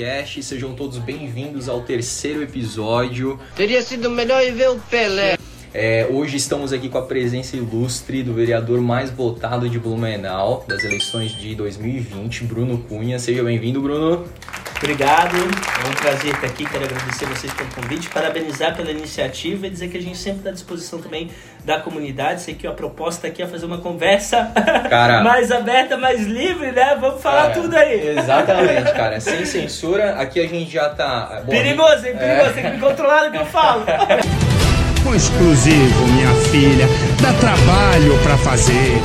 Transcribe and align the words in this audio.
podcast. 0.00 0.42
Sejam 0.42 0.74
todos 0.74 0.98
bem-vindos 0.98 1.68
ao 1.68 1.82
terceiro 1.82 2.42
episódio. 2.42 3.38
Teria 3.54 3.82
sido 3.82 4.08
melhor 4.08 4.42
ver 4.52 4.70
o 4.70 4.78
Pelé. 4.78 5.36
É, 5.72 6.08
hoje 6.10 6.36
estamos 6.36 6.72
aqui 6.72 6.88
com 6.88 6.98
a 6.98 7.02
presença 7.02 7.56
ilustre 7.56 8.22
do 8.22 8.32
vereador 8.32 8.80
mais 8.80 9.10
votado 9.10 9.68
de 9.68 9.78
Blumenau 9.78 10.64
das 10.66 10.82
eleições 10.84 11.32
de 11.32 11.54
2020, 11.54 12.44
Bruno 12.44 12.78
Cunha. 12.78 13.18
Seja 13.18 13.44
bem-vindo, 13.44 13.80
Bruno. 13.80 14.24
Obrigado, 14.82 15.36
é 15.36 15.88
um 15.88 15.92
prazer 15.92 16.34
estar 16.34 16.46
aqui. 16.46 16.64
Quero 16.64 16.84
agradecer 16.86 17.26
vocês 17.26 17.52
pelo 17.52 17.68
convite, 17.70 18.08
parabenizar 18.08 18.74
pela 18.74 18.90
iniciativa 18.90 19.66
e 19.66 19.70
dizer 19.70 19.88
que 19.88 19.98
a 19.98 20.00
gente 20.02 20.16
sempre 20.16 20.38
está 20.38 20.48
à 20.48 20.52
disposição 20.54 20.98
também 21.02 21.30
da 21.62 21.78
comunidade. 21.78 22.40
Sei 22.40 22.54
que 22.54 22.66
a 22.66 22.72
proposta 22.72 23.26
aqui 23.26 23.42
é 23.42 23.46
fazer 23.46 23.66
uma 23.66 23.76
conversa 23.76 24.50
Cara. 24.88 25.22
mais 25.22 25.52
aberta, 25.52 25.98
mais 25.98 26.26
livre, 26.26 26.72
né? 26.72 26.96
Vamos 26.98 27.20
falar 27.22 27.48
Cara, 27.48 27.60
tudo 27.60 27.76
aí. 27.76 28.16
Exatamente, 28.18 28.92
cara. 28.92 29.20
Sem 29.20 29.44
censura. 29.44 30.14
Aqui 30.14 30.40
a 30.40 30.48
gente 30.48 30.70
já 30.72 30.88
tá. 30.88 31.42
bom, 31.44 31.50
Perigoso, 31.52 32.06
hein? 32.06 32.16
Perigoso, 32.16 32.54
tem 32.54 32.64
que 32.64 32.70
me 32.70 32.78
controlar 32.80 33.26
no 33.26 33.32
que 33.32 33.38
eu 33.38 33.46
falo. 33.46 33.84
Um 35.06 35.14
exclusivo, 35.14 36.06
minha 36.08 36.32
filha. 36.50 36.86
Dá 37.22 37.32
trabalho 37.40 38.18
pra 38.22 38.36
fazer. 38.36 39.00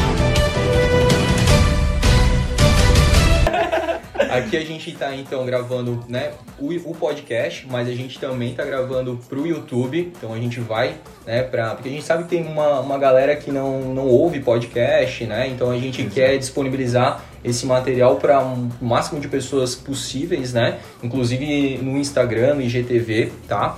Aqui 4.37 4.57
a 4.57 4.65
gente 4.65 4.91
tá 4.91 5.15
então 5.15 5.45
gravando 5.45 6.03
né, 6.09 6.33
o, 6.59 6.67
o 6.89 6.93
podcast, 6.93 7.65
mas 7.69 7.87
a 7.87 7.93
gente 7.93 8.19
também 8.19 8.53
tá 8.53 8.65
gravando 8.65 9.17
pro 9.29 9.47
YouTube. 9.47 10.11
Então 10.17 10.33
a 10.33 10.37
gente 10.37 10.59
vai, 10.59 10.95
né, 11.25 11.41
pra. 11.43 11.73
Porque 11.73 11.87
a 11.87 11.91
gente 11.91 12.03
sabe 12.03 12.23
que 12.23 12.29
tem 12.29 12.45
uma, 12.45 12.81
uma 12.81 12.97
galera 12.97 13.35
que 13.35 13.49
não, 13.49 13.93
não 13.93 14.07
ouve 14.07 14.41
podcast, 14.41 15.25
né? 15.25 15.47
Então 15.47 15.71
a 15.71 15.77
gente 15.77 16.03
quer 16.05 16.37
disponibilizar 16.37 17.23
esse 17.43 17.65
material 17.65 18.17
para 18.17 18.43
um 18.43 18.69
máximo 18.81 19.21
de 19.21 19.27
pessoas 19.27 19.73
possíveis, 19.73 20.53
né? 20.53 20.79
Inclusive 21.01 21.77
no 21.81 21.97
Instagram, 21.97 22.55
no 22.55 22.61
IGTV, 22.61 23.31
tá? 23.47 23.77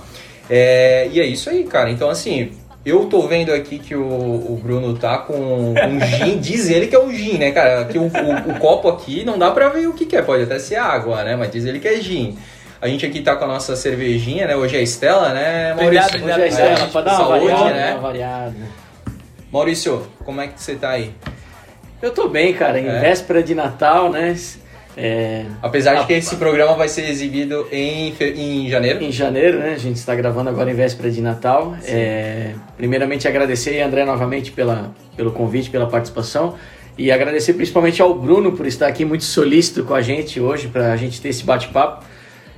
É, 0.50 1.08
e 1.12 1.20
é 1.20 1.26
isso 1.26 1.48
aí, 1.48 1.64
cara. 1.64 1.90
Então 1.90 2.10
assim. 2.10 2.50
Eu 2.86 3.06
tô 3.06 3.26
vendo 3.28 3.52
aqui 3.52 3.78
que 3.78 3.94
o, 3.94 4.02
o 4.02 4.60
Bruno 4.62 4.96
tá 4.96 5.18
com 5.18 5.34
um 5.34 6.00
gin, 6.00 6.38
diz 6.40 6.70
ele 6.70 6.86
que 6.86 6.94
é 6.96 7.00
um 7.00 7.12
gin, 7.12 7.36
né, 7.36 7.50
cara? 7.50 7.84
Que 7.84 7.98
o, 7.98 8.02
o, 8.04 8.52
o 8.52 8.58
copo 8.58 8.88
aqui 8.88 9.24
não 9.24 9.38
dá 9.38 9.50
pra 9.50 9.68
ver 9.68 9.86
o 9.88 9.92
que, 9.92 10.06
que 10.06 10.16
é, 10.16 10.22
pode 10.22 10.44
até 10.44 10.58
ser 10.58 10.76
água, 10.76 11.22
né? 11.24 11.36
Mas 11.36 11.50
diz 11.50 11.64
ele 11.64 11.80
que 11.80 11.88
é 11.88 12.00
gin. 12.00 12.38
A 12.80 12.86
gente 12.86 13.04
aqui 13.04 13.20
tá 13.20 13.34
com 13.34 13.44
a 13.44 13.48
nossa 13.48 13.74
cervejinha, 13.74 14.46
né? 14.46 14.56
Hoje 14.56 14.76
é 14.76 14.78
a 14.78 14.82
Estela, 14.82 15.30
né, 15.34 15.74
Maurício? 15.74 15.86
Obrigado, 15.86 16.14
obrigado. 16.14 16.36
Hoje 16.38 16.42
é 16.44 16.48
Estela, 16.48 16.70
É, 16.70 16.86
pra 16.86 17.00
dar 17.02 17.10
uma 17.10 17.18
saúde, 17.18 17.44
variada, 17.46 17.74
né? 17.74 17.86
dar 17.86 17.92
uma 17.94 18.00
variada. 18.00 18.54
Maurício, 19.52 20.06
como 20.24 20.40
é 20.40 20.46
que 20.46 20.62
você 20.62 20.74
tá 20.76 20.90
aí? 20.90 21.12
Eu 22.00 22.12
tô 22.12 22.28
bem, 22.28 22.54
cara, 22.54 22.78
em 22.78 22.86
É? 22.86 23.00
véspera 23.00 23.42
de 23.42 23.54
Natal, 23.54 24.10
né? 24.10 24.36
É, 25.00 25.44
Apesar 25.62 25.94
de 26.00 26.06
que 26.06 26.12
esse 26.14 26.34
programa 26.36 26.74
vai 26.74 26.88
ser 26.88 27.08
exibido 27.08 27.68
em, 27.70 28.12
fe- 28.12 28.34
em 28.36 28.68
janeiro. 28.68 29.00
em 29.04 29.12
janeiro, 29.12 29.58
né? 29.60 29.74
A 29.74 29.78
gente 29.78 29.94
está 29.96 30.12
gravando 30.12 30.50
agora 30.50 30.68
em 30.70 30.74
véspera 30.74 31.08
de 31.08 31.20
Natal. 31.20 31.76
É, 31.86 32.50
primeiramente 32.76 33.28
agradecer 33.28 33.80
a 33.80 33.86
André 33.86 34.04
novamente 34.04 34.50
pela, 34.50 34.92
pelo 35.16 35.30
convite, 35.30 35.70
pela 35.70 35.86
participação. 35.86 36.56
E 36.98 37.12
agradecer 37.12 37.52
principalmente 37.52 38.02
ao 38.02 38.12
Bruno 38.12 38.52
por 38.52 38.66
estar 38.66 38.88
aqui 38.88 39.04
muito 39.04 39.22
solícito 39.22 39.84
com 39.84 39.94
a 39.94 40.02
gente 40.02 40.40
hoje, 40.40 40.66
para 40.66 40.92
a 40.92 40.96
gente 40.96 41.20
ter 41.20 41.28
esse 41.28 41.44
bate-papo. 41.44 42.04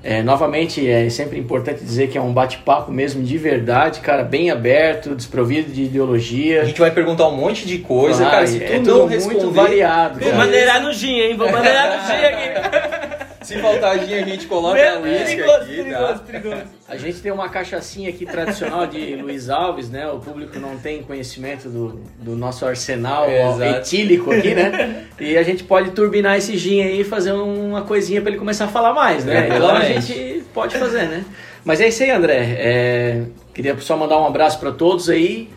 É, 0.03 0.23
novamente, 0.23 0.89
é 0.89 1.11
sempre 1.11 1.39
importante 1.39 1.85
dizer 1.85 2.09
que 2.09 2.17
é 2.17 2.21
um 2.21 2.33
bate-papo 2.33 2.91
mesmo 2.91 3.23
de 3.23 3.37
verdade, 3.37 4.01
cara, 4.01 4.23
bem 4.23 4.51
aberto, 4.51 5.15
desprovido 5.15 5.71
de 5.71 5.85
ideologia. 5.85 6.63
A 6.63 6.65
gente 6.65 6.81
vai 6.81 6.91
perguntar 6.91 7.29
um 7.29 7.37
monte 7.37 7.67
de 7.67 7.79
coisa, 7.79 8.23
Vai, 8.25 8.33
cara. 8.33 8.47
Se 8.47 8.59
tu 8.59 8.65
é 8.65 8.77
não 8.79 8.85
tudo 8.85 9.07
responder, 9.07 9.41
muito 9.41 9.51
variado. 9.55 10.21
Vou 10.21 10.35
maneirar 10.35 10.83
no 10.83 10.93
gin, 10.93 11.21
hein? 11.21 11.37
Vou 11.37 11.49
maneirar 11.53 11.99
no 11.99 12.07
gin 12.07 12.25
aqui. 12.25 13.00
Se 13.43 13.59
faltar 13.59 13.99
gin, 14.01 14.15
a 14.15 14.25
gente 14.25 14.47
coloca 14.47 14.81
a 14.81 15.01
Meu, 15.01 15.03
whisky 15.03 15.37
perigoso, 15.37 15.57
aqui, 15.57 15.77
perigoso, 15.77 16.13
tá? 16.13 16.19
perigoso. 16.19 16.63
A 16.89 16.97
gente 16.97 17.21
tem 17.21 17.33
uma 17.33 17.49
cachaçinha 17.49 18.11
aqui 18.11 18.27
tradicional 18.27 18.87
de 18.87 19.17
Luiz 19.17 19.49
Alves, 19.49 19.89
né? 19.89 20.07
O 20.09 20.19
público 20.19 20.59
não 20.59 20.77
tem 20.77 21.03
conhecimento 21.03 21.69
do, 21.69 22.01
do 22.19 22.37
nosso 22.37 22.67
arsenal 22.67 23.31
Exato. 23.31 23.63
etílico 23.63 24.31
aqui, 24.33 24.55
né? 24.55 25.07
E 25.19 25.37
a 25.39 25.43
gente 25.43 25.65
pode 25.65 25.91
turbinar 25.93 26.37
esse 26.37 26.57
gin 26.57 26.83
aí 26.83 27.01
e 27.01 27.05
fazer 27.05 27.33
uma 27.33 27.83
coisinha 27.83 28.21
pra 28.21 28.31
ele 28.31 28.39
começar 28.39 28.67
a 28.67 28.69
falar 28.69 28.93
mais, 28.93 29.25
né? 29.25 29.49
Então 29.49 29.71
a 29.71 29.85
gente 29.85 30.45
pode 30.53 30.77
fazer, 30.77 31.09
né? 31.09 31.25
Mas 31.65 31.81
é 31.81 31.89
isso 31.89 32.03
aí, 32.03 32.11
André. 32.11 32.57
É, 32.59 33.23
queria 33.55 33.79
só 33.81 33.97
mandar 33.97 34.19
um 34.19 34.27
abraço 34.27 34.59
pra 34.59 34.73
todos 34.73 35.09
aí, 35.09 35.49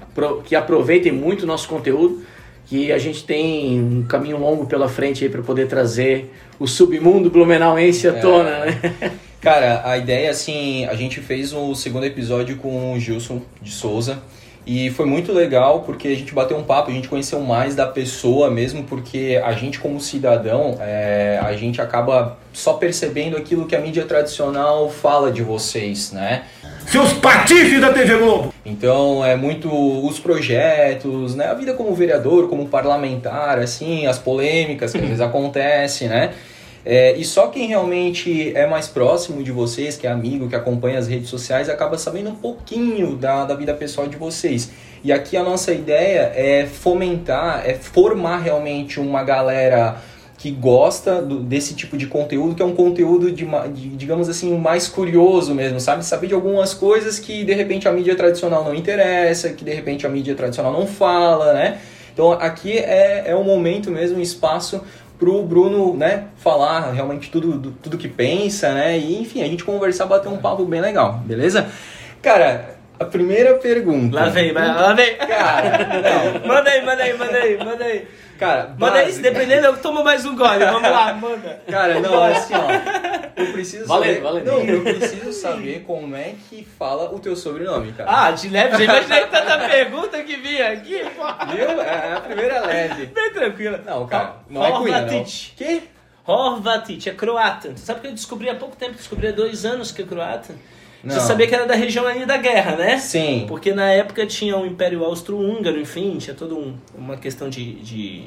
que 0.46 0.56
aproveitem 0.56 1.12
muito 1.12 1.44
o 1.44 1.46
nosso 1.48 1.68
conteúdo, 1.68 2.22
que 2.74 2.92
a 2.92 2.98
gente 2.98 3.24
tem 3.24 3.80
um 3.80 4.02
caminho 4.02 4.40
longo 4.40 4.66
pela 4.66 4.90
frente 4.90 5.24
aí 5.24 5.30
pra 5.30 5.44
poder 5.44 5.68
trazer 5.68 6.34
o 6.60 6.66
submundo 6.66 7.30
blumenauense 7.30 8.08
à 8.08 8.14
tona, 8.14 8.66
né? 8.66 9.12
Cara, 9.40 9.84
a 9.86 9.96
ideia, 9.96 10.32
assim, 10.32 10.84
a 10.86 10.96
gente 10.96 11.22
fez 11.22 11.54
o 11.54 11.76
segundo 11.76 12.08
episódio 12.08 12.58
com 12.58 12.94
o 12.94 13.00
Gilson 13.00 13.44
de 13.62 13.70
Souza. 13.70 14.24
E 14.66 14.90
foi 14.90 15.06
muito 15.06 15.32
legal 15.32 15.82
porque 15.82 16.08
a 16.08 16.16
gente 16.16 16.34
bateu 16.34 16.58
um 16.58 16.64
papo, 16.64 16.90
a 16.90 16.94
gente 16.94 17.08
conheceu 17.08 17.42
mais 17.42 17.76
da 17.76 17.86
pessoa 17.86 18.50
mesmo, 18.50 18.84
porque 18.86 19.40
a 19.44 19.52
gente, 19.52 19.80
como 19.80 20.00
cidadão, 20.00 20.78
é, 20.80 21.38
a 21.44 21.54
gente 21.56 21.80
acaba 21.80 22.40
só 22.54 22.74
percebendo 22.74 23.38
aquilo 23.38 23.68
que 23.68 23.76
a 23.76 23.80
mídia 23.80 24.06
tradicional 24.06 24.90
fala 24.90 25.32
de 25.32 25.44
vocês, 25.44 26.12
né? 26.12 26.46
Seus 26.88 27.14
patifes 27.14 27.82
da 27.82 27.92
TV 27.92 28.18
Globo. 28.18 28.54
Então 28.66 29.26
é 29.26 29.36
muito 29.36 29.70
os 30.06 30.20
projetos, 30.20 31.36
né? 31.36 31.48
A 31.48 31.54
vida 31.54 31.74
como 31.74 31.94
vereador, 31.96 32.50
como 32.50 32.68
parlamentar, 32.68 33.60
assim, 33.60 34.06
as 34.06 34.20
polêmicas 34.20 34.92
que 34.92 34.98
às 34.98 35.04
vezes 35.04 35.22
acontecem, 35.22 36.08
né? 36.08 36.34
É, 36.86 37.16
e 37.16 37.24
só 37.24 37.48
quem 37.48 37.68
realmente 37.68 38.52
é 38.56 38.68
mais 38.68 38.88
próximo 38.88 39.42
de 39.42 39.52
vocês, 39.52 39.96
que 39.96 40.06
é 40.06 40.12
amigo, 40.12 40.50
que 40.50 40.56
acompanha 40.56 41.00
as 41.00 41.08
redes 41.08 41.30
sociais, 41.30 41.70
acaba 41.70 41.98
sabendo 41.98 42.30
um 42.30 42.36
pouquinho 42.36 43.16
da, 43.16 43.46
da 43.46 43.56
vida 43.56 43.74
pessoal 43.74 44.08
de 44.08 44.18
vocês. 44.18 44.70
E 45.04 45.12
aqui 45.12 45.38
a 45.38 45.44
nossa 45.44 45.74
ideia 45.74 46.32
é 46.36 46.66
fomentar, 46.66 47.64
é 47.66 47.74
formar 47.74 48.40
realmente 48.40 49.00
uma 49.00 49.24
galera 49.24 49.98
que 50.44 50.52
gosta 50.52 51.22
do- 51.22 51.40
desse 51.40 51.74
tipo 51.74 51.96
de 51.96 52.06
conteúdo, 52.06 52.54
que 52.54 52.62
é 52.62 52.66
um 52.66 52.76
conteúdo 52.76 53.32
de, 53.32 53.46
de, 53.46 53.88
digamos 53.96 54.28
assim, 54.28 54.58
mais 54.58 54.90
curioso 54.90 55.56
mesmo, 55.56 55.80
sabe? 55.80 56.06
Saber 56.06 56.28
de 56.28 56.34
algumas 56.34 56.74
coisas 56.74 57.18
que 57.18 57.46
de 57.46 57.54
repente 57.54 57.88
a 57.88 57.94
mídia 57.94 58.14
tradicional 58.14 58.62
não 58.62 58.76
interessa, 58.76 59.52
que 59.54 59.64
de 59.64 59.74
repente 59.74 60.06
a 60.06 60.10
mídia 60.10 60.36
tradicional 60.36 60.74
não 60.74 60.86
fala, 60.86 61.54
né? 61.54 61.78
Então 62.14 62.34
aqui 62.34 62.78
é, 62.78 63.24
é 63.28 63.34
o 63.34 63.42
momento 63.46 63.90
mesmo, 63.90 64.18
um 64.18 64.22
espaço 64.22 64.84
pro 65.18 65.42
Bruno, 65.44 65.96
né, 65.96 66.26
falar 66.36 66.92
realmente 66.92 67.32
tudo, 67.32 67.54
do- 67.58 67.72
tudo 67.82 67.98
que 67.98 68.10
pensa, 68.10 68.74
né? 68.74 68.98
E 69.00 69.22
enfim, 69.22 69.42
a 69.44 69.48
gente 69.48 69.64
conversar, 69.64 70.08
bater 70.08 70.28
um 70.28 70.36
papo 70.40 70.66
bem 70.66 70.82
legal, 70.82 71.22
beleza? 71.26 71.68
Cara, 72.22 72.76
a 73.00 73.06
primeira 73.06 73.54
pergunta. 73.54 74.14
Lá 74.18 74.28
vem, 74.28 74.52
lá 74.52 74.94
vem. 74.94 75.16
Cara, 75.16 75.88
não, 75.88 76.44
Manda 76.48 76.70
aí, 76.70 76.86
manda 76.86 77.02
aí, 77.04 77.18
manda 77.18 77.38
aí, 77.38 77.58
manda 77.58 77.84
aí. 77.86 78.08
Cara, 78.38 78.76
Manda 78.78 79.00
aí, 79.00 79.12
se 79.12 79.22
básico. 79.22 79.24
dependendo, 79.24 79.68
eu 79.68 79.78
tomo 79.78 80.04
mais 80.04 80.26
um 80.26 80.36
gole. 80.36 80.66
Vamos 80.66 80.90
lá, 80.90 81.14
manda. 81.20 81.62
Cara, 81.70 82.00
não, 82.00 82.24
assim, 82.24 82.54
ó. 82.54 83.42
Eu 83.42 83.52
preciso 83.52 83.86
Valendo, 83.88 84.10
saber. 84.16 84.22
valendo. 84.22 84.46
Não, 84.46 84.60
eu 84.64 84.82
preciso 84.84 85.32
saber 85.34 85.84
como 85.86 86.16
é 86.16 86.34
que 86.50 86.68
fala 86.78 87.14
o 87.14 87.20
teu 87.20 87.36
sobrenome, 87.36 87.92
cara. 87.94 88.10
Ah, 88.28 88.32
de 88.32 88.50
leve, 88.50 88.78
já 88.78 88.84
imaginei 88.84 89.26
tanta 89.28 89.58
pergunta 89.68 90.22
que 90.24 90.36
vinha 90.38 90.72
aqui, 90.72 91.00
pô. 91.16 91.24
Viu? 91.54 91.82
É 91.82 92.14
a 92.16 92.22
primeira 92.22 92.62
leve. 92.66 93.08
Bem 93.08 93.32
tranquila. 93.34 93.82
Não, 93.86 94.06
cara, 94.08 94.36
não 94.50 94.64
é 94.64 94.72
Cunha, 94.72 95.02
não. 95.02 95.08
Horvatic. 95.08 95.54
Que? 95.56 95.84
Horvatic, 96.26 97.08
é 97.08 97.12
croata. 97.14 97.70
Tu 97.74 97.80
sabe 97.80 98.02
que 98.02 98.08
eu 98.08 98.12
descobri 98.12 98.50
há 98.50 98.56
pouco 98.56 98.76
tempo, 98.76 98.94
descobri 98.94 99.28
há 99.28 99.32
dois 99.32 99.66
anos 99.66 99.92
que 99.92 100.02
é 100.02 100.06
croata. 100.06 100.54
Não. 101.04 101.14
Você 101.14 101.22
sabia 101.22 101.46
que 101.48 101.54
era 101.54 101.66
da 101.66 101.76
região 101.76 102.08
ali 102.08 102.26
da 102.26 102.38
guerra, 102.38 102.78
né? 102.78 102.98
Sim. 102.98 103.46
Porque 103.48 103.74
na 103.74 103.90
época 103.92 104.26
tinha 104.26 104.58
o 104.58 104.66
Império 104.66 105.04
Austro-Húngaro, 105.04 105.80
enfim, 105.80 106.18
tinha 106.18 106.34
toda 106.34 106.56
um, 106.56 106.74
uma 106.98 107.18
questão 107.18 107.50
de, 107.50 107.74
de 107.76 108.24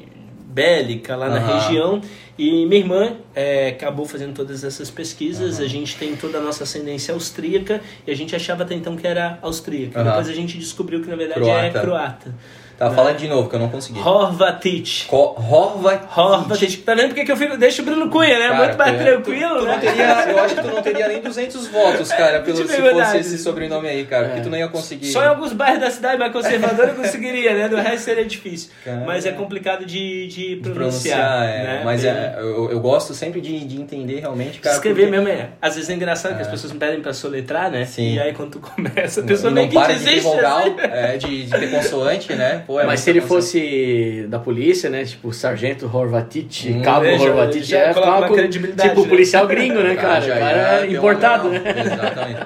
bélica 0.56 1.16
lá 1.16 1.28
na 1.28 1.36
Aham. 1.36 1.58
região. 1.58 2.00
E 2.38 2.66
minha 2.66 2.80
irmã 2.80 3.16
é, 3.34 3.68
acabou 3.68 4.04
fazendo 4.06 4.34
todas 4.34 4.62
essas 4.62 4.90
pesquisas. 4.90 5.58
A 5.60 5.66
gente 5.66 5.96
tem 5.96 6.14
toda 6.16 6.38
a 6.38 6.40
nossa 6.40 6.64
ascendência 6.64 7.14
austríaca 7.14 7.80
e 8.06 8.10
a 8.10 8.14
gente 8.14 8.36
achava 8.36 8.62
até 8.62 8.74
então 8.74 8.94
que 8.96 9.06
era 9.06 9.38
austríaca. 9.42 10.00
Aham. 10.00 10.08
Depois 10.10 10.28
a 10.28 10.34
gente 10.34 10.58
descobriu 10.58 11.02
que 11.02 11.08
na 11.08 11.16
verdade 11.16 11.40
Croata. 11.40 11.66
é 11.66 11.70
croata. 11.82 12.34
Tá, 12.78 12.90
fala 12.90 13.14
de 13.14 13.26
novo, 13.28 13.48
que 13.48 13.54
eu 13.56 13.60
não 13.60 13.68
consegui. 13.68 13.98
Horvatic. 14.00 15.06
Co- 15.06 15.34
Horvat. 15.38 16.02
Horvatic. 16.16 16.84
Tá 16.84 16.94
vendo 16.94 17.08
porque 17.08 17.24
que 17.24 17.32
eu 17.32 17.36
fico, 17.36 17.56
deixo 17.56 17.82
o 17.82 17.84
Bruno 17.84 18.10
Cunha, 18.10 18.38
né? 18.38 18.48
Cara, 18.48 18.64
Muito 18.64 18.78
mais 18.78 18.96
tu- 18.98 19.02
tranquilo, 19.04 19.54
tu, 19.54 19.58
tu 19.60 19.64
né? 19.64 19.72
não 19.72 19.80
teria, 19.80 20.04
eu 20.30 20.38
acho 20.44 20.54
que 20.54 20.60
tu 20.62 20.66
não 20.68 20.82
teria 20.82 21.08
nem 21.08 21.20
200 21.22 21.66
votos, 21.68 22.08
cara, 22.12 22.40
pelo, 22.40 22.56
se 22.68 22.80
verdade. 22.80 23.06
fosse 23.06 23.16
esse 23.34 23.38
sobrenome 23.38 23.88
aí, 23.88 24.04
cara. 24.04 24.26
Porque 24.28 24.42
tu 24.42 24.50
não 24.50 24.58
ia 24.58 24.68
conseguir. 24.68 25.06
Só 25.06 25.22
em 25.24 25.28
alguns 25.28 25.52
bairros 25.52 25.80
da 25.80 25.90
cidade 25.90 26.18
mais 26.18 26.32
conservadora 26.32 26.90
eu 26.90 26.94
conseguiria, 26.96 27.54
né? 27.54 27.68
Do 27.68 27.76
resto 27.76 28.00
seria 28.04 28.24
difícil. 28.24 28.70
Cara. 28.84 29.02
Mas 29.06 29.24
é 29.26 29.32
complicado 29.32 29.84
de, 29.86 30.26
de 30.26 30.56
de 30.56 30.56
pronunciar. 30.70 31.18
pronunciar, 31.18 31.48
é. 31.48 31.62
né? 31.62 31.82
Mas 31.84 32.04
é, 32.04 32.36
eu, 32.38 32.70
eu 32.70 32.80
gosto 32.80 33.14
sempre 33.14 33.40
de, 33.40 33.64
de 33.64 33.80
entender 33.80 34.20
realmente, 34.20 34.60
cara. 34.60 34.76
Escrever 34.76 35.06
porque- 35.06 35.10
mesmo 35.22 35.28
é. 35.28 35.48
Às 35.60 35.74
vezes 35.76 35.88
é 35.90 35.94
engraçado 35.94 36.36
que 36.36 36.42
as 36.42 36.48
pessoas 36.48 36.72
me 36.72 36.78
pedem 36.78 37.00
pra 37.00 37.12
soletrar, 37.12 37.70
né? 37.70 37.84
Sim. 37.84 38.14
E 38.14 38.20
aí 38.20 38.32
quando 38.34 38.50
tu 38.52 38.60
começa, 38.74 39.20
a 39.20 39.24
pessoa 39.24 39.50
não 39.50 39.66
que 39.68 39.74
para 39.74 39.92
de 39.94 39.98
ter 40.00 40.04
desiste. 40.04 40.22
vogal, 40.28 40.58
assim. 40.58 40.76
é, 40.80 41.16
de, 41.16 41.44
de 41.44 41.50
ter 41.58 41.70
consoante, 41.70 42.32
né? 42.34 42.62
Pô, 42.66 42.80
é 42.80 42.86
Mas 42.86 43.00
se 43.00 43.10
ele 43.10 43.20
fosse 43.20 44.26
da 44.28 44.38
polícia, 44.38 44.90
né? 44.90 45.04
Tipo, 45.04 45.32
Sargento 45.32 45.88
Horvatic, 45.92 46.66
Hum, 46.66 46.82
Cabo 46.82 47.02
veja, 47.02 47.24
Horvatic, 47.30 47.62
já 47.62 47.78
é 47.78 47.92
uma 47.92 48.28
credibilidade, 48.28 48.88
Tipo, 48.90 49.02
né? 49.02 49.08
policial 49.08 49.46
gringo, 49.46 49.80
né, 49.80 49.94
cara? 49.94 50.20
já 50.20 50.34
o 50.34 50.38
cara 50.38 50.56
ia 50.56 50.62
é 50.62 50.88
uma 50.88 50.96
importado, 50.98 51.48
né? 51.48 51.62
Exatamente. 51.84 52.40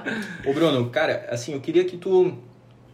Ô 0.47 0.53
Bruno, 0.53 0.91
cara, 0.91 1.27
assim, 1.31 1.55
eu 1.55 1.61
queria 1.61 1.85
que 1.85 1.97
tu 1.97 2.37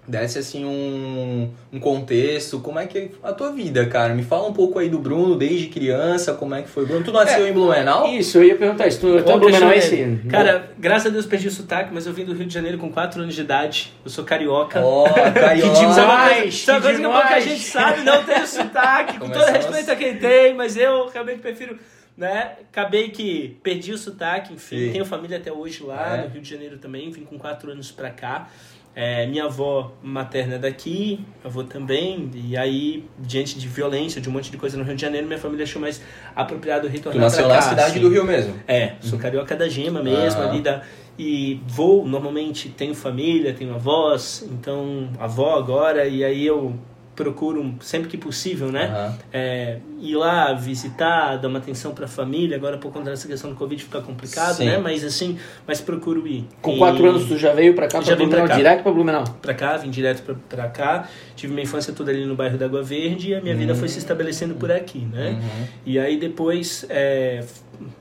desse 0.09 0.39
assim 0.39 0.65
um, 0.65 1.51
um 1.73 1.81
contexto, 1.81 2.61
como 2.61 2.79
é 2.79 2.87
que 2.87 2.99
é 2.99 3.09
a 3.23 3.33
tua 3.33 3.51
vida, 3.53 3.85
cara? 3.87 4.15
Me 4.15 4.23
fala 4.23 4.47
um 4.49 4.53
pouco 4.53 4.79
aí 4.79 4.89
do 4.89 4.99
Bruno, 4.99 5.37
desde 5.37 5.67
criança, 5.67 6.35
como 6.35 6.55
é 6.55 6.63
que 6.63 6.69
foi, 6.69 6.87
Bruno? 6.87 7.05
Tu 7.05 7.13
nasceu 7.13 7.47
em 7.47 7.53
Blumenau? 7.53 8.07
Isso, 8.09 8.39
eu 8.39 8.45
ia 8.45 8.55
perguntar 8.57 8.87
isso. 8.87 9.01
Tu, 9.01 9.23
tu 9.23 9.31
é 9.31 9.39
blumenauense? 9.39 10.21
Cara, 10.31 10.71
graças 10.79 11.09
a 11.09 11.11
Deus 11.11 11.27
perdi 11.27 11.49
o 11.49 11.51
sotaque, 11.51 11.93
mas 11.93 12.07
eu 12.07 12.13
vim 12.13 12.25
do 12.25 12.33
Rio 12.35 12.47
de 12.47 12.55
Janeiro 12.55 12.79
com 12.79 12.91
4 12.91 13.21
anos 13.23 13.35
de 13.35 13.41
idade. 13.41 13.93
Eu 14.05 14.11
sou 14.11 14.25
carioca. 14.25 14.81
Ó, 14.81 15.05
Que 15.13 15.41
carioca. 15.41 15.75
demais! 15.81 15.95
Sabe 15.95 16.07
uma 16.09 16.29
coisa, 16.39 16.53
sabe 16.53 16.79
uma 16.79 16.83
coisa 16.83 16.97
que 16.97 17.03
demais! 17.03 17.23
pouca 17.29 17.41
gente 17.41 17.65
sabe, 17.67 18.03
não 18.03 18.23
tenho 18.25 18.47
sotaque, 18.47 19.19
com 19.19 19.29
todo 19.29 19.45
respeito 19.47 19.91
a 19.91 19.97
quem 19.97 20.17
tem, 20.17 20.55
mas 20.55 20.77
eu 20.77 21.09
realmente 21.09 21.41
prefiro, 21.41 21.79
né? 22.17 22.53
Acabei 22.71 23.11
que 23.11 23.57
perdi 23.63 23.93
o 23.93 23.99
sotaque, 23.99 24.53
enfim, 24.55 24.87
Sim. 24.87 24.93
tenho 24.93 25.05
família 25.05 25.39
até 25.39 25.53
hoje 25.53 25.83
lá, 25.83 26.17
É. 26.19 26.23
no 26.23 26.29
Rio 26.29 26.41
de 26.43 26.49
Janeiro 26.49 26.79
também, 26.79 27.11
vim 27.11 27.25
com 27.25 27.39
4 27.39 27.71
anos 27.71 27.91
pra 27.91 28.11
cá. 28.11 28.49
É, 28.99 29.27
minha 29.27 29.45
avó 29.45 29.93
materna 30.03 30.55
é 30.55 30.59
daqui, 30.59 31.21
avô 31.45 31.63
também, 31.63 32.31
e 32.35 32.57
aí, 32.57 33.05
diante 33.19 33.59
de 33.59 33.69
violência, 33.69 34.23
de 34.23 34.29
um 34.31 34.33
monte 34.33 34.51
de 34.51 34.57
coisa 34.57 34.79
no 34.79 34.85
Rio 34.85 34.97
de 34.97 35.03
Janeiro, 35.03 35.27
minha 35.27 35.39
família 35.39 35.65
achou 35.65 35.83
mais 35.83 36.01
apropriado 36.35 36.89
retornar 36.89 37.21
Tu 37.21 37.23
nasceu 37.23 37.47
na 37.47 37.57
cá, 37.57 37.61
cidade 37.63 37.91
assim. 37.91 38.01
do 38.01 38.09
Rio 38.09 38.25
mesmo? 38.25 38.55
É, 38.67 38.95
sou 39.03 39.19
carioca 39.19 39.55
da 39.55 39.69
gema 39.69 40.03
mesmo, 40.03 40.41
Ah. 40.41 40.49
ali 40.51 40.63
da. 40.63 40.81
E 41.19 41.61
vou, 41.67 42.07
normalmente 42.07 42.71
tenho 42.71 42.95
família, 42.95 43.53
tenho 43.53 43.75
avós, 43.75 44.49
então 44.51 45.11
avó 45.21 45.57
agora, 45.59 46.07
e 46.07 46.25
aí 46.25 46.47
eu 46.47 46.75
procuro 47.17 47.75
sempre 47.81 48.09
que 48.09 48.17
possível, 48.19 48.71
né? 48.71 48.85
Aham. 48.87 49.19
É, 49.33 49.79
ir 50.01 50.15
lá 50.15 50.53
visitar, 50.53 51.37
dar 51.37 51.49
uma 51.49 51.59
atenção 51.59 51.93
pra 51.95 52.07
família, 52.07 52.57
agora 52.57 52.77
por 52.77 52.93
conta 52.93 53.09
dessa 53.11 53.27
questão 53.27 53.51
do 53.51 53.57
Covid 53.57 53.83
fica 53.83 54.01
complicado, 54.03 54.57
Sim. 54.57 54.67
né? 54.67 54.79
Mas 54.79 55.03
assim, 55.03 55.39
mas 55.67 55.81
procuro 55.81 56.29
ir. 56.29 56.45
Com 56.61 56.73
E- 56.75 56.79
quatro 56.79 57.09
anos 57.09 57.25
tu 57.27 57.39
já 57.39 57.53
veio 57.55 57.75
pra 57.75 57.89
cá, 57.89 58.01
Já 58.03 58.15
pra 58.15 58.47
cá. 58.47 58.55
direto 58.57 58.83
pra 58.83 58.93
Blumenau? 58.93 59.25
pra 59.41 59.55
cá, 59.55 59.77
vim 59.79 59.89
direto 59.91 60.23
pra, 60.23 60.35
pra 60.49 60.69
cá. 60.69 61.09
Tive 61.35 61.53
minha 61.55 61.65
infância 61.65 61.93
toda 61.93 62.11
ali 62.11 62.25
no 62.27 62.37
bairro 62.37 62.59
da 62.59 62.67
Água 62.67 62.83
Verde 62.83 63.31
e 63.31 63.35
a 63.35 63.41
minha 63.41 63.55
vida 63.57 63.75
foi 63.75 63.89
se 63.89 63.99
estabelecendo 63.99 64.55
por 64.55 64.71
aqui, 64.71 64.99
né? 65.01 65.31
Uhum. 65.41 65.67
E 65.87 65.99
aí 65.99 66.19
depois 66.19 66.85
é, 66.91 67.43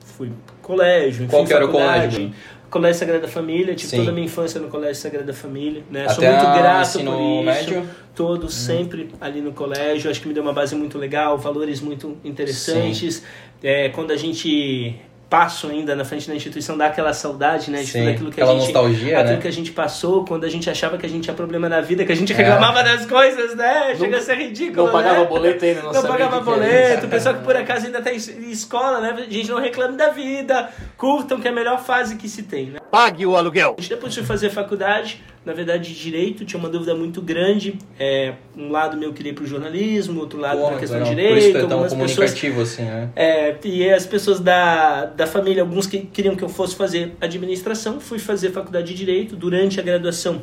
fui 0.04 0.30
colégio, 0.62 1.24
enfim, 1.24 1.30
Qual 1.30 1.44
que 1.46 1.52
era 1.54 1.64
o 1.64 1.70
colégio? 1.70 2.32
Colégio 2.70 2.98
Sagrada 2.98 3.28
Família, 3.28 3.74
tive 3.74 3.90
Sim. 3.90 3.96
toda 3.98 4.10
a 4.10 4.14
minha 4.14 4.26
infância 4.26 4.60
no 4.60 4.68
Colégio 4.68 4.96
Sagrada 4.96 5.32
Família, 5.32 5.84
né? 5.90 6.08
Sou 6.08 6.24
Até 6.24 6.30
muito 6.32 6.46
a 6.46 6.58
grato 6.58 6.92
por 6.92 7.00
isso. 7.00 7.42
médio? 7.44 7.78
Uhum. 7.80 7.86
Todo 8.14 8.50
sempre 8.50 9.10
ali 9.20 9.40
no 9.40 9.52
colégio, 9.52 10.10
acho 10.10 10.20
que 10.20 10.28
me 10.28 10.34
deu 10.34 10.42
uma 10.42 10.52
base 10.52 10.74
muito 10.74 10.98
legal, 10.98 11.36
valores 11.36 11.80
muito 11.80 12.16
interessantes. 12.24 13.22
É, 13.62 13.88
quando 13.90 14.10
a 14.10 14.16
gente 14.16 14.98
passo 15.28 15.68
ainda 15.68 15.96
na 15.96 16.04
frente 16.04 16.28
da 16.28 16.34
instituição, 16.34 16.78
dá 16.78 16.86
aquela 16.86 17.12
saudade, 17.12 17.70
né? 17.70 17.80
De 17.80 17.86
Sim, 17.86 17.98
tudo 18.00 18.10
aquilo 18.10 18.30
que 18.30 18.40
a 18.40 18.46
gente, 18.46 18.58
nostalgia, 18.58 19.18
aquilo 19.18 19.34
né? 19.36 19.42
que 19.42 19.48
a 19.48 19.52
gente 19.52 19.72
passou, 19.72 20.24
quando 20.24 20.44
a 20.44 20.48
gente 20.48 20.70
achava 20.70 20.96
que 20.96 21.04
a 21.04 21.08
gente 21.08 21.24
tinha 21.24 21.34
problema 21.34 21.68
na 21.68 21.80
vida, 21.80 22.04
que 22.04 22.12
a 22.12 22.16
gente 22.16 22.32
É. 22.32 22.36
reclamava 22.36 22.82
das 22.84 23.06
coisas, 23.06 23.56
né? 23.56 23.94
Chega 23.96 24.18
a 24.18 24.20
ser 24.20 24.36
ridículo, 24.36 24.84
Não 24.86 24.92
pagava 24.92 25.20
né? 25.20 25.26
boleto 25.26 25.64
ainda, 25.64 25.82
não, 25.82 25.92
Não 25.92 26.02
pagava 26.02 26.40
boleto, 26.40 27.06
o 27.06 27.08
pessoal 27.08 27.34
que 27.34 27.42
por 27.42 27.56
acaso 27.56 27.86
ainda 27.86 28.00
tá 28.00 28.12
em 28.12 28.16
escola, 28.50 29.00
né? 29.00 29.26
Gente, 29.28 29.50
não 29.50 29.60
reclame 29.60 29.96
da 29.96 30.10
vida, 30.10 30.70
curtam 30.96 31.40
que 31.40 31.48
é 31.48 31.50
a 31.50 31.54
melhor 31.54 31.82
fase 31.82 32.16
que 32.16 32.28
se 32.28 32.44
tem, 32.44 32.66
né? 32.66 32.78
Pague 32.90 33.26
o 33.26 33.36
aluguel. 33.36 33.76
Depois 33.88 34.14
de 34.14 34.22
fazer 34.22 34.50
faculdade, 34.50 35.22
na 35.46 35.52
verdade, 35.52 35.94
de 35.94 36.02
direito, 36.02 36.44
tinha 36.44 36.58
uma 36.58 36.68
dúvida 36.68 36.92
muito 36.92 37.22
grande. 37.22 37.78
É, 38.00 38.34
um 38.56 38.68
lado 38.68 38.96
meu 38.96 39.12
queria 39.12 39.30
ir 39.30 39.34
pro 39.36 39.46
jornalismo, 39.46 40.18
outro 40.18 40.40
lado 40.40 40.58
Porra, 40.58 40.70
pra 40.70 40.80
questão 40.80 40.98
legal. 40.98 41.14
de 41.14 41.22
Por 41.22 41.36
isso 41.36 41.46
direito, 41.46 41.64
é 41.64 41.68
tão 41.68 41.78
algumas 41.84 41.92
pessoas 41.92 42.30
comunicativo 42.32 42.62
assim, 42.62 42.82
né? 42.82 43.10
é, 43.14 43.56
e 43.64 43.88
as 43.88 44.04
pessoas 44.04 44.40
da, 44.40 45.04
da 45.04 45.24
família, 45.24 45.62
alguns 45.62 45.86
que 45.86 46.00
queriam 46.00 46.34
que 46.34 46.42
eu 46.42 46.48
fosse 46.48 46.74
fazer 46.74 47.14
administração, 47.20 48.00
fui 48.00 48.18
fazer 48.18 48.50
faculdade 48.50 48.88
de 48.88 48.94
direito 48.94 49.36
durante 49.36 49.78
a 49.78 49.82
graduação. 49.84 50.42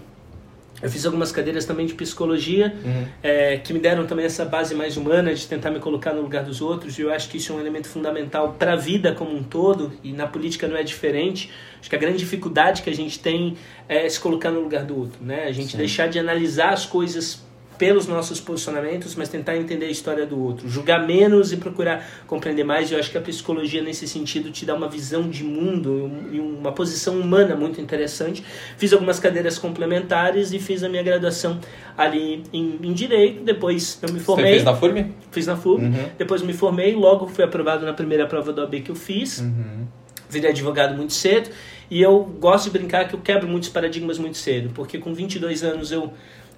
Eu 0.84 0.90
fiz 0.90 1.06
algumas 1.06 1.32
cadeiras 1.32 1.66
também 1.66 1.86
de 1.86 1.94
psicologia, 1.94 2.76
Uhum. 2.84 3.06
é, 3.24 3.58
que 3.58 3.72
me 3.74 3.80
deram 3.80 4.06
também 4.06 4.26
essa 4.26 4.44
base 4.44 4.76
mais 4.76 4.98
humana 4.98 5.34
de 5.34 5.48
tentar 5.48 5.72
me 5.72 5.80
colocar 5.80 6.14
no 6.14 6.22
lugar 6.22 6.44
dos 6.44 6.62
outros. 6.62 7.00
E 7.00 7.02
eu 7.02 7.12
acho 7.14 7.30
que 7.30 7.38
isso 7.38 7.54
é 7.54 7.56
um 7.56 7.60
elemento 7.60 7.88
fundamental 7.88 8.56
para 8.60 8.74
a 8.74 8.76
vida 8.76 9.14
como 9.14 9.34
um 9.36 9.42
todo, 9.44 9.94
e 10.04 10.12
na 10.12 10.28
política 10.28 10.68
não 10.68 10.76
é 10.76 10.84
diferente. 10.84 11.50
Acho 11.80 11.90
que 11.90 11.96
a 11.96 12.00
grande 12.00 12.18
dificuldade 12.18 12.82
que 12.82 12.90
a 12.90 12.96
gente 12.96 13.18
tem 13.20 13.56
é 13.88 14.08
se 14.10 14.20
colocar 14.20 14.52
no 14.52 14.60
lugar 14.62 14.84
do 14.84 14.98
outro, 15.00 15.24
né? 15.24 15.46
A 15.46 15.52
gente 15.52 15.72
Sim. 15.72 15.78
deixar 15.78 16.08
de 16.08 16.20
analisar 16.20 16.74
as 16.74 16.86
coisas 16.86 17.42
pelos 17.78 18.08
nossos 18.08 18.40
posicionamentos, 18.40 19.16
mas 19.16 19.30
tentar 19.30 19.58
entender 19.58 19.86
a 19.86 19.90
história 19.90 20.26
do 20.26 20.40
outro, 20.42 20.70
julgar 20.70 21.06
menos 21.06 21.52
e 21.52 21.58
procurar 21.58 22.08
compreender 22.28 22.64
mais. 22.64 22.92
Eu 22.92 23.00
acho 23.00 23.10
que 23.12 23.18
a 23.18 23.22
psicologia 23.22 23.82
nesse 23.82 24.08
sentido 24.08 24.52
te 24.52 24.66
dá 24.66 24.76
uma 24.76 24.88
visão 24.88 25.28
de 25.30 25.44
mundo 25.44 26.12
e 26.32 26.40
uma 26.40 26.72
posição 26.72 27.20
humana 27.20 27.56
muito 27.56 27.82
interessante. 27.82 28.44
Fiz 28.78 28.94
algumas 28.94 29.20
cadeiras 29.20 29.58
complementares 29.58 30.54
e 30.54 30.60
fiz 30.60 30.84
a 30.84 30.90
minha 30.90 31.04
graduação 31.04 31.60
ali 31.98 32.44
em, 32.54 32.80
em 32.84 32.94
direito. 32.94 33.44
Depois 33.44 34.00
eu 34.02 34.14
me 34.14 34.20
Você 34.20 34.26
formei, 34.26 34.52
fez 34.52 34.64
na 34.64 34.76
FURB? 34.76 35.06
fiz 35.32 35.48
na 35.48 35.56
FUB. 35.56 35.84
Uhum. 35.84 36.10
Depois 36.18 36.42
me 36.42 36.54
formei, 36.54 36.96
logo 36.96 37.28
fui 37.28 37.44
aprovado 37.44 37.86
na 37.86 37.94
primeira 37.94 38.26
prova 38.28 38.54
do 38.54 38.62
AB 38.62 38.82
que 38.82 38.92
eu 38.92 38.96
fiz 38.96 39.40
Uhum. 39.40 39.86
virei 40.30 40.52
advogado 40.52 40.96
muito 40.96 41.14
cedo 41.14 41.50
e 41.92 42.02
eu 42.02 42.24
gosto 42.40 42.66
de 42.66 42.72
brincar 42.72 43.08
que 43.08 43.14
eu 43.14 43.20
quebro 43.20 43.48
muitos 43.48 43.70
paradigmas 43.70 44.18
muito 44.18 44.38
cedo, 44.38 44.72
porque 44.74 44.98
com 44.98 45.14
22 45.14 45.64
anos 45.64 45.92
eu 45.92 46.12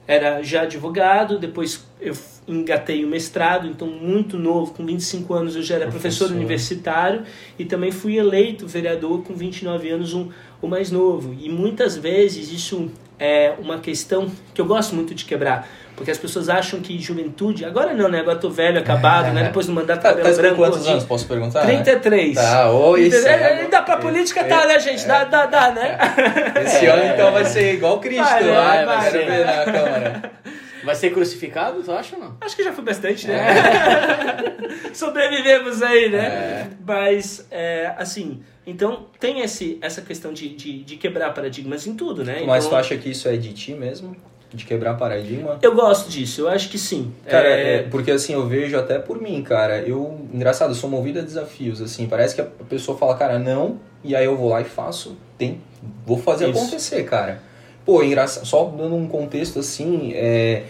era 0.07 0.41
já 0.43 0.61
advogado, 0.63 1.39
depois 1.39 1.83
eu 1.99 2.15
engatei 2.47 3.03
o 3.03 3.07
mestrado, 3.07 3.67
então 3.67 3.87
muito 3.87 4.37
novo, 4.37 4.73
com 4.73 4.85
25 4.85 5.33
anos 5.33 5.55
eu 5.55 5.63
já 5.63 5.75
era 5.75 5.87
professor, 5.87 6.25
Professor. 6.25 6.35
universitário 6.35 7.23
e 7.57 7.65
também 7.65 7.91
fui 7.91 8.17
eleito 8.17 8.67
vereador 8.67 9.23
com 9.23 9.33
29 9.33 9.89
anos, 9.89 10.13
um, 10.13 10.29
o 10.61 10.67
mais 10.67 10.91
novo. 10.91 11.35
E 11.39 11.49
muitas 11.49 11.97
vezes 11.97 12.51
isso 12.51 12.91
é 13.19 13.53
uma 13.59 13.77
questão 13.79 14.29
que 14.53 14.59
eu 14.61 14.65
gosto 14.65 14.93
muito 14.95 15.13
de 15.15 15.23
quebrar, 15.25 15.67
porque 15.95 16.11
as 16.11 16.17
pessoas 16.17 16.49
acham 16.49 16.81
que 16.81 16.99
juventude, 16.99 17.63
agora 17.63 17.93
não, 17.93 18.09
né? 18.09 18.19
Agora 18.19 18.37
tô 18.37 18.49
velho, 18.49 18.79
acabado, 18.79 19.31
né? 19.33 19.43
Depois 19.43 19.65
do 19.67 19.71
mandato 19.73 20.01
Tá, 20.01 20.09
cabelo 20.09 20.29
tá 20.29 20.41
branco, 20.41 20.55
quantos 20.57 20.75
gordinho. 20.77 20.93
anos? 20.95 21.05
Posso 21.05 21.25
perguntar? 21.27 21.61
33. 21.65 22.35
Tá, 22.35 22.69
oi, 22.71 23.01
Entendeu? 23.07 23.21
céu. 23.23 23.45
Ainda 23.45 23.81
pra 23.81 23.97
política 23.97 24.43
tá, 24.43 24.65
né, 24.67 24.79
gente? 24.79 25.07
Dá, 25.07 25.23
dá, 25.23 25.45
dá, 25.45 25.71
né? 25.71 25.97
Esse 26.65 26.85
ano 26.85 27.03
então 27.13 27.31
vai 27.31 27.45
ser 27.45 27.73
igual 27.75 27.99
Cristo, 27.99 28.23
Vai, 28.23 28.43
né? 28.43 28.53
vai, 28.53 28.85
Vai, 28.85 28.97
vai. 28.97 29.11
Quero 29.11 29.25
ver 29.31 29.45
na 29.45 29.63
Câmara. 29.65 30.21
Vai 30.43 30.44
ser 30.93 31.11
crucificado, 31.11 31.81
tu 31.81 31.91
acha 31.91 32.15
ou 32.15 32.21
não? 32.21 32.37
Acho 32.41 32.55
que 32.55 32.63
já 32.63 32.73
foi 32.73 32.83
bastante, 32.83 33.27
né? 33.27 33.43
Sobrevivemos 34.93 35.81
aí, 35.81 36.09
né? 36.09 36.25
É. 36.25 36.67
Mas, 36.85 37.47
é, 37.49 37.93
assim, 37.97 38.41
então 38.67 39.07
tem 39.19 39.41
esse, 39.41 39.77
essa 39.81 40.01
questão 40.01 40.33
de, 40.33 40.49
de, 40.49 40.83
de 40.83 40.97
quebrar 40.97 41.33
paradigmas 41.33 41.87
em 41.87 41.95
tudo, 41.95 42.23
né? 42.23 42.43
Mas 42.45 42.65
então, 42.65 42.77
tu 42.77 42.79
acha 42.79 42.97
que 42.97 43.09
isso 43.09 43.27
é 43.27 43.37
de 43.37 43.53
ti 43.53 43.73
mesmo? 43.73 44.15
De 44.53 44.63
quebrar 44.63 44.93
paradigma? 44.95 45.59
Eu 45.61 45.75
gosto 45.75 46.09
disso, 46.09 46.41
eu 46.41 46.49
acho 46.49 46.69
que 46.69 46.77
sim. 46.77 47.13
Cara, 47.27 47.47
É, 47.47 47.75
é, 47.75 47.83
porque 47.83 48.11
assim, 48.11 48.33
eu 48.33 48.47
vejo 48.47 48.77
até 48.77 48.99
por 48.99 49.21
mim, 49.21 49.41
cara. 49.41 49.79
Eu, 49.81 50.27
engraçado, 50.33 50.69
eu 50.71 50.75
sou 50.75 50.89
movido 50.89 51.19
a 51.19 51.21
desafios, 51.21 51.81
assim. 51.81 52.07
Parece 52.07 52.35
que 52.35 52.41
a 52.41 52.45
pessoa 52.45 52.97
fala, 52.97 53.17
cara, 53.17 53.37
não, 53.39 53.79
e 54.03 54.15
aí 54.15 54.25
eu 54.25 54.37
vou 54.37 54.49
lá 54.49 54.61
e 54.61 54.65
faço. 54.65 55.17
Tem, 55.37 55.61
vou 56.05 56.17
fazer 56.17 56.49
Isso. 56.49 56.59
acontecer, 56.59 57.03
cara. 57.03 57.41
Pô, 57.85 58.01
engraçado, 58.03 58.45
só 58.45 58.65
dando 58.65 58.95
um 58.95 59.07
contexto 59.07 59.59
assim, 59.59 60.11
é, 60.13 60.63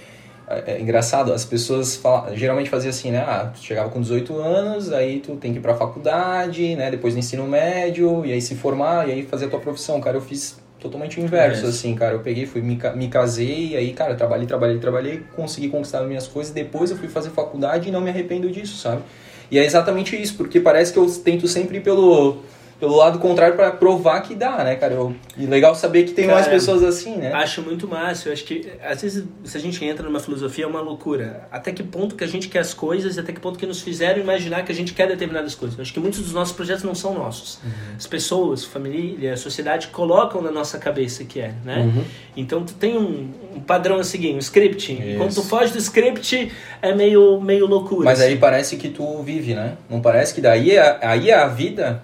é 0.48 0.80
engraçado, 0.82 1.32
as 1.32 1.46
pessoas 1.46 1.96
falam, 1.96 2.36
geralmente 2.36 2.70
faziam 2.70 2.90
assim, 2.90 3.10
né? 3.12 3.20
Ah, 3.20 3.52
tu 3.54 3.64
chegava 3.64 3.90
com 3.90 4.02
18 4.02 4.38
anos, 4.38 4.92
aí 4.92 5.20
tu 5.20 5.36
tem 5.38 5.54
que 5.54 5.60
ir 5.60 5.62
pra 5.62 5.76
faculdade, 5.76 6.76
né? 6.76 6.92
Depois 6.92 7.14
do 7.14 7.20
ensino 7.20 7.48
médio, 7.48 8.26
e 8.26 8.34
aí 8.34 8.42
se 8.42 8.56
formar, 8.56 9.08
e 9.08 9.14
aí 9.14 9.24
fazer 9.24 9.46
a 9.46 9.48
tua 9.50 9.60
profissão. 9.60 10.00
Cara, 10.02 10.18
eu 10.18 10.22
fiz 10.22 10.60
totalmente 10.80 11.20
o 11.20 11.24
inverso, 11.24 11.60
Inverso. 11.62 11.78
assim, 11.78 11.96
cara. 11.96 12.14
Eu 12.14 12.20
peguei, 12.20 12.46
fui, 12.46 12.62
me, 12.62 12.78
me 12.96 13.08
casei, 13.08 13.76
aí, 13.78 13.94
cara, 13.94 14.14
trabalhei, 14.16 14.46
trabalhei, 14.46 14.78
trabalhei, 14.78 15.24
consegui 15.36 15.70
conquistar 15.70 16.00
as 16.02 16.08
minhas 16.08 16.28
coisas, 16.28 16.54
depois 16.54 16.92
eu 16.92 16.98
fui 16.98 17.08
fazer 17.08 17.30
faculdade 17.30 17.88
e 17.90 17.92
não 17.92 18.02
me 18.02 18.10
arrependo 18.10 18.52
disso, 18.52 18.78
sabe? 18.78 19.02
E 19.50 19.58
é 19.58 19.64
exatamente 19.66 20.20
isso, 20.22 20.36
porque 20.36 20.60
parece 20.60 20.92
que 20.92 21.00
eu 21.00 21.10
tento 21.24 21.48
sempre 21.48 21.78
ir 21.78 21.82
pelo, 21.82 22.38
pelo 22.80 22.96
lado 22.96 23.20
contrário 23.20 23.56
pra 23.56 23.72
provar 23.72 24.22
que 24.22 24.36
dá, 24.36 24.64
né, 24.64 24.76
cara? 24.76 24.94
Eu, 24.94 25.16
e 25.38 25.46
legal 25.46 25.74
saber 25.76 26.04
que 26.04 26.12
tem 26.12 26.28
mais 26.28 26.46
Cara, 26.46 26.52
pessoas 26.52 26.84
assim, 26.84 27.16
né? 27.16 27.32
Acho 27.34 27.62
muito 27.62 27.88
massa. 27.88 28.30
Eu 28.30 28.34
acho 28.34 28.44
que, 28.44 28.70
às 28.84 29.02
vezes, 29.02 29.24
se 29.44 29.58
a 29.58 29.60
gente 29.60 29.84
entra 29.84 30.04
numa 30.06 30.20
filosofia, 30.20 30.66
é 30.66 30.68
uma 30.68 30.82
loucura. 30.82 31.48
Até 31.52 31.72
que 31.72 31.84
ponto 31.84 32.16
que 32.16 32.24
a 32.24 32.28
gente 32.28 32.50
quer 32.50 32.60
as 32.60 32.74
coisas 32.74 33.16
e 33.16 33.20
até 33.20 33.32
que 33.32 33.40
ponto 33.40 33.58
que 33.58 33.66
nos 33.66 33.82
fizeram 33.82 34.22
imaginar 34.22 34.64
que 34.64 34.72
a 34.72 34.76
gente 34.76 34.94
quer 34.94 35.08
determinadas 35.08 35.56
coisas. 35.56 35.78
Eu 35.78 35.84
acho 35.84 35.94
que 35.94 36.00
muitos 36.00 36.20
dos 36.20 36.34
nossos 36.34 36.54
projetos 36.54 36.84
não 36.84 36.96
são 36.96 37.14
nossos. 37.14 37.60
As 37.98 38.08
pessoas, 38.08 38.66
família, 38.66 39.34
a 39.34 39.38
sociedade 39.38 39.88
colocam 39.88 40.42
na 40.42 40.52
nossa 40.52 40.78
cabeça 40.78 41.24
que 41.24 41.40
é, 41.40 41.54
né? 41.64 41.92
Então, 42.36 42.64
tu 42.64 42.74
tem 42.74 42.98
um, 42.98 43.32
um 43.56 43.60
padrão 43.62 43.98
a 43.98 44.04
seguir, 44.04 44.34
um 44.34 44.40
script. 44.40 44.98
Quando 45.18 45.34
tu 45.34 45.44
foge 45.44 45.72
do 45.72 45.80
script, 45.80 46.52
é 46.82 46.94
meio, 46.94 47.40
meio 47.40 47.66
loucura. 47.66 48.06
Mas 48.06 48.20
aí 48.20 48.34
assim. 48.34 48.40
parece 48.40 48.78
que 48.78 48.90
tu 48.90 49.22
vive, 49.24 49.54
né? 49.54 49.78
Não 49.90 50.02
parece 50.02 50.34
que 50.34 50.42
daí 50.42 50.72
é, 50.72 51.00
aí 51.02 51.30
é 51.30 51.36
a 51.36 51.48
vida? 51.48 52.04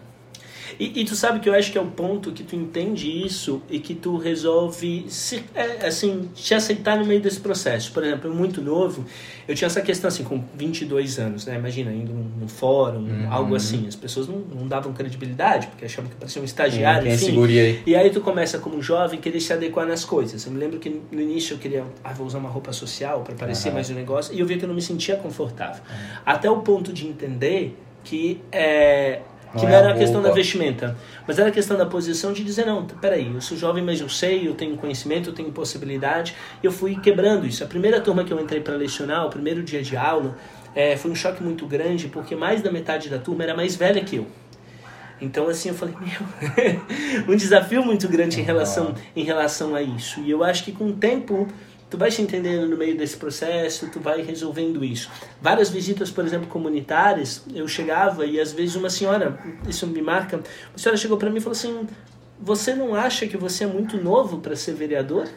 E, 0.81 1.01
e 1.01 1.05
tu 1.05 1.15
sabe 1.15 1.39
que 1.39 1.47
eu 1.47 1.53
acho 1.53 1.71
que 1.71 1.77
é 1.77 1.81
o 1.81 1.85
ponto 1.85 2.31
que 2.31 2.41
tu 2.41 2.55
entende 2.55 3.07
isso 3.23 3.61
e 3.69 3.79
que 3.79 3.93
tu 3.93 4.17
resolve 4.17 5.05
se, 5.09 5.43
é, 5.53 5.85
assim, 5.85 6.27
te 6.33 6.55
aceitar 6.55 6.97
no 6.97 7.05
meio 7.05 7.21
desse 7.21 7.39
processo. 7.39 7.91
Por 7.91 8.03
exemplo, 8.03 8.27
eu 8.31 8.33
muito 8.33 8.63
novo, 8.63 9.05
eu 9.47 9.53
tinha 9.53 9.67
essa 9.67 9.79
questão 9.81 10.07
assim, 10.07 10.23
com 10.23 10.43
22 10.55 11.19
anos, 11.19 11.45
né? 11.45 11.55
Imagina, 11.55 11.91
indo 11.93 12.11
num, 12.11 12.23
num 12.39 12.47
fórum, 12.47 12.97
Uhum. 13.01 13.27
algo 13.31 13.53
assim. 13.53 13.85
As 13.87 13.95
pessoas 13.95 14.27
não, 14.27 14.39
não 14.39 14.67
davam 14.67 14.91
credibilidade, 14.91 15.67
porque 15.67 15.85
achavam 15.85 16.09
que 16.09 16.15
parecia 16.15 16.41
um 16.41 16.45
estagiário, 16.45 17.07
é 17.07 17.13
enfim. 17.13 17.39
aí? 17.43 17.83
E 17.85 17.95
aí 17.95 18.09
tu 18.09 18.19
começa 18.19 18.57
como 18.57 18.81
jovem 18.81 19.19
querer 19.19 19.39
se 19.39 19.53
adequar 19.53 19.85
nas 19.85 20.03
coisas. 20.03 20.43
Eu 20.47 20.51
me 20.51 20.57
lembro 20.57 20.79
que 20.79 20.89
no 21.11 21.21
início 21.21 21.53
eu 21.53 21.57
queria, 21.59 21.83
ah, 22.03 22.11
vou 22.11 22.25
usar 22.25 22.39
uma 22.39 22.49
roupa 22.49 22.73
social 22.73 23.21
para 23.21 23.35
parecer 23.35 23.67
Aham. 23.67 23.75
mais 23.75 23.89
um 23.91 23.93
negócio, 23.93 24.33
e 24.33 24.39
eu 24.39 24.47
via 24.47 24.57
que 24.57 24.63
eu 24.65 24.67
não 24.67 24.75
me 24.75 24.81
sentia 24.81 25.15
confortável. 25.15 25.83
Até 26.25 26.49
o 26.49 26.57
ponto 26.61 26.91
de 26.91 27.05
entender 27.05 27.77
que 28.03 28.41
é 28.51 29.21
que 29.51 29.63
Não 29.63 29.69
não, 29.69 29.69
é 29.69 29.79
era 29.79 29.91
a 29.91 29.97
questão 29.97 30.21
da 30.21 30.31
vestimenta, 30.31 30.97
mas 31.27 31.37
era 31.37 31.49
a 31.49 31.51
questão 31.51 31.77
da 31.77 31.85
posição 31.85 32.31
de 32.31 32.43
dizer, 32.43 32.65
não, 32.65 32.85
peraí, 32.85 33.33
eu 33.33 33.41
sou 33.41 33.57
jovem, 33.57 33.83
mas 33.83 33.99
eu 33.99 34.07
sei, 34.07 34.47
eu 34.47 34.53
tenho 34.53 34.77
conhecimento, 34.77 35.29
eu 35.29 35.33
tenho 35.33 35.51
possibilidade. 35.51 36.35
Eu 36.63 36.71
fui 36.71 36.95
quebrando 36.95 37.45
isso. 37.45 37.63
A 37.63 37.67
primeira 37.67 37.99
turma 37.99 38.23
que 38.23 38.31
eu 38.31 38.39
entrei 38.39 38.61
para 38.61 38.75
lecionar, 38.75 39.25
o 39.25 39.29
primeiro 39.29 39.61
dia 39.61 39.81
de 39.81 39.97
aula, 39.97 40.37
é, 40.73 40.95
foi 40.95 41.11
um 41.11 41.15
choque 41.15 41.43
muito 41.43 41.65
grande, 41.65 42.07
porque 42.07 42.35
mais 42.35 42.61
da 42.61 42.71
metade 42.71 43.09
da 43.09 43.19
turma 43.19 43.43
era 43.43 43.53
mais 43.53 43.75
velha 43.75 44.01
que 44.01 44.15
eu. 44.15 44.27
Então, 45.21 45.47
assim, 45.47 45.69
eu 45.69 45.75
falei, 45.75 45.93
meu, 46.01 47.33
um 47.33 47.35
desafio 47.35 47.85
muito 47.85 48.07
grande 48.07 48.39
em 48.39 48.43
relação, 48.43 48.95
em 49.15 49.23
relação 49.23 49.75
a 49.75 49.81
isso. 49.81 50.19
E 50.21 50.31
eu 50.31 50.43
acho 50.43 50.63
que 50.63 50.71
com 50.71 50.87
o 50.87 50.93
tempo, 50.93 51.47
tu 51.91 51.97
vai 51.97 52.09
se 52.09 52.21
entendendo 52.21 52.67
no 52.67 52.77
meio 52.77 52.97
desse 52.97 53.17
processo, 53.17 53.89
tu 53.91 53.99
vai 53.99 54.21
resolvendo 54.21 54.83
isso. 54.83 55.11
Várias 55.41 55.69
visitas, 55.69 56.09
por 56.09 56.25
exemplo, 56.25 56.47
comunitárias, 56.47 57.43
eu 57.53 57.67
chegava 57.67 58.25
e 58.25 58.39
às 58.39 58.53
vezes 58.53 58.77
uma 58.77 58.89
senhora, 58.89 59.37
isso 59.67 59.85
me 59.85 60.01
marca, 60.01 60.37
uma 60.37 60.77
senhora 60.77 60.97
chegou 60.97 61.17
para 61.17 61.29
mim 61.29 61.37
e 61.37 61.41
falou 61.41 61.51
assim: 61.51 61.85
Você 62.39 62.73
não 62.73 62.95
acha 62.95 63.27
que 63.27 63.35
você 63.35 63.65
é 63.65 63.67
muito 63.67 63.97
novo 63.97 64.39
para 64.39 64.55
ser 64.55 64.73
vereador? 64.73 65.27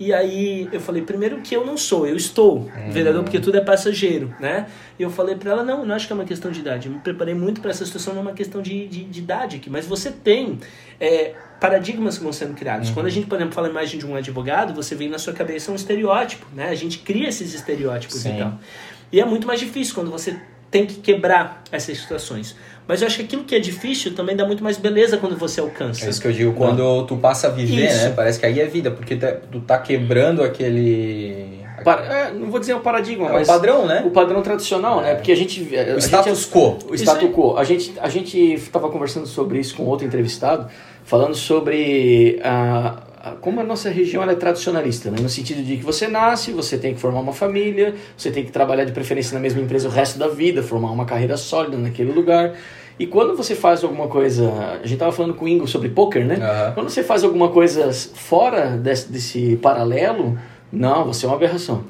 E 0.00 0.14
aí 0.14 0.66
eu 0.72 0.80
falei, 0.80 1.02
primeiro 1.02 1.42
que 1.42 1.54
eu 1.54 1.64
não 1.64 1.76
sou, 1.76 2.06
eu 2.06 2.16
estou 2.16 2.70
vereador 2.90 3.22
porque 3.22 3.38
tudo 3.38 3.58
é 3.58 3.60
passageiro, 3.60 4.34
né? 4.40 4.66
E 4.98 5.02
eu 5.02 5.10
falei 5.10 5.36
para 5.36 5.50
ela, 5.50 5.62
não, 5.62 5.84
não 5.84 5.94
acho 5.94 6.06
que 6.06 6.12
é 6.14 6.16
uma 6.16 6.24
questão 6.24 6.50
de 6.50 6.60
idade. 6.60 6.88
Eu 6.88 6.94
me 6.94 7.00
preparei 7.00 7.34
muito 7.34 7.60
para 7.60 7.70
essa 7.70 7.84
situação, 7.84 8.14
não 8.14 8.22
é 8.22 8.24
uma 8.24 8.32
questão 8.32 8.62
de, 8.62 8.88
de, 8.88 9.04
de 9.04 9.18
idade 9.18 9.56
aqui. 9.56 9.68
Mas 9.68 9.86
você 9.86 10.10
tem 10.10 10.58
é, 10.98 11.34
paradigmas 11.60 12.16
que 12.16 12.24
vão 12.24 12.32
sendo 12.32 12.54
criados. 12.54 12.88
Quando 12.88 13.06
a 13.06 13.10
gente, 13.10 13.26
por 13.26 13.36
exemplo, 13.36 13.52
fala 13.52 13.66
a 13.66 13.70
imagem 13.70 14.00
de 14.00 14.06
um 14.06 14.16
advogado, 14.16 14.72
você 14.72 14.94
vem 14.94 15.10
na 15.10 15.18
sua 15.18 15.34
cabeça 15.34 15.70
um 15.70 15.74
estereótipo, 15.74 16.46
né? 16.54 16.70
A 16.70 16.74
gente 16.74 17.00
cria 17.00 17.28
esses 17.28 17.52
estereótipos 17.52 18.20
Sim. 18.20 18.36
e 18.36 18.38
tal. 18.38 18.58
E 19.12 19.20
é 19.20 19.24
muito 19.26 19.46
mais 19.46 19.60
difícil 19.60 19.94
quando 19.94 20.10
você 20.10 20.40
tem 20.70 20.86
que 20.86 20.94
quebrar 20.96 21.62
essas 21.72 21.98
situações. 21.98 22.54
Mas 22.86 23.02
eu 23.02 23.06
acho 23.06 23.16
que 23.18 23.22
aquilo 23.22 23.44
que 23.44 23.54
é 23.54 23.58
difícil 23.60 24.14
também 24.14 24.34
dá 24.34 24.44
muito 24.44 24.64
mais 24.64 24.76
beleza 24.76 25.16
quando 25.16 25.36
você 25.36 25.60
alcança. 25.60 26.04
É 26.06 26.10
isso 26.10 26.20
que 26.20 26.26
eu 26.26 26.32
digo, 26.32 26.52
quando 26.54 27.04
tu 27.06 27.16
passa 27.16 27.46
a 27.46 27.50
viver, 27.50 27.86
Isso. 27.86 28.04
né? 28.08 28.12
Parece 28.16 28.38
que 28.40 28.46
aí 28.46 28.58
é 28.58 28.66
vida, 28.66 28.90
porque 28.90 29.14
tá- 29.16 29.36
tu 29.50 29.60
tá 29.60 29.78
quebrando 29.78 30.42
aquele. 30.42 31.60
Para- 31.84 32.04
é, 32.04 32.32
não 32.32 32.50
vou 32.50 32.58
dizer 32.60 32.74
o 32.74 32.80
paradigma, 32.80 33.26
É 33.26 33.30
o 33.30 33.32
mas 33.34 33.46
padrão, 33.46 33.86
né? 33.86 34.02
o 34.04 34.10
padrão 34.10 34.42
tradicional, 34.42 35.00
né? 35.00 35.14
Porque 35.14 35.32
a 35.32 35.36
gente... 35.36 35.60
a 35.76 35.82
O 35.82 35.86
gente 36.00 36.00
status 36.02 36.46
quo. 36.50 36.78
O 36.90 36.94
Isso 36.94 37.04
status 37.04 37.24
aí. 37.28 37.32
quo. 37.32 37.56
A 37.56 37.64
gente 37.64 37.92
a 38.00 38.08
gente 38.08 38.38
estava 38.54 38.90
conversando 38.90 39.26
sobre 39.26 39.58
isso 39.60 39.74
com 39.76 39.84
outro 39.84 40.06
entrevistado, 40.06 40.68
falando 41.04 41.34
sobre 41.34 42.38
a, 42.42 42.98
a- 42.98 43.02
como 43.40 43.60
a 43.60 43.64
nossa 43.64 43.90
região 43.90 44.22
é 44.22 44.34
tradicionalista, 44.34 45.10
né? 45.10 45.18
no 45.20 45.28
sentido 45.28 45.62
de 45.62 45.76
que 45.76 45.84
você 45.84 46.08
nasce, 46.08 46.52
você 46.52 46.78
tem 46.78 46.94
que 46.94 47.00
formar 47.00 47.20
uma 47.20 47.32
família, 47.32 47.94
você 48.16 48.30
tem 48.30 48.44
que 48.44 48.50
trabalhar 48.50 48.84
de 48.84 48.92
preferência 48.92 49.34
na 49.34 49.40
mesma 49.40 49.60
empresa 49.60 49.88
o 49.88 49.90
resto 49.90 50.18
da 50.18 50.28
vida, 50.28 50.62
formar 50.62 50.90
uma 50.90 51.04
carreira 51.04 51.36
sólida 51.36 51.76
naquele 51.76 52.12
lugar. 52.12 52.54
E 52.98 53.06
quando 53.06 53.36
você 53.36 53.54
faz 53.54 53.82
alguma 53.82 54.08
coisa, 54.08 54.52
a 54.52 54.82
gente 54.82 54.94
estava 54.94 55.12
falando 55.12 55.34
com 55.34 55.44
o 55.44 55.48
Ingo 55.48 55.66
sobre 55.66 55.88
poker, 55.88 56.24
né? 56.24 56.34
Aham. 56.34 56.72
Quando 56.74 56.90
você 56.90 57.02
faz 57.02 57.24
alguma 57.24 57.48
coisa 57.48 57.90
fora 57.92 58.76
desse, 58.76 59.10
desse 59.10 59.56
paralelo, 59.56 60.38
não, 60.72 61.06
você 61.06 61.24
é 61.24 61.28
uma 61.28 61.36
aberração. 61.36 61.84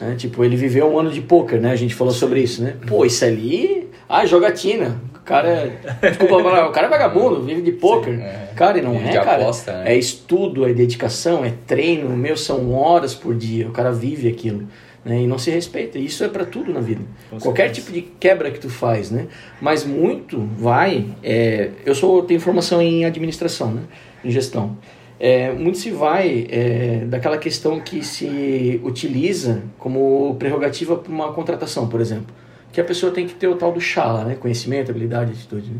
Né? 0.00 0.14
Tipo, 0.16 0.44
ele 0.44 0.56
viveu 0.56 0.86
um 0.86 0.98
ano 0.98 1.10
de 1.10 1.20
poker, 1.20 1.60
né? 1.60 1.72
A 1.72 1.76
gente 1.76 1.94
falou 1.94 2.12
sobre 2.12 2.40
isso, 2.40 2.62
né? 2.62 2.76
Pô, 2.86 3.04
isso 3.04 3.24
ali. 3.24 3.88
Ah, 4.08 4.24
jogatina. 4.24 5.00
O 5.22 5.24
cara 5.24 5.48
é. 5.48 6.08
Desculpa, 6.10 6.34
o 6.66 6.72
cara 6.72 6.88
é 6.88 6.90
vagabundo, 6.90 7.42
vive 7.42 7.62
de 7.62 7.72
poker. 7.72 8.20
é. 8.20 8.50
Cara, 8.56 8.78
e 8.78 8.82
não 8.82 8.92
Vive 8.92 9.04
é, 9.06 9.10
de 9.12 9.18
cara. 9.18 9.42
aposta, 9.42 9.72
né? 9.78 9.94
É 9.94 9.96
estudo, 9.96 10.66
é 10.66 10.72
dedicação, 10.74 11.44
é 11.44 11.52
treino. 11.66 12.10
Meu, 12.16 12.36
são 12.36 12.72
horas 12.74 13.14
por 13.14 13.34
dia. 13.34 13.68
O 13.68 13.70
cara 13.70 13.92
vive 13.92 14.28
aquilo. 14.28 14.66
Né? 15.04 15.22
E 15.22 15.26
não 15.26 15.38
se 15.38 15.50
respeita. 15.50 15.98
Isso 15.98 16.22
é 16.24 16.28
pra 16.28 16.44
tudo 16.44 16.72
na 16.72 16.80
vida. 16.80 17.02
Com 17.30 17.38
Qualquer 17.38 17.66
certeza. 17.74 17.80
tipo 17.86 17.92
de 17.92 18.02
quebra 18.18 18.50
que 18.50 18.58
tu 18.60 18.68
faz, 18.68 19.10
né? 19.10 19.26
Mas 19.60 19.84
muito 19.84 20.40
vai. 20.56 21.06
é, 21.22 21.70
eu 21.86 21.94
sou 21.94 22.22
tenho 22.24 22.40
formação 22.40 22.82
em 22.82 23.04
administração, 23.04 23.70
né? 23.72 23.82
Em 24.24 24.30
gestão. 24.30 24.76
É, 25.20 25.52
muito 25.52 25.78
se 25.78 25.90
vai 25.90 26.46
é, 26.50 27.04
daquela 27.06 27.38
questão 27.38 27.78
que 27.78 28.04
se 28.04 28.80
utiliza 28.82 29.62
como 29.78 30.34
prerrogativa 30.36 30.96
para 30.96 31.12
uma 31.12 31.32
contratação, 31.32 31.88
por 31.88 32.00
exemplo. 32.00 32.34
Que 32.72 32.80
a 32.80 32.84
pessoa 32.84 33.12
tem 33.12 33.26
que 33.26 33.34
ter 33.34 33.46
o 33.48 33.54
tal 33.54 33.70
do 33.72 33.80
chala, 33.80 34.24
né? 34.24 34.34
Conhecimento, 34.34 34.90
habilidade, 34.90 35.32
atitude. 35.32 35.70
né? 35.70 35.76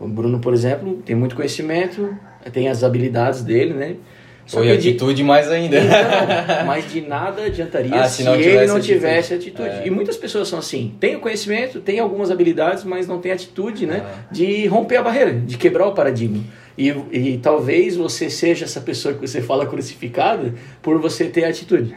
O 0.00 0.08
Bruno, 0.08 0.40
por 0.40 0.52
exemplo, 0.52 1.00
tem 1.04 1.14
muito 1.14 1.36
conhecimento, 1.36 2.16
tem 2.52 2.68
as 2.68 2.82
habilidades 2.82 3.42
dele, 3.42 3.72
né? 3.74 3.94
Só 4.44 4.58
Ou 4.58 4.64
que 4.64 4.72
e 4.72 4.76
de- 4.76 4.88
atitude 4.88 5.22
mais 5.22 5.48
ainda. 5.48 5.78
então, 5.78 6.66
mas 6.66 6.90
de 6.90 7.00
nada 7.02 7.44
adiantaria 7.44 7.94
Ah, 8.02 8.08
se, 8.08 8.22
ele 8.26 8.66
não 8.66 8.76
atitude. 8.76 8.82
tivesse 8.82 9.34
atitude. 9.34 9.68
É. 9.68 9.82
E 9.86 9.90
muitas 9.90 10.16
pessoas 10.16 10.48
são 10.48 10.58
assim. 10.58 10.94
Tem 10.98 11.14
o 11.14 11.20
conhecimento, 11.20 11.80
tem 11.80 12.00
algumas 12.00 12.28
habilidades, 12.32 12.82
mas 12.82 13.06
não 13.06 13.20
tem 13.20 13.30
atitude, 13.30 13.86
né? 13.86 14.02
Ah. 14.04 14.18
De 14.32 14.66
romper 14.66 14.96
a 14.96 15.02
barreira, 15.02 15.32
de 15.32 15.56
quebrar 15.56 15.86
o 15.86 15.92
paradigma. 15.92 16.42
E, 16.76 16.88
e 17.12 17.38
talvez 17.40 17.94
você 17.96 18.28
seja 18.28 18.64
essa 18.64 18.80
pessoa 18.80 19.14
que 19.14 19.20
você 19.20 19.40
fala 19.40 19.64
crucificada 19.66 20.52
por 20.82 20.98
você 21.00 21.26
ter 21.26 21.44
atitude. 21.44 21.94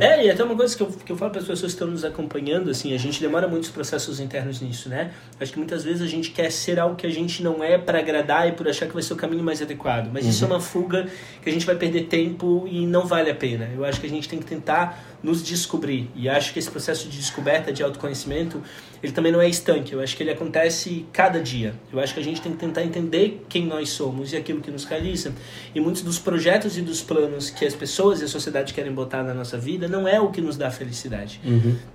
É, 0.00 0.24
e 0.26 0.30
até 0.30 0.42
uma 0.42 0.56
coisa 0.56 0.76
que 0.76 0.82
eu, 0.82 0.86
que 0.86 1.12
eu 1.12 1.16
falo 1.16 1.30
para 1.30 1.40
as 1.40 1.46
pessoas 1.46 1.72
que 1.72 1.76
estão 1.76 1.88
nos 1.88 2.04
acompanhando, 2.04 2.70
assim, 2.70 2.94
a 2.94 2.98
gente 2.98 3.20
demora 3.20 3.46
muitos 3.46 3.70
processos 3.70 4.20
internos 4.20 4.60
nisso, 4.60 4.88
né? 4.88 5.12
Acho 5.40 5.52
que 5.52 5.58
muitas 5.58 5.84
vezes 5.84 6.02
a 6.02 6.06
gente 6.06 6.30
quer 6.30 6.50
ser 6.50 6.78
algo 6.78 6.96
que 6.96 7.06
a 7.06 7.10
gente 7.10 7.42
não 7.42 7.62
é 7.62 7.78
para 7.78 7.98
agradar 7.98 8.48
e 8.48 8.52
por 8.52 8.68
achar 8.68 8.86
que 8.86 8.94
vai 8.94 9.02
ser 9.02 9.12
o 9.12 9.16
caminho 9.16 9.42
mais 9.42 9.62
adequado. 9.62 10.10
Mas 10.12 10.26
isso 10.26 10.44
é 10.44 10.46
uma 10.46 10.60
fuga 10.60 11.06
que 11.42 11.48
a 11.48 11.52
gente 11.52 11.64
vai 11.64 11.76
perder 11.76 12.04
tempo 12.04 12.66
e 12.70 12.86
não 12.86 13.06
vale 13.06 13.30
a 13.30 13.34
pena. 13.34 13.68
Eu 13.74 13.84
acho 13.84 14.00
que 14.00 14.06
a 14.06 14.10
gente 14.10 14.28
tem 14.28 14.38
que 14.38 14.46
tentar 14.46 15.15
nos 15.22 15.42
descobrir. 15.42 16.10
E 16.14 16.28
acho 16.28 16.52
que 16.52 16.58
esse 16.58 16.70
processo 16.70 17.08
de 17.08 17.16
descoberta, 17.16 17.72
de 17.72 17.82
autoconhecimento, 17.82 18.62
ele 19.02 19.12
também 19.12 19.32
não 19.32 19.40
é 19.40 19.48
estanque. 19.48 19.92
Eu 19.92 20.00
acho 20.00 20.16
que 20.16 20.22
ele 20.22 20.30
acontece 20.30 21.06
cada 21.12 21.40
dia. 21.40 21.74
Eu 21.92 22.00
acho 22.00 22.14
que 22.14 22.20
a 22.20 22.22
gente 22.22 22.40
tem 22.40 22.52
que 22.52 22.58
tentar 22.58 22.82
entender 22.82 23.44
quem 23.48 23.66
nós 23.66 23.90
somos 23.90 24.32
e 24.32 24.36
aquilo 24.36 24.60
que 24.60 24.70
nos 24.70 24.84
realiza. 24.84 25.32
E 25.74 25.80
muitos 25.80 26.02
dos 26.02 26.18
projetos 26.18 26.76
e 26.78 26.82
dos 26.82 27.02
planos 27.02 27.50
que 27.50 27.64
as 27.64 27.74
pessoas 27.74 28.20
e 28.20 28.24
a 28.24 28.28
sociedade 28.28 28.72
querem 28.72 28.92
botar 28.92 29.22
na 29.22 29.34
nossa 29.34 29.58
vida 29.58 29.88
não 29.88 30.06
é 30.06 30.20
o 30.20 30.30
que 30.30 30.40
nos 30.40 30.56
dá 30.56 30.70
felicidade. 30.70 31.40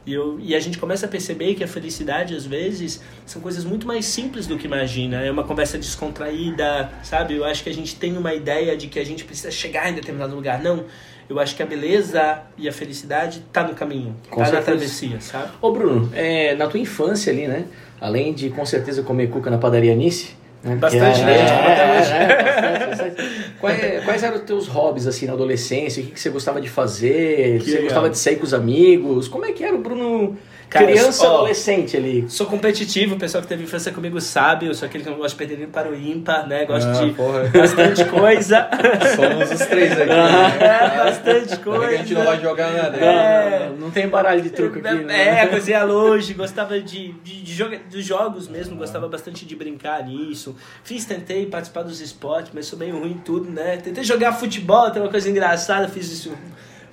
E, 0.06 0.14
eu, 0.14 0.40
e 0.40 0.56
a 0.56 0.60
gente 0.60 0.78
começa 0.78 1.06
a 1.06 1.10
perceber 1.10 1.56
que 1.56 1.64
a 1.64 1.68
felicidade, 1.68 2.36
às 2.36 2.46
vezes, 2.46 3.02
são 3.26 3.42
coisas 3.42 3.64
muito 3.64 3.88
mais 3.88 4.06
simples 4.06 4.48
do 4.48 4.58
que 4.58 4.66
imagina. 4.66 5.22
É 5.22 5.32
uma 5.32 5.44
conversa 5.44 5.78
descontraída, 5.78 6.92
sabe? 7.04 7.36
Eu 7.36 7.46
acho 7.46 7.64
que 7.64 7.70
a 7.70 7.74
gente 7.74 7.96
tem 7.96 8.18
uma 8.18 8.34
ideia 8.34 8.78
de 8.78 8.88
que 8.88 9.00
a 9.00 9.06
gente 9.06 9.24
precisa 9.24 9.52
chegar 9.52 9.90
em 9.90 9.96
determinado 9.96 10.36
lugar. 10.36 10.62
Não. 10.62 10.86
Eu 11.32 11.40
acho 11.40 11.56
que 11.56 11.64
a 11.64 11.66
beleza 11.66 12.40
e 12.58 12.68
a 12.68 12.74
felicidade 12.74 13.42
tá 13.54 13.64
no 13.64 13.74
caminho, 13.74 14.14
Com 14.30 14.36
tá 14.36 14.42
na 14.42 14.46
certeza. 14.48 14.66
travessia, 14.66 15.22
sabe? 15.22 15.52
Ô 15.62 15.72
Bruno, 15.72 16.12
é, 16.14 16.56
na 16.56 16.68
tua 16.68 16.78
infância 16.78 17.32
ali, 17.32 17.48
né? 17.48 17.64
Além 18.02 18.34
de 18.34 18.50
com 18.50 18.66
certeza 18.66 19.02
comer 19.02 19.28
cuca 19.30 19.50
na 19.50 19.58
padaria 19.58 19.96
Nice. 19.96 20.36
Né? 20.62 20.76
Bastante, 20.76 21.22
né? 21.22 21.38
Hoje. 21.42 22.12
é, 22.14 22.44
bastante, 22.44 22.86
bastante. 22.90 23.52
Quais, 23.62 24.04
quais 24.04 24.24
eram 24.24 24.36
os 24.36 24.42
teus 24.42 24.68
hobbies 24.68 25.08
assim 25.08 25.26
na 25.26 25.32
adolescência? 25.32 26.04
O 26.04 26.06
que, 26.08 26.12
que 26.12 26.20
você 26.20 26.30
gostava 26.30 26.60
de 26.60 26.70
fazer? 26.70 27.60
Que 27.60 27.64
você 27.66 27.72
legal. 27.72 27.84
gostava 27.86 28.10
de 28.10 28.18
sair 28.18 28.36
com 28.36 28.44
os 28.44 28.54
amigos? 28.54 29.30
Como 29.30 29.46
é 29.46 29.54
que 29.54 29.64
era 29.64 29.74
o 29.74 29.80
Bruno 29.80 30.38
Cara, 30.72 30.86
criança 30.86 31.28
ó, 31.28 31.36
adolescente 31.36 31.98
ali? 31.98 32.26
Sou 32.30 32.48
competitivo, 32.48 33.16
o 33.16 33.20
pessoal 33.20 33.42
que 33.44 33.48
teve 33.50 33.64
infância 33.66 33.92
comigo 33.92 34.22
sabe, 34.22 34.68
eu 34.68 34.74
sou 34.74 34.86
aquele 34.88 35.04
que 35.04 35.10
não 35.10 35.18
gosta 35.18 35.38
de 35.38 35.48
perder 35.48 35.68
para 35.68 35.90
o 35.90 35.94
ímpar, 35.96 36.48
né? 36.48 36.64
Gosto 36.66 36.88
Ah, 36.88 36.94
de 37.06 37.12
porra. 37.12 37.44
bastante 37.54 38.06
coisa. 38.06 38.70
Somos 39.16 39.52
os 39.52 39.68
três 39.68 39.92
aqui. 39.92 40.10
É, 40.12 40.98
bastante 41.04 41.60
Não 41.66 41.84
é 41.84 41.88
que 41.90 41.94
a 41.96 41.98
gente 41.98 42.14
não 42.14 42.22
coisa. 42.24 42.32
vai 42.38 42.42
jogar 42.42 42.72
nada. 42.72 42.98
É. 42.98 43.68
Não, 43.70 43.76
não 43.78 43.92
tem 43.92 44.08
baralho 44.08 44.42
de 44.42 44.50
truco 44.50 44.80
aqui, 44.80 44.94
né? 45.04 45.42
É, 45.42 45.48
cozinhar 45.48 45.86
longe, 45.86 46.34
gostava 46.34 46.80
de, 46.80 47.12
de, 47.22 47.42
de 47.44 47.54
joga- 47.54 47.82
dos 47.92 48.06
jogos 48.06 48.48
mesmo, 48.48 48.78
gostava 48.78 49.10
bastante 49.10 49.46
de 49.46 49.56
brincar 49.58 50.06
nisso. 50.06 50.56
Fiz, 50.86 51.04
tentei 51.04 51.46
participar 51.48 51.84
dos 51.84 52.00
esportes, 52.00 52.52
mas 52.56 52.66
sou 52.66 52.80
meio 52.80 52.98
ruim 52.98 53.12
em 53.12 53.18
tudo, 53.18 53.52
né? 53.52 53.76
Tentei 53.76 54.06
jogar 54.06 54.32
futebol, 54.34 54.90
tem 54.90 55.02
uma 55.02 55.12
coisa 55.12 55.30
engraçada, 55.30 55.90
fiz 55.90 56.10
isso. 56.10 56.32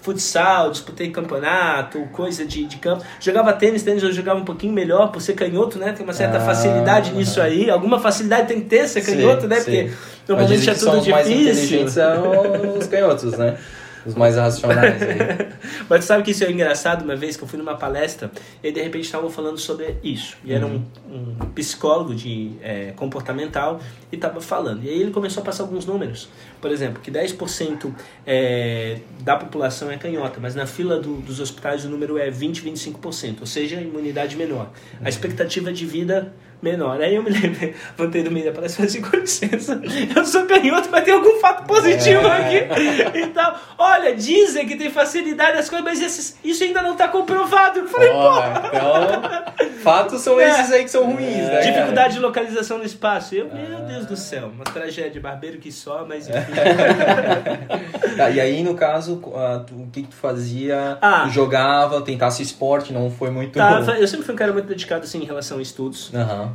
Futsal, 0.09 0.71
disputei 0.71 1.11
campeonato, 1.11 2.01
coisa 2.13 2.47
de, 2.47 2.65
de 2.65 2.77
campo. 2.79 3.05
Jogava 3.21 3.53
tênis, 3.53 3.83
tênis 3.83 4.03
eu 4.03 4.11
jogava 4.11 4.41
um 4.41 4.45
pouquinho 4.45 4.73
melhor 4.73 5.13
por 5.13 5.21
ser 5.21 5.35
canhoto, 5.35 5.79
né? 5.79 5.93
Tem 5.93 6.03
uma 6.03 6.15
certa 6.15 6.39
Ah. 6.39 6.41
facilidade 6.41 7.13
nisso 7.13 7.41
aí. 7.43 7.69
Alguma 7.69 8.01
facilidade 8.01 8.49
tem 8.49 8.61
que 8.61 8.67
ter 8.67 8.89
ser 8.89 9.03
Sim, 9.03 9.17
canhoto, 9.17 9.47
né? 9.47 9.57
sim. 9.57 9.65
Porque 9.65 9.93
normalmente 10.27 10.71
é 10.71 10.75
tudo 10.75 11.11
mais 11.11 11.29
difícil. 11.29 11.53
inteligentes 11.53 11.93
são 11.93 12.79
os 12.79 12.87
canhotos, 12.87 13.33
né? 13.37 13.57
Os 14.09 14.15
mais 14.15 14.37
racionais 14.37 15.03
aí. 15.03 15.19
Mas 15.89 16.05
sabe 16.05 16.23
que 16.23 16.31
isso 16.31 16.45
é 16.45 16.51
engraçado? 16.51 17.03
Uma 17.03 17.15
vez 17.15 17.37
que 17.37 17.45
eu 17.45 17.49
fui 17.49 17.59
numa 17.59 17.77
palestra 17.77 18.31
e 18.63 18.73
de 18.73 18.83
repente 18.83 19.05
estavam 19.05 19.29
falando 19.29 19.59
sobre 19.59 19.97
isso. 20.03 20.37
E 20.45 20.53
era 20.53 20.67
um, 20.67 20.83
um 21.11 21.35
psicólogo 21.55 22.15
de 22.15 22.53
é, 22.63 22.93
comportamental 22.97 23.81
e 24.11 24.17
estava 24.17 24.41
falando. 24.41 24.83
E 24.85 24.89
aí 24.89 25.01
ele 25.01 25.11
começou 25.11 25.43
a 25.43 25.47
passar 25.47 25.63
alguns 25.65 25.85
números. 25.85 26.29
Por 26.61 26.71
exemplo, 26.71 27.01
que 27.03 27.11
10% 27.11 27.93
é, 28.27 28.99
da 29.21 29.37
população 29.37 29.91
é 29.91 29.97
canhota, 29.97 30.41
mas 30.41 30.55
na 30.55 30.67
fila 30.67 30.99
do, 30.99 31.17
dos 31.17 31.39
hospitais 31.41 31.85
o 31.85 31.89
número 31.89 32.19
é 32.19 32.31
20, 32.31 32.63
25%, 32.63 33.37
ou 33.41 33.47
seja, 33.47 33.79
a 33.79 33.81
imunidade 33.81 34.37
menor. 34.37 34.71
A 35.05 35.09
expectativa 35.09 35.73
de 35.73 35.85
vida 35.87 36.33
menor. 36.63 37.01
Aí 37.01 37.15
eu 37.15 37.23
me 37.23 37.31
lembro, 37.31 37.75
voltei 37.97 38.23
do 38.23 38.31
meio 38.31 38.47
da 38.47 38.53
palestra 38.53 38.85
e 38.85 38.89
falei 38.89 39.05
assim, 39.07 39.11
com 39.11 39.17
licença, 39.21 39.81
eu 40.17 40.25
sou 40.25 40.47
canhoto, 40.47 40.89
mas 40.91 41.05
tem 41.05 41.15
algum 41.15 41.39
fato 41.41 41.65
positivo 41.67 42.27
aqui. 42.27 43.19
Então, 43.21 43.55
olha, 43.79 44.15
dizem 44.15 44.67
que 44.67 44.77
tem 44.77 44.91
facilidade 44.91 45.57
nas 45.57 45.69
coisas, 45.69 45.85
mas 45.85 46.01
esses- 46.01 46.39
isso 46.45 46.65
ainda 46.65 46.83
não 46.83 46.93
está 46.93 47.09
comprovado. 47.09 47.81
Eu 47.81 47.89
falei, 47.89 48.11
pô, 48.11 48.39
então, 48.69 49.79
fatos 49.83 50.21
são 50.23 50.39
É. 50.41 50.49
esses 50.51 50.73
aí 50.73 50.85
que 50.85 50.91
são 50.91 51.05
ruins, 51.05 51.37
né? 51.37 51.49
cara? 51.51 51.63
dificuldade 51.63 52.15
de 52.15 52.21
localização 52.21 52.79
no 52.79 52.85
espaço. 52.85 53.35
Eu, 53.35 53.47
meu 53.53 53.81
Deus 53.87 54.07
do 54.07 54.17
céu, 54.17 54.49
uma 54.55 54.65
tragédia, 54.65 55.21
barbeiro 55.21 55.59
que 55.59 55.71
só, 55.73 56.05
mas 56.09 56.29
enfim. 56.29 56.39
Tá, 58.17 58.31
e 58.31 58.41
aí, 58.41 58.63
no 58.63 58.75
caso, 58.75 59.21
ah, 59.35 59.65
o 59.73 59.87
que, 59.91 60.03
que 60.03 60.09
tu 60.09 60.17
fazia? 60.17 60.99
Ah. 61.01 61.23
Tu 61.27 61.31
jogava, 61.31 62.01
tentasse 62.03 62.43
esporte, 62.43 62.93
não 62.93 63.11
foi 63.11 63.31
muito. 63.31 63.57
Tá, 63.59 63.81
eu 63.99 64.09
sempre 64.09 64.25
fui 64.27 64.35
um 64.35 64.39
cara 64.39 64.53
muito 64.53 64.67
dedicado 64.67 65.05
assim, 65.05 65.23
em 65.23 65.25
relação 65.25 65.59
a 65.59 65.63
estudos. 65.63 66.11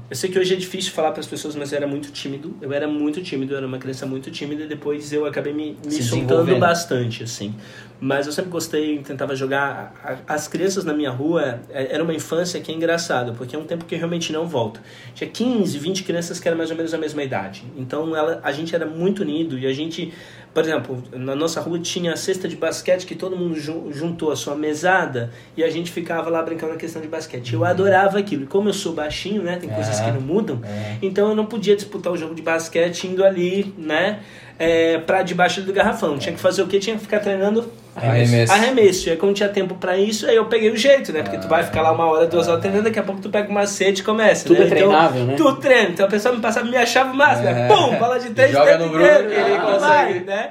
Eu 0.10 0.16
sei 0.16 0.30
que 0.30 0.38
hoje 0.40 0.54
é 0.54 0.58
difícil 0.58 0.92
falar 0.92 1.12
para 1.12 1.20
as 1.20 1.28
pessoas, 1.28 1.56
mas 1.56 1.72
eu 1.72 1.78
era 1.78 1.88
muito 1.88 2.12
tímido. 2.12 2.56
Eu 2.62 2.72
era 2.74 2.88
muito 2.88 3.22
tímido, 3.22 3.54
eu 3.54 3.58
era 3.58 3.68
uma 3.68 3.78
criança 3.78 4.06
muito 4.06 4.30
tímida 4.32 4.64
e 4.64 4.68
depois 4.68 5.12
eu 5.14 5.26
acabei 5.26 5.54
me, 5.54 5.78
me 5.84 5.92
soltando 6.04 6.46
bastante, 6.60 7.24
assim. 7.24 7.54
Mas 8.00 8.26
eu 8.28 8.34
sempre 8.34 8.52
gostei, 8.52 8.98
tentava 9.00 9.34
jogar. 9.36 10.24
As 10.28 10.48
crianças 10.48 10.84
na 10.84 10.94
minha 10.94 11.10
rua, 11.10 11.62
é- 11.70 11.94
era 11.96 12.04
uma 12.04 12.14
infância 12.14 12.60
que 12.60 12.70
é 12.72 12.76
engraçado, 12.76 13.34
porque 13.38 13.56
é 13.56 13.60
um 13.60 13.64
tempo 13.64 13.86
que 13.86 13.96
realmente 13.96 14.34
não 14.34 14.46
volta. 14.46 14.82
Tinha 15.16 15.30
15, 15.30 15.78
20 15.78 16.04
crianças 16.04 16.38
que 16.40 16.48
eram 16.48 16.58
mais 16.58 16.70
ou 16.70 16.76
menos 16.76 16.94
a 16.94 16.98
mesma 16.98 17.24
idade. 17.24 17.64
Então 17.78 18.14
ela, 18.16 18.42
a 18.44 18.52
gente 18.52 18.76
era 18.76 18.86
muito 18.86 19.22
unido 19.22 19.58
e 19.58 19.66
a 19.66 19.72
gente, 19.72 20.14
por 20.54 20.62
exemplo, 20.64 21.04
na 21.12 21.36
nossa 21.36 21.60
rua 21.60 21.80
tinha 21.80 22.14
a 22.14 22.16
cesta 22.16 22.48
de 22.48 22.56
basquete 22.56 23.06
que 23.06 23.16
todo 23.16 23.36
mundo 23.36 23.56
ju- 23.60 23.90
juntou 23.92 24.32
a 24.32 24.36
sua 24.36 24.56
mesada 24.56 25.32
e 25.58 25.64
a 25.64 25.70
gente 25.70 25.92
ficava 25.92 26.30
lá 26.30 26.42
brincando 26.44 26.74
na 26.74 26.78
questão 26.80 27.02
de 27.02 27.08
basquete. 27.08 27.54
Eu 27.54 27.66
adorava 27.66 28.20
aquilo. 28.20 28.44
E 28.44 28.48
como 28.48 28.70
eu 28.70 28.74
sou 28.74 28.94
baixinho, 28.94 29.42
né, 29.42 29.58
tem 29.60 29.70
coisas 29.70 30.00
É. 30.00 30.06
que 30.06 30.12
não 30.12 30.22
mudam, 30.22 30.62
É. 30.64 30.98
então 31.02 31.30
eu 31.30 31.36
não 31.36 31.46
podia 31.46 31.76
disputar 31.76 32.14
o 32.14 32.18
jogo 32.18 32.36
de 32.36 32.42
basquete 32.44 33.06
indo 33.08 33.24
ali, 33.26 33.74
né, 33.78 34.20
é, 34.60 35.00
pra 35.00 35.24
debaixo 35.24 35.62
do 35.62 35.74
garrafão. 35.74 36.18
Tinha 36.20 36.34
que 36.36 36.40
fazer 36.40 36.62
o 36.62 36.68
quê? 36.68 36.78
Tinha 36.80 36.96
que 36.96 37.02
ficar 37.02 37.20
treinando 37.20 37.66
Arremesso. 37.96 38.54
arremesso. 38.54 39.08
E 39.10 39.12
aí 39.12 39.18
quando 39.18 39.34
tinha 39.36 39.50
tempo 39.50 39.74
pra 39.76 39.98
isso, 39.98 40.28
aí 40.28 40.36
eu 40.36 40.46
peguei 40.46 40.70
o 40.70 40.78
jeito, 40.78 41.12
né? 41.12 41.24
Porque 41.24 41.40
tu 41.40 41.48
vai 41.48 41.64
ficar 41.64 41.82
lá 41.82 41.92
uma 41.92 42.06
hora, 42.06 42.28
duas 42.28 42.48
horas 42.48 42.62
treinando, 42.62 42.84
daqui 42.86 43.00
a 43.00 43.04
pouco 43.04 43.20
tu 43.20 43.30
pega 43.30 43.50
um 43.50 43.54
macete 43.54 44.02
e 44.02 44.04
começa. 44.04 44.46
Tudo 44.46 44.60
né? 44.60 44.66
é 44.68 44.70
treinável, 44.70 45.26
né? 45.26 45.34
Tudo 45.36 45.56
treino. 45.60 45.90
Então 45.90 46.06
a 46.06 46.10
pessoa 46.10 46.36
me 46.36 46.40
passava, 46.42 46.68
me 46.70 46.78
achava 46.78 47.12
o 47.12 47.16
máximo, 47.16 47.46
né? 47.46 47.66
É. 47.66 47.68
Pum, 47.68 47.96
bola 47.98 48.20
de 48.20 48.30
três, 48.30 48.52
Joga 48.52 48.78
no 48.78 48.90
Bruno 48.90 49.06
ele 49.06 49.36
ah, 49.56 49.60
consegue. 49.62 49.80
vai, 49.80 50.20
né? 50.22 50.43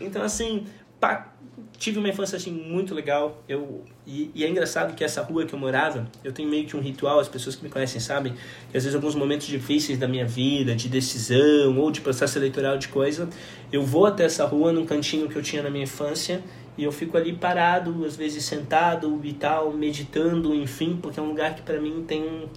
Então 0.00 0.22
assim, 0.22 0.66
pá, 1.00 1.32
tive 1.78 1.98
uma 1.98 2.08
infância 2.08 2.36
assim 2.36 2.50
muito 2.50 2.94
legal. 2.94 3.42
Eu 3.48 3.84
e, 4.06 4.30
e 4.34 4.44
é 4.44 4.48
engraçado 4.48 4.94
que 4.94 5.04
essa 5.04 5.22
rua 5.22 5.44
que 5.44 5.54
eu 5.54 5.58
morava, 5.58 6.06
eu 6.24 6.32
tenho 6.32 6.48
meio 6.48 6.66
que 6.66 6.76
um 6.76 6.80
ritual, 6.80 7.20
as 7.20 7.28
pessoas 7.28 7.54
que 7.56 7.62
me 7.62 7.70
conhecem 7.70 8.00
sabem, 8.00 8.34
que 8.70 8.76
às 8.76 8.84
vezes 8.84 8.94
alguns 8.94 9.14
momentos 9.14 9.46
difíceis 9.46 9.98
da 9.98 10.08
minha 10.08 10.26
vida, 10.26 10.74
de 10.74 10.88
decisão 10.88 11.78
ou 11.78 11.90
de 11.90 12.00
processo 12.00 12.38
eleitoral 12.38 12.76
de 12.76 12.88
coisa, 12.88 13.28
eu 13.72 13.82
vou 13.82 14.06
até 14.06 14.24
essa 14.24 14.44
rua 14.44 14.72
num 14.72 14.84
cantinho 14.84 15.28
que 15.28 15.36
eu 15.36 15.42
tinha 15.42 15.62
na 15.62 15.70
minha 15.70 15.84
infância 15.84 16.42
e 16.76 16.84
eu 16.84 16.92
fico 16.92 17.16
ali 17.16 17.32
parado, 17.32 18.04
às 18.04 18.16
vezes 18.16 18.44
sentado 18.44 19.20
e 19.22 19.32
tal, 19.32 19.72
meditando, 19.72 20.54
enfim, 20.54 20.98
porque 21.00 21.18
é 21.18 21.22
um 21.22 21.28
lugar 21.28 21.54
que 21.54 21.62
pra 21.62 21.80
mim 21.80 22.04
tem 22.06 22.48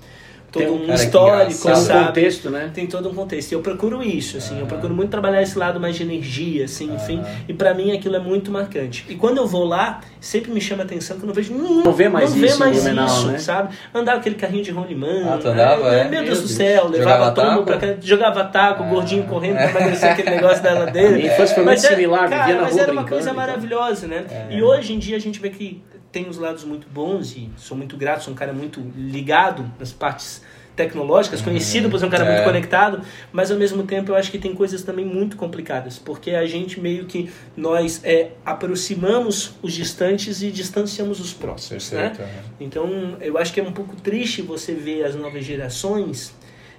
todo 0.52 0.64
Tem 0.64 0.72
um- 0.72 0.80
cara, 0.86 0.98
que 0.98 1.04
histórico, 1.06 1.36
engraçado. 1.52 1.64
Tem 1.64 1.72
um 1.82 1.86
sabe? 1.86 2.06
contexto, 2.08 2.50
né? 2.50 2.72
tem 2.74 2.88
todo 2.88 3.10
um 3.10 3.14
contexto. 3.14 3.52
E 3.52 3.56
eu 3.56 3.62
procuro 3.62 4.04
isso, 4.04 4.38
assim, 4.38 4.60
eu 4.60 4.66
procuro 4.66 4.94
muito 4.94 5.10
trabalhar 5.10 5.42
esse 5.42 5.58
lado 5.58 5.80
mais 5.80 5.96
de 5.96 6.04
energia, 6.04 6.66
assim, 6.66 6.94
enfim. 6.94 7.22
E 7.48 7.54
pra 7.54 7.74
mim 7.74 7.92
aquilo 7.96 8.16
é 8.16 8.20
muito 8.20 8.52
marcante. 8.52 9.06
E 9.08 9.16
quando 9.16 9.38
eu 9.38 9.48
vou 9.48 9.64
lá, 9.64 10.02
sempre 10.20 10.52
me 10.52 10.60
chama 10.60 10.84
a 10.84 10.86
atenção 10.86 11.16
que 11.18 11.24
eu 11.24 11.28
não 11.28 11.34
vejo 11.34 11.54
nenhum. 11.54 11.84
Não 11.84 11.94
vê 11.94 12.10
mais 12.10 12.32
não 12.32 12.38
vê 12.40 12.48
isso 12.48 12.56
em 12.56 12.60
mais 12.60 12.76
Blumenau, 12.84 13.06
isso, 13.08 13.28
né? 13.28 13.38
sabe? 13.40 13.74
Andar 13.94 14.16
aquele 14.16 14.36
carrinho 14.36 14.64
de 14.64 14.72
rolimã. 14.72 15.08
Ah, 15.34 15.38
tu 15.42 15.48
andava, 15.48 15.90
ai, 15.90 16.00
é? 16.00 16.04
Meu 16.04 16.12
Meu 16.12 16.24
Deus 16.26 16.42
do 16.42 16.48
Deus. 16.48 16.58
céu, 16.58 16.88
levava 16.90 17.32
todo 17.32 17.46
mundo 17.52 17.66
taco? 17.66 17.80
pra 17.80 17.94
cá, 17.96 17.96
jogava 18.02 18.44
taco, 18.44 18.84
o 18.84 18.88
gordinho 18.88 19.24
correndo 19.24 19.56
pra 19.72 19.80
emagrecer 19.82 20.12
aquele 20.12 20.32
negócio 20.32 20.62
da 20.62 20.74
ladeira. 20.74 21.12
Minha 21.12 21.28
infância 21.28 21.56
foi 21.56 21.64
muito 21.64 21.78
Mas 21.78 21.84
é- 21.86 21.90
similar, 21.96 22.30
cara, 22.30 22.42
vivia 22.44 22.56
na 22.56 22.62
mas 22.64 22.74
rua 22.74 22.82
era 22.82 22.92
uma 22.92 23.04
coisa 23.06 23.30
então. 23.30 23.36
maravilhosa, 23.36 24.08
né? 24.08 24.26
E 24.50 24.62
hoje 24.62 24.94
em 24.94 25.00
dia 25.00 25.16
a 25.16 25.20
gente 25.20 25.40
vê 25.40 25.50
que 25.50 25.82
tem 26.12 26.28
os 26.28 26.38
lados 26.38 26.64
muito 26.64 26.88
bons 26.90 27.36
e 27.36 27.50
sou 27.58 27.78
muito 27.78 27.96
grato, 27.98 28.24
sou 28.24 28.34
um 28.34 28.36
cara 28.36 28.54
muito 28.54 28.82
ligado 28.96 29.72
nas 29.80 29.92
partes 29.94 30.42
tecnológicas, 30.76 31.42
conhecido 31.42 31.90
por 31.90 32.00
ser 32.00 32.06
um 32.06 32.10
cara 32.10 32.26
É. 32.26 32.32
muito 32.34 32.44
conectado, 32.46 33.02
mas 33.32 33.52
ao 33.52 33.58
mesmo 33.58 33.84
tempo 33.84 34.12
eu 34.12 34.16
acho 34.16 34.32
que 34.32 34.38
tem 34.40 34.56
coisas 34.56 34.82
também 34.84 35.06
muito 35.06 35.36
complicadas, 35.36 35.98
porque 36.00 36.32
a 36.32 36.46
gente 36.46 36.80
meio 36.80 37.06
que 37.06 37.30
nós 37.58 38.00
é, 38.04 38.32
aproximamos 38.46 39.52
os 39.62 39.74
distantes 39.74 40.42
e 40.42 40.50
distanciamos 40.50 41.20
os 41.20 41.34
próximos, 41.34 41.92
né? 41.92 42.10
Perfeito, 42.10 42.22
é. 42.30 42.44
Então 42.60 43.18
eu 43.20 43.38
acho 43.38 43.54
que 43.54 43.60
é 43.60 43.64
um 43.64 43.74
pouco 43.74 43.96
triste 43.98 44.42
você 44.42 44.74
ver 44.74 45.04
as 45.04 45.14
novas 45.16 45.44
gerações 45.44 46.34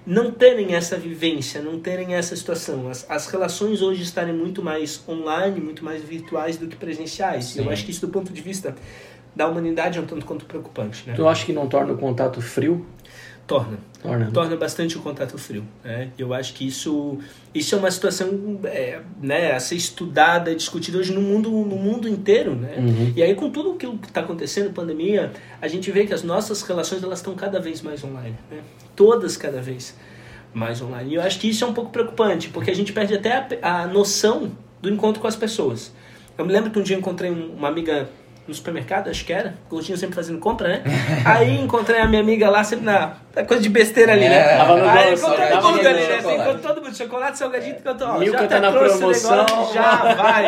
não 0.05 0.33
terem 0.33 0.75
essa 0.75 0.97
vivência, 0.97 1.63
não 1.63 1.79
terem 1.79 2.15
essa 2.17 2.35
situação. 2.35 2.89
As, 2.89 3.07
as 3.09 3.29
relações 3.29 3.83
hoje 3.83 4.03
estarem 4.03 4.35
muito 4.35 4.61
mais 4.61 5.01
online, 5.09 5.61
muito 5.61 5.85
mais 5.85 6.03
virtuais 6.03 6.57
do 6.57 6.67
que 6.67 6.75
presenciais. 6.75 7.45
Sim. 7.45 7.65
Eu 7.65 7.71
acho 7.71 7.85
que 7.85 7.93
isso 7.93 8.05
do 8.05 8.09
ponto 8.11 8.33
de 8.33 8.41
vista 8.41 8.75
da 9.35 9.47
humanidade 9.49 9.99
é 9.99 10.01
um 10.03 10.07
tanto 10.07 10.25
quanto 10.27 10.45
preocupante, 10.45 11.05
né? 11.07 11.15
Tu 11.15 11.27
acha 11.27 11.45
que 11.47 11.53
não 11.53 11.67
torna 11.67 11.93
o 11.93 11.99
contato 11.99 12.41
frio? 12.41 12.85
Torna 13.47 13.77
Torna. 14.01 14.27
né? 14.27 14.31
torna 14.33 14.57
bastante 14.57 14.97
o 14.97 15.01
contato 15.01 15.37
frio. 15.37 15.65
Né? 15.83 16.11
Eu 16.17 16.33
acho 16.33 16.55
que 16.55 16.67
isso, 16.67 17.19
isso 17.53 17.75
é 17.75 17.79
uma 17.79 17.91
situação 17.91 18.61
é, 18.65 19.01
né, 19.21 19.53
a 19.53 19.59
ser 19.61 19.75
estudada 19.75 20.55
discutida 20.55 20.97
hoje 20.99 21.13
no 21.13 21.21
mundo, 21.21 21.51
no 21.51 21.77
mundo 21.77 22.09
inteiro. 22.09 22.55
Né? 22.55 22.77
Uhum. 22.79 23.13
E 23.17 23.23
aí, 23.23 23.35
com 23.35 23.51
tudo 23.51 23.73
aquilo 23.73 23.99
que 23.99 24.07
está 24.07 24.21
acontecendo, 24.21 24.73
pandemia, 24.73 25.33
a 25.61 25.67
gente 25.67 25.91
vê 25.91 26.07
que 26.07 26.15
as 26.15 26.23
nossas 26.23 26.63
relações 26.63 27.03
elas 27.03 27.19
estão 27.19 27.35
cada 27.35 27.59
vez 27.59 27.83
mais 27.83 28.03
online. 28.05 28.37
Né? 28.51 28.59
Todas 28.95 29.37
cada 29.37 29.61
vez 29.61 29.95
mais 30.55 30.81
online. 30.81 31.11
E 31.11 31.15
eu 31.17 31.23
acho 31.23 31.41
que 31.41 31.49
isso 31.49 31.65
é 31.65 31.67
um 31.67 31.75
pouco 31.75 31.91
preocupante, 31.91 32.49
porque 32.49 32.71
a 32.71 32.75
gente 32.75 32.93
perde 32.93 33.15
até 33.15 33.59
a, 33.61 33.83
a 33.83 33.87
noção 33.89 34.53
do 34.81 34.89
encontro 34.89 35.21
com 35.21 35.27
as 35.27 35.37
pessoas. 35.37 35.93
Eu 36.39 36.47
me 36.47 36.53
lembro 36.53 36.71
que 36.71 36.79
um 36.79 36.83
dia 36.83 36.97
encontrei 36.97 37.31
um- 37.31 37.55
uma 37.55 37.69
amiga 37.69 38.09
no 38.47 38.53
supermercado, 38.55 39.09
acho 39.09 39.25
que 39.25 39.33
era, 39.33 39.55
gordinho 39.71 39.97
sempre 39.97 40.15
fazendo 40.17 40.39
compra, 40.39 40.69
né? 40.69 40.83
Aí 41.25 41.61
encontrei 41.61 42.01
a 42.01 42.07
minha 42.09 42.21
amiga 42.21 42.51
lá, 42.51 42.65
sempre 42.65 42.85
na, 42.85 43.15
na 43.35 43.45
coisa 43.45 43.63
de 43.63 43.69
besteira 43.69 44.13
ali, 44.13 44.29
né? 44.29 44.55
É, 44.55 44.57
tava 44.57 44.77
no 44.77 44.89
Aí 44.89 45.15
encontrei 45.15 45.49
todo 45.49 45.63
mundo 45.63 45.87
ali, 45.87 46.07
né? 46.07 46.19
Encontrei 46.19 46.55
todo 46.59 46.83
mundo, 46.83 46.97
chocolate, 46.97 47.39
salgadinho, 47.39 47.77
que 47.77 47.89
eu 47.89 47.97
tô, 47.97 48.05
ó, 48.05 48.19
Milka 48.19 48.39
já 48.41 48.49
tá 48.49 48.61
na 48.61 48.73
promoção. 48.73 49.37
negócio, 49.45 49.75
já 49.75 50.15
vai. 50.15 50.47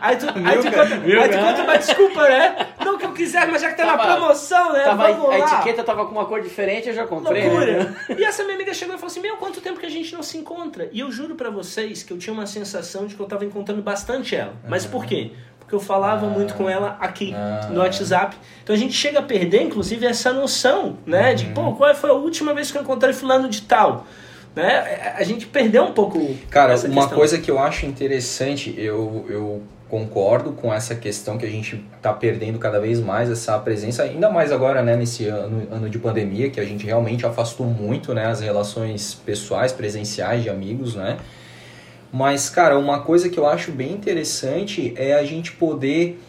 Aí 0.00 0.16
tu, 0.16 0.26
aí 0.26 0.34
tu, 0.34 0.38
Milka, 0.40 0.68
encontra, 0.68 0.82
aí 0.82 0.88
tu 1.00 1.06
Milka. 1.06 1.26
encontra 1.36 1.62
uma 1.64 1.78
desculpa, 1.78 2.28
né? 2.28 2.66
Não 2.84 2.98
que 2.98 3.04
eu 3.06 3.12
quiser, 3.12 3.46
mas 3.46 3.62
já 3.62 3.70
que 3.70 3.76
tá 3.76 3.86
na 3.86 3.96
Tava- 3.96 4.16
promoção, 4.16 4.72
né? 4.72 4.82
Tava, 4.82 5.12
Vamos 5.12 5.26
a 5.34 5.36
lá. 5.38 5.54
etiqueta 5.54 5.84
tava 5.84 6.06
com 6.06 6.12
uma 6.12 6.24
cor 6.24 6.40
diferente, 6.42 6.88
eu 6.88 6.94
já 6.94 7.06
comprei. 7.06 7.42
né? 7.42 7.48
Loucura. 7.48 7.96
E 8.18 8.24
essa 8.24 8.42
minha 8.42 8.56
amiga 8.56 8.74
chegou 8.74 8.94
e 8.94 8.98
falou 8.98 9.10
assim: 9.10 9.20
Meu, 9.20 9.36
quanto 9.36 9.60
tempo 9.60 9.78
que 9.78 9.86
a 9.86 9.90
gente 9.90 10.12
não 10.14 10.22
se 10.22 10.36
encontra? 10.38 10.88
E 10.92 11.00
eu 11.00 11.12
juro 11.12 11.34
pra 11.36 11.48
vocês 11.50 12.02
que 12.02 12.12
eu 12.12 12.18
tinha 12.18 12.32
uma 12.32 12.46
sensação 12.46 13.06
de 13.06 13.14
que 13.14 13.20
eu 13.20 13.26
tava 13.26 13.44
encontrando 13.44 13.82
bastante 13.82 14.34
ela. 14.34 14.54
Mas 14.66 14.84
por 14.86 15.04
quê? 15.04 15.30
Porque 15.70 15.76
eu 15.76 15.80
falava 15.80 16.26
muito 16.26 16.54
com 16.54 16.68
ela 16.68 16.96
aqui 17.00 17.32
Ah. 17.32 17.68
no 17.70 17.78
WhatsApp. 17.78 18.36
Então 18.60 18.74
a 18.74 18.78
gente 18.78 18.92
chega 18.92 19.20
a 19.20 19.22
perder, 19.22 19.62
inclusive, 19.62 20.04
essa 20.04 20.32
noção, 20.32 20.98
né? 21.06 21.32
De, 21.32 21.44
pô, 21.46 21.72
qual 21.74 21.94
foi 21.94 22.10
a 22.10 22.12
última 22.12 22.52
vez 22.52 22.72
que 22.72 22.76
eu 22.76 22.82
encontrei 22.82 23.12
fulano 23.12 23.48
de 23.48 23.62
tal? 23.62 24.04
Né? 24.56 25.14
A 25.16 25.22
gente 25.22 25.46
perdeu 25.46 25.84
um 25.84 25.92
pouco. 25.92 26.18
Cara, 26.50 26.74
uma 26.74 26.82
questão. 26.82 27.08
coisa 27.10 27.38
que 27.38 27.48
eu 27.48 27.56
acho 27.60 27.86
interessante, 27.86 28.74
eu, 28.76 29.24
eu 29.28 29.62
concordo 29.88 30.50
com 30.50 30.74
essa 30.74 30.96
questão 30.96 31.38
que 31.38 31.46
a 31.46 31.48
gente 31.48 31.84
tá 32.02 32.12
perdendo 32.12 32.58
cada 32.58 32.80
vez 32.80 32.98
mais 32.98 33.30
essa 33.30 33.56
presença, 33.60 34.02
ainda 34.02 34.28
mais 34.28 34.50
agora, 34.50 34.82
né, 34.82 34.96
nesse 34.96 35.28
ano, 35.28 35.68
ano 35.70 35.88
de 35.88 36.00
pandemia, 36.00 36.50
que 36.50 36.58
a 36.58 36.64
gente 36.64 36.84
realmente 36.84 37.24
afastou 37.24 37.64
muito, 37.64 38.12
né, 38.12 38.26
as 38.26 38.40
relações 38.40 39.14
pessoais, 39.24 39.70
presenciais 39.70 40.42
de 40.42 40.50
amigos, 40.50 40.96
né? 40.96 41.16
Mas, 42.12 42.50
cara, 42.50 42.78
uma 42.78 43.00
coisa 43.00 43.28
que 43.28 43.38
eu 43.38 43.46
acho 43.46 43.70
bem 43.70 43.92
interessante 43.92 44.92
é 44.96 45.14
a 45.14 45.24
gente 45.24 45.52
poder 45.52 46.20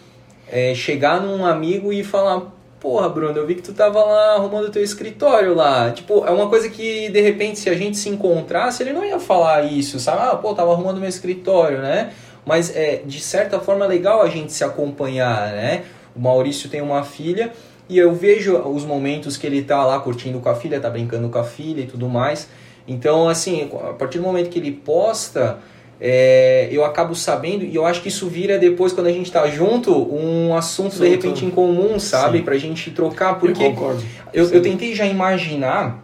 é, 0.47 0.75
chegar 0.75 1.21
num 1.21 1.45
amigo 1.45 1.91
e 1.91 2.03
falar, 2.03 2.51
porra, 2.79 3.09
Bruno, 3.09 3.37
eu 3.37 3.47
vi 3.47 3.55
que 3.55 3.61
tu 3.61 3.73
tava 3.73 4.03
lá 4.03 4.35
arrumando 4.35 4.69
teu 4.69 4.83
escritório 4.83 5.55
lá. 5.55 5.91
Tipo, 5.91 6.25
é 6.25 6.31
uma 6.31 6.49
coisa 6.49 6.69
que, 6.69 7.09
de 7.09 7.21
repente, 7.21 7.57
se 7.57 7.69
a 7.69 7.75
gente 7.75 7.97
se 7.97 8.09
encontrasse, 8.09 8.83
ele 8.83 8.93
não 8.93 9.03
ia 9.03 9.19
falar 9.19 9.63
isso, 9.63 9.99
sabe? 9.99 10.21
Ah, 10.21 10.35
pô, 10.35 10.53
tava 10.53 10.71
arrumando 10.71 10.99
meu 10.99 11.09
escritório, 11.09 11.79
né? 11.79 12.11
Mas, 12.45 12.75
é, 12.75 13.01
de 13.05 13.19
certa 13.19 13.59
forma, 13.59 13.85
é 13.85 13.87
legal 13.87 14.21
a 14.21 14.29
gente 14.29 14.51
se 14.51 14.63
acompanhar, 14.63 15.51
né? 15.51 15.83
O 16.15 16.19
Maurício 16.19 16.69
tem 16.69 16.81
uma 16.81 17.03
filha 17.03 17.51
e 17.87 17.97
eu 17.97 18.13
vejo 18.13 18.57
os 18.57 18.85
momentos 18.85 19.37
que 19.37 19.45
ele 19.45 19.61
tá 19.61 19.85
lá 19.85 19.99
curtindo 19.99 20.39
com 20.39 20.49
a 20.49 20.55
filha, 20.55 20.79
tá 20.79 20.89
brincando 20.89 21.29
com 21.29 21.37
a 21.37 21.43
filha 21.43 21.81
e 21.81 21.87
tudo 21.87 22.07
mais. 22.07 22.47
Então, 22.87 23.29
assim, 23.29 23.69
a 23.89 23.93
partir 23.93 24.17
do 24.17 24.23
momento 24.23 24.49
que 24.49 24.59
ele 24.59 24.71
posta, 24.71 25.59
é, 25.99 26.67
eu 26.71 26.83
acabo 26.83 27.13
sabendo 27.13 27.63
e 27.63 27.75
eu 27.75 27.85
acho 27.85 28.01
que 28.01 28.07
isso 28.07 28.27
vira 28.27 28.57
depois, 28.57 28.91
quando 28.91 29.07
a 29.07 29.11
gente 29.11 29.31
tá 29.31 29.47
junto, 29.47 29.91
um 30.13 30.55
assunto 30.55 30.97
de 30.97 31.07
repente 31.07 31.45
em 31.45 31.49
comum, 31.51 31.99
sabe? 31.99 32.39
Sim. 32.39 32.43
Pra 32.43 32.57
gente 32.57 32.89
trocar, 32.91 33.33
Eu 33.33 33.35
porque 33.35 33.63
concordo. 33.63 34.01
eu, 34.33 34.49
eu 34.49 34.61
tentei 34.61 34.95
já 34.95 35.05
imaginar. 35.05 36.03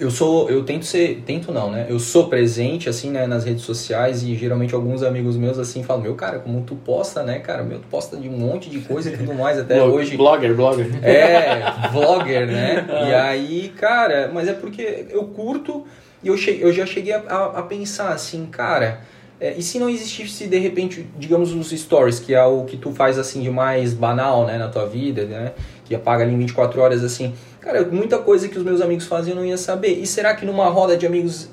Eu 0.00 0.10
sou, 0.10 0.48
eu 0.48 0.64
tento 0.64 0.86
ser, 0.86 1.22
tento 1.26 1.52
não, 1.52 1.70
né? 1.70 1.84
Eu 1.88 1.98
sou 2.00 2.26
presente 2.28 2.88
assim, 2.88 3.10
né, 3.10 3.26
nas 3.26 3.44
redes 3.44 3.62
sociais 3.64 4.22
e 4.22 4.34
geralmente 4.34 4.74
alguns 4.74 5.02
amigos 5.02 5.36
meus 5.36 5.58
assim 5.58 5.82
falam: 5.82 6.02
"Meu 6.02 6.14
cara, 6.14 6.38
como 6.38 6.62
tu 6.62 6.74
posta, 6.74 7.22
né, 7.22 7.38
cara? 7.38 7.62
Meu, 7.62 7.78
tu 7.80 7.86
posta 7.88 8.16
de 8.16 8.26
um 8.26 8.32
monte 8.32 8.70
de 8.70 8.80
coisa 8.80 9.10
e 9.10 9.16
tudo 9.18 9.34
mais 9.34 9.58
até 9.58 9.74
Blog- 9.74 9.92
hoje". 9.92 10.16
Blogger, 10.16 10.54
blogger. 10.56 10.86
É, 11.04 11.88
vlogger, 11.92 12.46
né? 12.46 12.86
E 13.10 13.14
aí, 13.14 13.72
cara, 13.76 14.30
mas 14.32 14.48
é 14.48 14.54
porque 14.54 15.04
eu 15.10 15.24
curto 15.24 15.84
e 16.22 16.28
eu, 16.28 16.36
che 16.36 16.58
eu 16.60 16.72
já 16.72 16.86
cheguei 16.86 17.12
a, 17.12 17.18
a- 17.28 17.58
a 17.58 17.62
pensar 17.62 18.08
assim, 18.12 18.46
cara, 18.46 19.00
é, 19.38 19.54
e 19.56 19.62
se 19.62 19.78
não 19.78 19.88
existisse 19.90 20.46
de 20.46 20.58
repente, 20.58 21.06
digamos, 21.18 21.52
os 21.54 21.70
stories, 21.70 22.18
que 22.18 22.32
é 22.34 22.42
o 22.44 22.64
que 22.64 22.76
tu 22.78 22.90
faz 22.92 23.18
assim 23.18 23.42
de 23.42 23.50
mais 23.50 23.92
banal, 23.92 24.46
né, 24.46 24.56
na 24.56 24.68
tua 24.68 24.86
vida, 24.86 25.24
né? 25.26 25.52
Que 25.84 25.94
apaga 25.94 26.22
ali 26.24 26.32
em 26.32 26.38
24 26.38 26.80
horas 26.80 27.02
assim. 27.04 27.34
Cara, 27.60 27.84
muita 27.84 28.18
coisa 28.18 28.48
que 28.48 28.56
os 28.58 28.64
meus 28.64 28.80
amigos 28.80 29.06
fazem 29.06 29.32
eu 29.32 29.36
não 29.36 29.44
ia 29.44 29.58
saber. 29.58 29.98
E 29.98 30.06
será 30.06 30.34
que 30.34 30.46
numa 30.46 30.68
roda 30.68 30.96
de 30.96 31.06
amigos 31.06 31.48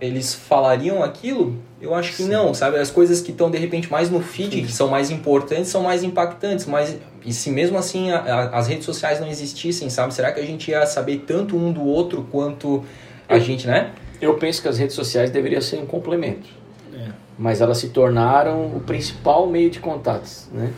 eles 0.00 0.34
falariam 0.34 1.02
aquilo? 1.02 1.56
Eu 1.80 1.94
acho 1.94 2.16
que 2.16 2.22
não, 2.24 2.54
sabe? 2.54 2.78
As 2.78 2.90
coisas 2.90 3.20
que 3.20 3.30
estão 3.30 3.50
de 3.50 3.58
repente 3.58 3.90
mais 3.90 4.08
no 4.10 4.20
feed, 4.20 4.62
que 4.62 4.72
são 4.72 4.88
mais 4.88 5.10
importantes, 5.10 5.68
são 5.68 5.82
mais 5.82 6.02
impactantes. 6.02 6.64
Mas 6.66 6.96
e 7.24 7.32
se 7.32 7.50
mesmo 7.50 7.76
assim 7.76 8.10
a- 8.10 8.18
a- 8.20 8.58
as 8.58 8.68
redes 8.68 8.84
sociais 8.86 9.20
não 9.20 9.28
existissem, 9.28 9.90
sabe? 9.90 10.14
Será 10.14 10.32
que 10.32 10.40
a 10.40 10.44
gente 10.46 10.70
ia 10.70 10.86
saber 10.86 11.24
tanto 11.26 11.56
um 11.56 11.70
do 11.72 11.84
outro 11.84 12.26
quanto 12.30 12.82
a 13.28 13.38
gente, 13.38 13.66
né? 13.66 13.90
Eu 14.20 14.34
penso 14.34 14.60
que 14.62 14.68
as 14.68 14.78
redes 14.78 14.94
sociais 14.96 15.30
deveriam 15.30 15.60
ser 15.60 15.76
um 15.76 15.86
complemento. 15.86 16.48
É. 16.94 17.08
Mas 17.38 17.60
elas 17.60 17.78
se 17.78 17.88
tornaram 17.90 18.66
o 18.74 18.80
principal 18.80 19.46
meio 19.46 19.70
de 19.70 19.78
contatos, 19.80 20.48
né? 20.52 20.70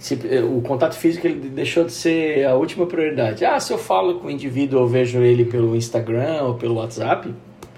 Se- 0.00 0.14
o 0.42 0.60
contato 0.62 0.96
físico 0.96 1.26
ele 1.26 1.50
deixou 1.50 1.84
de 1.84 1.92
ser 1.92 2.44
a 2.46 2.54
última 2.54 2.86
prioridade. 2.86 3.44
Ah, 3.44 3.60
se 3.60 3.72
eu 3.72 3.78
falo 3.78 4.14
com 4.14 4.26
o 4.28 4.30
indivíduo, 4.30 4.80
eu 4.80 4.86
vejo 4.88 5.20
ele 5.20 5.44
pelo 5.44 5.76
Instagram 5.76 6.42
ou 6.42 6.54
pelo 6.54 6.74
WhatsApp, 6.76 7.32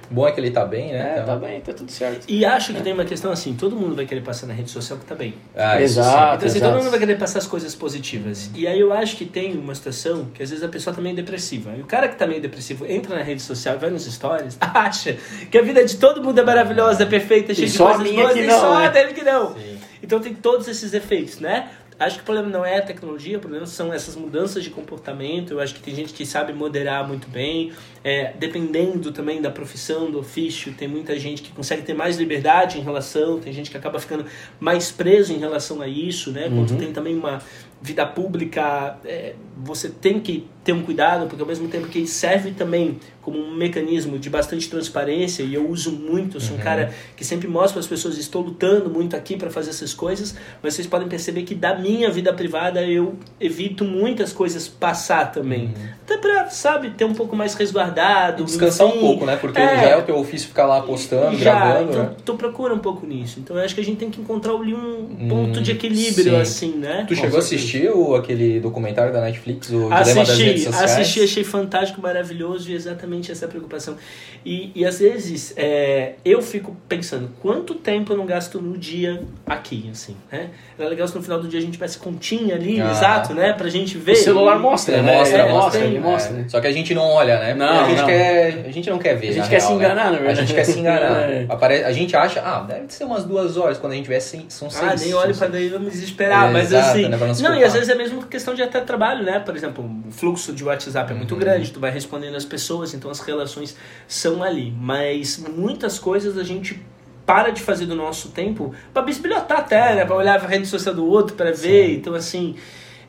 Bom 0.08 0.28
é 0.28 0.30
que 0.32 0.38
ele 0.38 0.50
tá 0.50 0.66
bem, 0.66 0.92
né? 0.92 0.98
é, 0.98 1.12
Então- 1.22 1.24
tá 1.24 1.36
bem, 1.36 1.60
tá 1.62 1.72
tudo 1.72 1.90
certo. 1.90 2.26
E 2.28 2.44
acho 2.44 2.74
que 2.74 2.82
tem 2.82 2.92
uma 2.92 3.06
questão 3.06 3.32
assim, 3.32 3.54
todo 3.54 3.74
mundo 3.74 3.96
vai 3.96 4.04
querer 4.04 4.20
passar 4.20 4.46
na 4.46 4.52
rede 4.52 4.70
social 4.70 4.98
que 4.98 5.06
tá 5.06 5.14
bem. 5.14 5.32
Ah, 5.56 5.80
isso 5.80 6.00
Exato. 6.00 6.34
Então 6.36 6.48
assim, 6.48 6.58
exato. 6.58 6.70
todo 6.74 6.82
mundo 6.82 6.90
vai 6.90 7.00
querer 7.00 7.16
passar 7.18 7.38
as 7.38 7.46
coisas 7.46 7.74
positivas. 7.74 8.50
E 8.54 8.66
aí 8.66 8.78
eu 8.78 8.92
acho 8.92 9.16
que 9.16 9.24
tem 9.24 9.54
uma 9.56 9.74
situação 9.74 10.26
que 10.34 10.42
às 10.42 10.50
vezes 10.50 10.62
a 10.62 10.68
pessoa 10.68 10.94
tá 10.94 11.00
meio 11.00 11.16
depressiva. 11.16 11.72
E 11.78 11.80
o 11.80 11.86
cara 11.86 12.08
que 12.08 12.16
tá 12.16 12.26
meio 12.26 12.42
depressivo 12.42 12.84
entra 12.86 13.16
na 13.16 13.22
rede 13.22 13.40
social 13.40 13.76
e 13.76 13.78
vai 13.78 13.88
nos 13.88 14.04
stories, 14.04 14.58
acha 14.60 15.16
que 15.50 15.56
a 15.56 15.62
vida 15.62 15.82
de 15.82 15.96
todo 15.96 16.22
mundo 16.22 16.38
é 16.38 16.44
maravilhosa, 16.44 17.04
é 17.04 17.06
perfeita, 17.06 17.54
cheia 17.54 17.66
de 17.66 17.72
só 17.72 17.86
a 17.86 17.94
coisas 17.94 18.12
minha 18.12 18.22
boas, 18.24 18.34
que 18.34 18.40
e 18.40 18.46
não, 18.46 18.60
só 18.60 18.78
né? 18.80 18.90
dele 18.90 19.14
que 19.14 19.24
não. 19.24 19.56
Então 20.02 20.20
tem 20.20 20.34
todos 20.34 20.68
esses 20.68 20.92
efeitos, 20.92 21.38
né? 21.40 21.70
Acho 22.04 22.16
que 22.16 22.22
o 22.22 22.24
problema 22.24 22.48
não 22.48 22.64
é 22.64 22.78
a 22.78 22.82
tecnologia, 22.82 23.36
o 23.36 23.40
problema 23.40 23.66
são 23.66 23.92
essas 23.92 24.16
mudanças 24.16 24.62
de 24.62 24.70
comportamento. 24.70 25.52
Eu 25.52 25.60
acho 25.60 25.74
que 25.74 25.80
tem 25.80 25.94
gente 25.94 26.12
que 26.12 26.26
sabe 26.26 26.52
moderar 26.52 27.06
muito 27.06 27.28
bem. 27.28 27.72
É, 28.04 28.32
dependendo 28.38 29.12
também 29.12 29.40
da 29.40 29.50
profissão, 29.50 30.10
do 30.10 30.18
ofício, 30.18 30.72
tem 30.74 30.88
muita 30.88 31.18
gente 31.18 31.42
que 31.42 31.52
consegue 31.52 31.82
ter 31.82 31.94
mais 31.94 32.16
liberdade 32.16 32.78
em 32.78 32.82
relação, 32.82 33.38
tem 33.38 33.52
gente 33.52 33.70
que 33.70 33.76
acaba 33.76 33.98
ficando 34.00 34.26
mais 34.58 34.90
preso 34.90 35.32
em 35.32 35.38
relação 35.38 35.80
a 35.80 35.88
isso, 35.88 36.32
né? 36.32 36.48
Quando 36.48 36.76
tem 36.76 36.92
também 36.92 37.16
uma 37.16 37.40
vida 37.80 38.06
pública, 38.06 38.96
é, 39.04 39.34
você 39.56 39.88
tem 39.88 40.20
que 40.20 40.46
ter 40.64 40.72
um 40.72 40.82
cuidado, 40.82 41.26
porque 41.26 41.42
ao 41.42 41.48
mesmo 41.48 41.66
tempo 41.68 41.88
que 41.88 42.06
serve 42.06 42.52
também 42.52 42.98
como 43.20 43.38
um 43.38 43.54
mecanismo 43.54 44.18
de 44.18 44.28
bastante 44.28 44.68
transparência, 44.68 45.44
e 45.44 45.54
eu 45.54 45.68
uso 45.68 45.92
muito, 45.92 46.36
eu 46.38 46.40
sou 46.40 46.56
um 46.56 46.60
cara 46.60 46.92
que 47.16 47.24
sempre 47.24 47.46
mostra 47.46 47.74
para 47.74 47.80
as 47.80 47.86
pessoas, 47.86 48.18
estou 48.18 48.42
lutando 48.42 48.90
muito 48.90 49.14
aqui 49.14 49.36
para 49.36 49.48
fazer 49.48 49.70
essas 49.70 49.94
coisas, 49.94 50.34
mas 50.60 50.74
vocês 50.74 50.88
podem 50.88 51.06
perceber 51.08 51.42
que 51.42 51.54
da 51.54 51.76
minha 51.78 52.10
vida 52.10 52.32
privada 52.32 52.82
eu 52.84 53.14
evito 53.40 53.84
muitas 53.84 54.32
coisas 54.32 54.66
passar 54.66 55.30
também. 55.30 55.72
Até 56.04 56.16
pra, 56.18 56.48
sabe, 56.50 56.90
ter 56.90 57.04
um 57.04 57.14
pouco 57.14 57.36
mais 57.36 57.54
resguardado. 57.54 58.44
Descansar 58.44 58.86
um 58.88 58.90
enfim. 58.90 59.00
pouco, 59.00 59.24
né? 59.26 59.36
Porque 59.36 59.60
É. 59.60 59.76
já 59.76 59.88
é 59.90 59.96
o 59.96 60.02
teu 60.02 60.16
ofício 60.18 60.48
ficar 60.48 60.66
lá 60.66 60.80
postando, 60.82 61.36
Já, 61.38 61.54
gravando, 61.54 61.90
então 61.90 62.02
né? 62.04 62.10
tu 62.24 62.34
procura 62.34 62.74
um 62.74 62.78
pouco 62.80 63.06
nisso. 63.06 63.38
Então 63.38 63.56
eu 63.56 63.64
acho 63.64 63.74
que 63.74 63.80
a 63.80 63.84
gente 63.84 63.98
tem 63.98 64.10
que 64.10 64.20
encontrar 64.20 64.52
ali 64.54 64.74
um 64.74 65.28
ponto 65.28 65.60
de 65.60 65.70
Hum, 65.70 65.74
equilíbrio, 65.74 66.32
sim. 66.34 66.40
assim, 66.40 66.72
né? 66.76 67.04
Tu 67.06 67.14
chegou 67.14 67.36
a 67.36 67.38
assistir 67.38 67.88
o, 67.90 68.16
aquele 68.16 68.58
documentário 68.58 69.12
da 69.12 69.20
Netflix, 69.20 69.68
o 69.68 69.88
Dilema 69.88 70.24
das 70.24 70.36
Assisti, 70.54 70.70
Sociais? 70.72 70.92
assisti, 70.92 71.20
achei 71.22 71.44
fantástico, 71.44 72.00
maravilhoso 72.00 72.70
e 72.70 72.74
exatamente 72.74 73.30
essa 73.32 73.46
preocupação. 73.48 73.96
E, 74.44 74.72
e 74.74 74.84
às 74.84 74.98
vezes 74.98 75.52
é, 75.56 76.14
eu 76.24 76.42
fico 76.42 76.76
pensando, 76.88 77.30
quanto 77.40 77.74
tempo 77.74 78.12
eu 78.12 78.16
não 78.16 78.26
gasto 78.26 78.60
no 78.60 78.76
dia 78.76 79.22
aqui, 79.46 79.88
assim, 79.92 80.16
né? 80.30 80.50
Era 80.78 80.88
legal 80.88 81.06
se 81.06 81.14
no 81.14 81.22
final 81.22 81.40
do 81.40 81.46
dia 81.48 81.58
a 81.60 81.62
gente 81.62 81.74
tivesse 81.74 81.98
continha 81.98 82.54
ali, 82.56 82.80
Ah. 82.80 82.90
exato, 82.90 83.34
né? 83.34 83.52
Pra 83.52 83.68
gente 83.68 83.96
ver. 83.98 84.12
O 84.12 84.16
celular 84.16 84.58
mostra, 84.58 84.96
É, 84.96 85.02
né? 85.02 85.16
mostra, 85.18 85.38
É, 85.38 85.48
mostra, 85.52 85.80
ele 85.84 85.96
é. 85.96 86.00
mostra, 86.00 86.32
né? 86.34 86.44
Só 86.48 86.60
que 86.60 86.66
a 86.66 86.72
gente 86.72 86.92
não 86.94 87.02
olha, 87.04 87.38
né? 87.38 87.54
Não, 87.54 87.84
a 87.84 87.88
gente 87.88 87.98
não. 88.00 88.06
quer, 88.06 88.64
a 88.66 88.70
gente 88.72 88.90
não 88.90 88.98
quer 88.98 89.14
ver. 89.16 89.28
A 89.28 89.32
gente 89.32 89.48
quer 89.48 89.58
real, 89.58 89.68
se 89.68 89.72
enganar, 89.74 90.04
né? 90.06 90.10
na 90.10 90.16
verdade. 90.18 90.38
A 90.40 90.42
gente 90.44 90.54
quer 90.54 90.64
se 90.64 90.78
enganar. 90.78 91.12
É. 91.32 91.46
Apare- 91.48 91.84
A 91.84 91.92
gente 91.92 92.16
acha, 92.16 92.40
ah, 92.40 92.60
deve 92.62 92.92
ser 92.92 93.04
umas 93.04 93.24
duas 93.24 93.56
horas 93.56 93.78
quando 93.78 93.92
a 93.92 93.96
gente 93.96 94.08
vê 94.08 94.16
assim, 94.16 94.46
são 94.48 94.68
seis. 94.68 94.90
Ah, 94.92 94.96
nem 94.96 95.14
olho 95.14 95.34
pra 95.36 95.46
daí 95.46 95.70
eu 95.70 95.78
me 95.78 95.88
desesperar, 95.90 96.48
É, 96.48 96.52
mas 96.52 96.64
exato, 96.72 96.90
assim. 96.90 97.08
né, 97.08 97.16
não 97.16 97.50
Não, 97.50 97.56
e 97.56 97.64
às 97.64 97.72
vezes 97.72 97.88
é 97.88 97.94
mesmo 97.94 98.22
questão 98.26 98.54
de 98.54 98.62
até 98.62 98.80
trabalho, 98.80 99.24
né? 99.24 99.38
Por 99.38 99.54
exemplo, 99.56 99.84
o 99.84 100.10
fluxo 100.42 100.52
de 100.52 100.64
WhatsApp 100.64 101.10
é 101.10 101.12
Uhum. 101.12 101.18
muito 101.18 101.36
grande, 101.36 101.70
tu 101.70 101.78
vai 101.80 101.90
respondendo 101.90 102.34
as 102.34 102.44
pessoas, 102.44 102.92
então 102.94 103.10
as 103.10 103.20
relações 103.20 103.76
são 104.08 104.42
ali. 104.42 104.72
Mas 104.78 105.38
muitas 105.56 105.98
coisas 105.98 106.36
a 106.36 106.42
gente 106.42 106.80
para 107.24 107.50
de 107.50 107.60
fazer 107.62 107.86
do 107.86 107.94
nosso 107.94 108.30
tempo 108.30 108.74
pra 108.92 109.02
bisbilhotar 109.02 109.60
até, 109.60 109.94
né? 109.94 110.04
Pra 110.04 110.16
olhar 110.16 110.42
a 110.42 110.46
rede 110.46 110.66
social 110.66 110.94
do 110.94 111.06
outro, 111.06 111.36
pra 111.36 111.52
ver. 111.52 111.94
Então, 111.94 112.14
assim. 112.14 112.56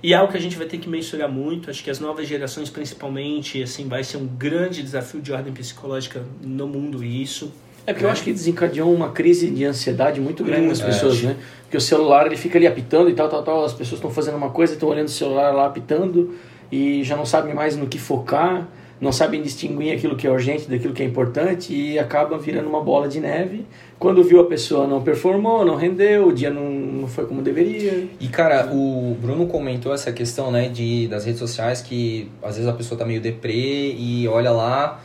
E 0.03 0.11
é 0.13 0.17
algo 0.17 0.31
que 0.33 0.37
a 0.37 0.41
gente 0.41 0.57
vai 0.57 0.67
ter 0.67 0.77
que 0.77 0.87
mensurar 0.89 1.29
muito. 1.29 1.69
Acho 1.69 1.81
que 1.83 1.89
as 1.89 1.99
novas 1.99 2.27
gerações, 2.27 2.69
principalmente, 2.69 3.63
assim, 3.63 3.87
vai 3.87 4.03
ser 4.03 4.17
um 4.17 4.25
grande 4.27 4.83
desafio 4.83 5.21
de 5.21 5.31
ordem 5.31 5.53
psicológica 5.53 6.21
no 6.41 6.67
mundo 6.67 7.03
isso. 7.03 7.51
É 7.87 7.93
porque 7.93 8.05
eu 8.05 8.09
acho 8.09 8.21
que 8.23 8.31
desencadeou 8.31 8.93
uma 8.93 9.11
crise 9.11 9.49
de 9.49 9.63
ansiedade 9.65 10.19
muito 10.21 10.43
grande 10.43 10.67
nas 10.67 10.79
É. 10.81 10.85
pessoas, 10.85 11.21
né? 11.21 11.35
Porque 11.63 11.77
o 11.77 11.81
celular 11.81 12.27
ele 12.27 12.35
fica 12.37 12.57
ali 12.57 12.67
apitando 12.67 13.09
e 13.09 13.13
tal, 13.13 13.29
tal, 13.29 13.43
tal. 13.43 13.65
As 13.65 13.73
pessoas 13.73 13.97
estão 13.99 14.11
fazendo 14.11 14.35
uma 14.35 14.49
coisa, 14.51 14.73
estão 14.73 14.89
olhando 14.89 15.07
o 15.07 15.11
celular 15.11 15.51
lá 15.53 15.65
apitando 15.67 16.35
e 16.73 17.03
já 17.03 17.15
não 17.15 17.23
sabem 17.23 17.53
mais 17.53 17.77
no 17.77 17.85
que 17.85 17.99
focar, 17.99 18.67
não 18.99 19.11
sabem 19.11 19.43
distinguir 19.43 19.93
aquilo 19.93 20.15
que 20.15 20.25
é 20.25 20.31
urgente 20.31 20.67
daquilo 20.67 20.91
que 20.91 21.03
é 21.03 21.05
importante 21.05 21.71
e 21.71 21.99
acaba 21.99 22.35
virando 22.39 22.67
uma 22.67 22.81
bola 22.81 23.07
de 23.07 23.19
neve. 23.19 23.63
Quando 23.99 24.23
viu 24.23 24.39
a 24.41 24.45
pessoa 24.45 24.87
não 24.87 25.03
performou, 25.03 25.63
não 25.63 25.75
rendeu, 25.75 26.29
o 26.29 26.33
dia 26.33 26.49
não, 26.49 26.67
não 26.67 27.07
foi 27.07 27.27
como 27.27 27.43
deveria. 27.43 28.07
E 28.19 28.27
cara, 28.27 28.71
o 28.73 29.15
Bruno 29.21 29.45
comentou 29.45 29.93
essa 29.93 30.11
questão, 30.11 30.49
né, 30.49 30.67
de 30.67 31.07
das 31.07 31.25
redes 31.25 31.39
sociais 31.39 31.79
que 31.79 32.31
às 32.41 32.55
vezes 32.55 32.67
a 32.67 32.73
pessoa 32.73 32.97
tá 32.97 33.05
meio 33.05 33.21
deprê 33.21 33.93
e 33.95 34.27
olha 34.27 34.49
lá 34.49 34.99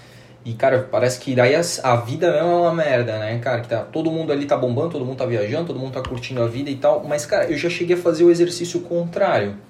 e 0.46 0.54
cara, 0.54 0.88
parece 0.90 1.20
que 1.20 1.34
daí 1.34 1.54
a, 1.54 1.60
a 1.82 1.96
vida 1.96 2.32
mesmo 2.32 2.48
é 2.48 2.54
uma 2.54 2.72
merda, 2.74 3.18
né, 3.18 3.38
cara, 3.40 3.60
que 3.60 3.68
tá 3.68 3.80
todo 3.80 4.10
mundo 4.10 4.32
ali 4.32 4.46
tá 4.46 4.56
bombando, 4.56 4.92
todo 4.92 5.04
mundo 5.04 5.18
tá 5.18 5.26
viajando, 5.26 5.66
todo 5.66 5.78
mundo 5.78 5.92
tá 5.92 6.00
curtindo 6.02 6.42
a 6.42 6.46
vida 6.46 6.70
e 6.70 6.76
tal, 6.76 7.04
mas 7.06 7.26
cara, 7.26 7.50
eu 7.50 7.58
já 7.58 7.68
cheguei 7.68 7.94
a 7.94 7.98
fazer 7.98 8.24
o 8.24 8.30
exercício 8.30 8.80
contrário. 8.80 9.67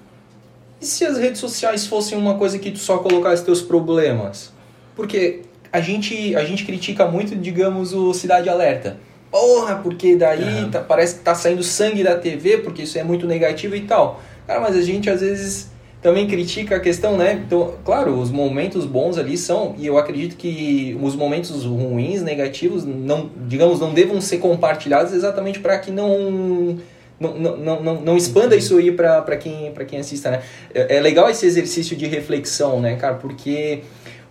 E 0.81 0.85
se 0.85 1.05
as 1.05 1.17
redes 1.17 1.39
sociais 1.39 1.85
fossem 1.85 2.17
uma 2.17 2.35
coisa 2.35 2.57
que 2.57 2.71
tu 2.71 2.79
só 2.79 2.99
colocasse 2.99 3.43
teus 3.43 3.61
problemas? 3.61 4.51
Porque 4.95 5.41
a 5.71 5.79
gente 5.81 6.35
a 6.35 6.43
gente 6.43 6.65
critica 6.65 7.05
muito, 7.05 7.35
digamos, 7.35 7.93
o 7.93 8.13
Cidade 8.13 8.49
Alerta. 8.49 8.97
Porra, 9.31 9.75
porque 9.75 10.15
daí 10.15 10.67
tá- 10.71 10.79
parece 10.79 11.15
que 11.15 11.21
tá 11.21 11.35
saindo 11.35 11.61
sangue 11.61 12.03
da 12.03 12.15
TV, 12.15 12.59
porque 12.59 12.83
isso 12.83 12.97
é 12.97 13.03
muito 13.03 13.27
negativo 13.27 13.75
e 13.75 13.81
tal. 13.81 14.19
Cara, 14.47 14.59
mas 14.59 14.75
a 14.75 14.81
gente 14.81 15.09
às 15.09 15.21
vezes 15.21 15.69
também 16.01 16.25
critica 16.27 16.77
a 16.77 16.79
questão, 16.79 17.17
né? 17.17 17.43
Então, 17.45 17.73
claro, 17.83 18.17
os 18.17 18.31
momentos 18.31 18.85
bons 18.85 19.17
ali 19.17 19.37
são, 19.37 19.75
e 19.77 19.85
eu 19.85 19.97
acredito 19.97 20.35
que 20.37 20.97
os 21.01 21.13
momentos 21.15 21.65
ruins, 21.65 22.23
negativos, 22.23 22.85
não, 22.85 23.29
digamos, 23.47 23.79
não 23.81 23.93
devam 23.93 24.19
ser 24.21 24.37
compartilhados 24.37 25.13
exatamente 25.13 25.59
para 25.59 25.77
que 25.77 25.91
não 25.91 26.77
não, 27.19 27.57
não, 27.57 27.81
não, 27.81 28.01
não, 28.01 28.17
expanda 28.17 28.55
isso 28.55 28.77
aí 28.77 28.91
pra, 28.91 29.37
quem, 29.37 29.73
quem 29.87 29.99
assista, 29.99 30.31
né? 30.31 30.41
É, 30.73 30.97
é 30.97 30.99
legal 31.01 31.29
esse 31.29 31.45
exercício 31.45 31.97
de 31.97 32.07
reflexão, 32.07 32.79
né, 32.79 32.95
cara? 32.95 33.15
Porque 33.15 33.81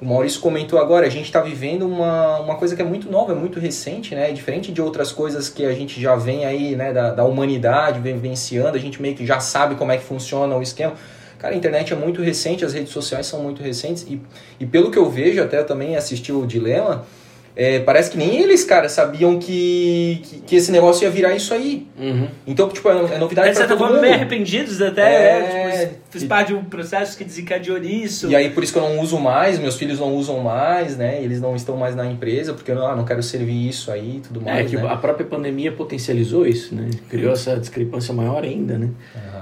o 0.01 0.07
Maurício 0.07 0.40
comentou 0.40 0.79
agora, 0.79 1.07
a 1.07 1.11
gente 1.11 1.27
está 1.27 1.40
vivendo 1.40 1.87
uma, 1.87 2.38
uma 2.38 2.55
coisa 2.55 2.77
que 2.77 2.81
é 2.81 2.85
muito 2.85 3.11
nova, 3.11 3.33
é 3.33 3.35
muito 3.35 3.59
recente, 3.59 4.14
né? 4.14 4.31
Diferente 4.33 4.70
de 4.70 4.81
outras 4.81 5.11
coisas 5.11 5.48
que 5.48 5.66
a 5.66 5.72
gente 5.72 6.01
já 6.01 6.14
vem 6.14 6.44
aí, 6.44 6.77
né, 6.77 6.92
da, 6.92 7.11
da 7.11 7.24
humanidade 7.24 8.01
vivenciando, 8.01 8.77
a 8.77 8.81
gente 8.81 9.03
meio 9.03 9.16
que 9.16 9.27
já 9.27 9.40
sabe 9.40 9.74
como 9.74 9.90
é 9.90 9.96
que 9.96 10.05
funciona 10.05 10.57
o 10.57 10.62
esquema. 10.62 10.94
Cara, 11.38 11.55
a 11.55 11.57
internet 11.57 11.92
é 11.92 11.96
muito 11.96 12.22
recente, 12.22 12.64
as 12.64 12.72
redes 12.72 12.92
sociais 12.92 13.27
são 13.27 13.42
muito 13.42 13.62
recentes, 13.62 14.05
e, 14.09 14.20
e 14.59 14.66
pelo 14.66 14.90
que 14.90 14.98
eu 14.98 15.09
vejo, 15.11 15.42
até 15.42 15.62
também 15.62 15.96
assisti 15.96 16.33
o 16.33 16.46
Dilema, 16.46 17.05
é, 17.61 17.81
parece 17.81 18.09
que 18.12 18.16
nem 18.16 18.40
eles, 18.40 18.62
cara, 18.62 18.88
sabiam 18.88 19.37
que, 19.38 20.21
que, 20.23 20.40
que 20.42 20.57
esse 20.57 20.71
negócio 20.71 21.03
ia 21.03 21.11
virar 21.11 21.35
isso 21.35 21.53
aí. 21.53 21.88
Uhum. 21.99 22.29
Então, 22.47 22.68
tipo, 22.68 22.88
é 22.88 22.92
é 22.92 23.18
novidade 23.18 23.49
De 23.49 23.55
pra 23.57 23.66
certa 23.66 23.77
todo 23.77 23.88
mundo. 23.90 24.01
meio 24.01 24.14
arrependidos 24.14 24.81
até, 24.81 25.03
É, 25.03 25.40
né? 25.40 25.87
Tipo, 25.87 25.99
fiz 26.11 26.25
parte 26.25 26.49
de 26.49 26.55
um 26.55 26.62
processo 26.64 27.18
que 27.18 27.25
desencadeou 27.25 27.79
nisso. 27.79 28.31
E 28.31 28.37
aí 28.37 28.51
por 28.51 28.62
isso 28.62 28.73
que 28.73 28.79
eu 28.79 28.83
não 28.88 29.01
uso 29.01 29.18
mais, 29.18 29.59
meus 29.59 29.75
filhos 29.77 29.99
não 29.99 30.14
usam 30.14 30.38
mais, 30.38 30.97
né? 30.97 31.21
Eles 31.21 31.40
não 31.40 31.57
estão 31.57 31.77
mais 31.77 31.97
na 31.97 32.07
empresa, 32.07 32.55
porque 32.55 32.71
eu 32.71 32.77
não, 32.77 32.87
ah, 32.87 32.94
não 32.94 33.05
quero 33.05 33.23
servir 33.25 33.68
isso 33.68 33.90
aí 33.90 34.18
e 34.18 34.21
tudo 34.21 34.40
É 34.47 34.53
mais. 34.53 34.71
que 34.71 34.77
né? 34.77 34.87
a 34.88 34.97
própria 34.97 35.27
pandemia 35.27 35.73
potencializou 35.73 36.47
isso, 36.47 36.75
né? 36.77 36.88
Criou 37.11 37.33
essa 37.33 37.57
discrepância 37.59 38.14
maior 38.14 38.44
ainda, 38.44 38.79
né? 38.79 38.88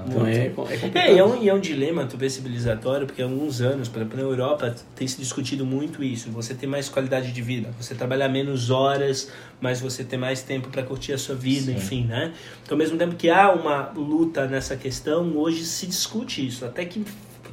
Então 0.09 0.25
é, 0.27 0.47
é 0.47 0.49
complicado. 0.51 0.97
É, 0.97 1.13
e 1.15 1.19
é 1.19 1.25
um, 1.25 1.49
é 1.49 1.53
um 1.53 1.59
dilema 1.61 2.07
também 2.07 2.29
civilizatório, 2.29 3.07
porque 3.07 3.21
há 3.21 3.25
alguns 3.25 3.61
anos, 3.61 3.89
por 3.89 3.99
exemplo, 4.01 4.17
na 4.17 4.23
Europa 4.23 4.75
tem 4.95 5.07
se 5.07 5.19
discutido 5.19 5.67
muito 5.67 6.03
isso. 6.03 6.31
Você 6.31 6.55
ter 6.55 6.67
mais 6.69 6.89
qualidade 6.89 7.33
de 7.33 7.43
vida, 7.43 7.69
você 7.81 7.95
trabalhar 8.07 8.29
menos 8.29 8.71
horas, 8.71 9.31
mas 9.61 9.81
você 9.81 10.05
ter 10.05 10.17
mais 10.17 10.43
tempo 10.43 10.69
para 10.69 10.83
curtir 10.83 11.13
a 11.13 11.19
sua 11.19 11.35
vida, 11.35 11.73
Sim. 11.73 11.77
enfim, 11.77 12.05
né? 12.05 12.33
Então, 12.63 12.77
ao 12.77 12.79
mesmo 12.79 12.97
tempo 12.97 13.17
que 13.17 13.29
há 13.29 13.53
uma 13.53 13.91
luta 13.95 14.47
nessa 14.47 14.77
questão, 14.77 15.37
hoje 15.37 15.65
se 15.65 15.87
discute 15.87 16.47
isso. 16.47 16.65
Até 16.65 16.85
que, 16.85 17.05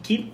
que 0.03 0.31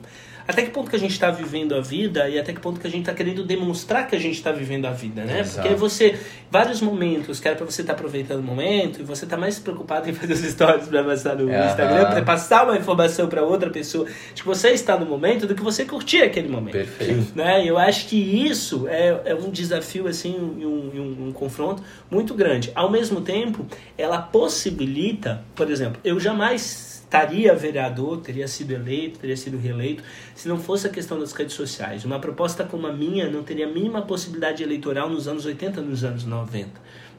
até 0.50 0.64
que 0.64 0.72
ponto 0.72 0.90
que 0.90 0.96
a 0.96 1.00
gente 1.00 1.12
está 1.12 1.30
vivendo 1.30 1.76
a 1.76 1.80
vida 1.80 2.28
e 2.28 2.40
até 2.40 2.52
que 2.52 2.60
ponto 2.60 2.80
que 2.80 2.88
a 2.88 2.90
gente 2.90 3.02
está 3.02 3.14
querendo 3.14 3.44
demonstrar 3.44 4.08
que 4.08 4.16
a 4.16 4.20
gente 4.20 4.34
está 4.34 4.52
vivendo 4.52 4.86
a 4.86 4.92
vida, 4.92 5.24
né? 5.24 5.42
Exato. 5.42 5.62
Porque 5.62 5.76
você, 5.76 6.18
vários 6.50 6.82
momentos 6.82 7.40
que 7.40 7.48
era 7.48 7.56
para 7.56 7.66
você 7.68 7.82
estar 7.82 7.94
aproveitando 7.94 8.40
o 8.40 8.44
momento 8.44 9.00
e 9.00 9.04
você 9.04 9.28
tá 9.28 9.38
mais 9.38 9.60
preocupado 9.60 10.10
em 10.10 10.14
fazer 10.14 10.34
os 10.34 10.40
stories 10.40 10.88
para 10.88 11.04
passar 11.04 11.36
no. 11.36 11.44
Instagram, 11.54 12.06
para 12.10 12.22
passar 12.24 12.64
uma 12.64 12.76
informação 12.76 13.28
para 13.28 13.44
outra 13.44 13.70
pessoa 13.70 14.08
de 14.34 14.42
que 14.42 14.48
você 14.48 14.70
está 14.70 14.98
no 14.98 15.06
momento 15.06 15.46
do 15.46 15.54
que 15.54 15.62
você 15.62 15.86
curtir 15.86 16.24
aquele 16.24 16.48
momento. 16.50 16.74
Perfeito. 16.74 17.32
Né? 17.36 17.64
E 17.64 17.68
eu 17.68 17.78
acho 17.78 18.08
que 18.08 18.16
isso 18.18 18.88
é, 18.88 19.22
é 19.26 19.36
um 19.36 19.52
desafio 19.52 20.08
assim 20.08 20.34
e 20.60 20.66
um, 20.66 20.70
um- 20.96 21.28
um 21.28 21.32
confronto 21.32 21.84
muito 22.10 22.34
grande. 22.34 22.72
Ao 22.74 22.90
mesmo 22.90 23.22
tempo, 23.22 23.68
ela 23.98 24.18
possibilita, 24.20 25.44
por 25.56 25.70
exemplo, 25.70 26.00
eu 26.04 26.20
jamais 26.20 26.99
estaria 27.10 27.56
vereador, 27.56 28.22
teria 28.22 28.48
sido 28.48 28.72
eleito, 28.72 29.18
teria 29.18 29.36
sido 29.36 29.58
reeleito, 29.58 30.04
se 30.36 30.48
não 30.48 30.60
fosse 30.60 30.86
a 30.86 30.90
questão 30.92 31.20
das 31.20 31.34
redes 31.34 31.56
sociais. 31.56 32.06
Uma 32.06 32.20
proposta 32.20 32.64
como 32.64 32.86
a 32.86 32.94
minha 32.94 33.28
não 33.28 33.42
teria 33.42 33.66
a 33.66 33.70
mínima 33.70 34.04
possibilidade 34.04 34.62
eleitoral 34.62 35.10
nos 35.10 35.28
anos 35.28 35.44
80, 35.44 35.82
nos 35.82 36.04
anos 36.04 36.24
90. 36.24 36.70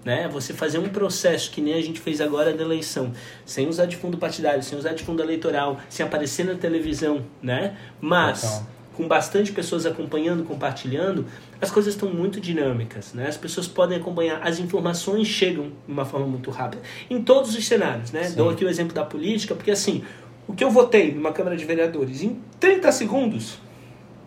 Né? 0.05 0.29
Você 0.29 0.55
fazer 0.55 0.79
um 0.79 0.89
processo 0.89 1.51
que 1.51 1.61
nem 1.61 1.75
a 1.75 1.83
gente 1.83 2.01
fez 2.01 2.21
agora 2.21 2.55
da 2.55 2.63
eleição, 2.63 3.13
sem 3.45 3.69
usar 3.69 3.87
de 3.87 3.97
fundo 3.97 4.17
partidário, 4.17 4.63
sem 4.63 4.79
usar 4.79 4.95
de 4.95 5.03
fundo 5.03 5.21
eleitoral, 5.23 5.81
sem 5.91 6.07
aparecer 6.07 6.47
na 6.47 6.55
televisão, 6.55 7.27
né? 7.43 7.77
Mas 8.01 8.41
Total. 8.41 8.67
com 8.95 9.07
bastante 9.09 9.53
pessoas 9.53 9.85
acompanhando, 9.85 10.45
compartilhando, 10.45 11.27
as 11.61 11.71
coisas 11.71 11.95
estão 11.95 12.09
muito 12.09 12.41
dinâmicas, 12.41 13.13
né? 13.15 13.27
As 13.29 13.37
pessoas 13.37 13.69
podem 13.69 13.99
acompanhar, 13.99 14.41
as 14.43 14.59
informações 14.59 15.27
chegam 15.27 15.65
de 15.87 15.93
uma 15.93 16.05
forma 16.05 16.27
muito 16.27 16.51
rápida. 16.51 16.83
Em 17.09 17.23
todos 17.23 17.55
os 17.57 17.67
cenários, 17.67 18.13
né? 18.13 18.25
Sim. 18.25 18.37
Dou 18.37 18.49
aqui 18.51 18.65
o 18.65 18.69
exemplo 18.69 18.95
da 18.95 19.05
política, 19.05 19.55
porque 19.55 19.71
assim, 19.71 20.03
o 20.49 20.53
que 20.55 20.65
eu 20.65 20.71
votei 20.71 21.13
numa 21.13 21.33
Câmara 21.33 21.57
de 21.57 21.65
Vereadores 21.65 22.23
em 22.23 22.39
30 22.59 22.91
segundos, 22.93 23.59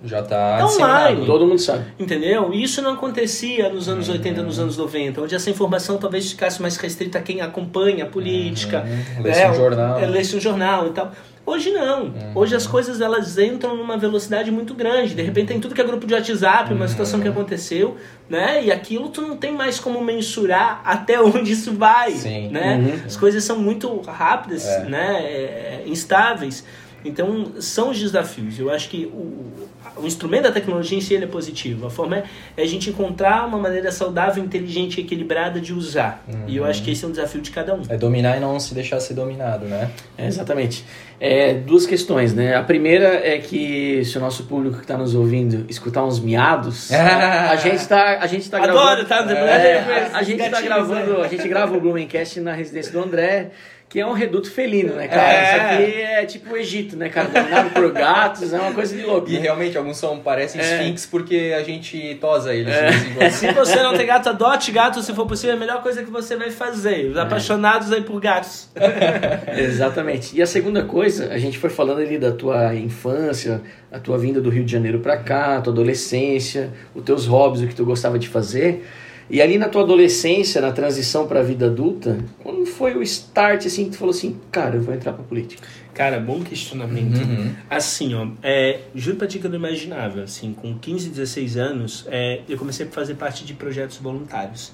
Já 0.06 0.22
tá 0.22 0.58
Tá 0.58 0.66
online. 0.68 1.26
Todo 1.26 1.48
mundo 1.48 1.60
sabe. 1.60 1.86
entendeu? 1.98 2.54
E 2.54 2.62
isso 2.62 2.82
não 2.82 2.92
acontecia 2.94 3.70
nos 3.70 3.88
anos 3.88 4.10
80, 4.10 4.44
nos 4.44 4.60
anos 4.60 4.76
90, 4.78 5.22
onde 5.22 5.34
essa 5.34 5.50
informação 5.50 5.98
talvez 5.98 6.30
ficasse 6.32 6.62
mais 6.62 6.76
restrita 6.76 7.20
a 7.20 7.22
quem 7.22 7.40
acompanha 7.40 8.04
a 8.04 8.08
política, 8.08 8.84
Uhum. 8.86 9.24
Lesse 9.24 9.48
um 9.48 9.54
jornal. 9.54 10.00
é, 10.00 10.06
lesse 10.06 10.36
um 10.36 10.42
jornal 10.42 10.88
e 10.88 10.90
tal. 10.92 11.12
Hoje 11.46 11.72
não. 11.72 12.04
Uhum. 12.06 12.32
Hoje 12.36 12.56
as 12.56 12.66
coisas 12.66 13.02
elas 13.02 13.38
entram 13.38 13.76
numa 13.76 13.98
velocidade 13.98 14.50
muito 14.50 14.74
grande. 14.74 15.14
De 15.14 15.22
repente 15.22 15.48
tem 15.48 15.60
tudo 15.60 15.76
que 15.76 15.82
é 15.82 15.84
grupo 15.84 16.08
de 16.08 16.14
WhatsApp, 16.14 16.74
uma 16.74 16.88
situação 16.88 17.18
Uhum. 17.20 17.24
que 17.24 17.30
aconteceu, 17.30 17.98
né? 18.30 18.64
E 18.64 18.72
aquilo 18.72 19.10
tu 19.10 19.22
não 19.22 19.36
tem 19.36 19.52
mais 19.52 19.78
como 19.80 20.02
mensurar 20.02 20.82
até 20.86 21.20
onde 21.22 21.52
isso 21.52 21.74
vai, 21.74 22.12
Sim. 22.14 22.48
né? 22.50 22.78
Uhum. 22.78 23.02
As 23.06 23.18
coisas 23.18 23.44
são 23.44 23.60
muito 23.60 24.00
rápidas, 24.02 24.66
É. 24.66 24.86
né? 24.86 25.22
É, 25.26 25.84
instáveis. 25.86 26.64
Então 27.06 27.52
são 27.60 27.90
os 27.90 28.00
desafios. 28.00 28.58
Eu 28.58 28.70
acho 28.70 28.88
que 28.90 29.06
o, 29.08 29.52
o 29.98 30.06
instrumento 30.06 30.44
da 30.44 30.52
tecnologia 30.52 30.98
em 30.98 31.02
si 31.02 31.14
ele 31.14 31.26
é 31.26 31.28
positivo. 31.28 31.88
A 31.88 31.90
forma 31.90 32.18
é, 32.18 32.24
é 32.58 32.64
a 32.64 32.68
gente 32.68 32.90
encontrar 32.90 33.46
uma 33.46 33.58
maneira 33.58 33.92
saudável, 33.92 34.44
inteligente 34.44 35.00
e 35.00 35.04
equilibrada 35.04 35.60
de 35.60 35.74
usar. 35.74 36.24
E 36.48 36.58
eu 36.58 36.66
acho 36.66 36.84
que 36.84 36.92
esse 36.92 37.04
é 37.06 37.08
um 37.08 37.12
desafio 37.12 37.42
de 37.42 37.52
cada 37.52 37.74
um. 37.76 37.82
É 37.90 37.98
dominar 37.98 38.38
e 38.38 38.40
não 38.40 38.60
se 38.60 38.74
deixar 38.74 39.00
ser 39.00 39.14
dominado, 39.14 39.66
né? 39.66 39.92
É, 40.18 40.28
exatamente. 40.28 40.84
É, 41.20 41.54
duas 41.54 41.86
questões, 41.86 42.34
né? 42.34 42.56
A 42.56 42.64
primeira 42.64 43.26
é 43.26 43.38
que 43.38 44.04
se 44.04 44.18
o 44.18 44.22
nosso 44.22 44.44
público 44.44 44.78
que 44.78 44.82
está 44.84 44.98
nos 44.98 45.16
ouvindo 45.16 45.66
escutar 45.70 46.04
uns 46.04 46.20
miados, 46.20 46.92
a 46.92 47.56
gente 47.56 47.88
tá, 47.88 48.20
a 48.20 48.28
gente 48.28 48.50
tá 48.50 48.58
Adoro, 48.58 49.06
gravando. 49.06 49.34
tá? 49.34 49.34
É, 49.34 50.02
Esses 50.02 50.14
a, 50.14 50.18
a 50.18 50.24
gente 50.24 50.38
tá 50.38 50.50
gatinhos 50.50 50.66
gravando, 50.66 51.22
a 51.22 51.28
gente 51.28 51.48
grava 51.48 51.78
o 51.78 51.80
Blumencast 51.80 52.40
na 52.42 52.54
residência 52.54 52.92
do 52.92 53.00
André, 53.02 53.52
que 53.94 54.00
é 54.00 54.08
um 54.08 54.14
reduto 54.14 54.50
felino, 54.50 54.96
né, 54.96 55.08
cara? 55.08 55.22
É. 55.22 55.44
Isso 55.44 55.62
aqui 55.62 56.02
é 56.02 56.26
tipo 56.26 56.52
o 56.52 56.58
Egito, 56.58 56.98
né, 56.98 57.10
cara? 57.10 57.28
Dominado 57.28 57.70
por 57.70 57.92
gatos, 57.92 58.52
é 58.52 58.60
uma 58.60 58.72
coisa 58.72 58.98
de 58.98 59.04
louco. 59.04 59.30
E 59.30 59.34
né? 59.34 59.42
realmente 59.42 59.78
alguns 59.78 59.98
são, 59.98 60.18
parecem 60.18 60.60
É. 60.60 60.64
esfinx 60.64 61.06
porque 61.06 61.54
a 61.56 61.62
gente 61.62 62.18
tosa 62.20 62.56
eles. 62.56 62.74
quando. 63.16 63.30
Se 63.30 63.52
você 63.52 63.84
não 63.84 63.96
tem 63.96 64.08
gato, 64.08 64.30
adote 64.30 64.72
gato 64.72 65.00
se 65.04 65.14
for 65.14 65.28
possível. 65.28 65.54
É 65.54 65.58
a 65.58 65.60
melhor 65.60 65.84
coisa 65.84 66.02
que 66.02 66.10
você 66.10 66.36
vai 66.36 66.50
fazer. 66.50 67.12
Os 67.12 67.18
apaixonados 67.18 67.92
aí 67.92 68.02
por 68.02 68.20
gatos. 68.20 68.68
Exatamente. 69.56 70.36
E 70.36 70.42
a 70.42 70.48
segunda 70.48 70.84
coisa, 70.84 71.32
a 71.32 71.38
gente 71.38 71.60
foi 71.60 71.70
falando 71.70 72.00
ali 72.00 72.18
da 72.18 72.32
tua 72.32 72.74
infância, 72.74 73.62
a 73.92 74.00
tua 74.00 74.18
vinda 74.18 74.42
do 74.42 74.50
Rio 74.50 74.64
de 74.64 74.72
Janeiro 74.72 75.02
pra 75.02 75.18
cá, 75.18 75.62
tua 75.62 75.72
adolescência, 75.72 76.72
os 76.96 77.04
teus 77.04 77.28
hobbies, 77.28 77.62
o 77.62 77.68
que 77.68 77.76
tu 77.76 77.86
gostava 77.86 78.18
de 78.18 78.28
fazer. 78.28 78.88
E 79.30 79.42
ali 79.42 79.58
na 79.58 79.70
tua 79.70 79.84
adolescência, 79.84 80.62
na 80.62 80.72
transição 80.72 81.28
pra 81.28 81.42
vida 81.42 81.68
adulta, 81.68 82.18
quando 82.44 82.66
foi 82.66 82.96
o 82.96 83.02
start 83.02 83.66
assim 83.66 83.86
que 83.86 83.92
tu 83.92 83.98
falou 83.98 84.14
assim, 84.14 84.38
cara, 84.52 84.76
eu 84.76 84.82
vou 84.82 84.94
entrar 84.94 85.14
pra 85.14 85.24
política? 85.24 85.68
Cara, 85.94 86.20
bom 86.20 86.42
questionamento. 86.42 87.18
Uhum. 87.18 87.54
Assim, 87.70 88.16
ó, 88.16 88.28
é, 88.42 88.80
juro 88.96 89.18
pra 89.18 89.28
ti 89.28 89.40
que 89.40 89.46
eu 89.46 89.50
não 89.50 89.58
imaginava. 89.58 90.24
Assim, 90.24 90.54
com 90.54 90.78
15, 90.78 91.10
16 91.10 91.58
anos, 91.58 92.06
é, 92.10 92.42
eu 92.50 92.58
comecei 92.58 92.86
a 92.86 92.90
fazer 92.90 93.14
parte 93.16 93.46
de 93.46 93.54
projetos 93.54 93.98
voluntários. 93.98 94.72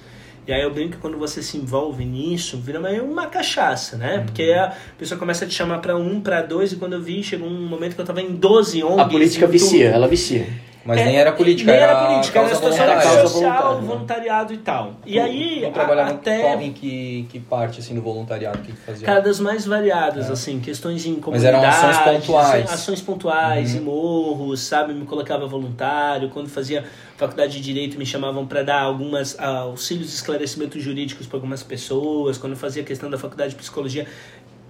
E 0.47 0.53
aí 0.53 0.63
eu 0.63 0.73
brinco 0.73 0.93
que 0.93 0.97
quando 0.97 1.17
você 1.17 1.43
se 1.43 1.57
envolve 1.57 2.03
nisso, 2.03 2.57
vira 2.57 2.79
meio 2.79 3.03
uma 3.03 3.27
cachaça, 3.27 3.97
né? 3.97 4.23
Porque 4.25 4.51
a 4.51 4.73
pessoa 4.97 5.19
começa 5.19 5.45
a 5.45 5.47
te 5.47 5.53
chamar 5.53 5.79
pra 5.79 5.95
um, 5.95 6.21
pra 6.21 6.41
dois, 6.41 6.71
e 6.71 6.77
quando 6.77 6.93
eu 6.93 7.01
vi, 7.01 7.21
chegou 7.21 7.47
um 7.47 7.67
momento 7.67 7.93
que 7.93 8.01
eu 8.01 8.05
tava 8.05 8.21
em 8.21 8.33
12 8.33 8.81
ONGs. 8.83 8.99
A 8.99 9.05
política 9.05 9.45
vicia, 9.45 9.87
tudo. 9.87 9.95
ela 9.95 10.07
vicia. 10.07 10.47
Mas 10.85 11.01
É, 11.01 11.05
nem 11.05 11.17
era 11.17 11.31
política, 11.31 11.71
nem 11.71 11.81
era, 11.81 11.91
era 11.91 12.05
política, 12.07 12.39
era 12.39 12.55
situação 12.55 12.77
voluntária. 12.77 13.01
Causa 13.01 13.27
social, 13.27 13.51
voluntária, 13.51 13.81
né? 13.81 13.87
voluntariado 13.87 14.53
e 14.53 14.57
tal. 14.57 14.93
E 15.05 15.19
aí, 15.19 15.61
Não 15.61 15.71
trabalhava 15.71 16.11
até 16.11 16.55
em 16.63 16.71
que, 16.71 17.27
que 17.29 17.39
parte 17.39 17.79
assim, 17.79 17.93
do 17.93 18.01
voluntariado 18.01 18.59
que 18.59 18.71
que 18.71 18.77
fazia? 18.77 19.05
Cara, 19.05 19.21
das 19.21 19.39
mais 19.39 19.65
variadas, 19.65 20.31
assim, 20.31 20.59
questões 20.59 21.05
em 21.05 21.19
Mas 21.27 21.43
eram 21.43 21.59
comunidades, 21.59 21.97
ações 21.99 22.19
pontuais. 22.19 22.67
Uhum. 22.67 22.73
ações 22.73 23.01
pontuais, 23.01 23.75
em 23.75 23.79
morros, 23.81 24.61
sabe? 24.61 24.93
Me 24.93 25.05
colocava 25.05 25.45
voluntário. 25.47 26.29
Quando 26.29 26.49
fazia 26.49 26.85
faculdade 27.17 27.53
de 27.53 27.61
Direito, 27.61 27.97
me 27.97 28.05
chamavam 28.05 28.47
para 28.47 28.63
dar 28.63 28.81
algumas 28.81 29.35
ah, 29.37 29.59
auxílios 29.59 30.07
de 30.07 30.15
esclarecimentos 30.15 30.81
jurídicos 30.81 31.27
para 31.27 31.37
algumas 31.37 31.61
pessoas. 31.61 32.37
Quando 32.37 32.53
eu 32.53 32.57
fazia 32.57 32.83
questão 32.83 33.09
da 33.09 33.17
faculdade 33.17 33.51
de 33.51 33.57
Psicologia, 33.57 34.07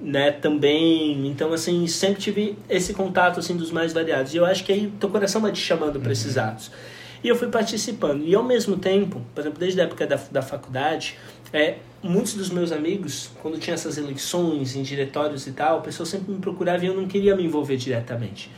né, 0.02 0.32
também. 0.32 1.28
Então, 1.28 1.54
assim, 1.54 1.86
sempre 1.88 2.22
tive 2.22 2.58
esse 2.70 2.94
contato, 2.94 3.40
assim, 3.40 3.56
dos 3.56 3.72
mais 3.72 3.94
variados. 3.94 4.34
E 4.34 4.38
eu 4.38 4.46
acho 4.46 4.64
que 4.64 4.72
aí 4.72 4.92
teu 5.00 5.10
coração 5.10 5.42
vai 5.42 5.52
te 5.52 5.60
chamando 5.60 6.00
para 6.00 6.12
esses 6.12 6.38
atos. 6.38 6.72
E 7.24 7.28
eu 7.28 7.36
fui 7.36 7.50
participando. 7.50 8.24
E 8.24 8.34
ao 8.34 8.44
mesmo 8.44 8.78
tempo, 8.78 9.22
por 9.34 9.42
exemplo, 9.42 9.60
desde 9.60 9.82
a 9.82 9.84
época 9.84 10.08
da, 10.08 10.20
da 10.32 10.42
faculdade, 10.42 11.18
é, 11.52 11.76
muitos 12.02 12.34
dos 12.34 12.50
meus 12.50 12.72
amigos, 12.72 13.32
quando 13.42 13.60
tinha 13.60 13.74
essas 13.74 13.98
eleições 13.98 14.76
em 14.76 14.84
diretórios 14.84 15.46
e 15.48 15.52
tal, 15.52 15.80
o 15.80 15.82
pessoal 15.82 16.06
sempre 16.06 16.32
me 16.32 16.40
procurava 16.40 16.84
e 16.84 16.88
eu 16.88 16.96
não 16.96 17.08
queria 17.08 17.36
me 17.36 17.44
envolver 17.44 17.76
diretamente. 17.76 18.50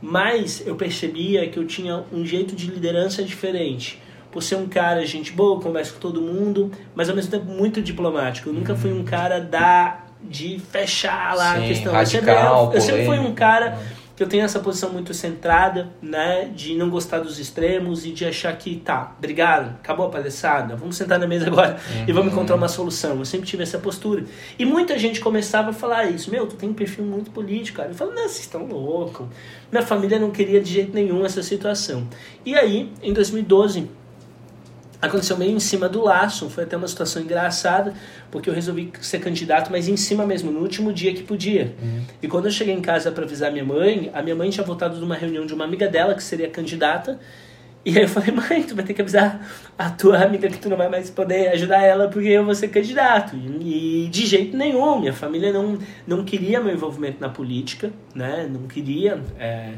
Mas 0.00 0.66
eu 0.66 0.74
percebia 0.74 1.48
que 1.48 1.58
eu 1.58 1.66
tinha 1.66 2.04
um 2.12 2.26
jeito 2.26 2.54
de 2.54 2.66
liderança 2.66 3.22
diferente. 3.22 4.02
Por 4.30 4.42
ser 4.42 4.56
um 4.56 4.66
cara, 4.66 5.04
gente 5.06 5.30
boa, 5.32 5.60
conversa 5.60 5.92
com 5.92 6.00
todo 6.00 6.20
mundo, 6.20 6.70
mas 6.94 7.08
ao 7.08 7.14
mesmo 7.14 7.30
tempo 7.30 7.44
muito 7.44 7.80
diplomático. 7.80 8.48
Eu 8.48 8.52
nunca 8.52 8.74
fui 8.74 8.92
um 8.92 9.04
cara 9.04 9.38
da 9.38 10.06
de 10.22 10.60
fechar 10.70 11.34
lá 11.36 11.56
Sim, 11.56 11.64
a 11.64 11.68
questão. 11.68 11.98
Eu 11.98 12.06
sempre, 12.06 12.30
radical, 12.30 12.74
eu 12.74 12.80
sempre 12.80 13.04
fui 13.06 13.18
um 13.18 13.34
cara 13.34 13.78
que 14.14 14.22
eu 14.22 14.28
tenho 14.28 14.44
essa 14.44 14.60
posição 14.60 14.90
muito 14.90 15.14
centrada, 15.14 15.88
né, 16.00 16.50
de 16.54 16.74
não 16.76 16.90
gostar 16.90 17.20
dos 17.20 17.38
extremos 17.38 18.04
e 18.04 18.12
de 18.12 18.24
achar 18.24 18.54
que 18.56 18.76
tá, 18.76 19.14
obrigado, 19.16 19.70
acabou 19.82 20.06
a 20.06 20.10
palhaçada, 20.10 20.76
vamos 20.76 20.96
sentar 20.96 21.18
na 21.18 21.26
mesa 21.26 21.46
agora 21.46 21.78
e 22.06 22.12
vamos 22.12 22.32
encontrar 22.32 22.56
uma 22.56 22.68
solução. 22.68 23.18
Eu 23.18 23.24
sempre 23.24 23.46
tive 23.46 23.62
essa 23.62 23.78
postura. 23.78 24.24
E 24.58 24.64
muita 24.64 24.98
gente 24.98 25.20
começava 25.20 25.70
a 25.70 25.72
falar 25.72 26.04
isso, 26.04 26.30
meu, 26.30 26.46
tu 26.46 26.56
tem 26.56 26.68
um 26.68 26.74
perfil 26.74 27.04
muito 27.04 27.30
político, 27.30 27.78
cara. 27.78 27.90
Eu 27.90 27.94
falo, 27.94 28.12
não, 28.12 28.22
vocês 28.22 28.40
estão 28.40 28.66
loucos. 28.66 29.26
Minha 29.70 29.84
família 29.84 30.18
não 30.18 30.30
queria 30.30 30.60
de 30.60 30.70
jeito 30.70 30.94
nenhum 30.94 31.24
essa 31.24 31.42
situação. 31.42 32.06
E 32.44 32.54
aí, 32.54 32.92
em 33.02 33.12
2012, 33.12 33.88
aconteceu 35.02 35.36
meio 35.36 35.50
em 35.50 35.60
cima 35.60 35.88
do 35.88 36.00
laço, 36.02 36.48
foi 36.48 36.62
até 36.62 36.76
uma 36.76 36.86
situação 36.86 37.20
engraçada, 37.20 37.92
porque 38.30 38.48
eu 38.48 38.54
resolvi 38.54 38.92
ser 39.00 39.18
candidato, 39.18 39.70
mas 39.70 39.88
em 39.88 39.96
cima 39.96 40.24
mesmo, 40.24 40.52
no 40.52 40.60
último 40.60 40.92
dia 40.92 41.12
que 41.12 41.24
podia. 41.24 41.74
E 42.22 42.28
quando 42.28 42.46
eu 42.46 42.52
cheguei 42.52 42.72
em 42.72 42.80
casa 42.80 43.10
para 43.10 43.24
avisar 43.24 43.50
minha 43.50 43.64
mãe, 43.64 44.10
a 44.14 44.22
minha 44.22 44.36
mãe 44.36 44.48
tinha 44.48 44.64
voltado 44.64 44.96
de 44.96 45.04
uma 45.04 45.16
reunião 45.16 45.44
de 45.44 45.52
uma 45.52 45.64
amiga 45.64 45.88
dela 45.88 46.14
que 46.14 46.22
seria 46.22 46.48
candidata, 46.48 47.18
E 47.84 47.98
aí 47.98 48.04
eu 48.04 48.08
falei, 48.08 48.30
mãe, 48.30 48.62
tu 48.62 48.76
vai 48.76 48.84
ter 48.84 48.94
que 48.94 49.02
avisar 49.02 49.44
a 49.76 49.90
tua 49.90 50.22
amiga 50.22 50.48
que 50.48 50.58
tu 50.58 50.68
não 50.68 50.76
vai 50.76 50.88
mais 50.88 51.10
poder 51.10 51.48
ajudar 51.48 51.82
ela 51.82 52.08
porque 52.08 52.28
eu 52.28 52.44
vou 52.44 52.54
ser 52.54 52.68
candidato. 52.68 53.36
E, 53.36 54.04
e 54.04 54.08
de 54.08 54.24
jeito 54.24 54.56
nenhum, 54.56 55.00
minha 55.00 55.12
família 55.12 55.52
não, 55.52 55.78
não 56.06 56.24
queria 56.24 56.60
meu 56.60 56.72
envolvimento 56.72 57.20
na 57.20 57.28
política, 57.28 57.92
né? 58.14 58.48
Não 58.48 58.68
queria. 58.68 59.20
É, 59.38 59.72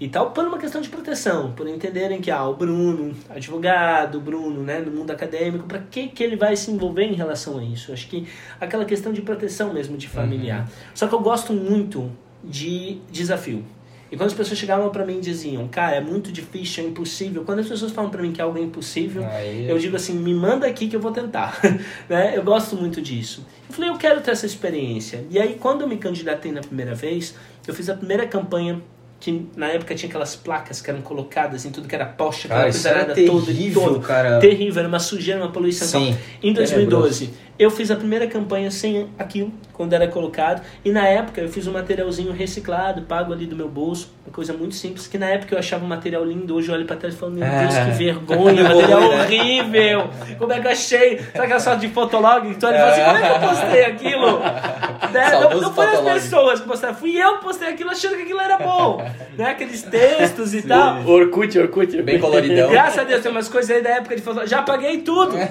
e 0.00 0.08
tal, 0.08 0.30
por 0.30 0.44
uma 0.44 0.58
questão 0.58 0.80
de 0.80 0.88
proteção, 0.88 1.52
por 1.52 1.68
entenderem 1.68 2.20
que 2.20 2.30
ah, 2.30 2.46
o 2.46 2.54
Bruno, 2.54 3.14
advogado, 3.28 4.20
Bruno, 4.20 4.62
né, 4.62 4.78
no 4.78 4.92
mundo 4.92 5.10
acadêmico, 5.10 5.66
para 5.66 5.80
que, 5.80 6.08
que 6.08 6.22
ele 6.22 6.36
vai 6.36 6.54
se 6.54 6.70
envolver 6.70 7.04
em 7.04 7.14
relação 7.14 7.58
a 7.58 7.64
isso? 7.64 7.92
Acho 7.92 8.08
que 8.08 8.26
aquela 8.60 8.84
questão 8.84 9.12
de 9.12 9.22
proteção 9.22 9.72
mesmo, 9.72 9.96
de 9.96 10.08
familiar. 10.08 10.60
Uhum. 10.60 10.74
Só 10.94 11.08
que 11.08 11.14
eu 11.14 11.20
gosto 11.20 11.52
muito 11.52 12.10
de 12.44 12.98
desafio. 13.10 13.64
E 14.10 14.16
quando 14.16 14.28
as 14.28 14.34
pessoas 14.34 14.58
chegavam 14.58 14.88
para 14.88 15.04
mim 15.04 15.18
e 15.18 15.20
diziam, 15.20 15.68
cara, 15.68 15.96
é 15.96 16.00
muito 16.00 16.32
difícil, 16.32 16.84
é 16.84 16.86
impossível. 16.86 17.44
Quando 17.44 17.58
as 17.58 17.68
pessoas 17.68 17.92
falam 17.92 18.10
para 18.10 18.22
mim 18.22 18.32
que 18.32 18.40
algo 18.40 18.56
é 18.56 18.62
impossível, 18.62 19.22
Aí... 19.26 19.68
eu 19.68 19.78
digo 19.78 19.96
assim, 19.96 20.14
me 20.14 20.32
manda 20.32 20.66
aqui 20.66 20.88
que 20.88 20.96
eu 20.96 21.00
vou 21.00 21.12
tentar. 21.12 21.60
né? 22.08 22.34
Eu 22.34 22.42
gosto 22.42 22.74
muito 22.74 23.02
disso. 23.02 23.44
Eu 23.68 23.74
falei, 23.74 23.90
eu 23.90 23.98
quero 23.98 24.20
ter 24.22 24.30
essa 24.30 24.46
experiência. 24.46 25.26
E 25.28 25.38
aí, 25.38 25.56
quando 25.60 25.82
eu 25.82 25.88
me 25.88 25.98
candidatei 25.98 26.50
na 26.52 26.62
primeira 26.62 26.94
vez, 26.94 27.34
eu 27.66 27.74
fiz 27.74 27.90
a 27.90 27.94
primeira 27.94 28.26
campanha 28.26 28.80
que 29.20 29.46
na 29.56 29.66
época 29.68 29.94
tinha 29.94 30.08
aquelas 30.08 30.36
placas 30.36 30.80
que 30.80 30.88
eram 30.88 31.02
colocadas 31.02 31.64
em 31.64 31.70
tudo 31.70 31.88
que 31.88 31.94
era 31.94 32.06
poste, 32.06 32.46
aquela 32.46 32.62
coisa 32.62 32.88
era 32.88 33.14
terrível, 33.14 33.82
toda, 33.82 34.06
cara. 34.06 34.38
terrível, 34.38 34.78
era 34.78 34.88
uma 34.88 35.00
sujeira, 35.00 35.40
uma 35.40 35.50
poluição. 35.50 35.88
Sim, 35.88 36.16
em 36.42 36.52
2012, 36.52 37.30
eu 37.58 37.70
fiz 37.70 37.90
a 37.90 37.96
primeira 37.96 38.26
campanha 38.26 38.70
sem 38.70 39.08
aquilo, 39.18 39.52
quando 39.72 39.92
era 39.92 40.06
colocado, 40.06 40.62
e 40.84 40.90
na 40.90 41.06
época 41.06 41.40
eu 41.40 41.48
fiz 41.48 41.66
um 41.66 41.72
materialzinho 41.72 42.32
reciclado, 42.32 43.02
pago 43.02 43.32
ali 43.32 43.46
do 43.46 43.56
meu 43.56 43.68
bolso, 43.68 44.12
uma 44.24 44.32
coisa 44.32 44.52
muito 44.52 44.74
simples, 44.74 45.06
que 45.06 45.18
na 45.18 45.26
época 45.26 45.54
eu 45.54 45.58
achava 45.58 45.84
o 45.84 45.88
material 45.88 46.24
lindo, 46.24 46.54
hoje 46.54 46.68
eu 46.68 46.74
olho 46.74 46.84
pra 46.84 46.96
trás 46.96 47.14
e 47.14 47.16
falo, 47.16 47.32
meu 47.32 47.48
Deus, 47.48 47.74
que 47.74 47.80
é. 47.80 47.90
vergonha, 47.90 48.62
material 48.64 49.02
horrível, 49.02 50.10
como 50.38 50.52
é 50.52 50.60
que 50.60 50.66
eu 50.66 50.70
achei? 50.70 51.18
Sabe 51.18 51.44
aquela 51.44 51.60
sorte 51.60 51.86
de 51.86 51.92
fotolog? 51.92 52.48
Então 52.48 52.70
ele 52.70 52.78
fala 52.78 52.90
assim, 52.92 53.04
como 53.04 53.16
é 53.16 53.22
que 53.22 53.44
eu 53.44 53.48
postei 53.48 53.84
aquilo? 53.84 54.38
né? 55.12 55.30
Não, 55.32 55.60
não 55.60 55.74
foi 55.74 55.86
as 55.86 56.00
pessoas 56.00 56.60
que 56.60 56.68
postaram, 56.68 56.94
fui 56.94 57.16
eu 57.20 57.38
que 57.38 57.44
postei 57.44 57.68
aquilo 57.68 57.90
achando 57.90 58.16
que 58.16 58.22
aquilo 58.22 58.40
era 58.40 58.58
bom, 58.58 59.02
né? 59.36 59.50
Aqueles 59.50 59.82
textos 59.82 60.54
e 60.54 60.62
Sim. 60.62 60.68
tal. 60.68 61.04
Orkut, 61.06 61.58
Orkut. 61.58 62.02
Bem 62.02 62.18
coloridão. 62.20 62.70
Graças 62.70 62.98
a 62.98 63.04
Deus, 63.04 63.22
tem 63.22 63.30
umas 63.30 63.48
coisas 63.48 63.70
aí 63.70 63.82
da 63.82 63.90
época 63.90 64.14
de 64.14 64.22
fotolog, 64.22 64.48
já 64.48 64.62
paguei 64.62 64.98
tudo. 64.98 65.36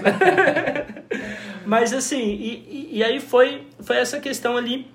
Mas 1.67 1.91
assim, 1.91 2.23
e, 2.23 2.89
e, 2.93 3.03
aí 3.03 3.19
foi, 3.19 3.63
foi 3.81 3.97
essa 3.97 4.21
questão 4.21 4.55
ali 4.55 4.87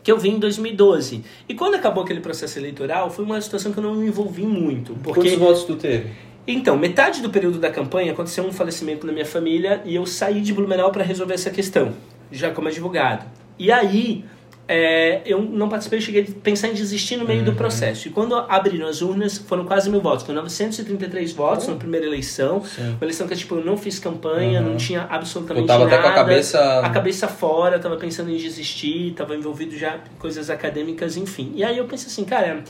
que 0.00 0.12
eu 0.12 0.16
vi 0.16 0.28
em 0.28 0.38
2012. 0.38 1.24
E 1.48 1.54
quando 1.54 1.74
acabou 1.74 2.04
aquele 2.04 2.20
processo 2.20 2.56
eleitoral, 2.56 3.10
foi 3.10 3.24
uma 3.24 3.40
situação 3.40 3.72
que 3.72 3.78
eu 3.78 3.82
não 3.82 3.96
me 3.96 4.06
envolvi 4.06 4.44
muito. 4.44 4.94
Porque... 5.02 5.20
Quantos 5.20 5.38
votos 5.38 5.64
tu 5.64 5.74
teve? 5.74 6.10
Então, 6.46 6.78
metade 6.78 7.20
do 7.20 7.28
período 7.28 7.58
da 7.58 7.68
campanha 7.68 8.12
aconteceu 8.12 8.44
um 8.44 8.52
falecimento 8.52 9.06
na 9.08 9.12
minha 9.12 9.26
família 9.26 9.82
e 9.84 9.96
eu 9.96 10.06
saí 10.06 10.40
de 10.40 10.52
Blumenau 10.52 10.92
para 10.92 11.02
resolver 11.02 11.34
essa 11.34 11.50
questão, 11.50 11.92
já 12.30 12.52
como 12.52 12.68
advogado. 12.68 13.26
E 13.58 13.72
aí, 13.72 14.24
é, 14.70 15.22
eu 15.24 15.40
não 15.40 15.66
participei, 15.66 15.98
cheguei 15.98 16.22
a 16.28 16.40
pensar 16.42 16.68
em 16.68 16.74
desistir 16.74 17.16
no 17.16 17.24
meio 17.24 17.38
uhum. 17.38 17.46
do 17.46 17.52
processo. 17.54 18.06
E 18.06 18.10
quando 18.10 18.34
abriram 18.36 18.86
as 18.86 19.00
urnas, 19.00 19.38
foram 19.38 19.64
quase 19.64 19.88
mil 19.88 20.02
votos. 20.02 20.26
Foram 20.26 20.42
933 20.42 21.32
votos 21.32 21.66
uhum. 21.66 21.72
na 21.72 21.78
primeira 21.78 22.04
eleição. 22.04 22.62
Sim. 22.62 22.90
Uma 22.90 22.98
eleição 23.00 23.26
que 23.26 23.34
tipo, 23.34 23.54
eu 23.54 23.64
não 23.64 23.78
fiz 23.78 23.98
campanha, 23.98 24.60
uhum. 24.60 24.70
não 24.70 24.76
tinha 24.76 25.06
absolutamente 25.08 25.62
eu 25.62 25.66
tava 25.66 25.84
nada. 25.84 25.96
Até 25.96 26.02
com 26.02 26.08
a 26.10 26.14
cabeça... 26.14 26.80
A 26.80 26.90
cabeça 26.90 27.26
fora, 27.26 27.76
eu 27.76 27.80
tava 27.80 27.96
pensando 27.96 28.30
em 28.30 28.36
desistir, 28.36 29.14
tava 29.16 29.34
envolvido 29.34 29.74
já 29.74 29.96
em 29.96 30.18
coisas 30.18 30.50
acadêmicas, 30.50 31.16
enfim. 31.16 31.50
E 31.54 31.64
aí 31.64 31.78
eu 31.78 31.86
pensei 31.86 32.08
assim, 32.08 32.24
cara... 32.24 32.62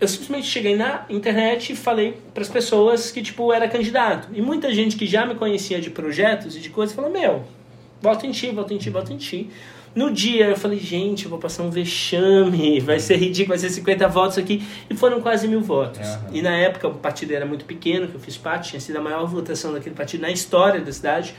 Eu 0.00 0.08
simplesmente 0.08 0.48
cheguei 0.48 0.74
na 0.74 1.06
internet 1.08 1.72
e 1.72 1.76
falei 1.76 2.18
para 2.34 2.42
as 2.42 2.48
pessoas 2.48 3.12
que, 3.12 3.22
tipo, 3.22 3.52
era 3.52 3.68
candidato. 3.68 4.28
E 4.34 4.42
muita 4.42 4.74
gente 4.74 4.96
que 4.96 5.06
já 5.06 5.24
me 5.24 5.36
conhecia 5.36 5.80
de 5.80 5.88
projetos 5.88 6.56
e 6.56 6.60
de 6.60 6.68
coisas 6.68 6.94
falou: 6.94 7.10
Meu, 7.10 7.44
voto 8.02 8.26
em 8.26 8.32
ti, 8.32 8.50
voto 8.50 8.74
em 8.74 8.76
ti, 8.76 8.90
voto 8.90 9.12
em 9.12 9.16
ti. 9.16 9.48
No 9.94 10.10
dia 10.10 10.48
eu 10.48 10.56
falei, 10.56 10.78
gente, 10.78 11.24
eu 11.24 11.30
vou 11.30 11.38
passar 11.38 11.62
um 11.62 11.70
vexame, 11.70 12.80
vai 12.80 12.98
ser 12.98 13.16
ridículo, 13.16 13.50
vai 13.50 13.58
ser 13.58 13.70
50 13.70 14.08
votos 14.08 14.38
aqui. 14.38 14.62
E 14.90 14.96
foram 14.96 15.20
quase 15.20 15.46
mil 15.46 15.60
votos. 15.60 16.06
Uhum. 16.06 16.30
E 16.32 16.42
na 16.42 16.50
época 16.56 16.88
o 16.88 16.94
partido 16.94 17.32
era 17.32 17.46
muito 17.46 17.64
pequeno, 17.64 18.08
que 18.08 18.14
eu 18.14 18.20
fiz 18.20 18.36
parte, 18.36 18.70
tinha 18.70 18.80
sido 18.80 18.96
a 18.96 19.00
maior 19.00 19.24
votação 19.26 19.72
daquele 19.72 19.94
partido 19.94 20.22
na 20.22 20.30
história 20.30 20.80
da 20.80 20.92
cidade. 20.92 21.34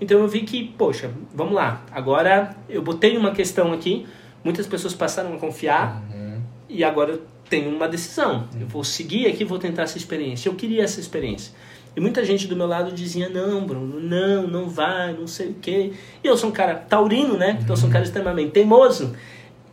Então 0.00 0.18
eu 0.20 0.28
vi 0.28 0.40
que, 0.40 0.64
poxa, 0.64 1.10
vamos 1.34 1.52
lá. 1.52 1.84
Agora 1.92 2.56
eu 2.68 2.80
botei 2.80 3.16
uma 3.16 3.32
questão 3.32 3.72
aqui, 3.72 4.06
muitas 4.42 4.66
pessoas 4.66 4.94
passaram 4.94 5.34
a 5.34 5.38
confiar, 5.38 6.02
uhum. 6.10 6.40
e 6.68 6.82
agora 6.82 7.12
eu 7.12 7.22
tenho 7.50 7.74
uma 7.74 7.88
decisão. 7.88 8.48
Uhum. 8.54 8.60
Eu 8.62 8.66
vou 8.68 8.84
seguir 8.84 9.26
aqui, 9.26 9.44
vou 9.44 9.58
tentar 9.58 9.82
essa 9.82 9.98
experiência. 9.98 10.48
Eu 10.48 10.54
queria 10.54 10.82
essa 10.82 10.98
experiência. 10.98 11.52
E 11.98 12.00
muita 12.00 12.24
gente 12.24 12.46
do 12.46 12.54
meu 12.54 12.68
lado 12.68 12.92
dizia: 12.92 13.28
não, 13.28 13.66
Bruno, 13.66 13.98
não, 13.98 14.46
não 14.46 14.68
vai, 14.68 15.12
não 15.14 15.26
sei 15.26 15.48
o 15.48 15.54
quê. 15.54 15.92
E 16.22 16.28
eu 16.28 16.36
sou 16.36 16.48
um 16.48 16.52
cara 16.52 16.76
taurino, 16.76 17.36
né? 17.36 17.58
Então 17.60 17.72
eu 17.72 17.76
sou 17.76 17.88
um 17.88 17.92
cara 17.92 18.04
extremamente 18.04 18.52
teimoso. 18.52 19.16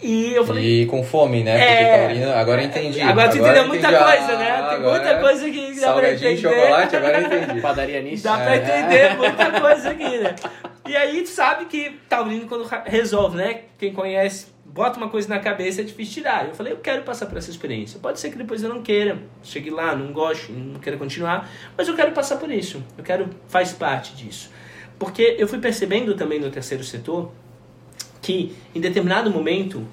E 0.01 0.33
eu 0.33 0.43
falei. 0.43 0.81
E 0.81 0.85
com 0.87 1.03
fome, 1.03 1.43
né? 1.43 1.55
Porque 1.55 1.83
é... 1.83 1.97
taurino, 1.99 2.31
agora 2.31 2.63
eu 2.63 2.65
entendi. 2.65 2.99
Agora 2.99 3.29
tu 3.29 3.37
entendeu 3.37 3.67
muita 3.67 3.89
coisa, 3.89 4.37
né? 4.37 4.67
Tem 4.71 4.79
muita 4.79 5.19
coisa 5.19 5.49
que 5.51 5.79
dá 5.79 5.93
pra 5.93 6.13
entender. 6.13 6.37
chocolate, 6.37 6.95
agora 6.95 7.21
eu 7.21 7.25
entendi. 7.27 7.61
Padaria 7.61 8.01
nisso. 8.01 8.23
Dá 8.23 8.37
pra 8.37 8.55
é. 8.55 8.57
entender 8.57 9.17
muita 9.17 9.61
coisa 9.61 9.89
aqui, 9.91 10.17
né? 10.17 10.35
E 10.87 10.97
aí 10.97 11.21
tu 11.21 11.29
sabe 11.29 11.65
que 11.65 11.91
taurino 12.09 12.47
quando 12.47 12.67
resolve, 12.85 13.37
né? 13.37 13.59
Quem 13.77 13.93
conhece 13.93 14.47
bota 14.75 14.97
uma 14.97 15.07
coisa 15.07 15.29
na 15.29 15.39
cabeça, 15.39 15.79
é 15.79 15.83
difícil 15.85 16.15
tirar. 16.15 16.49
Eu 16.49 16.53
falei, 16.53 16.73
eu 16.73 16.77
quero 16.77 17.03
passar 17.03 17.27
por 17.27 17.37
essa 17.37 17.49
experiência. 17.49 17.97
Pode 17.97 18.19
ser 18.19 18.29
que 18.29 18.37
depois 18.37 18.61
eu 18.61 18.67
não 18.67 18.83
queira, 18.83 19.17
chegue 19.41 19.69
lá, 19.69 19.95
não 19.95 20.11
goste, 20.11 20.51
não 20.51 20.81
queira 20.81 20.99
continuar, 20.99 21.49
mas 21.77 21.87
eu 21.87 21.95
quero 21.95 22.11
passar 22.11 22.35
por 22.35 22.51
isso. 22.51 22.83
Eu 22.97 23.03
quero, 23.03 23.29
faz 23.47 23.71
parte 23.71 24.13
disso. 24.13 24.51
Porque 24.99 25.37
eu 25.39 25.47
fui 25.47 25.59
percebendo 25.59 26.13
também 26.13 26.41
no 26.41 26.51
terceiro 26.51 26.83
setor 26.83 27.31
que 28.21 28.53
em 28.75 28.81
determinado 28.81 29.31
momento 29.31 29.87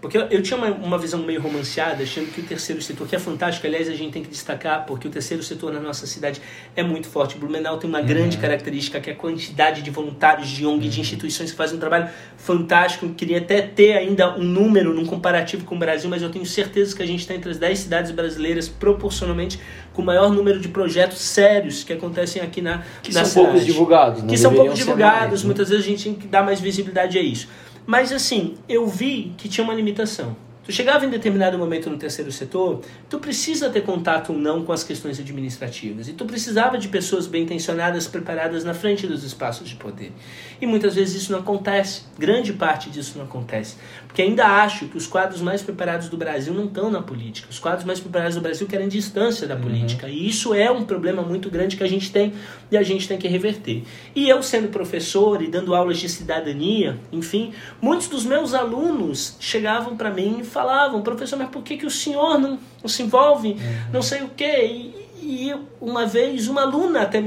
porque 0.00 0.16
eu, 0.16 0.22
eu 0.30 0.42
tinha 0.42 0.56
uma, 0.56 0.68
uma, 0.68 0.98
visão 0.98 1.20
meio 1.22 1.40
romanceada, 1.40 2.04
achando 2.04 2.32
que 2.32 2.40
o 2.40 2.44
terceiro 2.44 2.80
setor, 2.80 3.08
que 3.08 3.16
é 3.16 3.18
fantástico, 3.18 3.66
aliás, 3.66 3.88
a 3.88 3.94
gente 3.94 4.12
tem 4.12 4.22
que 4.22 4.28
destacar, 4.28 4.86
porque 4.86 5.08
o 5.08 5.10
terceiro 5.10 5.42
setor 5.42 5.72
na 5.72 5.80
nossa 5.80 6.06
cidade 6.06 6.40
é 6.76 6.84
muito 6.84 7.08
forte. 7.08 7.36
O 7.36 7.38
Blumenau 7.38 7.78
tem 7.78 7.90
uma 7.90 7.98
uhum. 7.98 8.06
grande 8.06 8.38
característica, 8.38 9.00
que 9.00 9.10
é 9.10 9.12
a 9.12 9.16
quantidade 9.16 9.82
de 9.82 9.90
voluntários, 9.90 10.48
de 10.48 10.64
ONG, 10.64 10.84
uhum. 10.84 10.90
de 10.90 11.00
instituições 11.00 11.50
que 11.50 11.56
fazem 11.56 11.76
um 11.76 11.80
trabalho 11.80 12.08
fantástico. 12.36 13.06
Eu 13.06 13.14
queria 13.14 13.38
até 13.38 13.60
ter 13.60 13.94
ainda 13.94 14.36
um 14.38 14.44
número 14.44 14.94
num 14.94 15.04
comparativo 15.04 15.64
com 15.64 15.74
o 15.74 15.78
Brasil, 15.78 16.08
mas 16.08 16.22
eu 16.22 16.30
tenho 16.30 16.46
certeza 16.46 16.94
que 16.94 17.02
a 17.02 17.06
gente 17.06 17.20
está 17.20 17.34
entre 17.34 17.50
as 17.50 17.58
10 17.58 17.78
cidades 17.78 18.12
brasileiras, 18.12 18.68
proporcionalmente, 18.68 19.58
com 19.92 20.02
o 20.02 20.04
maior 20.04 20.32
número 20.32 20.60
de 20.60 20.68
projetos 20.68 21.18
sérios 21.18 21.82
que 21.82 21.92
acontecem 21.92 22.40
aqui 22.40 22.62
na, 22.62 22.84
que 23.02 23.12
na 23.12 23.24
são 23.24 23.30
cidade. 23.30 23.46
poucos 23.46 23.66
divulgados. 23.66 24.22
Que 24.22 24.38
são 24.38 24.54
poucos 24.54 24.78
divulgados, 24.78 25.42
né? 25.42 25.46
muitas 25.46 25.68
vezes 25.68 25.84
a 25.84 25.88
gente 25.88 26.04
tem 26.04 26.14
que 26.14 26.28
dar 26.28 26.44
mais 26.44 26.60
visibilidade 26.60 27.18
a 27.18 27.22
isso. 27.22 27.48
Mas 27.90 28.12
assim, 28.12 28.58
eu 28.68 28.86
vi 28.86 29.32
que 29.38 29.48
tinha 29.48 29.64
uma 29.64 29.72
limitação. 29.72 30.36
Tu 30.62 30.70
chegava 30.72 31.06
em 31.06 31.08
determinado 31.08 31.56
momento 31.56 31.88
no 31.88 31.96
terceiro 31.96 32.30
setor, 32.30 32.82
tu 33.08 33.18
precisa 33.18 33.70
ter 33.70 33.80
contato 33.80 34.34
ou 34.34 34.38
não 34.38 34.62
com 34.62 34.70
as 34.72 34.84
questões 34.84 35.18
administrativas. 35.18 36.06
E 36.06 36.12
tu 36.12 36.26
precisava 36.26 36.76
de 36.76 36.88
pessoas 36.88 37.26
bem 37.26 37.44
intencionadas, 37.44 38.06
preparadas 38.06 38.62
na 38.62 38.74
frente 38.74 39.06
dos 39.06 39.24
espaços 39.24 39.66
de 39.66 39.76
poder. 39.76 40.12
E 40.60 40.66
muitas 40.66 40.96
vezes 40.96 41.22
isso 41.22 41.32
não 41.32 41.38
acontece. 41.38 42.02
Grande 42.18 42.52
parte 42.52 42.90
disso 42.90 43.16
não 43.16 43.24
acontece. 43.24 43.76
Porque 44.18 44.30
ainda 44.30 44.46
acho 44.46 44.88
que 44.88 44.96
os 44.96 45.06
quadros 45.06 45.40
mais 45.40 45.62
preparados 45.62 46.08
do 46.08 46.16
Brasil 46.16 46.52
não 46.52 46.64
estão 46.64 46.90
na 46.90 47.00
política. 47.00 47.46
Os 47.48 47.60
quadros 47.60 47.84
mais 47.84 48.00
preparados 48.00 48.34
do 48.34 48.40
Brasil 48.40 48.66
querem 48.66 48.88
distância 48.88 49.46
da 49.46 49.54
uhum. 49.54 49.60
política. 49.60 50.06
Uhum. 50.08 50.12
E 50.12 50.28
isso 50.28 50.52
é 50.52 50.68
um 50.68 50.82
problema 50.82 51.22
muito 51.22 51.48
grande 51.48 51.76
que 51.76 51.84
a 51.84 51.88
gente 51.88 52.10
tem 52.10 52.32
e 52.68 52.76
a 52.76 52.82
gente 52.82 53.06
tem 53.06 53.16
que 53.16 53.28
reverter. 53.28 53.84
E 54.16 54.28
eu, 54.28 54.42
sendo 54.42 54.70
professor 54.70 55.40
e 55.40 55.46
dando 55.46 55.72
aulas 55.72 55.98
de 55.98 56.08
cidadania, 56.08 56.98
enfim, 57.12 57.52
muitos 57.80 58.08
dos 58.08 58.24
meus 58.24 58.54
alunos 58.54 59.36
chegavam 59.38 59.96
para 59.96 60.10
mim 60.10 60.38
e 60.40 60.44
falavam, 60.44 61.00
professor, 61.00 61.38
mas 61.38 61.50
por 61.50 61.62
que, 61.62 61.76
que 61.76 61.86
o 61.86 61.90
senhor 61.90 62.40
não, 62.40 62.58
não 62.82 62.88
se 62.88 63.04
envolve? 63.04 63.50
Uhum. 63.50 63.58
Não 63.92 64.02
sei 64.02 64.22
o 64.22 64.30
quê. 64.30 64.66
E, 64.66 64.94
e 65.22 65.54
uma 65.80 66.06
vez 66.06 66.48
uma 66.48 66.62
aluna 66.62 67.02
até 67.02 67.22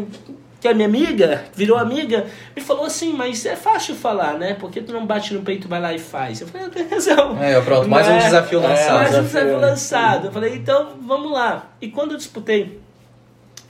que 0.62 0.68
é 0.68 0.74
minha 0.76 0.88
amiga, 0.88 1.44
virou 1.56 1.76
amiga, 1.76 2.28
me 2.56 2.62
falou 2.62 2.86
assim, 2.86 3.12
mas 3.14 3.44
é 3.48 3.56
fácil 3.56 3.96
falar, 3.96 4.38
né? 4.38 4.54
Porque 4.54 4.80
tu 4.80 4.94
não 4.94 5.08
bate 5.08 5.34
no 5.34 5.42
peito, 5.42 5.68
vai 5.68 5.82
lá 5.82 5.92
e 5.92 5.98
faz. 5.98 6.40
Eu 6.40 6.48
falei, 6.48 6.68
eu 6.68 6.70
tenho 6.70 6.88
razão. 6.88 7.42
É, 7.42 7.60
pronto, 7.62 7.90
mais 7.90 8.08
um 8.08 8.18
desafio 8.20 8.60
é, 8.60 8.68
lançado. 8.68 8.94
mais 8.94 9.18
um 9.18 9.24
desafio 9.24 9.60
lançado. 9.60 10.28
Eu 10.28 10.32
falei, 10.32 10.54
então, 10.54 11.00
vamos 11.02 11.32
lá. 11.32 11.74
E 11.82 11.88
quando 11.88 12.12
eu 12.12 12.18
disputei 12.18 12.80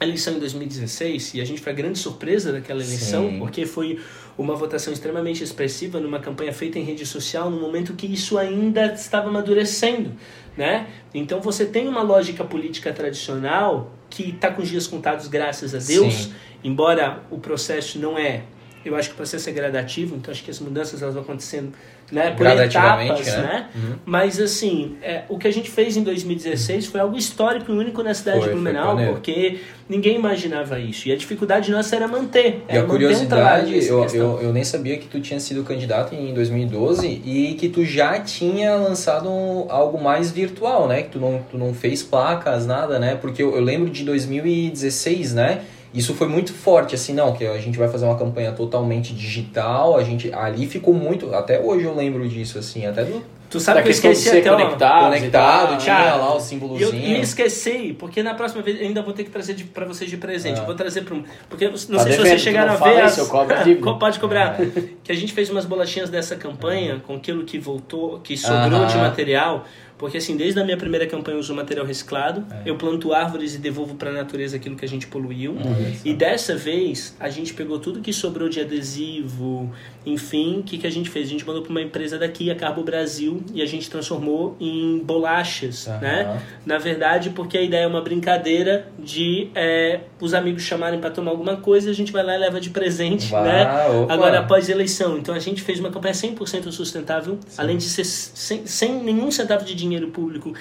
a 0.02 0.04
eleição 0.04 0.34
em 0.34 0.40
2016, 0.40 1.36
e 1.36 1.42
a 1.42 1.46
gente 1.46 1.62
foi 1.62 1.72
a 1.72 1.76
grande 1.76 1.98
surpresa 1.98 2.52
daquela 2.52 2.84
eleição, 2.84 3.30
Sim. 3.30 3.40
porque 3.40 3.66
foi 3.66 3.98
uma 4.38 4.54
votação 4.54 4.92
extremamente 4.92 5.42
expressiva 5.42 5.98
numa 5.98 6.20
campanha 6.20 6.52
feita 6.52 6.78
em 6.78 6.84
rede 6.84 7.06
social 7.06 7.50
no 7.50 7.62
momento 7.62 7.94
que 7.94 8.06
isso 8.06 8.38
ainda 8.38 8.88
estava 8.88 9.30
amadurecendo, 9.30 10.12
né? 10.58 10.88
Então 11.14 11.40
você 11.40 11.66
tem 11.66 11.88
uma 11.88 12.02
lógica 12.02 12.44
política 12.44 12.92
tradicional 12.92 13.92
que 14.12 14.30
está 14.30 14.52
com 14.52 14.62
os 14.62 14.70
dias 14.70 14.86
contados 14.86 15.28
graças 15.28 15.74
a 15.74 15.80
Deus, 15.80 16.14
Sim. 16.14 16.34
embora 16.64 17.24
o 17.32 17.40
processo 17.40 17.98
não 17.98 18.18
é 18.18 18.44
eu 18.86 18.96
acho 18.96 19.10
que 19.10 19.14
o 19.14 19.18
processo 19.18 19.50
é 19.50 19.52
gradativo, 19.52 20.16
então 20.16 20.32
acho 20.32 20.44
que 20.44 20.52
as 20.52 20.60
mudanças 20.60 21.02
elas 21.02 21.14
vão 21.14 21.24
acontecendo 21.24 21.74
né, 22.12 22.32
por 22.32 22.46
etapas, 22.46 23.26
né? 23.28 23.38
né? 23.38 23.70
Uhum. 23.74 23.96
Mas 24.06 24.40
assim, 24.40 24.98
é, 25.02 25.24
o 25.30 25.38
que 25.38 25.48
a 25.48 25.52
gente 25.52 25.72
fez 25.72 25.96
em 25.96 26.04
2016 26.04 26.88
foi 26.88 27.00
algo 27.00 27.18
histórico 27.18 27.72
e 27.72 27.76
único 27.76 28.04
na 28.04 28.14
cidade 28.14 28.40
Foi, 28.40 28.50
de 28.50 28.54
Blumenau, 28.54 28.98
porque 29.08 29.60
ninguém 29.88 30.16
imaginava 30.16 30.78
isso. 30.78 31.08
E 31.08 31.12
a 31.12 31.16
dificuldade 31.16 31.72
nossa 31.72 31.96
era 31.96 32.08
manter. 32.08 32.64
E 32.68 32.72
era 32.72 32.82
a 32.82 32.84
um 32.84 32.88
trabalho 32.88 32.90
curiosidade, 32.90 33.72
nessa 33.72 34.18
eu, 34.18 34.24
eu, 34.24 34.42
eu 34.42 34.54
nem 34.54 34.64
sabia 34.64 34.98
que 34.98 35.08
tu 35.08 35.22
tinha 35.22 35.40
sido 35.40 35.64
candidato 35.64 36.14
em 36.14 36.34
2012 36.34 37.08
e 37.26 37.56
que 37.58 37.70
tu 37.70 37.86
já 37.86 38.20
tinha 38.20 38.76
lançado 38.76 39.30
um- 39.30 39.66
algo 39.70 40.02
mais 40.02 40.32
virtual, 40.32 40.88
né? 40.88 41.04
Que 41.04 41.10
tu 41.12 41.20
não, 41.20 41.42
tu 41.50 41.58
não 41.58 41.74
fez 41.74 42.04
placas, 42.04 42.66
nada, 42.66 43.00
né? 43.00 43.16
Porque 43.16 43.42
eu, 43.42 43.56
eu 43.56 43.62
lembro 43.62 43.90
de 43.90 44.04
2016, 44.04 45.34
né? 45.34 45.62
Isso 45.94 46.14
foi 46.14 46.28
muito 46.28 46.54
forte, 46.54 46.96
assim, 46.96 47.14
não, 47.14 47.34
que 47.34 47.46
a 47.46 47.58
gente 47.60 47.78
vai 47.78 47.88
fazer 47.90 48.06
uma 48.06 48.18
campanha 48.18 48.52
totalmente 48.54 49.14
digital, 49.14 49.98
a 49.98 50.04
gente, 50.04 50.34
ali 50.34 50.66
ficou 50.66 50.94
muito, 50.94 51.34
até 51.36 51.60
hoje 51.60 51.86
eu 51.86 51.94
lembro 51.94 52.28
disso, 52.30 52.58
assim, 52.58 52.86
até 52.86 53.04
do 53.04 53.22
Tu 53.52 53.60
sabe 53.60 53.82
que 53.82 53.90
eu 53.90 53.92
esqueci 53.92 54.30
até, 54.30 54.50
conectado, 54.50 55.04
conectado, 55.04 55.78
tinha 55.78 55.94
cara, 55.94 56.16
lá 56.16 56.30
o 56.32 56.36
E 56.36 56.36
eu 56.36 56.40
símbolozinho. 56.40 56.94
me 56.94 57.20
esqueci, 57.20 57.94
porque 58.00 58.24
na 58.24 58.34
próxima 58.34 58.62
vez 58.62 58.80
eu 58.80 58.88
ainda 58.88 59.02
vou 59.02 59.12
ter 59.14 59.26
que 59.26 59.30
trazer 59.30 59.54
de, 59.54 59.66
pra 59.66 59.86
vocês 59.86 60.10
de 60.10 60.16
presente. 60.16 60.60
Ah. 60.60 60.62
Eu 60.62 60.66
vou 60.68 60.74
trazer 60.74 61.02
pra 61.02 61.14
um. 61.14 61.24
Porque 61.50 61.66
eu 61.66 61.72
não 61.72 61.76
Tá 61.76 61.80
sei 61.80 61.98
se 61.98 62.04
devendo, 62.06 62.28
vocês 62.28 62.42
chegaram 62.42 62.72
a 62.72 62.76
ver. 62.78 63.04
isso, 63.04 63.20
eu 63.20 63.28
cobro 63.28 63.54
a 63.54 63.62
dívida. 63.62 63.94
Pode 64.00 64.20
cobrar. 64.22 64.56
É. 64.58 64.84
Que 65.04 65.12
a 65.12 65.16
gente 65.16 65.34
fez 65.34 65.50
umas 65.50 65.66
bolachinhas 65.66 66.10
dessa 66.10 66.38
campanha 66.38 67.02
com 67.06 67.18
aquilo 67.18 67.44
que 67.44 67.60
voltou, 67.60 68.22
que 68.24 68.38
sobrou 68.38 68.80
Aham. 68.84 68.88
de 68.88 68.96
material. 68.96 69.66
Porque 70.02 70.18
assim, 70.18 70.36
desde 70.36 70.60
a 70.60 70.64
minha 70.66 70.76
primeira 70.76 71.06
campanha 71.06 71.36
eu 71.36 71.40
uso 71.40 71.54
material 71.54 71.86
reciclado, 71.86 72.44
É. 72.52 72.64
eu 72.70 72.76
planto 72.76 73.14
árvores 73.14 73.54
e 73.54 73.60
devolvo 73.60 73.94
pra 73.96 74.12
natureza 74.12 74.56
aquilo 74.58 74.76
que 74.76 74.84
a 74.84 74.88
gente 74.88 75.06
poluiu. 75.06 75.52
Uhum. 75.52 75.94
E 76.04 76.12
dessa 76.12 76.56
vez 76.56 77.16
a 77.20 77.30
gente 77.30 77.54
pegou 77.54 77.78
tudo 77.78 78.02
que 78.02 78.12
sobrou 78.12 78.50
de 78.50 78.60
adesivo, 78.60 79.72
enfim, 80.06 80.60
o 80.60 80.64
que, 80.64 80.80
que 80.80 80.88
a 80.88 80.90
gente 80.90 81.08
fez? 81.10 81.28
A 81.28 81.30
gente 81.30 81.46
mandou 81.46 81.62
para 81.62 81.70
uma 81.70 81.82
empresa 81.84 82.18
daqui, 82.18 82.50
a 82.50 82.56
Carbo 82.56 82.84
Brasil, 82.84 83.44
e 83.54 83.62
a 83.62 83.66
gente 83.68 83.90
transformou 83.92 84.58
em 84.60 84.98
bolachas, 85.00 85.88
Aham. 85.88 86.00
né? 86.00 86.42
Na 86.66 86.80
verdade, 86.80 87.30
porque 87.30 87.56
a 87.58 87.62
ideia 87.62 87.84
é 87.84 87.88
uma 87.88 88.02
brincadeira 88.02 88.88
de 88.98 89.50
é, 89.54 90.00
os 90.20 90.34
amigos 90.34 90.64
chamarem 90.64 91.00
para 91.00 91.12
tomar 91.12 91.30
alguma 91.30 91.58
coisa, 91.58 91.92
a 91.92 91.94
gente 91.94 92.12
vai 92.12 92.24
lá 92.24 92.36
e 92.36 92.40
leva 92.40 92.60
de 92.60 92.72
presente, 92.72 93.28
Vá, 93.30 93.44
né? 93.44 93.88
opa. 94.02 94.14
Agora 94.14 94.40
após 94.40 94.68
a 94.68 94.72
eleição. 94.72 95.18
Então 95.20 95.36
a 95.36 95.40
gente 95.40 95.62
fez 95.62 95.80
uma 95.80 95.92
campanha 95.92 96.16
100% 96.16 96.72
sustentável, 96.72 97.38
além 97.56 97.78
de 97.78 97.84
ser 97.84 98.04
sem, 98.04 98.66
sem 98.66 98.96
nenhum 99.04 99.30
centavo 99.30 99.64
de 99.64 99.76
dinheiro 99.76 99.91
público 100.10 100.54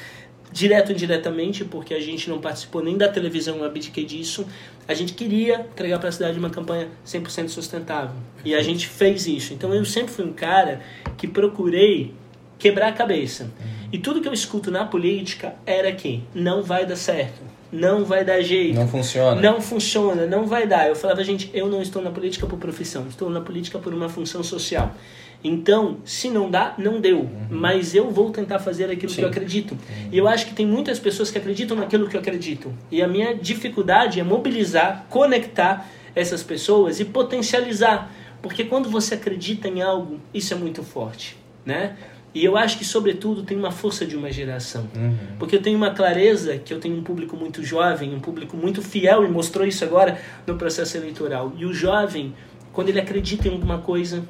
direto 0.52 0.88
ou 0.88 0.94
indiretamente, 0.94 1.64
porque 1.64 1.94
a 1.94 2.00
gente 2.00 2.28
não 2.28 2.40
participou 2.40 2.82
nem 2.82 2.96
da 2.96 3.08
televisão, 3.08 3.58
eu 3.58 3.64
abdiquei 3.64 4.04
disso. 4.04 4.46
A 4.88 4.94
gente 4.94 5.12
queria 5.12 5.60
entregar 5.60 5.98
para 5.98 6.08
a 6.08 6.12
cidade 6.12 6.38
uma 6.38 6.50
campanha 6.50 6.88
100% 7.06 7.48
sustentável. 7.48 8.16
E 8.44 8.54
a 8.54 8.62
gente 8.62 8.88
fez 8.88 9.26
isso. 9.26 9.54
Então 9.54 9.72
eu 9.72 9.84
sempre 9.84 10.12
fui 10.12 10.24
um 10.24 10.32
cara 10.32 10.80
que 11.16 11.28
procurei 11.28 12.12
quebrar 12.58 12.88
a 12.88 12.92
cabeça. 12.92 13.50
E 13.92 13.98
tudo 13.98 14.20
que 14.20 14.28
eu 14.28 14.32
escuto 14.32 14.70
na 14.70 14.84
política 14.84 15.54
era 15.66 15.90
que 15.92 16.22
não 16.34 16.62
vai 16.62 16.86
dar 16.86 16.96
certo, 16.96 17.40
não 17.72 18.04
vai 18.04 18.24
dar 18.24 18.40
jeito. 18.40 18.74
Não 18.74 18.86
funciona. 18.86 19.40
Não 19.40 19.60
funciona, 19.60 20.26
não 20.26 20.46
vai 20.46 20.66
dar. 20.66 20.88
Eu 20.88 20.96
falava, 20.96 21.24
gente, 21.24 21.50
eu 21.54 21.68
não 21.68 21.80
estou 21.80 22.02
na 22.02 22.10
política 22.10 22.46
por 22.46 22.58
profissão, 22.58 23.06
estou 23.08 23.30
na 23.30 23.40
política 23.40 23.78
por 23.78 23.94
uma 23.94 24.08
função 24.08 24.42
social. 24.42 24.94
Então, 25.42 25.98
se 26.04 26.28
não 26.28 26.50
dá, 26.50 26.74
não 26.76 27.00
deu. 27.00 27.28
Mas 27.48 27.94
eu 27.94 28.10
vou 28.10 28.30
tentar 28.30 28.58
fazer 28.58 28.90
aquilo 28.90 29.12
que 29.12 29.22
eu 29.22 29.28
acredito. 29.28 29.76
E 30.12 30.18
eu 30.18 30.28
acho 30.28 30.46
que 30.46 30.54
tem 30.54 30.66
muitas 30.66 30.98
pessoas 30.98 31.30
que 31.30 31.38
acreditam 31.38 31.76
naquilo 31.76 32.08
que 32.08 32.16
eu 32.16 32.20
acredito. 32.20 32.72
E 32.90 33.02
a 33.02 33.08
minha 33.08 33.34
dificuldade 33.34 34.20
é 34.20 34.22
mobilizar, 34.22 35.06
conectar 35.08 35.88
essas 36.14 36.42
pessoas 36.42 37.00
e 37.00 37.04
potencializar. 37.04 38.12
Porque 38.42 38.64
quando 38.64 38.90
você 38.90 39.14
acredita 39.14 39.68
em 39.68 39.80
algo, 39.80 40.20
isso 40.32 40.52
é 40.52 40.56
muito 40.56 40.82
forte, 40.82 41.36
né? 41.64 41.96
E 42.32 42.44
eu 42.44 42.56
acho 42.56 42.78
que, 42.78 42.84
sobretudo, 42.84 43.42
tem 43.42 43.56
uma 43.56 43.72
força 43.72 44.06
de 44.06 44.16
uma 44.16 44.30
geração. 44.30 44.88
Uhum. 44.94 45.16
Porque 45.38 45.56
eu 45.56 45.62
tenho 45.62 45.76
uma 45.76 45.90
clareza 45.90 46.58
que 46.58 46.72
eu 46.72 46.78
tenho 46.78 46.96
um 46.96 47.02
público 47.02 47.36
muito 47.36 47.62
jovem, 47.64 48.14
um 48.14 48.20
público 48.20 48.56
muito 48.56 48.80
fiel, 48.82 49.24
e 49.24 49.28
mostrou 49.28 49.66
isso 49.66 49.84
agora 49.84 50.18
no 50.46 50.56
processo 50.56 50.96
eleitoral. 50.96 51.52
E 51.56 51.64
o 51.64 51.72
jovem, 51.72 52.32
quando 52.72 52.88
ele 52.88 53.00
acredita 53.00 53.48
em 53.48 53.50
alguma 53.50 53.78
coisa, 53.78 54.22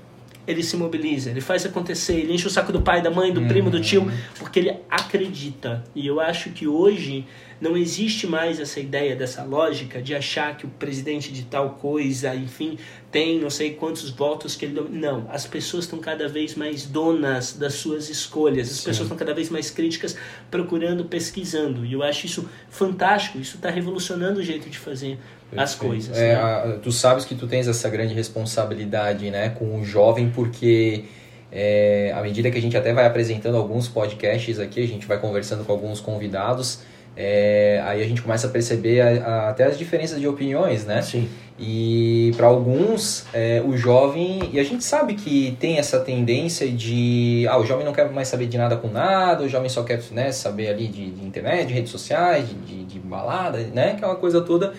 ele 0.46 0.62
se 0.62 0.76
mobiliza, 0.76 1.30
ele 1.30 1.40
faz 1.40 1.64
acontecer, 1.64 2.14
ele 2.14 2.32
enche 2.32 2.46
o 2.46 2.50
saco 2.50 2.72
do 2.72 2.82
pai, 2.82 3.02
da 3.02 3.10
mãe, 3.10 3.32
do 3.32 3.42
primo, 3.42 3.70
do 3.70 3.80
tio, 3.80 4.10
porque 4.38 4.58
ele 4.58 4.76
acredita. 4.90 5.84
E 5.94 6.06
eu 6.06 6.20
acho 6.20 6.50
que 6.50 6.66
hoje 6.66 7.26
não 7.60 7.76
existe 7.76 8.26
mais 8.26 8.58
essa 8.58 8.80
ideia, 8.80 9.14
dessa 9.14 9.44
lógica 9.44 10.00
de 10.00 10.14
achar 10.14 10.56
que 10.56 10.64
o 10.64 10.68
presidente 10.70 11.30
de 11.30 11.42
tal 11.42 11.70
coisa, 11.74 12.34
enfim, 12.34 12.78
tem 13.12 13.38
não 13.38 13.50
sei 13.50 13.74
quantos 13.74 14.08
votos 14.08 14.56
que 14.56 14.64
ele. 14.64 14.80
Não, 14.90 15.26
as 15.30 15.46
pessoas 15.46 15.84
estão 15.84 15.98
cada 15.98 16.26
vez 16.26 16.54
mais 16.54 16.86
donas 16.86 17.52
das 17.52 17.74
suas 17.74 18.08
escolhas, 18.08 18.70
as 18.70 18.78
pessoas 18.78 19.06
estão 19.06 19.16
cada 19.16 19.34
vez 19.34 19.50
mais 19.50 19.70
críticas, 19.70 20.16
procurando, 20.50 21.04
pesquisando. 21.04 21.84
E 21.84 21.92
eu 21.92 22.02
acho 22.02 22.24
isso 22.24 22.48
fantástico, 22.70 23.38
isso 23.38 23.56
está 23.56 23.68
revolucionando 23.68 24.40
o 24.40 24.42
jeito 24.42 24.70
de 24.70 24.78
fazer 24.78 25.18
as 25.56 25.74
coisas. 25.74 26.16
É, 26.16 26.28
né? 26.28 26.34
a- 26.34 26.78
tu 26.82 26.92
sabes 26.92 27.24
que 27.24 27.34
tu 27.34 27.46
tens 27.46 27.66
essa 27.68 27.88
grande 27.88 28.14
responsabilidade, 28.14 29.30
né, 29.30 29.50
com 29.50 29.80
o 29.80 29.84
jovem, 29.84 30.30
porque 30.30 31.04
é, 31.52 32.12
à 32.16 32.22
medida 32.22 32.50
que 32.50 32.58
a 32.58 32.62
gente 32.62 32.76
até 32.76 32.92
vai 32.92 33.06
apresentando 33.06 33.56
alguns 33.56 33.88
podcasts 33.88 34.58
aqui, 34.58 34.82
a 34.82 34.86
gente 34.86 35.06
vai 35.06 35.18
conversando 35.18 35.64
com 35.64 35.72
alguns 35.72 36.00
convidados, 36.00 36.80
é, 37.16 37.82
aí 37.84 38.02
a 38.02 38.06
gente 38.06 38.22
começa 38.22 38.46
a 38.46 38.50
perceber 38.50 39.00
a- 39.00 39.26
a- 39.26 39.48
até 39.50 39.64
as 39.64 39.76
diferenças 39.76 40.20
de 40.20 40.28
opiniões, 40.28 40.84
né? 40.86 41.02
Sim. 41.02 41.28
E 41.58 42.32
para 42.38 42.46
alguns, 42.46 43.26
é, 43.34 43.60
o 43.62 43.76
jovem. 43.76 44.48
E 44.52 44.58
a 44.58 44.62
gente 44.64 44.82
sabe 44.82 45.14
que 45.14 45.54
tem 45.60 45.76
essa 45.78 46.00
tendência 46.00 46.66
de. 46.70 47.46
Ah, 47.50 47.58
o 47.58 47.66
jovem 47.66 47.84
não 47.84 47.92
quer 47.92 48.10
mais 48.10 48.28
saber 48.28 48.46
de 48.46 48.56
nada 48.56 48.76
com 48.78 48.88
nada, 48.88 49.42
o 49.44 49.48
jovem 49.48 49.68
só 49.68 49.82
quer 49.82 50.00
né, 50.12 50.32
saber 50.32 50.68
ali 50.68 50.86
de, 50.86 51.10
de 51.10 51.26
internet, 51.26 51.66
de 51.66 51.74
redes 51.74 51.90
sociais, 51.90 52.48
de, 52.48 52.54
de, 52.54 52.84
de 52.84 52.98
balada, 52.98 53.58
né? 53.74 53.92
Aquela 53.92 54.14
coisa 54.16 54.40
toda. 54.40 54.72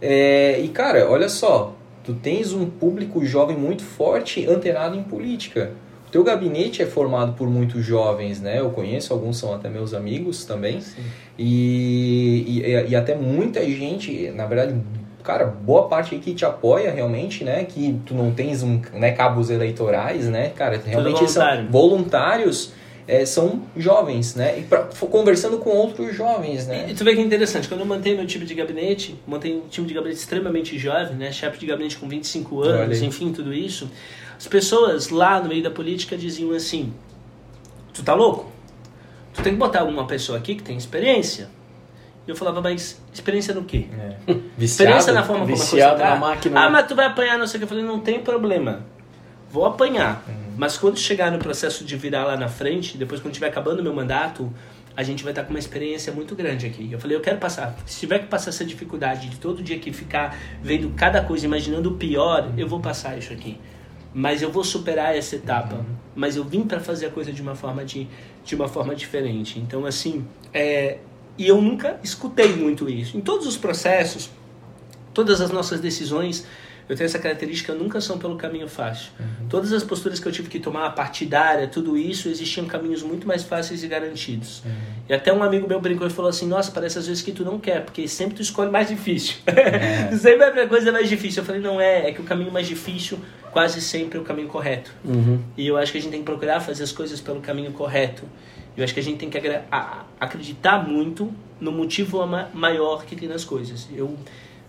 É, 0.00 0.60
e 0.60 0.68
cara, 0.68 1.08
olha 1.10 1.28
só, 1.28 1.74
tu 2.04 2.14
tens 2.14 2.52
um 2.52 2.66
público 2.66 3.24
jovem 3.24 3.56
muito 3.56 3.82
forte 3.82 4.46
antenado 4.46 4.96
em 4.96 5.02
política. 5.02 5.72
O 6.06 6.10
teu 6.10 6.22
gabinete 6.22 6.82
é 6.82 6.86
formado 6.86 7.32
por 7.32 7.48
muitos 7.48 7.84
jovens, 7.84 8.40
né? 8.40 8.60
Eu 8.60 8.70
conheço, 8.70 9.12
alguns 9.12 9.38
são 9.38 9.52
até 9.52 9.68
meus 9.68 9.92
amigos 9.92 10.44
também. 10.44 10.80
E, 11.36 12.62
e, 12.64 12.90
e 12.90 12.96
até 12.96 13.14
muita 13.14 13.64
gente, 13.64 14.30
na 14.30 14.46
verdade, 14.46 14.76
cara, 15.22 15.44
boa 15.44 15.88
parte 15.88 16.14
aí 16.14 16.20
que 16.20 16.32
te 16.32 16.44
apoia 16.44 16.92
realmente, 16.92 17.42
né? 17.42 17.64
Que 17.64 18.00
tu 18.06 18.14
não 18.14 18.30
tens 18.30 18.62
um, 18.62 18.80
né, 18.94 19.10
cabos 19.12 19.50
eleitorais, 19.50 20.26
né? 20.28 20.50
Cara, 20.50 20.80
realmente 20.82 21.28
são 21.28 21.42
voluntários, 21.68 22.72
é, 23.08 23.24
são 23.24 23.62
jovens, 23.76 24.34
né? 24.34 24.58
E 24.58 24.62
pra, 24.62 24.84
conversando 25.10 25.58
com 25.58 25.70
outros 25.70 26.14
jovens, 26.14 26.66
né? 26.66 26.86
E 26.90 26.94
tu 26.94 27.04
vê 27.04 27.14
que 27.14 27.20
é 27.20 27.24
interessante, 27.24 27.68
quando 27.68 27.80
eu 27.80 27.86
mantenho 27.86 28.16
meu 28.16 28.26
time 28.26 28.44
de 28.44 28.54
gabinete, 28.54 29.16
montei 29.26 29.56
um 29.56 29.68
time 29.68 29.86
de 29.86 29.94
gabinete 29.94 30.18
extremamente 30.18 30.78
jovem, 30.78 31.16
né? 31.16 31.30
Chefe 31.30 31.58
de 31.58 31.66
gabinete 31.66 31.96
com 31.96 32.08
25 32.08 32.56
Olha 32.56 32.70
anos, 32.70 33.02
enfim, 33.02 33.32
tudo 33.32 33.54
isso. 33.54 33.88
As 34.36 34.46
pessoas 34.46 35.08
lá 35.10 35.40
no 35.40 35.48
meio 35.48 35.62
da 35.62 35.70
política 35.70 36.16
diziam 36.16 36.50
assim: 36.50 36.92
Tu 37.94 38.02
tá 38.02 38.14
louco? 38.14 38.50
Tu 39.32 39.42
tem 39.42 39.52
que 39.52 39.58
botar 39.58 39.84
uma 39.84 40.06
pessoa 40.06 40.38
aqui 40.38 40.54
que 40.54 40.62
tem 40.62 40.76
experiência. 40.76 41.48
E 42.26 42.30
eu 42.30 42.34
falava, 42.34 42.60
mas 42.60 43.00
experiência 43.12 43.54
no 43.54 43.64
quê? 43.64 43.86
É. 44.26 44.34
Experiência 44.58 45.12
na 45.12 45.22
forma 45.22 45.42
como 45.42 45.54
a 45.54 45.56
coisa 45.56 45.64
viciado 45.64 45.98
tá? 45.98 46.10
na 46.10 46.16
máquina. 46.16 46.60
Ah, 46.60 46.70
mas 46.70 46.88
tu 46.88 46.96
vai 46.96 47.06
apanhar, 47.06 47.38
não 47.38 47.46
sei 47.46 47.58
o 47.58 47.60
que. 47.60 47.64
Eu 47.64 47.68
falei, 47.68 47.84
não 47.84 48.00
tem 48.00 48.20
problema. 48.20 48.84
Vou 49.56 49.64
apanhar. 49.64 50.22
Uhum. 50.28 50.34
Mas 50.58 50.76
quando 50.76 50.98
chegar 50.98 51.32
no 51.32 51.38
processo 51.38 51.82
de 51.82 51.96
virar 51.96 52.26
lá 52.26 52.36
na 52.36 52.46
frente, 52.46 52.98
depois 52.98 53.22
quando 53.22 53.32
estiver 53.32 53.48
acabando 53.48 53.80
o 53.80 53.82
meu 53.82 53.94
mandato, 53.94 54.52
a 54.94 55.02
gente 55.02 55.24
vai 55.24 55.32
estar 55.32 55.44
com 55.44 55.50
uma 55.50 55.58
experiência 55.58 56.12
muito 56.12 56.34
grande 56.34 56.66
aqui. 56.66 56.92
Eu 56.92 57.00
falei, 57.00 57.16
eu 57.16 57.22
quero 57.22 57.38
passar. 57.38 57.74
Se 57.86 58.00
tiver 58.00 58.18
que 58.18 58.26
passar 58.26 58.50
essa 58.50 58.66
dificuldade 58.66 59.30
de 59.30 59.38
todo 59.38 59.62
dia 59.62 59.76
aqui 59.76 59.94
ficar 59.94 60.36
vendo 60.62 60.90
cada 60.90 61.22
coisa, 61.22 61.46
imaginando 61.46 61.88
o 61.88 61.94
pior, 61.94 62.52
eu 62.58 62.68
vou 62.68 62.80
passar 62.80 63.16
isso 63.16 63.32
aqui. 63.32 63.58
Mas 64.12 64.42
eu 64.42 64.52
vou 64.52 64.62
superar 64.62 65.16
essa 65.16 65.36
etapa. 65.36 65.86
Mas 66.14 66.36
eu 66.36 66.44
vim 66.44 66.60
para 66.60 66.78
fazer 66.78 67.06
a 67.06 67.10
coisa 67.10 67.32
de 67.32 67.40
uma 67.40 67.54
forma 67.54 67.82
de, 67.82 68.06
de 68.44 68.54
uma 68.54 68.68
forma 68.68 68.94
diferente. 68.94 69.58
Então, 69.58 69.86
assim, 69.86 70.22
é, 70.52 70.98
e 71.38 71.48
eu 71.48 71.62
nunca 71.62 71.98
escutei 72.02 72.54
muito 72.54 72.90
isso. 72.90 73.16
Em 73.16 73.22
todos 73.22 73.46
os 73.46 73.56
processos, 73.56 74.28
todas 75.14 75.40
as 75.40 75.50
nossas 75.50 75.80
decisões, 75.80 76.46
eu 76.88 76.94
tenho 76.96 77.06
essa 77.06 77.18
característica, 77.18 77.74
nunca 77.74 78.00
são 78.00 78.16
pelo 78.18 78.36
caminho 78.36 78.68
fácil. 78.68 79.10
Todas 79.48 79.72
as 79.72 79.82
posturas 79.82 80.20
que 80.20 80.26
eu 80.26 80.32
tive 80.32 80.48
que 80.48 80.60
tomar, 80.60 80.86
a 80.86 80.90
partidária, 80.90 81.66
tudo 81.66 81.96
isso, 81.96 82.28
existiam 82.28 82.66
caminhos 82.66 83.02
muito 83.02 83.26
mais 83.26 83.42
fáceis 83.42 83.82
e 83.82 83.88
garantidos. 83.88 84.62
E 85.08 85.12
até 85.12 85.32
um 85.32 85.42
amigo 85.42 85.66
meu 85.68 85.80
brincou 85.80 86.06
e 86.06 86.10
falou 86.10 86.28
assim, 86.28 86.46
nossa, 86.46 86.70
parece 86.70 86.98
às 86.98 87.06
vezes 87.06 87.22
que 87.22 87.32
tu 87.32 87.44
não 87.44 87.58
quer, 87.58 87.84
porque 87.84 88.06
sempre 88.06 88.36
tu 88.36 88.42
escolhe 88.42 88.70
mais 88.70 88.88
difícil. 88.88 89.36
tu 90.10 90.16
sempre 90.18 90.50
pra 90.50 90.66
coisa 90.68 90.92
mais 90.92 91.08
difícil. 91.08 91.42
Eu 91.42 91.46
falei, 91.46 91.60
não 91.60 91.80
é, 91.80 92.08
é 92.08 92.12
que 92.12 92.20
o 92.20 92.24
caminho 92.24 92.52
mais 92.52 92.66
difícil 92.68 93.18
quase 93.52 93.80
sempre 93.80 94.18
é 94.18 94.20
o 94.20 94.24
caminho 94.24 94.48
correto. 94.48 94.90
Uhum. 95.04 95.40
E 95.56 95.66
eu 95.66 95.76
acho 95.76 95.90
que 95.90 95.98
a 95.98 96.00
gente 96.00 96.10
tem 96.10 96.20
que 96.20 96.26
procurar 96.26 96.60
fazer 96.60 96.82
as 96.84 96.92
coisas 96.92 97.20
pelo 97.20 97.40
caminho 97.40 97.72
correto. 97.72 98.22
Eu 98.76 98.84
acho 98.84 98.92
que 98.92 99.00
a 99.00 99.02
gente 99.02 99.16
tem 99.18 99.30
que 99.30 99.38
a- 99.72 100.04
acreditar 100.20 100.86
muito 100.86 101.32
no 101.58 101.72
motivo 101.72 102.24
ma- 102.26 102.48
maior 102.52 103.04
que 103.06 103.16
tem 103.16 103.26
nas 103.28 103.44
coisas. 103.44 103.88
Eu 103.90 104.14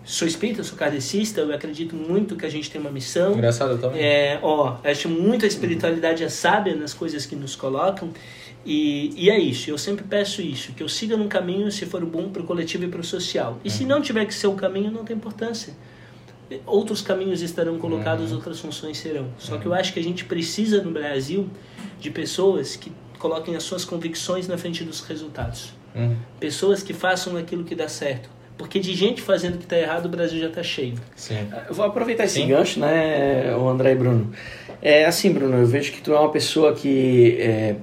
sou 0.08 0.26
espírita, 0.26 0.64
sou 0.64 0.76
kardecista, 0.76 1.42
eu 1.42 1.54
acredito 1.54 1.94
muito 1.94 2.34
que 2.34 2.46
a 2.46 2.48
gente 2.48 2.70
tem 2.70 2.80
uma 2.80 2.90
missão. 2.90 3.34
Engraçado 3.34 3.72
eu 3.72 3.78
também. 3.78 4.02
É, 4.02 4.38
ó, 4.42 4.78
acho 4.82 5.08
muito 5.08 5.44
a 5.44 5.48
espiritualidade 5.48 6.24
é 6.24 6.28
sábia 6.30 6.74
nas 6.74 6.94
coisas 6.94 7.26
que 7.26 7.36
nos 7.36 7.54
colocam. 7.54 8.10
E, 8.64 9.12
e 9.14 9.30
é 9.30 9.38
isso, 9.38 9.70
eu 9.70 9.78
sempre 9.78 10.04
peço 10.04 10.42
isso, 10.42 10.72
que 10.72 10.82
eu 10.82 10.88
siga 10.88 11.16
num 11.16 11.28
caminho, 11.28 11.70
se 11.70 11.86
for 11.86 12.04
bom, 12.04 12.30
para 12.30 12.42
o 12.42 12.44
coletivo 12.44 12.84
e 12.84 12.88
para 12.88 13.00
o 13.00 13.04
social. 13.04 13.60
E 13.62 13.70
se 13.70 13.84
não 13.84 14.00
tiver 14.00 14.24
que 14.24 14.34
ser 14.34 14.46
o 14.46 14.54
caminho, 14.54 14.90
não 14.90 15.04
tem 15.04 15.14
importância. 15.14 15.74
Outros 16.66 17.02
caminhos 17.02 17.42
estarão 17.42 17.78
colocados, 17.78 18.32
outras 18.32 18.58
funções 18.58 18.96
serão. 18.96 19.28
Só 19.38 19.58
que 19.58 19.66
eu 19.66 19.74
acho 19.74 19.92
que 19.92 20.00
a 20.00 20.02
gente 20.02 20.24
precisa 20.24 20.82
no 20.82 20.90
Brasil 20.90 21.48
de 22.00 22.10
pessoas 22.10 22.76
que 22.76 22.90
coloquem 23.18 23.54
as 23.56 23.62
suas 23.62 23.84
convicções 23.84 24.48
na 24.48 24.56
frente 24.56 24.82
dos 24.84 25.00
resultados. 25.00 25.74
Uhum. 25.94 26.16
Pessoas 26.40 26.82
que 26.82 26.94
façam 26.94 27.36
aquilo 27.36 27.64
que 27.64 27.74
dá 27.74 27.88
certo. 27.88 28.37
Porque 28.58 28.80
de 28.80 28.92
gente 28.92 29.22
fazendo 29.22 29.54
o 29.54 29.58
que 29.58 29.64
está 29.64 29.78
errado, 29.78 30.06
o 30.06 30.08
Brasil 30.08 30.40
já 30.40 30.48
está 30.48 30.62
cheio. 30.62 30.94
Sim. 31.14 31.46
Eu 31.68 31.74
vou 31.74 31.86
aproveitar 31.86 32.24
esse 32.24 32.40
Sim. 32.40 32.48
gancho, 32.48 32.80
né, 32.80 33.54
o 33.56 33.68
André 33.68 33.92
e 33.92 33.94
Bruno. 33.94 34.32
É 34.82 35.04
assim, 35.06 35.32
Bruno, 35.32 35.56
eu 35.56 35.66
vejo 35.66 35.92
que 35.92 36.02
tu 36.02 36.12
é 36.12 36.18
uma 36.18 36.30
pessoa 36.30 36.72
que, 36.74 37.38
é, 37.40 37.76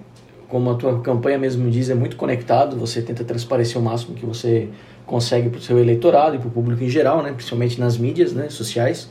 como 0.50 0.70
a 0.70 0.76
tua 0.76 1.00
campanha 1.00 1.40
mesmo 1.40 1.70
diz, 1.72 1.90
é 1.90 1.96
muito 1.96 2.18
conectado. 2.18 2.76
Você 2.78 3.02
tenta 3.02 3.24
transparecer 3.24 3.82
o 3.82 3.84
máximo 3.84 4.16
que 4.16 4.26
você 4.26 4.68
consegue 5.06 5.50
para 5.50 5.60
o 5.60 5.62
seu 5.62 5.80
eleitorado 5.80 6.36
e 6.36 6.40
para 6.40 6.48
o 6.48 6.52
público 6.52 6.84
em 6.84 6.90
geral, 6.90 7.24
né, 7.24 7.32
principalmente 7.32 7.80
nas 7.80 7.98
mídias, 7.98 8.34
né, 8.34 8.50
sociais. 8.50 9.10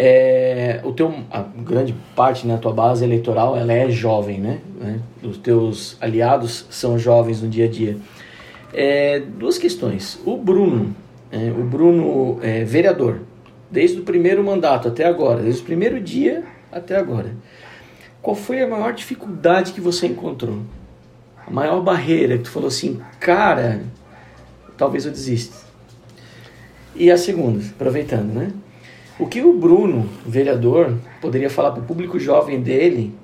É, 0.00 0.80
o 0.84 0.92
teu, 0.92 1.12
a 1.28 1.40
grande 1.40 1.92
parte 2.14 2.46
na 2.46 2.56
tua 2.56 2.72
base 2.72 3.02
eleitoral, 3.02 3.56
ela 3.56 3.72
é 3.72 3.90
jovem, 3.90 4.38
né? 4.38 4.60
né? 4.80 5.00
Os 5.22 5.38
teus 5.38 5.96
aliados 6.00 6.66
são 6.70 6.96
jovens 6.96 7.42
no 7.42 7.48
dia 7.48 7.64
a 7.64 7.68
dia. 7.68 7.96
É, 8.72 9.20
duas 9.20 9.58
questões. 9.58 10.20
O 10.24 10.36
Bruno, 10.36 10.94
é, 11.30 11.50
o 11.50 11.64
Bruno 11.64 12.38
é, 12.42 12.64
vereador, 12.64 13.20
desde 13.70 14.00
o 14.00 14.02
primeiro 14.02 14.42
mandato 14.44 14.88
até 14.88 15.04
agora, 15.04 15.42
desde 15.42 15.62
o 15.62 15.64
primeiro 15.64 16.00
dia 16.00 16.44
até 16.70 16.96
agora, 16.96 17.34
qual 18.20 18.34
foi 18.34 18.60
a 18.60 18.66
maior 18.66 18.92
dificuldade 18.92 19.72
que 19.72 19.80
você 19.80 20.06
encontrou? 20.06 20.60
A 21.46 21.50
maior 21.50 21.80
barreira 21.80 22.36
que 22.36 22.44
tu 22.44 22.50
falou 22.50 22.68
assim, 22.68 23.00
cara, 23.18 23.82
talvez 24.76 25.06
eu 25.06 25.10
desista. 25.10 25.56
E 26.94 27.10
a 27.10 27.16
segunda, 27.16 27.64
aproveitando, 27.64 28.32
né? 28.34 28.52
O 29.18 29.26
que 29.26 29.40
o 29.40 29.52
Bruno, 29.52 30.08
vereador, 30.26 30.96
poderia 31.20 31.50
falar 31.50 31.72
para 31.72 31.82
o 31.82 31.86
público 31.86 32.18
jovem 32.18 32.60
dele 32.60 33.14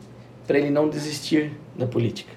para 0.47 0.59
ele 0.59 0.71
não 0.71 0.89
desistir 0.89 1.53
da 1.77 1.87
política? 1.87 2.33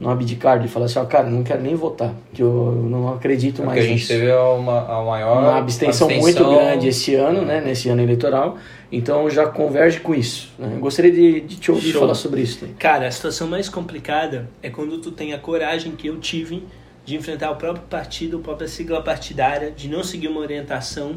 Não 0.00 0.10
abdicar 0.10 0.58
de 0.60 0.66
falar 0.66 0.86
assim, 0.86 0.98
ó, 0.98 1.04
cara, 1.04 1.30
não 1.30 1.44
quero 1.44 1.62
nem 1.62 1.74
votar, 1.76 2.12
que 2.32 2.42
eu 2.42 2.72
não 2.90 3.14
acredito 3.14 3.56
Porque 3.62 3.66
mais 3.68 3.78
a 3.78 3.82
gente 3.82 3.94
nisso. 3.94 4.08
teve 4.08 4.32
uma, 4.32 4.80
a 4.80 5.02
maior 5.04 5.38
Uma 5.40 5.58
abstenção, 5.58 6.08
muito 6.08 6.24
abstenção- 6.26 6.52
grande 6.54 6.88
esse 6.88 7.14
ano, 7.14 7.42
né, 7.42 7.60
nesse 7.60 7.88
ano 7.88 8.02
eleitoral, 8.02 8.58
então 8.90 9.30
já 9.30 9.46
converge 9.46 10.00
com 10.00 10.12
isso. 10.12 10.52
né? 10.58 10.72
Eu 10.74 10.80
gostaria 10.80 11.12
de, 11.12 11.40
de 11.42 11.56
te 11.56 11.70
ouvir 11.70 11.92
Show. 11.92 12.00
falar 12.00 12.14
sobre 12.16 12.40
isso. 12.42 12.58
também. 12.58 12.74
Cara, 12.74 13.06
a 13.06 13.10
situação 13.10 13.46
mais 13.46 13.68
complicada 13.68 14.50
é 14.60 14.68
quando 14.68 14.98
tu 14.98 15.12
tem 15.12 15.32
a 15.32 15.38
coragem 15.38 15.92
que 15.92 16.08
eu 16.08 16.18
tive 16.18 16.64
de 17.04 17.14
enfrentar 17.14 17.52
o 17.52 17.56
próprio 17.56 17.84
partido, 17.88 18.38
a 18.38 18.40
própria 18.40 18.66
sigla 18.66 19.00
partidária, 19.00 19.70
de 19.70 19.88
não 19.88 20.02
seguir 20.02 20.26
uma 20.26 20.40
orientação 20.40 21.12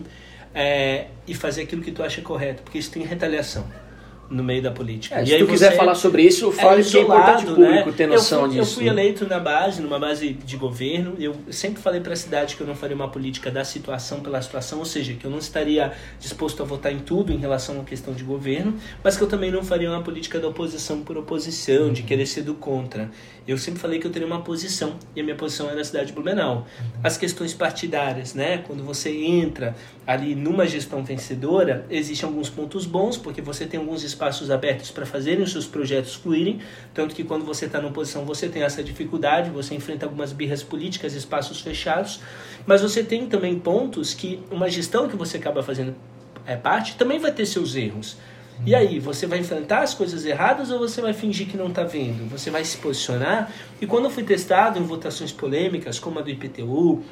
é, 0.53 1.05
e 1.27 1.33
fazer 1.33 1.63
aquilo 1.63 1.81
que 1.81 1.91
tu 1.91 2.03
acha 2.03 2.21
correto, 2.21 2.61
porque 2.61 2.77
isso 2.77 2.91
tem 2.91 3.01
retaliação 3.03 3.65
no 4.29 4.43
meio 4.43 4.61
da 4.61 4.71
política. 4.71 5.15
É, 5.15 5.23
E 5.23 5.27
se 5.27 5.33
aí 5.33 5.39
tu 5.39 5.47
quiser 5.47 5.75
falar 5.75 5.95
sobre 5.95 6.23
isso, 6.23 6.51
fale 6.51 6.83
que 6.83 6.97
é 6.97 7.01
importante 7.01 7.45
o 7.45 7.51
isolado, 7.51 7.55
público 7.55 7.89
né? 7.89 7.95
ter 7.95 8.07
noção 8.07 8.41
eu 8.41 8.47
fui, 8.47 8.59
disso. 8.59 8.71
Eu 8.71 8.75
fui 8.75 8.83
né? 8.85 8.89
eleito 8.91 9.27
na 9.27 9.39
base, 9.39 9.81
numa 9.81 9.99
base 9.99 10.33
de 10.33 10.57
governo. 10.57 11.15
Eu 11.19 11.35
sempre 11.49 11.81
falei 11.81 12.01
para 12.01 12.13
a 12.13 12.15
cidade 12.15 12.55
que 12.55 12.61
eu 12.61 12.67
não 12.67 12.75
faria 12.75 12.95
uma 12.95 13.07
política 13.07 13.49
da 13.49 13.63
situação 13.63 14.19
pela 14.19 14.41
situação, 14.41 14.79
ou 14.79 14.85
seja, 14.85 15.13
que 15.13 15.25
eu 15.25 15.31
não 15.31 15.39
estaria 15.39 15.93
disposto 16.19 16.61
a 16.61 16.65
votar 16.65 16.91
em 16.91 16.99
tudo 16.99 17.31
em 17.31 17.37
relação 17.37 17.79
à 17.79 17.83
questão 17.83 18.13
de 18.13 18.23
governo, 18.23 18.75
mas 19.03 19.15
que 19.15 19.23
eu 19.23 19.27
também 19.27 19.51
não 19.51 19.63
faria 19.63 19.89
uma 19.89 20.03
política 20.03 20.39
da 20.39 20.47
oposição 20.47 21.01
por 21.01 21.17
oposição, 21.17 21.91
de 21.91 22.03
querer 22.03 22.25
ser 22.25 22.41
do 22.41 22.53
contra. 22.53 23.09
Eu 23.47 23.57
sempre 23.57 23.79
falei 23.79 23.97
que 23.97 24.05
eu 24.05 24.11
teria 24.11 24.27
uma 24.27 24.41
posição, 24.41 24.95
e 25.15 25.21
a 25.21 25.23
minha 25.23 25.35
posição 25.35 25.69
era 25.69 25.79
a 25.79 25.83
cidade 25.83 26.07
de 26.07 26.13
Blumenau. 26.13 26.67
As 27.01 27.17
questões 27.17 27.53
partidárias, 27.53 28.33
né? 28.33 28.57
Quando 28.57 28.83
você 28.83 29.09
entra 29.09 29.73
ali 30.05 30.35
numa 30.35 30.67
gestão 30.67 31.01
vencedora, 31.03 31.85
existem 31.89 32.27
alguns 32.27 32.49
pontos 32.49 32.85
bons, 32.85 33.17
porque 33.17 33.41
você 33.41 33.65
tem 33.65 33.79
alguns 33.79 34.03
espaços 34.03 34.16
abertos 34.49 34.91
para 34.91 35.05
fazerem 35.05 35.43
os 35.43 35.51
seus 35.51 35.65
projetos 35.65 36.15
fluírem, 36.15 36.59
tanto 36.93 37.13
que 37.15 37.23
quando 37.23 37.45
você 37.45 37.65
está 37.65 37.79
numa 37.79 37.91
posição 37.91 38.25
você 38.25 38.49
tem 38.49 38.63
essa 38.63 38.83
dificuldade, 38.83 39.49
você 39.49 39.75
enfrenta 39.75 40.05
algumas 40.05 40.31
birras 40.31 40.63
políticas, 40.63 41.13
espaços 41.13 41.61
fechados, 41.61 42.19
mas 42.65 42.81
você 42.81 43.03
tem 43.03 43.27
também 43.27 43.57
pontos 43.57 44.13
que 44.13 44.39
uma 44.51 44.69
gestão 44.69 45.07
que 45.07 45.15
você 45.15 45.37
acaba 45.37 45.63
fazendo 45.63 45.95
é, 46.45 46.55
parte 46.55 46.95
também 46.95 47.19
vai 47.19 47.31
ter 47.31 47.45
seus 47.45 47.75
erros. 47.75 48.17
E 48.65 48.73
aí, 48.73 48.99
você 48.99 49.27
vai 49.27 49.37
enfrentar 49.37 49.81
as 49.83 49.93
coisas 49.93 50.25
erradas 50.25 50.71
ou 50.71 50.79
você 50.79 50.99
vai 50.99 51.13
fingir 51.13 51.47
que 51.47 51.55
não 51.55 51.67
está 51.67 51.83
vendo? 51.83 52.27
Você 52.31 52.49
vai 52.49 52.65
se 52.65 52.77
posicionar? 52.77 53.51
E 53.79 53.85
quando 53.85 54.05
eu 54.05 54.09
fui 54.09 54.23
testado 54.23 54.79
em 54.79 54.83
votações 54.83 55.31
polêmicas, 55.31 55.99
como 55.99 56.17
a 56.17 56.21
do 56.23 56.29
IPTU, 56.31 57.03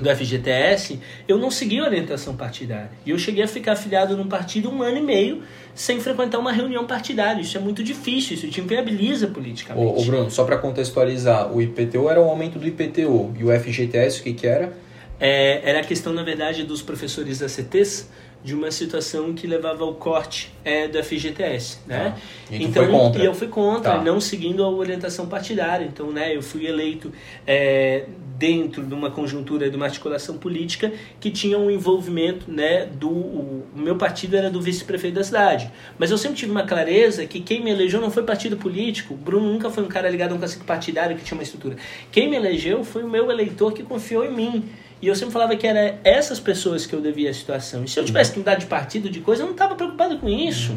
do 0.00 0.10
FGTS, 0.10 0.98
eu 1.28 1.38
não 1.38 1.50
segui 1.50 1.78
a 1.78 1.84
orientação 1.84 2.34
partidária. 2.34 2.90
E 3.06 3.10
eu 3.10 3.18
cheguei 3.18 3.44
a 3.44 3.48
ficar 3.48 3.72
afiliado 3.72 4.16
num 4.16 4.26
partido 4.26 4.70
um 4.70 4.82
ano 4.82 4.98
e 4.98 5.02
meio 5.02 5.42
sem 5.74 6.00
frequentar 6.00 6.38
uma 6.38 6.52
reunião 6.52 6.86
partidária. 6.86 7.40
Isso 7.40 7.56
é 7.56 7.60
muito 7.60 7.82
difícil, 7.82 8.34
isso 8.34 8.48
te 8.48 8.60
inviabiliza 8.60 9.28
politicamente. 9.28 9.86
Ô, 9.86 10.00
ô, 10.00 10.04
Bruno, 10.04 10.30
só 10.30 10.44
para 10.44 10.58
contextualizar, 10.58 11.52
o 11.52 11.62
IPTU 11.62 12.08
era 12.08 12.20
o 12.20 12.28
aumento 12.28 12.58
do 12.58 12.66
IPTU 12.66 13.34
e 13.38 13.44
o 13.44 13.60
FGTS 13.60 14.20
o 14.20 14.22
que 14.24 14.32
que 14.32 14.46
era? 14.46 14.72
É, 15.20 15.60
era 15.64 15.80
a 15.80 15.84
questão, 15.84 16.12
na 16.12 16.22
verdade, 16.22 16.64
dos 16.64 16.82
professores 16.82 17.38
da 17.38 17.48
CTs 17.48 18.10
de 18.44 18.54
uma 18.54 18.70
situação 18.70 19.32
que 19.32 19.46
levava 19.46 19.84
ao 19.84 19.94
corte 19.94 20.52
é, 20.62 20.86
do 20.86 21.02
FGTS, 21.02 21.78
né? 21.86 22.10
Tá. 22.10 22.54
E 22.54 22.62
então, 22.62 23.10
foi? 23.10 23.22
E 23.22 23.24
eu 23.24 23.34
fui 23.34 23.48
contra, 23.48 23.92
Tá. 23.92 24.02
não 24.02 24.20
seguindo 24.20 24.62
a 24.62 24.68
orientação 24.68 25.26
partidária. 25.26 25.86
Então, 25.86 26.12
né, 26.12 26.36
eu 26.36 26.42
fui 26.42 26.66
eleito 26.66 27.10
é, 27.46 28.04
dentro 28.38 28.84
de 28.84 28.92
uma 28.92 29.10
conjuntura, 29.10 29.70
de 29.70 29.76
uma 29.76 29.86
articulação 29.86 30.36
política 30.36 30.92
que 31.18 31.30
tinha 31.30 31.58
um 31.58 31.70
envolvimento, 31.70 32.50
né, 32.50 32.84
do... 32.84 33.08
O, 33.08 33.64
o 33.74 33.80
meu 33.80 33.96
partido 33.96 34.36
era 34.36 34.50
do 34.50 34.60
vice-prefeito 34.60 35.14
da 35.14 35.24
cidade. 35.24 35.70
Mas 35.98 36.10
eu 36.10 36.18
sempre 36.18 36.36
tive 36.36 36.50
uma 36.50 36.64
clareza 36.64 37.24
que 37.24 37.40
quem 37.40 37.64
me 37.64 37.70
elegeu 37.70 37.98
não 37.98 38.10
foi 38.10 38.24
partido 38.24 38.58
político. 38.58 39.14
Bruno 39.14 39.50
nunca 39.50 39.70
foi 39.70 39.82
um 39.82 39.88
cara 39.88 40.10
ligado 40.10 40.32
a 40.32 40.34
um 40.34 40.38
cacique 40.38 40.64
partidário 40.64 41.16
que 41.16 41.24
tinha 41.24 41.38
uma 41.38 41.42
estrutura. 41.42 41.76
Quem 42.12 42.28
me 42.28 42.36
elegeu 42.36 42.84
foi 42.84 43.02
o 43.02 43.08
meu 43.08 43.30
eleitor 43.30 43.72
que 43.72 43.82
confiou 43.82 44.22
em 44.22 44.30
mim. 44.30 44.64
E 45.04 45.06
eu 45.06 45.14
sempre 45.14 45.34
falava 45.34 45.54
que 45.54 45.66
era 45.66 46.00
essas 46.02 46.40
pessoas 46.40 46.86
que 46.86 46.94
eu 46.94 47.00
devia 47.02 47.28
a 47.28 47.34
situação. 47.34 47.84
E 47.84 47.88
se 47.88 48.00
eu 48.00 48.04
tivesse 48.06 48.32
que 48.32 48.38
mudar 48.38 48.54
de 48.54 48.64
partido, 48.64 49.10
de 49.10 49.20
coisa, 49.20 49.42
eu 49.42 49.46
não 49.46 49.52
estava 49.52 49.74
preocupado 49.74 50.16
com 50.16 50.26
isso. 50.26 50.72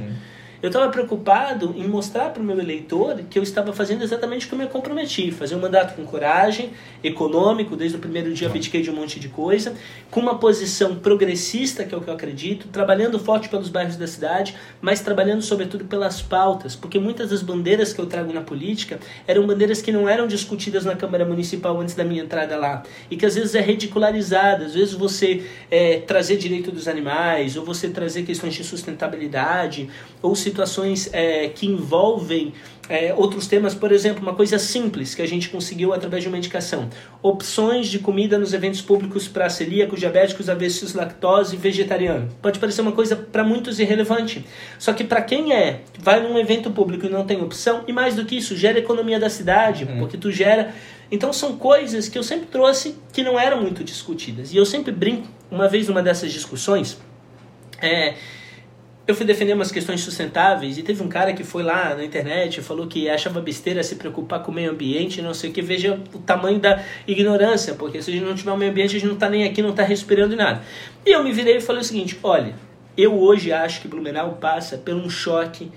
Eu 0.61 0.67
estava 0.67 0.89
preocupado 0.89 1.75
em 1.77 1.87
mostrar 1.87 2.31
para 2.31 2.41
o 2.41 2.45
meu 2.45 2.59
eleitor 2.59 3.21
que 3.29 3.37
eu 3.37 3.43
estava 3.43 3.71
fazendo 3.73 4.03
exatamente 4.03 4.45
o 4.45 4.49
que 4.49 4.55
eu 4.55 4.59
me 4.59 4.67
comprometi. 4.67 5.31
Fazer 5.31 5.55
um 5.55 5.59
mandato 5.59 5.95
com 5.95 6.03
coragem, 6.03 6.71
econômico, 7.03 7.75
desde 7.75 7.97
o 7.97 7.99
primeiro 7.99 8.33
dia 8.33 8.47
abdiquei 8.47 8.81
de 8.81 8.89
um 8.89 8.95
monte 8.95 9.19
de 9.19 9.29
coisa, 9.29 9.75
com 10.09 10.19
uma 10.19 10.39
posição 10.39 10.95
progressista, 10.95 11.83
que 11.83 11.93
é 11.93 11.97
o 11.97 12.01
que 12.01 12.09
eu 12.09 12.13
acredito, 12.13 12.69
trabalhando 12.69 13.19
forte 13.19 13.49
pelos 13.49 13.69
bairros 13.69 13.97
da 13.97 14.07
cidade, 14.07 14.55
mas 14.81 14.99
trabalhando 15.01 15.43
sobretudo 15.43 15.85
pelas 15.85 16.21
pautas, 16.23 16.75
porque 16.75 16.97
muitas 16.97 17.29
das 17.29 17.43
bandeiras 17.43 17.93
que 17.93 17.99
eu 17.99 18.07
trago 18.07 18.33
na 18.33 18.41
política 18.41 18.99
eram 19.27 19.45
bandeiras 19.45 19.81
que 19.81 19.91
não 19.91 20.09
eram 20.09 20.25
discutidas 20.25 20.85
na 20.85 20.95
Câmara 20.95 21.23
Municipal 21.23 21.79
antes 21.79 21.93
da 21.93 22.03
minha 22.03 22.23
entrada 22.23 22.57
lá, 22.57 22.81
e 23.11 23.15
que 23.15 23.25
às 23.25 23.35
vezes 23.35 23.53
é 23.53 23.61
ridicularizada, 23.61 24.65
às 24.65 24.73
vezes 24.73 24.93
você 24.93 25.43
é, 25.69 25.99
trazer 25.99 26.37
direito 26.37 26.71
dos 26.71 26.87
animais, 26.87 27.55
ou 27.55 27.63
você 27.63 27.89
trazer 27.89 28.23
questões 28.23 28.55
de 28.55 28.63
sustentabilidade, 28.63 29.89
ou 30.21 30.35
situações 30.47 31.09
é, 31.11 31.49
que 31.49 31.67
envolvem 31.67 32.53
é, 32.89 33.13
outros 33.13 33.47
temas, 33.47 33.75
por 33.75 33.91
exemplo, 33.91 34.21
uma 34.21 34.33
coisa 34.33 34.57
simples 34.57 35.13
que 35.13 35.21
a 35.21 35.27
gente 35.27 35.49
conseguiu 35.49 35.93
através 35.93 36.23
de 36.23 36.29
uma 36.29 36.37
indicação: 36.37 36.89
opções 37.21 37.87
de 37.87 37.99
comida 37.99 38.37
nos 38.37 38.53
eventos 38.53 38.81
públicos 38.81 39.27
para 39.27 39.49
celíacos, 39.49 39.99
diabéticos, 39.99 40.49
avessos, 40.49 40.93
lactose 40.93 41.55
e 41.55 41.57
vegetariano. 41.57 42.29
Pode 42.41 42.59
parecer 42.59 42.81
uma 42.81 42.93
coisa 42.93 43.15
para 43.15 43.43
muitos 43.43 43.79
irrelevante, 43.79 44.45
só 44.79 44.93
que 44.93 45.03
para 45.03 45.21
quem 45.21 45.53
é, 45.53 45.81
vai 45.99 46.21
num 46.21 46.37
evento 46.37 46.71
público 46.71 47.05
e 47.05 47.09
não 47.09 47.25
tem 47.25 47.41
opção, 47.41 47.83
e 47.87 47.91
mais 47.91 48.15
do 48.15 48.25
que 48.25 48.37
isso, 48.37 48.55
gera 48.55 48.79
economia 48.79 49.19
da 49.19 49.29
cidade, 49.29 49.85
porque 49.99 50.17
tu 50.17 50.31
gera. 50.31 50.73
Então 51.09 51.31
são 51.31 51.57
coisas 51.57 52.09
que 52.09 52.17
eu 52.17 52.23
sempre 52.23 52.47
trouxe 52.47 52.95
que 53.13 53.23
não 53.23 53.39
eram 53.39 53.61
muito 53.61 53.81
discutidas. 53.81 54.53
E 54.53 54.57
eu 54.57 54.65
sempre 54.65 54.91
brinco, 54.91 55.27
uma 55.49 55.67
vez 55.69 55.87
numa 55.87 56.03
dessas 56.03 56.33
discussões, 56.33 56.97
é, 57.81 58.15
eu 59.07 59.15
fui 59.15 59.25
defender 59.25 59.53
umas 59.53 59.71
questões 59.71 60.01
sustentáveis 60.01 60.77
e 60.77 60.83
teve 60.83 61.01
um 61.01 61.07
cara 61.07 61.31
que 61.31 61.43
foi 61.43 61.63
lá 61.63 61.95
na 61.95 62.03
internet 62.03 62.57
e 62.57 62.61
falou 62.61 62.87
que 62.87 63.09
achava 63.09 63.39
besteira 63.39 63.81
se 63.81 63.95
preocupar 63.95 64.43
com 64.43 64.51
o 64.51 64.53
meio 64.53 64.69
ambiente, 64.69 65.21
não 65.21 65.33
sei 65.33 65.49
o 65.49 65.53
que, 65.53 65.61
veja 65.61 65.97
o 66.13 66.19
tamanho 66.19 66.59
da 66.59 66.83
ignorância, 67.07 67.73
porque 67.73 68.01
se 68.01 68.11
a 68.11 68.13
gente 68.13 68.25
não 68.25 68.35
tiver 68.35 68.51
o 68.51 68.57
meio 68.57 68.69
ambiente, 68.69 68.97
a 68.97 68.99
gente 68.99 69.07
não 69.07 69.13
está 69.13 69.29
nem 69.29 69.45
aqui, 69.45 69.61
não 69.61 69.69
está 69.69 69.83
respirando 69.83 70.35
nada. 70.35 70.61
E 71.05 71.11
eu 71.11 71.23
me 71.23 71.31
virei 71.31 71.55
e 71.55 71.61
falei 71.61 71.81
o 71.81 71.85
seguinte: 71.85 72.19
olha, 72.21 72.53
eu 72.97 73.17
hoje 73.17 73.53
acho 73.53 73.81
que 73.81 73.87
Blumenau 73.87 74.33
passa 74.41 74.77
por 74.77 74.93
um 74.93 75.09
choque 75.09 75.71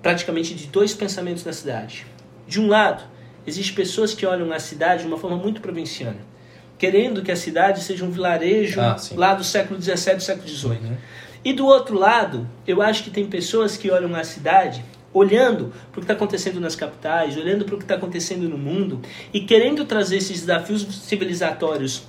praticamente 0.00 0.54
de 0.54 0.68
dois 0.68 0.94
pensamentos 0.94 1.44
na 1.44 1.52
cidade. 1.52 2.06
De 2.46 2.60
um 2.60 2.68
lado, 2.68 3.02
existem 3.44 3.74
pessoas 3.74 4.14
que 4.14 4.24
olham 4.24 4.52
a 4.52 4.60
cidade 4.60 5.02
de 5.02 5.08
uma 5.08 5.18
forma 5.18 5.36
muito 5.36 5.60
provinciana. 5.60 6.35
Querendo 6.78 7.22
que 7.22 7.32
a 7.32 7.36
cidade 7.36 7.82
seja 7.82 8.04
um 8.04 8.10
vilarejo 8.10 8.80
Ah, 8.80 8.96
lá 9.14 9.34
do 9.34 9.44
século 9.44 9.80
XVII, 9.80 10.20
século 10.20 10.48
XVIII. 10.48 10.70
Uhum. 10.72 10.96
E 11.44 11.52
do 11.52 11.66
outro 11.66 11.96
lado, 11.98 12.48
eu 12.66 12.82
acho 12.82 13.04
que 13.04 13.10
tem 13.10 13.26
pessoas 13.26 13.76
que 13.76 13.90
olham 13.90 14.14
a 14.14 14.24
cidade 14.24 14.84
olhando 15.12 15.72
para 15.90 15.98
o 15.98 16.00
que 16.00 16.00
está 16.00 16.12
acontecendo 16.12 16.60
nas 16.60 16.76
capitais, 16.76 17.36
olhando 17.36 17.64
para 17.64 17.74
o 17.74 17.78
que 17.78 17.84
está 17.84 17.94
acontecendo 17.94 18.48
no 18.48 18.58
mundo 18.58 19.00
e 19.32 19.40
querendo 19.40 19.84
trazer 19.84 20.18
esses 20.18 20.40
desafios 20.40 20.82
civilizatórios 21.06 22.02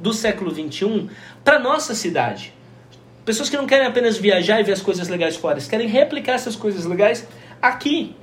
do 0.00 0.12
século 0.12 0.50
XXI 0.50 1.08
para 1.44 1.58
nossa 1.58 1.94
cidade. 1.94 2.52
Pessoas 3.24 3.48
que 3.48 3.56
não 3.56 3.66
querem 3.66 3.86
apenas 3.86 4.16
viajar 4.16 4.60
e 4.60 4.64
ver 4.64 4.72
as 4.72 4.82
coisas 4.82 5.06
legais 5.08 5.36
fora, 5.36 5.54
eles 5.54 5.68
querem 5.68 5.86
replicar 5.86 6.32
essas 6.32 6.56
coisas 6.56 6.86
legais 6.86 7.28
aqui. 7.60 8.16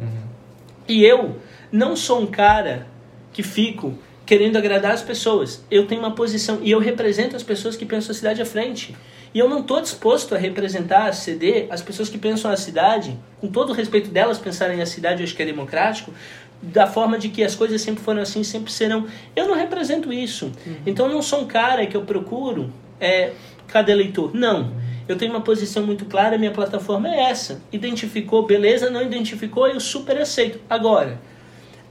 E 0.88 1.06
eu 1.06 1.38
não 1.72 1.96
sou 1.96 2.22
um 2.22 2.26
cara 2.26 2.88
que 3.32 3.44
fico 3.44 3.98
querendo 4.28 4.58
agradar 4.58 4.92
as 4.92 5.02
pessoas. 5.02 5.64
Eu 5.72 5.88
tenho 5.88 6.02
uma 6.02 6.12
posição 6.12 6.60
e 6.62 6.70
eu 6.70 6.80
represento 6.80 7.36
as 7.36 7.42
pessoas 7.42 7.78
que 7.78 7.86
pensam 7.86 8.12
a 8.12 8.14
cidade 8.14 8.42
à 8.42 8.46
frente. 8.46 8.94
E 9.34 9.40
eu 9.40 9.50
não 9.50 9.62
estou 9.62 9.80
disposto 9.82 10.36
a 10.36 10.38
representar, 10.38 11.08
a 11.08 11.14
ceder 11.14 11.68
as 11.70 11.82
pessoas 11.82 12.10
que 12.10 12.18
pensam 12.18 12.52
a 12.52 12.58
cidade, 12.58 13.18
com 13.40 13.48
todo 13.48 13.70
o 13.70 13.74
respeito 13.74 14.10
delas 14.10 14.38
pensarem 14.38 14.82
a 14.82 14.86
cidade, 14.86 15.22
eu 15.22 15.24
acho 15.24 15.34
que 15.34 15.42
é 15.42 15.46
democrático, 15.46 16.14
da 16.62 16.86
forma 16.86 17.18
de 17.18 17.30
que 17.30 17.42
as 17.42 17.56
coisas 17.56 17.82
sempre 17.82 18.04
foram 18.04 18.22
assim, 18.22 18.44
sempre 18.44 18.72
serão. 18.72 19.08
Eu 19.34 19.48
não 19.48 19.56
represento 19.56 20.12
isso. 20.12 20.52
Então 20.86 21.08
eu 21.08 21.14
não 21.14 21.22
sou 21.22 21.42
um 21.42 21.48
cara 21.48 21.86
que 21.86 21.96
eu 21.96 22.02
procuro 22.02 22.74
é, 23.00 23.32
cada 23.68 23.92
eleitor. 23.92 24.34
Não. 24.34 24.74
Eu 25.08 25.16
tenho 25.16 25.32
uma 25.32 25.42
posição 25.42 25.86
muito 25.86 26.04
clara, 26.04 26.38
minha 26.38 26.52
plataforma 26.52 27.08
é 27.08 27.30
essa. 27.30 27.62
Identificou, 27.72 28.46
beleza, 28.46 28.90
não 28.90 29.02
identificou, 29.02 29.68
eu 29.70 29.80
super 29.80 30.18
aceito. 30.18 30.60
Agora, 30.70 31.18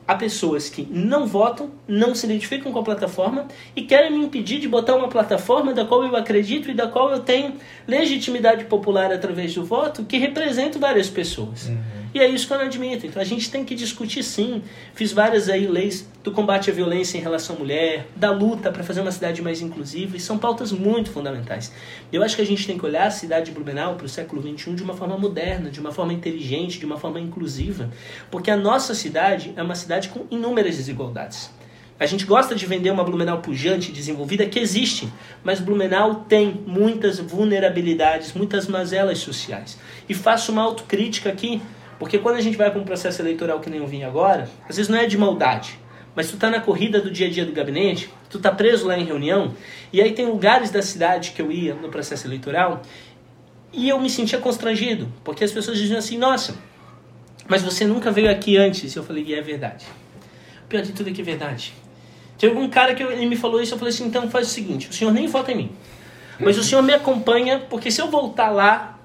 há 0.07 0.15
pessoas 0.15 0.69
que 0.69 0.87
não 0.91 1.27
votam, 1.27 1.71
não 1.89 2.15
se 2.15 2.27
identificam 2.27 2.73
com 2.73 2.79
a 2.79 2.83
plataforma 2.83 3.47
e 3.75 3.83
querem 3.83 4.13
me 4.13 4.25
impedir 4.25 4.61
de 4.61 4.69
botar 4.69 4.95
uma 4.95 5.09
plataforma 5.09 5.73
da 5.75 5.85
qual 5.85 6.05
eu 6.05 6.15
acredito 6.17 6.71
e 6.71 6.75
da 6.75 6.87
qual 6.87 7.11
eu 7.11 7.21
tenho 7.21 7.55
legitimidade 7.87 8.65
popular 8.67 9.13
através 9.13 9.55
do 9.55 9.65
voto 9.65 10.05
que 10.05 10.19
representa 10.19 10.79
várias 10.79 11.09
pessoas. 11.09 11.71
E 12.17 12.19
é 12.19 12.27
isso 12.27 12.47
que 12.47 12.55
eu 12.55 12.57
não 12.57 12.65
admito. 12.65 13.07
Então 13.07 13.21
a 13.21 13.25
gente 13.27 13.51
tem 13.51 13.63
que 13.63 13.75
discutir 13.75 14.23
sim. 14.23 14.63
Fiz 14.95 15.13
várias 15.13 15.51
aí 15.51 15.67
leis 15.67 16.09
do 16.25 16.33
combate 16.33 16.71
à 16.71 16.73
violência 16.73 17.19
em 17.19 17.21
relação 17.21 17.57
à 17.57 17.59
mulher, 17.59 18.07
da 18.17 18.31
luta 18.31 18.73
para 18.73 18.83
fazer 18.83 19.03
uma 19.03 19.13
cidade 19.13 19.43
mais 19.43 19.61
inclusiva, 19.61 20.17
e 20.17 20.21
são 20.21 20.39
pautas 20.39 20.73
muito 20.73 21.11
fundamentais. 21.11 21.71
Eu 22.11 22.23
acho 22.23 22.35
que 22.35 22.41
a 22.41 22.47
gente 22.47 22.67
tem 22.67 22.79
que 22.79 22.87
olhar 22.87 23.07
a 23.07 23.11
cidade 23.11 23.47
de 23.47 23.53
Blumenau 23.53 23.97
para 23.97 24.07
o 24.07 24.09
século 24.09 24.41
XXI 24.41 24.75
de 24.75 24.83
uma 24.83 24.95
forma 24.95 25.19
moderna, 25.19 25.69
de 25.69 25.79
uma 25.79 25.93
forma 25.93 26.15
inteligente, 26.15 26.79
de 26.79 26.87
uma 26.87 26.97
forma 26.97 27.21
inclusiva, 27.21 27.91
porque 28.31 28.51
a 28.51 28.57
nossa 28.57 28.95
cidade 28.95 29.53
é 29.55 29.63
uma 29.63 29.75
cidade 29.75 30.09
com 30.09 30.25
inúmeras 30.31 30.75
desigualdades. 30.75 31.51
A 32.01 32.07
gente 32.07 32.25
gosta 32.25 32.55
de 32.55 32.65
vender 32.65 32.91
uma 32.91 33.05
Blumenau 33.05 33.43
pujante, 33.43 33.93
desenvolvida, 33.93 34.47
que 34.47 34.59
existe, 34.59 35.07
mas 35.45 35.61
Blumenau 35.61 36.27
tem 36.27 36.63
muitas 36.67 37.19
vulnerabilidades, 37.19 38.33
muitas 38.33 38.67
mazelas 38.67 39.19
sociais. 39.19 39.79
E 40.09 40.15
faço 40.15 40.51
uma 40.53 40.63
autocrítica 40.63 41.31
aqui, 41.31 41.61
porque 41.99 42.19
quando 42.19 42.37
a 42.37 42.41
gente 42.41 42.57
vai 42.57 42.71
para 42.71 42.81
um 42.81 42.85
processo 42.85 43.21
eleitoral 43.23 43.61
que 43.61 43.71
nem 43.71 43.81
eu 43.81 43.87
vim 43.87 44.03
agora, 44.03 44.49
às 44.69 44.77
vezes 44.77 44.89
não 44.89 44.99
é 44.99 45.07
de 45.07 45.17
maldade, 45.17 45.79
mas 46.15 46.31
tu 46.31 46.37
tá 46.37 46.51
na 46.51 46.61
corrida 46.61 47.01
do 47.01 47.11
dia 47.11 47.27
a 47.27 47.31
dia 47.31 47.45
do 47.45 47.53
gabinete, 47.53 48.11
tu 48.31 48.39
tá 48.39 48.51
preso 48.51 48.87
lá 48.87 48.99
em 48.99 49.05
reunião, 49.05 49.55
e 49.93 50.01
aí 50.01 50.13
tem 50.13 50.27
lugares 50.27 50.71
da 50.71 50.83
cidade 50.83 51.33
que 51.33 51.43
eu 51.43 51.53
ia 51.53 51.75
no 51.75 51.89
processo 51.89 52.27
eleitoral, 52.27 52.83
e 53.73 53.89
eu 53.89 54.01
me 54.01 54.09
sentia 54.09 54.39
constrangido, 54.39 55.13
porque 55.23 55.45
as 55.45 55.53
pessoas 55.53 55.77
diziam 55.77 55.99
assim, 55.99 56.17
nossa, 56.17 56.57
mas 57.49 57.63
você 57.63 57.85
nunca 57.85 58.11
veio 58.11 58.31
aqui 58.31 58.57
antes. 58.57 58.95
E 58.95 58.99
eu 58.99 59.05
falei, 59.05 59.25
e 59.25 59.35
é 59.35 59.41
verdade. 59.41 59.85
O 60.65 60.69
pior 60.69 60.83
de 60.83 60.93
tudo 60.93 61.11
é 61.11 61.13
que 61.13 61.21
é 61.21 61.25
verdade. 61.25 61.73
Teve 62.39 62.57
um 62.57 62.69
cara 62.69 62.95
que 62.95 63.03
ele 63.03 63.27
me 63.27 63.37
falou 63.37 63.61
isso, 63.61 63.75
eu 63.75 63.79
falei 63.79 63.93
assim, 63.93 64.07
então 64.07 64.29
faz 64.29 64.49
o 64.49 64.51
seguinte, 64.51 64.89
o 64.91 64.93
senhor 64.93 65.13
nem 65.13 65.27
vota 65.27 65.53
em 65.53 65.57
mim. 65.57 65.71
Mas 66.39 66.59
o 66.59 66.65
senhor 66.65 66.83
me 66.83 66.93
acompanha, 66.93 67.61
porque 67.71 67.91
se 67.91 68.01
eu 68.01 68.11
voltar 68.11 68.51
lá, 68.51 68.99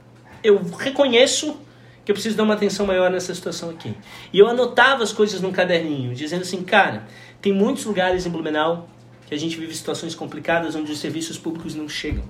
eu 0.44 0.62
reconheço 0.78 1.58
que 2.04 2.12
eu 2.12 2.16
preciso 2.16 2.36
dar 2.36 2.44
uma 2.44 2.54
atenção 2.54 2.86
maior 2.86 3.10
nessa 3.12 3.34
situação 3.34 3.70
aqui. 3.70 3.96
E 4.34 4.40
eu 4.40 4.48
anotava 4.48 5.04
as 5.04 5.14
coisas 5.14 5.42
num 5.42 5.52
caderninho, 5.52 6.14
dizendo 6.14 6.42
assim, 6.42 6.64
cara, 6.64 7.08
tem 7.42 7.54
muitos 7.54 7.86
lugares 7.86 8.26
em 8.26 8.30
Blumenau 8.30 8.90
que 9.28 9.34
a 9.34 9.38
gente 9.38 9.58
vive 9.58 9.74
situações 9.76 10.14
complicadas 10.14 10.76
onde 10.76 10.92
os 10.92 11.00
serviços 11.00 11.38
públicos 11.38 11.76
não 11.76 11.88
chegam. 11.88 12.24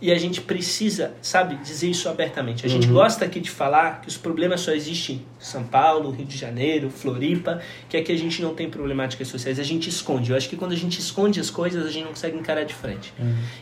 E 0.00 0.12
a 0.12 0.18
gente 0.18 0.40
precisa, 0.40 1.12
sabe, 1.20 1.56
dizer 1.56 1.90
isso 1.90 2.08
abertamente. 2.08 2.64
A 2.64 2.68
gente 2.68 2.86
gosta 2.86 3.24
aqui 3.24 3.40
de 3.40 3.50
falar 3.50 4.00
que 4.00 4.08
os 4.08 4.16
problemas 4.16 4.60
só 4.60 4.70
existem 4.70 5.16
em 5.16 5.22
São 5.40 5.64
Paulo, 5.64 6.10
Rio 6.10 6.24
de 6.24 6.36
Janeiro, 6.38 6.88
Floripa, 6.88 7.60
que 7.88 7.96
aqui 7.96 8.12
a 8.12 8.16
gente 8.16 8.40
não 8.40 8.54
tem 8.54 8.70
problemáticas 8.70 9.26
sociais. 9.26 9.58
A 9.58 9.64
gente 9.64 9.88
esconde. 9.88 10.30
Eu 10.30 10.36
acho 10.36 10.48
que 10.48 10.56
quando 10.56 10.70
a 10.70 10.76
gente 10.76 11.00
esconde 11.00 11.40
as 11.40 11.50
coisas, 11.50 11.84
a 11.84 11.90
gente 11.90 12.04
não 12.04 12.10
consegue 12.10 12.38
encarar 12.38 12.62
de 12.62 12.74
frente. 12.74 13.12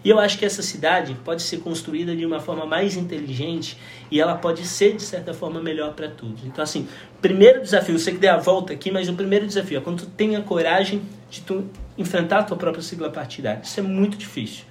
E 0.05 0.11
eu 0.11 0.19
acho 0.19 0.39
que 0.39 0.45
essa 0.45 0.63
cidade 0.63 1.17
pode 1.25 1.41
ser 1.41 1.59
construída 1.61 2.15
de 2.15 2.27
uma 2.27 2.39
forma 2.39 2.67
mais 2.67 2.97
inteligente 2.97 3.79
e 4.11 4.21
ela 4.21 4.35
pode 4.35 4.67
ser, 4.67 4.95
de 4.95 5.03
certa 5.03 5.33
forma, 5.33 5.63
melhor 5.63 5.95
para 5.95 6.09
todos. 6.09 6.45
Então, 6.45 6.63
assim, 6.63 6.87
primeiro 7.23 7.63
desafio, 7.63 7.95
eu 7.95 7.99
sei 7.99 8.13
que 8.13 8.21
dei 8.21 8.29
a 8.29 8.37
volta 8.37 8.75
aqui, 8.75 8.91
mas 8.91 9.09
o 9.09 9.15
primeiro 9.15 9.47
desafio 9.47 9.79
é 9.79 9.81
quando 9.81 10.01
tu 10.01 10.07
tem 10.11 10.37
a 10.37 10.43
coragem 10.43 11.01
de 11.31 11.41
tu 11.41 11.65
enfrentar 11.97 12.41
a 12.41 12.43
tua 12.43 12.59
própria 12.59 12.83
sigla 12.83 13.09
partidária. 13.09 13.63
Isso 13.65 13.81
é 13.81 13.83
muito 13.83 14.19
difícil. 14.19 14.65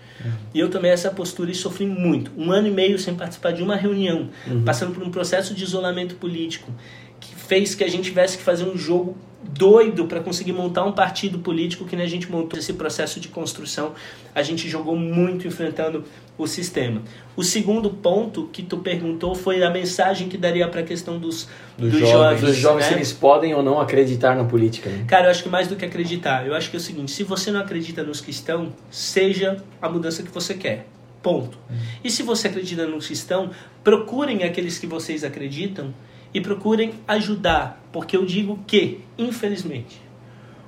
E 0.54 0.60
eu 0.60 0.70
tomei 0.70 0.92
essa 0.92 1.12
postura 1.12 1.52
e 1.52 1.56
sofri 1.56 1.86
muito. 1.86 2.32
Um 2.38 2.52
ano 2.52 2.68
e 2.68 2.72
meio 2.72 2.98
sem 2.98 3.16
participar 3.16 3.52
de 3.52 3.64
uma 3.64 3.76
reunião, 3.76 4.30
passando 4.66 4.94
por 4.94 5.04
um 5.04 5.10
processo 5.10 5.54
de 5.54 5.64
isolamento 5.64 6.16
político, 6.16 6.72
que 7.20 7.36
fez 7.36 7.76
que 7.76 7.84
a 7.84 7.90
gente 7.90 8.06
tivesse 8.06 8.38
que 8.38 8.44
fazer 8.44 8.66
um 8.66 8.78
jogo 8.78 9.18
doido 9.44 10.06
para 10.06 10.20
conseguir 10.20 10.54
montar 10.54 10.84
um 10.84 10.92
partido 10.92 11.40
político 11.40 11.86
que 11.86 11.96
nem 11.96 12.06
a 12.06 12.10
gente 12.10 12.30
montou 12.32 12.58
esse 12.58 12.74
processo 12.74 13.20
de 13.20 13.28
construção. 13.28 13.94
A 14.34 14.42
gente 14.42 14.68
jogou 14.68 14.96
muito 14.96 15.48
enfrentando 15.48 16.04
o 16.38 16.48
sistema. 16.48 17.02
O 17.36 17.44
segundo 17.44 17.90
ponto 17.90 18.50
que 18.52 18.62
tu 18.62 18.78
perguntou 18.78 19.36
foi 19.36 19.64
a 19.64 19.70
mensagem 19.70 20.28
que 20.28 20.38
daria 20.38 20.68
para 20.68 20.82
a 20.82 20.84
questão 20.84 21.18
dos, 21.18 21.48
Dos 21.78 21.92
dos 21.92 22.00
jovens. 22.02 22.12
jovens. 22.12 22.44
Os 22.44 22.56
jovens, 22.58 22.84
né? 22.84 22.90
se 22.90 22.94
eles 22.94 23.14
podem 23.14 23.54
ou 23.54 23.64
não 23.64 23.80
acreditar 23.80 24.36
na 24.36 24.44
política. 24.44 24.90
Né? 24.90 25.06
Cara, 25.08 25.28
eu 25.28 25.32
acho 25.32 25.44
que 25.44 25.50
mais 25.50 25.68
do 25.68 25.76
que 25.76 25.86
acreditar, 25.86 26.46
eu 26.46 26.54
acho 26.54 26.70
que 26.70 26.76
é 26.76 26.80
o 26.80 26.82
seguinte: 26.82 27.12
se 27.12 27.24
você 27.24 27.52
não 27.52 27.60
acredita 27.62 28.04
nos 28.04 28.20
que 28.20 28.32
estão, 28.32 28.74
seja 28.90 29.64
a 29.82 29.90
mudança 29.90 30.24
que 30.24 30.32
você 30.32 30.54
quer. 30.54 30.88
Ponto. 31.24 31.58
E 32.04 32.12
se 32.12 32.22
você 32.22 32.50
acredita 32.50 32.86
nos 32.86 33.08
que 33.08 33.14
estão, 33.14 33.50
procurem 33.84 34.44
aqueles 34.44 34.78
que 34.78 34.86
vocês 34.86 35.24
acreditam 35.24 35.92
e 36.32 36.40
procurem 36.40 36.94
ajudar. 37.08 37.82
Porque 37.92 38.16
eu 38.16 38.24
digo 38.26 38.60
que, 38.68 39.00
infelizmente, 39.18 40.00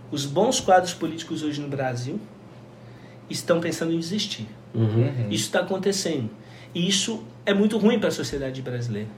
os 0.09 0.26
bons 0.26 0.59
quadros 0.59 0.95
políticos 0.95 1.43
hoje 1.43 1.61
no 1.61 1.68
Brasil 1.68 2.20
estão 3.30 3.59
pensando 3.59 3.93
em 3.93 3.99
desistir. 3.99 4.47
Uhum. 4.74 5.30
Isso 5.30 5.45
está 5.45 5.61
acontecendo. 5.61 6.30
E 6.74 6.88
isso 6.88 7.24
é 7.45 7.53
muito 7.53 7.78
ruim 7.78 7.99
para 7.99 8.09
a 8.09 8.11
sociedade 8.11 8.61
brasileira. 8.61 9.09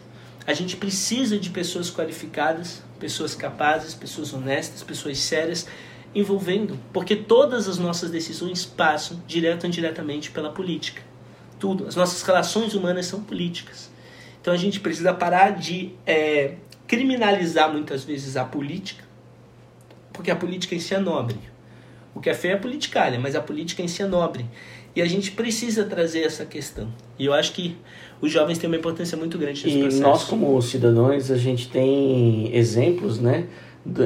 A 0.46 0.54
gente 0.54 0.78
precisa 0.78 1.38
de 1.38 1.50
pessoas 1.50 1.92
qualificadas, 1.92 2.82
pessoas 3.00 3.36
capazes, 3.36 3.94
pessoas 3.94 4.34
honestas, 4.34 4.82
pessoas 4.82 5.20
sérias 5.20 5.68
envolvendo, 6.14 6.80
porque 6.92 7.16
todas 7.16 7.68
as 7.68 7.78
nossas 7.78 8.10
decisões 8.10 8.66
passam 8.66 9.22
direto 9.28 9.64
ou 9.64 9.70
indiretamente 9.70 10.32
pela 10.32 10.50
política. 10.52 11.02
Tudo. 11.60 11.88
As 11.88 11.96
nossas 11.96 12.22
relações 12.24 12.74
humanas 12.74 13.06
são 13.06 13.22
políticas. 13.22 13.92
Então 14.42 14.54
a 14.54 14.58
gente 14.58 14.80
precisa 14.80 15.14
parar 15.14 15.52
de 15.52 15.92
é, 16.06 16.56
criminalizar 16.88 17.72
muitas 17.72 18.04
vezes 18.04 18.38
a 18.38 18.46
política, 18.46 19.04
porque 20.14 20.32
a 20.32 20.36
política 20.36 20.74
em 20.74 20.80
si 20.80 20.96
é 20.96 21.00
nobre. 21.00 21.38
O 22.16 22.20
que 22.20 22.30
é 22.30 22.34
feio 22.34 22.54
é 22.54 22.56
a 22.56 22.60
politicalha, 22.60 23.20
mas 23.20 23.36
a 23.36 23.42
política 23.42 23.82
em 23.84 23.88
si 23.88 24.02
é 24.02 24.08
nobre. 24.08 24.46
E 25.00 25.02
a 25.02 25.06
gente 25.06 25.32
precisa 25.32 25.86
trazer 25.86 26.24
essa 26.24 26.46
questão. 26.46 26.90
E 27.18 27.26
eu 27.26 27.34
acho 27.34 27.54
que 27.54 27.78
os 28.20 28.30
jovens 28.30 28.58
têm 28.58 28.70
uma 28.70 28.76
importância 28.76 29.18
muito 29.18 29.38
grande 29.38 29.66
nesse 29.66 29.78
E 29.78 29.82
processo. 29.82 30.04
nós, 30.04 30.24
como 30.26 30.62
cidadãos, 30.62 31.32
a 31.32 31.38
gente 31.38 31.70
tem 31.70 32.54
exemplos, 32.54 33.18
né? 33.18 33.46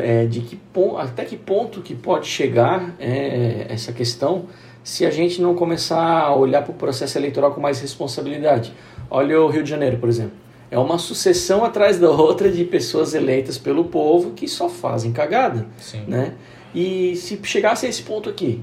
é, 0.01 0.25
de 0.25 0.41
que 0.41 0.59
até 0.97 1.25
que 1.25 1.35
ponto 1.35 1.81
que 1.81 1.95
pode 1.95 2.27
chegar 2.27 2.95
é, 2.99 3.65
essa 3.69 3.91
questão 3.91 4.45
se 4.83 5.03
a 5.03 5.09
gente 5.09 5.41
não 5.41 5.55
começar 5.55 6.21
a 6.21 6.35
olhar 6.35 6.61
para 6.61 6.71
o 6.71 6.75
processo 6.75 7.17
eleitoral 7.17 7.53
com 7.53 7.59
mais 7.61 7.79
responsabilidade. 7.81 8.71
Olha 9.09 9.41
o 9.41 9.47
Rio 9.47 9.63
de 9.63 9.69
Janeiro, 9.69 9.97
por 9.97 10.09
exemplo. 10.09 10.33
É 10.69 10.77
uma 10.77 10.99
sucessão 10.99 11.65
atrás 11.65 11.99
da 11.99 12.11
outra 12.11 12.51
de 12.51 12.63
pessoas 12.65 13.15
eleitas 13.15 13.57
pelo 13.57 13.85
povo 13.85 14.31
que 14.31 14.47
só 14.47 14.69
fazem 14.69 15.11
cagada 15.11 15.65
Sim. 15.79 16.03
né? 16.07 16.33
E 16.75 17.15
se 17.15 17.39
chegasse 17.43 17.85
a 17.85 17.89
esse 17.89 18.03
ponto 18.03 18.29
aqui, 18.29 18.61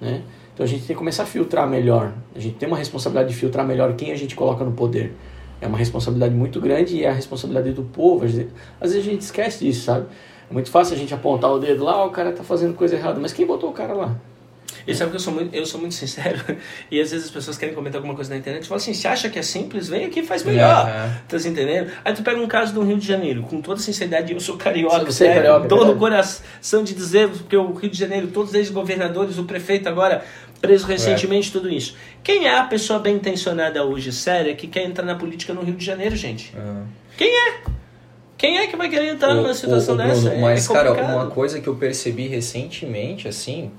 né? 0.00 0.22
Então 0.54 0.64
a 0.64 0.68
gente 0.68 0.86
tem 0.86 0.94
que 0.94 0.98
começar 0.98 1.24
a 1.24 1.26
filtrar 1.26 1.68
melhor. 1.68 2.12
A 2.34 2.38
gente 2.38 2.54
tem 2.54 2.68
uma 2.68 2.78
responsabilidade 2.78 3.34
de 3.34 3.34
filtrar 3.34 3.66
melhor 3.66 3.94
quem 3.94 4.12
a 4.12 4.16
gente 4.16 4.36
coloca 4.36 4.64
no 4.64 4.72
poder. 4.72 5.14
É 5.60 5.66
uma 5.66 5.76
responsabilidade 5.76 6.34
muito 6.34 6.60
grande 6.60 6.96
e 6.96 7.04
é 7.04 7.08
a 7.08 7.12
responsabilidade 7.12 7.72
do 7.72 7.82
povo. 7.82 8.24
Às 8.24 8.32
vezes, 8.32 8.52
a 8.80 9.00
gente 9.00 9.22
esquece 9.22 9.64
disso, 9.64 9.84
sabe? 9.84 10.06
É 10.48 10.52
muito 10.52 10.70
fácil 10.70 10.94
a 10.94 10.98
gente 10.98 11.12
apontar 11.12 11.50
o 11.50 11.58
dedo 11.58 11.84
lá, 11.84 11.94
"Ah, 11.94 12.04
o 12.04 12.10
cara 12.10 12.32
tá 12.32 12.44
fazendo 12.44 12.74
coisa 12.74 12.94
errada, 12.94 13.18
mas 13.18 13.32
quem 13.32 13.46
botou 13.46 13.70
o 13.70 13.72
cara 13.72 13.94
lá? 13.94 14.16
E 14.86 14.94
sabe 14.94 15.10
que 15.10 15.16
eu 15.16 15.20
sou 15.20 15.32
muito, 15.32 15.54
eu 15.54 15.64
sou 15.66 15.80
muito 15.80 15.94
sincero, 15.96 16.38
e 16.90 17.00
às 17.00 17.10
vezes 17.10 17.26
as 17.26 17.30
pessoas 17.32 17.56
querem 17.56 17.74
comentar 17.74 17.98
alguma 17.98 18.14
coisa 18.14 18.30
na 18.30 18.36
internet 18.38 18.64
e 18.64 18.68
falam 18.68 18.76
assim, 18.82 18.92
você 18.94 19.08
acha 19.08 19.28
que 19.30 19.38
é 19.38 19.42
simples? 19.42 19.88
Vem 19.88 20.04
aqui 20.04 20.20
e 20.20 20.26
faz 20.26 20.42
melhor. 20.44 20.86
Uhum. 20.86 21.14
Tá 21.28 21.38
se 21.38 21.48
entendendo? 21.48 21.90
Aí 22.04 22.12
tu 22.12 22.22
pega 22.22 22.40
um 22.40 22.46
caso 22.48 22.74
do 22.74 22.82
Rio 22.82 22.96
de 22.98 23.06
Janeiro, 23.06 23.42
com 23.44 23.60
toda 23.60 23.80
sinceridade, 23.80 24.32
eu 24.32 24.40
sou 24.40 24.56
carioca, 24.56 25.04
Você 25.04 25.24
é 25.24 25.28
sério, 25.28 25.34
carioca, 25.42 25.68
no 25.68 25.76
verdade. 25.76 25.98
coração 25.98 26.84
de 26.84 26.94
dizer, 26.94 27.28
porque 27.30 27.56
o 27.56 27.72
Rio 27.72 27.90
de 27.90 27.98
Janeiro, 27.98 28.26
todos 28.28 28.52
eles 28.54 28.70
governadores, 28.70 29.38
o 29.38 29.44
prefeito 29.44 29.88
agora 29.88 30.24
preso 30.60 30.86
recentemente, 30.86 31.52
tudo 31.52 31.68
isso. 31.70 31.94
Quem 32.22 32.46
é 32.46 32.58
a 32.58 32.64
pessoa 32.64 32.98
bem 32.98 33.16
intencionada 33.16 33.84
hoje, 33.84 34.10
séria, 34.12 34.54
que 34.54 34.66
quer 34.66 34.84
entrar 34.84 35.04
na 35.04 35.14
política 35.14 35.52
no 35.52 35.62
Rio 35.62 35.74
de 35.74 35.84
Janeiro, 35.84 36.16
gente? 36.16 36.54
Uhum. 36.56 36.84
Quem 37.18 37.28
é? 37.28 37.54
Quem 38.36 38.58
é 38.58 38.66
que 38.66 38.76
vai 38.76 38.88
querer 38.88 39.08
entrar 39.10 39.34
numa 39.34 39.54
situação 39.54 39.94
o 39.94 39.98
dessa? 39.98 40.22
Bruno, 40.22 40.36
É- 40.36 40.40
mas, 40.40 40.68
é 40.68 40.72
cara, 40.72 40.92
uma 40.92 41.26
coisa 41.26 41.60
que 41.60 41.66
eu 41.68 41.74
percebi 41.76 42.28
recentemente, 42.28 43.28
assim, 43.28 43.70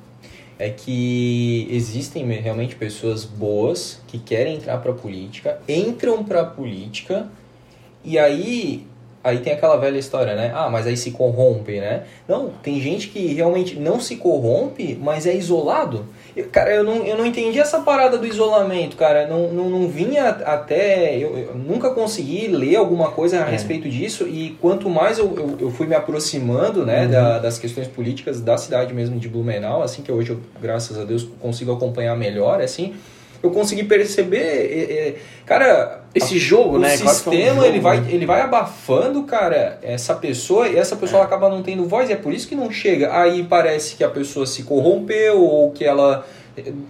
é 0.57 0.69
que 0.69 1.67
existem 1.69 2.25
me- 2.25 2.37
realmente 2.39 2.75
pessoas 2.75 3.25
boas 3.25 3.99
que 4.07 4.17
querem 4.19 4.55
entrar 4.55 4.77
pra 4.77 4.93
política, 4.93 5.59
entram 5.67 6.23
pra 6.23 6.43
política, 6.45 7.27
e 8.03 8.17
aí. 8.17 8.85
Aí 9.23 9.39
tem 9.39 9.53
aquela 9.53 9.75
velha 9.75 9.97
história, 9.97 10.35
né? 10.35 10.51
Ah, 10.53 10.69
mas 10.69 10.85
aí 10.85 10.95
se 10.95 11.09
corrompe, 11.09 11.79
né? 11.79 12.03
Não, 12.27 12.49
tem 12.61 12.79
gente 12.79 13.07
que 13.07 13.33
realmente 13.33 13.75
não 13.75 13.99
se 13.99 14.17
corrompe, 14.17 14.95
mas 15.01 15.25
é 15.25 15.35
isolado. 15.35 16.05
Eu- 16.35 16.49
cara, 16.51 16.73
eu 16.73 16.83
não, 16.83 17.05
eu 17.05 17.17
não 17.17 17.25
entendi 17.25 17.59
essa 17.59 17.79
parada 17.79 18.17
do 18.17 18.27
isolamento, 18.27 18.97
cara. 18.97 19.25
Não, 19.27 19.47
não, 19.53 19.69
não 19.69 19.87
vinha 19.87 20.27
até. 20.29 21.15
Eu, 21.17 21.37
eu 21.37 21.55
nunca 21.55 21.89
consegui 21.91 22.47
ler 22.47 22.75
alguma 22.75 23.11
coisa 23.11 23.41
a 23.43 23.47
É. 23.47 23.51
respeito 23.51 23.87
disso. 23.89 24.27
E 24.27 24.57
quanto 24.61 24.89
mais 24.89 25.17
eu, 25.17 25.33
eu, 25.37 25.57
eu 25.61 25.71
fui 25.71 25.87
me 25.87 25.95
aproximando 25.95 26.85
né, 26.85 27.07
da- 27.07 27.39
das 27.39 27.57
questões 27.57 27.87
políticas 27.87 28.41
da 28.41 28.57
cidade 28.57 28.93
mesmo 28.93 29.17
de 29.17 29.29
Blumenau, 29.29 29.81
assim, 29.81 30.01
que 30.01 30.11
hoje 30.11 30.31
eu, 30.31 30.39
graças 30.61 30.99
a 30.99 31.03
Deus, 31.05 31.25
consigo 31.39 31.71
acompanhar 31.71 32.15
melhor, 32.17 32.61
assim, 32.61 32.93
eu 33.45 33.51
consegui 33.51 33.83
perceber. 33.83 34.37
é, 34.37 35.07
é, 35.07 35.15
cara, 35.45 36.03
Esse 36.13 36.37
jogo, 36.39 36.75
o 36.75 36.79
né? 36.79 36.97
quase 36.97 37.01
que 37.01 37.07
é 37.07 37.11
um 37.11 37.13
sistema 37.13 37.55
jogo, 37.55 37.65
ele 37.65 37.79
vai, 37.79 38.01
né? 38.01 38.07
ele 38.11 38.25
vai 38.25 38.41
abafando, 38.41 39.23
cara, 39.23 39.79
essa 39.81 40.13
pessoa 40.15 40.67
e 40.67 40.77
essa 40.77 40.95
pessoa 40.95 41.23
acaba 41.23 41.49
não 41.49 41.61
tendo 41.61 41.85
voz, 41.85 42.09
e 42.09 42.13
é 42.13 42.15
por 42.15 42.33
isso 42.33 42.47
que 42.47 42.55
não 42.55 42.71
chega. 42.71 43.17
Aí 43.17 43.43
parece 43.43 43.95
que 43.95 44.03
a 44.03 44.09
pessoa 44.09 44.45
se 44.45 44.63
corrompeu 44.63 45.41
ou 45.41 45.71
que 45.71 45.83
ela 45.83 46.25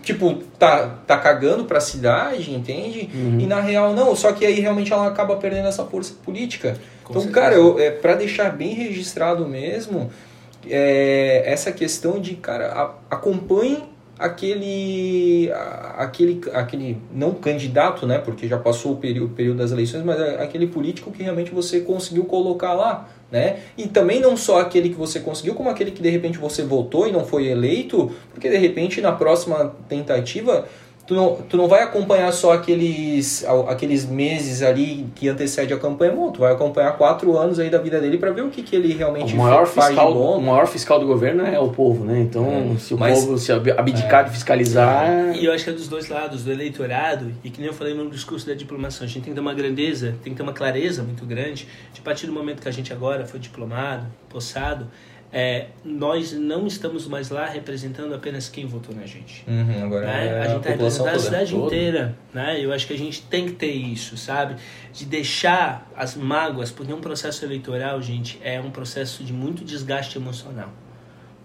tipo 0.04 0.36
tá 0.60 1.00
tá 1.08 1.18
cagando 1.18 1.66
pra 1.66 1.80
cidade, 1.80 2.54
entende? 2.54 3.10
Uhum. 3.14 3.40
E 3.40 3.48
na 3.48 3.60
real 3.60 3.94
não, 3.94 4.16
só 4.16 4.32
que 4.32 4.46
aí 4.46 4.60
realmente 4.60 4.94
ela 4.94 5.08
acaba 5.08 5.36
perdendo 5.38 5.68
essa 5.68 5.84
força 5.86 6.14
política. 6.24 6.78
Com 7.04 7.14
então, 7.14 7.22
certeza. 7.24 7.46
cara, 7.46 7.56
eu, 7.56 7.80
é, 7.80 7.92
para 7.92 8.16
deixar 8.16 8.56
bem 8.56 8.74
registrado 8.74 9.48
mesmo, 9.48 10.12
é, 10.70 11.44
essa 11.46 11.72
questão 11.72 12.20
de, 12.20 12.36
cara, 12.36 12.72
a, 12.74 13.16
acompanhe 13.16 13.84
aquele, 14.18 15.52
aquele, 15.98 16.42
aquele, 16.54 16.98
não 17.14 17.34
candidato, 17.34 18.08
né, 18.08 18.18
porque 18.18 18.48
já 18.48 18.58
passou 18.58 18.94
o 18.94 18.98
período, 18.98 19.32
o 19.32 19.36
período 19.36 19.58
das 19.58 19.72
eleições, 19.72 20.04
mas 20.04 20.20
aquele 20.40 20.68
político 20.68 21.12
que 21.12 21.22
realmente 21.22 21.52
você 21.52 21.82
conseguiu 21.82 22.24
colocar 22.26 22.74
lá, 22.74 23.10
né, 23.32 23.60
e 23.78 23.88
também 23.88 24.20
não 24.20 24.38
só 24.38 24.62
aquele 24.62 24.90
que 24.90 24.96
você 24.96 25.20
conseguiu, 25.20 25.54
como 25.54 25.70
aquele 25.70 25.92
que 25.92 26.02
de 26.02 26.10
repente 26.10 26.38
você 26.38 26.64
votou 26.64 27.08
e 27.08 27.12
não 27.12 27.26
foi 27.26 27.48
eleito, 27.48 28.12
porque 28.32 28.50
de 28.50 28.58
repente 28.58 29.02
na 29.02 29.12
próxima 29.12 29.76
tentativa 29.90 30.66
tu 31.08 31.14
não, 31.14 31.36
tu 31.48 31.56
não 31.58 31.68
vai 31.68 31.84
acompanhar 31.84 32.32
só 32.32 32.54
aqueles, 32.54 33.46
aqueles 33.68 34.06
meses 34.06 34.62
ali 34.62 35.08
que 35.16 35.28
antecede 35.30 35.74
a 35.74 35.78
campanha, 35.78 36.12
não, 36.14 36.32
tu 36.32 36.40
vai 36.40 36.52
acompanhar 36.52 36.92
quatro 36.98 37.38
anos 37.38 37.60
aí 37.60 37.70
da 37.70 37.78
vida 37.78 38.00
dele 38.02 38.18
para 38.18 38.32
ver 38.32 38.42
o 38.42 38.50
que, 38.50 38.64
que 38.64 38.76
ele 38.76 38.94
realmente 38.94 39.34
O 39.34 39.38
maior, 39.38 39.66
faz 39.68 39.88
fiscal, 39.90 40.08
de 40.08 40.14
bom. 40.18 40.38
o 40.38 40.42
maior 40.42 40.68
fiscal 40.68 41.00
do 41.00 41.06
governo 41.06 41.46
é 41.46 41.60
o 41.60 41.70
povo, 41.70 42.04
né? 42.06 42.20
Então, 42.20 42.74
É, 42.76 42.78
se 42.80 42.94
o 42.94 42.98
mas- 42.98 43.20
povo 43.20 43.38
se 43.38 43.52
ab- 43.52 43.72
abdicar 43.78 44.26
de 44.26 44.32
fiscalizar. 44.32 45.36
E 45.36 45.46
eu 45.46 45.54
acho 45.54 45.64
que 45.64 45.70
é 45.70 45.74
dos 45.74 45.88
dois 45.88 46.10
lados, 46.10 46.44
do 46.44 46.52
eleitorado, 46.52 47.32
e 47.44 47.50
que 47.50 47.60
nem 47.60 47.68
eu 47.68 47.74
falei 47.74 47.94
no 47.94 48.10
discurso 48.10 48.48
da 48.48 48.54
diplomação, 48.54 49.04
a 49.06 49.08
gente 49.08 49.22
tem 49.24 49.34
que 49.34 49.36
ter 49.36 49.40
uma 49.42 49.54
grandeza, 49.54 50.16
tem 50.24 50.34
que 50.34 50.38
ter 50.38 50.44
uma 50.44 50.54
clareza 50.54 51.04
muito 51.04 51.26
grande, 51.26 51.68
de 51.94 52.00
a 52.02 52.04
partir 52.04 52.26
do 52.26 52.34
momento 52.34 52.62
que 52.62 52.68
a 52.68 52.72
gente 52.72 52.92
agora 52.92 53.26
foi 53.26 53.40
diplomado, 53.40 54.06
possado, 54.30 54.88
é, 55.38 55.68
nós 55.84 56.32
não 56.32 56.66
estamos 56.66 57.10
mais 57.10 57.30
lá 57.30 57.46
representando 57.46 58.16
apenas 58.16 58.48
quem 58.48 58.66
votou 58.66 58.96
na 58.96 59.06
gente. 59.06 59.44
Uhum, 59.46 59.84
agora 59.84 60.06
né? 60.06 60.28
é 60.28 60.40
a 60.40 60.48
gente 60.48 60.58
está 60.60 60.70
representando 60.70 61.14
a 61.14 61.20
cidade 61.20 61.52
toda. 61.52 61.66
inteira. 61.66 62.18
Né? 62.34 62.64
Eu 62.64 62.72
acho 62.72 62.88
que 62.88 62.94
a 62.94 62.98
gente 62.98 63.22
tem 63.24 63.46
que 63.48 63.52
ter 63.52 63.74
isso, 63.74 64.16
sabe? 64.16 64.56
De 64.94 65.04
deixar 65.04 65.92
as 65.94 66.16
mágoas, 66.16 66.72
porque 66.72 66.94
um 66.94 67.02
processo 67.02 67.44
eleitoral, 67.44 68.02
gente, 68.02 68.40
é 68.42 68.62
um 68.62 68.72
processo 68.72 69.26
de 69.26 69.34
muito 69.34 69.66
desgaste 69.66 70.18
emocional. 70.18 70.72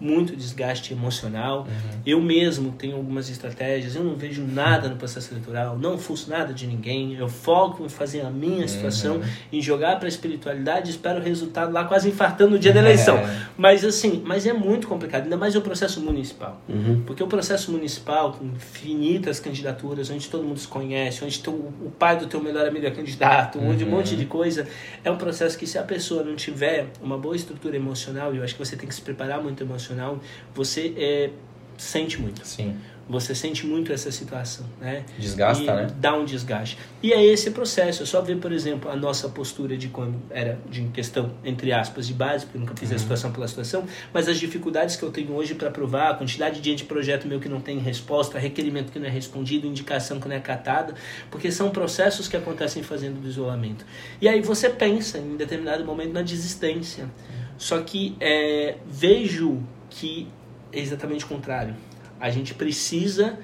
Muito 0.01 0.35
desgaste 0.35 0.91
emocional. 0.93 1.59
Uhum. 1.61 1.99
Eu 2.05 2.19
mesmo 2.21 2.71
tenho 2.71 2.95
algumas 2.97 3.29
estratégias, 3.29 3.95
eu 3.95 4.03
não 4.03 4.15
vejo 4.15 4.43
nada 4.43 4.89
no 4.89 4.95
processo 4.97 5.31
eleitoral, 5.31 5.77
não 5.77 5.97
fuço 5.97 6.29
nada 6.29 6.51
de 6.53 6.65
ninguém, 6.67 7.13
eu 7.13 7.29
foco 7.29 7.85
em 7.85 7.89
fazer 7.89 8.21
a 8.21 8.29
minha 8.31 8.67
situação, 8.67 9.17
Uhum. 9.17 9.23
em 9.53 9.61
jogar 9.61 9.97
para 9.97 10.07
a 10.07 10.09
espiritualidade 10.09 10.87
e 10.89 10.91
espero 10.91 11.19
o 11.19 11.23
resultado 11.23 11.71
lá 11.71 11.85
quase 11.85 12.09
infartando 12.09 12.51
no 12.51 12.59
dia 12.59 12.73
da 12.73 12.79
eleição. 12.79 13.17
É. 13.21 13.45
Mas 13.55 13.85
assim, 13.85 14.21
mas 14.25 14.45
é 14.47 14.53
muito 14.53 14.87
complicado, 14.87 15.23
ainda 15.23 15.37
mais 15.37 15.55
o 15.55 15.61
processo 15.61 16.01
municipal. 16.01 16.59
Uhum. 16.67 17.03
Porque 17.05 17.21
o 17.21 17.27
processo 17.27 17.71
municipal, 17.71 18.33
com 18.33 18.45
infinitas 18.45 19.39
candidaturas, 19.39 20.09
onde 20.09 20.27
todo 20.27 20.43
mundo 20.43 20.59
se 20.59 20.67
conhece, 20.67 21.23
onde 21.23 21.39
teu, 21.39 21.53
o 21.53 21.91
pai 21.97 22.17
do 22.17 22.25
teu 22.25 22.41
melhor 22.41 22.65
amigo 22.67 22.85
é 22.87 22.91
candidato, 22.91 23.59
onde 23.59 23.83
um 23.83 23.87
Uhum. 23.91 23.97
monte 23.97 24.15
de 24.15 24.25
coisa, 24.25 24.67
é 25.03 25.11
um 25.11 25.17
processo 25.17 25.57
que 25.57 25.67
se 25.67 25.77
a 25.77 25.83
pessoa 25.83 26.23
não 26.23 26.35
tiver 26.35 26.87
uma 27.01 27.17
boa 27.17 27.35
estrutura 27.35 27.75
emocional, 27.75 28.33
e 28.33 28.37
eu 28.37 28.43
acho 28.43 28.55
que 28.55 28.59
você 28.65 28.75
tem 28.75 28.87
que 28.89 28.95
se 28.95 29.01
preparar 29.01 29.41
muito 29.43 29.61
emocional, 29.91 30.19
você 30.53 30.93
é, 30.97 31.29
sente 31.77 32.19
muito. 32.19 32.45
Sim, 32.45 32.75
Você 33.09 33.35
sente 33.35 33.65
muito 33.65 33.91
essa 33.91 34.09
situação, 34.09 34.65
né? 34.79 35.03
desgasta, 35.19 35.63
e 35.63 35.65
né? 35.65 35.87
dá 35.99 36.15
um 36.15 36.23
desgaste. 36.23 36.77
E 37.03 37.11
é 37.11 37.21
esse 37.25 37.51
processo. 37.51 38.03
É 38.03 38.05
só 38.05 38.21
ver, 38.21 38.37
por 38.37 38.53
exemplo, 38.53 38.89
a 38.89 38.95
nossa 38.95 39.27
postura 39.27 39.75
de 39.75 39.89
quando 39.89 40.15
era 40.29 40.57
de 40.69 40.83
questão, 40.93 41.31
entre 41.43 41.73
aspas, 41.73 42.07
de 42.07 42.13
base, 42.13 42.45
porque 42.45 42.57
eu 42.57 42.61
nunca 42.61 42.73
fiz 42.75 42.89
Uhum. 42.89 42.95
a 42.95 42.99
situação 42.99 43.31
pela 43.33 43.47
situação, 43.49 43.83
mas 44.13 44.29
as 44.29 44.39
dificuldades 44.39 44.95
que 44.95 45.03
eu 45.03 45.11
tenho 45.11 45.33
hoje 45.33 45.55
para 45.55 45.67
aprovar, 45.67 46.11
a 46.11 46.13
quantidade 46.13 46.61
de 46.61 46.71
anteprojeto 46.71 47.27
meu 47.27 47.39
que 47.41 47.49
não 47.49 47.59
tem 47.59 47.79
resposta, 47.79 48.39
requerimento 48.39 48.93
que 48.93 48.99
não 48.99 49.07
é 49.07 49.09
respondido, 49.09 49.67
indicação 49.67 50.17
que 50.19 50.27
não 50.29 50.35
é 50.35 50.37
acatada, 50.37 50.93
porque 51.29 51.51
são 51.51 51.69
processos 51.69 52.29
que 52.29 52.37
acontecem 52.37 52.81
fazendo 52.81 53.19
do 53.19 53.27
isolamento. 53.27 53.85
E 54.21 54.27
aí 54.29 54.41
você 54.41 54.69
pensa, 54.69 55.17
em 55.17 55.35
determinado 55.35 55.83
momento, 55.83 56.13
na 56.13 56.21
desistência. 56.21 57.09
Só 57.57 57.79
que 57.81 58.15
é, 58.21 58.77
vejo 58.87 59.61
que 59.91 60.27
é 60.73 60.79
exatamente 60.79 61.25
o 61.25 61.27
contrário. 61.27 61.75
A 62.19 62.31
gente 62.31 62.55
precisa 62.55 63.37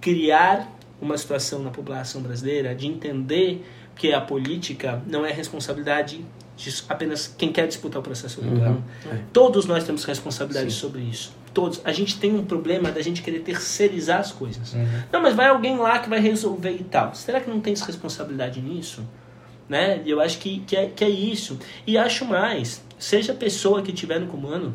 criar 0.00 0.68
uma 1.00 1.16
situação 1.16 1.62
na 1.62 1.70
população 1.70 2.20
brasileira 2.20 2.74
de 2.74 2.86
entender 2.86 3.64
que 3.94 4.12
a 4.12 4.20
política 4.20 5.02
não 5.06 5.24
é 5.24 5.32
responsabilidade 5.32 6.24
de 6.56 6.84
apenas 6.88 7.26
quem 7.38 7.52
quer 7.52 7.66
disputar 7.66 8.00
o 8.00 8.02
processo 8.02 8.40
eleitoral. 8.40 8.74
Uhum. 8.74 9.12
É. 9.12 9.20
Todos 9.32 9.64
nós 9.66 9.84
temos 9.84 10.04
responsabilidade 10.04 10.72
Sim. 10.72 10.78
sobre 10.78 11.00
isso. 11.00 11.32
Todos. 11.54 11.80
A 11.84 11.92
gente 11.92 12.18
tem 12.18 12.34
um 12.34 12.44
problema 12.44 12.90
da 12.90 13.02
gente 13.02 13.22
querer 13.22 13.40
terceirizar 13.40 14.20
as 14.20 14.30
coisas. 14.30 14.74
Uhum. 14.74 15.02
Não, 15.10 15.22
mas 15.22 15.34
vai 15.34 15.48
alguém 15.48 15.76
lá 15.76 15.98
que 15.98 16.08
vai 16.08 16.20
resolver 16.20 16.72
e 16.72 16.84
tal. 16.84 17.14
Será 17.14 17.40
que 17.40 17.48
não 17.48 17.60
tem 17.60 17.74
responsabilidade 17.74 18.60
nisso? 18.60 19.02
Né? 19.68 20.02
Eu 20.04 20.20
acho 20.20 20.38
que, 20.38 20.60
que, 20.60 20.76
é, 20.76 20.86
que 20.86 21.04
é 21.04 21.08
isso. 21.08 21.58
E 21.86 21.96
acho 21.96 22.24
mais, 22.24 22.82
seja 22.98 23.32
a 23.32 23.36
pessoa 23.36 23.82
que 23.82 23.92
estiver 23.92 24.20
no 24.20 24.26
comando, 24.26 24.74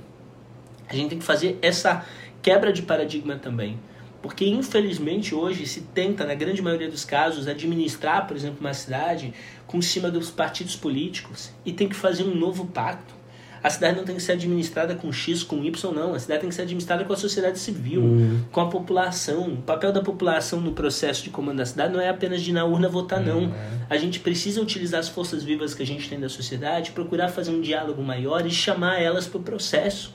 a 0.90 0.96
gente 0.96 1.10
tem 1.10 1.20
que 1.20 1.26
fazer 1.26 1.58
essa 1.62 2.06
quebra 2.42 2.72
de 2.74 2.82
paradigma 2.82 3.36
também. 3.36 3.80
Porque, 4.22 4.46
infelizmente, 4.48 5.36
hoje 5.36 5.68
se 5.68 5.82
tenta, 5.82 6.26
na 6.26 6.34
grande 6.34 6.60
maioria 6.62 6.90
dos 6.90 7.06
casos, 7.06 7.48
administrar, 7.48 8.26
por 8.28 8.36
exemplo, 8.36 8.58
uma 8.60 8.74
cidade 8.74 9.34
com 9.68 9.80
cima 9.82 10.10
dos 10.10 10.32
partidos 10.32 10.76
políticos 10.76 11.52
e 11.64 11.72
tem 11.72 11.88
que 11.88 11.96
fazer 11.96 12.24
um 12.24 12.34
novo 12.36 12.66
pacto. 12.66 13.14
A 13.62 13.70
cidade 13.70 13.98
não 13.98 14.04
tem 14.04 14.16
que 14.16 14.22
ser 14.22 14.34
administrada 14.34 14.94
com 14.96 15.12
X, 15.12 15.42
com 15.44 15.64
Y, 15.64 15.92
não. 15.92 16.14
A 16.14 16.20
cidade 16.20 16.42
tem 16.42 16.50
que 16.50 16.56
ser 16.56 16.62
administrada 16.64 17.04
com 17.04 17.14
a 17.14 17.18
sociedade 17.18 17.58
civil, 17.58 18.02
Uhum. 18.02 18.42
com 18.52 18.62
a 18.62 18.68
população. 18.68 19.48
O 19.54 19.58
papel 19.58 19.92
da 19.92 20.02
população 20.02 20.62
no 20.62 20.72
processo 20.72 21.24
de 21.24 21.32
comando 21.32 21.58
da 21.58 21.66
cidade 21.66 21.92
não 21.94 22.00
é 22.00 22.10
apenas 22.10 22.42
de 22.44 22.52
ir 22.52 22.54
na 22.54 22.64
urna 22.66 22.88
votar, 22.88 23.20
não. 23.20 23.52
A 23.90 23.98
gente 23.98 24.20
precisa 24.20 24.62
utilizar 24.62 25.00
as 25.00 25.10
forças 25.10 25.44
vivas 25.44 25.74
que 25.74 25.82
a 25.82 25.86
gente 25.86 26.08
tem 26.08 26.20
da 26.20 26.30
sociedade, 26.30 26.92
procurar 26.92 27.30
fazer 27.30 27.52
um 27.52 27.62
diálogo 27.62 28.04
maior 28.04 28.46
e 28.46 28.52
chamar 28.52 29.02
elas 29.02 29.26
para 29.28 29.40
o 29.40 29.44
processo. 29.44 30.14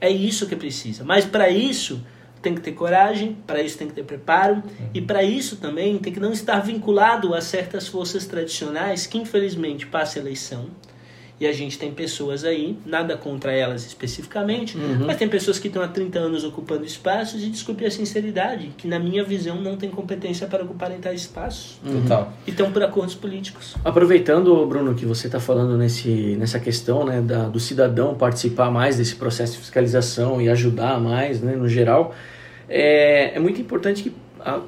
É 0.00 0.10
isso 0.10 0.46
que 0.46 0.56
precisa. 0.56 1.04
Mas 1.04 1.24
para 1.24 1.48
isso 1.48 2.00
tem 2.40 2.54
que 2.54 2.60
ter 2.60 2.72
coragem, 2.72 3.36
para 3.46 3.62
isso 3.62 3.76
tem 3.76 3.86
que 3.86 3.94
ter 3.94 4.04
preparo 4.04 4.62
e 4.94 5.00
para 5.00 5.22
isso 5.22 5.56
também 5.56 5.98
tem 5.98 6.12
que 6.12 6.20
não 6.20 6.32
estar 6.32 6.60
vinculado 6.60 7.34
a 7.34 7.40
certas 7.40 7.86
forças 7.86 8.24
tradicionais 8.24 9.06
que 9.06 9.18
infelizmente 9.18 9.86
passa 9.86 10.18
a 10.18 10.22
eleição. 10.22 10.70
E 11.40 11.46
a 11.46 11.52
gente 11.54 11.78
tem 11.78 11.90
pessoas 11.90 12.44
aí, 12.44 12.76
nada 12.84 13.16
contra 13.16 13.50
elas 13.50 13.86
especificamente, 13.86 14.76
mas 15.06 15.16
tem 15.16 15.26
pessoas 15.26 15.58
que 15.58 15.68
estão 15.68 15.82
há 15.82 15.88
30 15.88 16.18
anos 16.18 16.44
ocupando 16.44 16.84
espaços 16.84 17.42
e 17.42 17.48
desculpe 17.48 17.86
a 17.86 17.90
sinceridade, 17.90 18.72
que 18.76 18.86
na 18.86 18.98
minha 18.98 19.24
visão 19.24 19.58
não 19.58 19.74
tem 19.74 19.88
competência 19.88 20.46
para 20.46 20.62
ocuparem 20.62 20.98
tais 20.98 21.22
espaços. 21.22 21.80
Total. 21.82 22.30
E 22.46 22.50
estão 22.50 22.70
por 22.70 22.82
acordos 22.82 23.14
políticos. 23.14 23.74
Aproveitando, 23.82 24.66
Bruno, 24.66 24.94
que 24.94 25.06
você 25.06 25.28
está 25.28 25.40
falando 25.40 25.78
nesse, 25.78 26.36
nessa 26.38 26.60
questão 26.60 27.06
né, 27.06 27.22
da, 27.22 27.48
do 27.48 27.58
cidadão 27.58 28.14
participar 28.14 28.70
mais 28.70 28.98
desse 28.98 29.16
processo 29.16 29.54
de 29.54 29.60
fiscalização 29.60 30.42
e 30.42 30.48
ajudar 30.50 31.00
mais, 31.00 31.40
né, 31.40 31.56
no 31.56 31.66
geral, 31.66 32.14
é, 32.68 33.34
é 33.34 33.40
muito 33.40 33.58
importante 33.62 34.02
que 34.02 34.12
a 34.44 34.60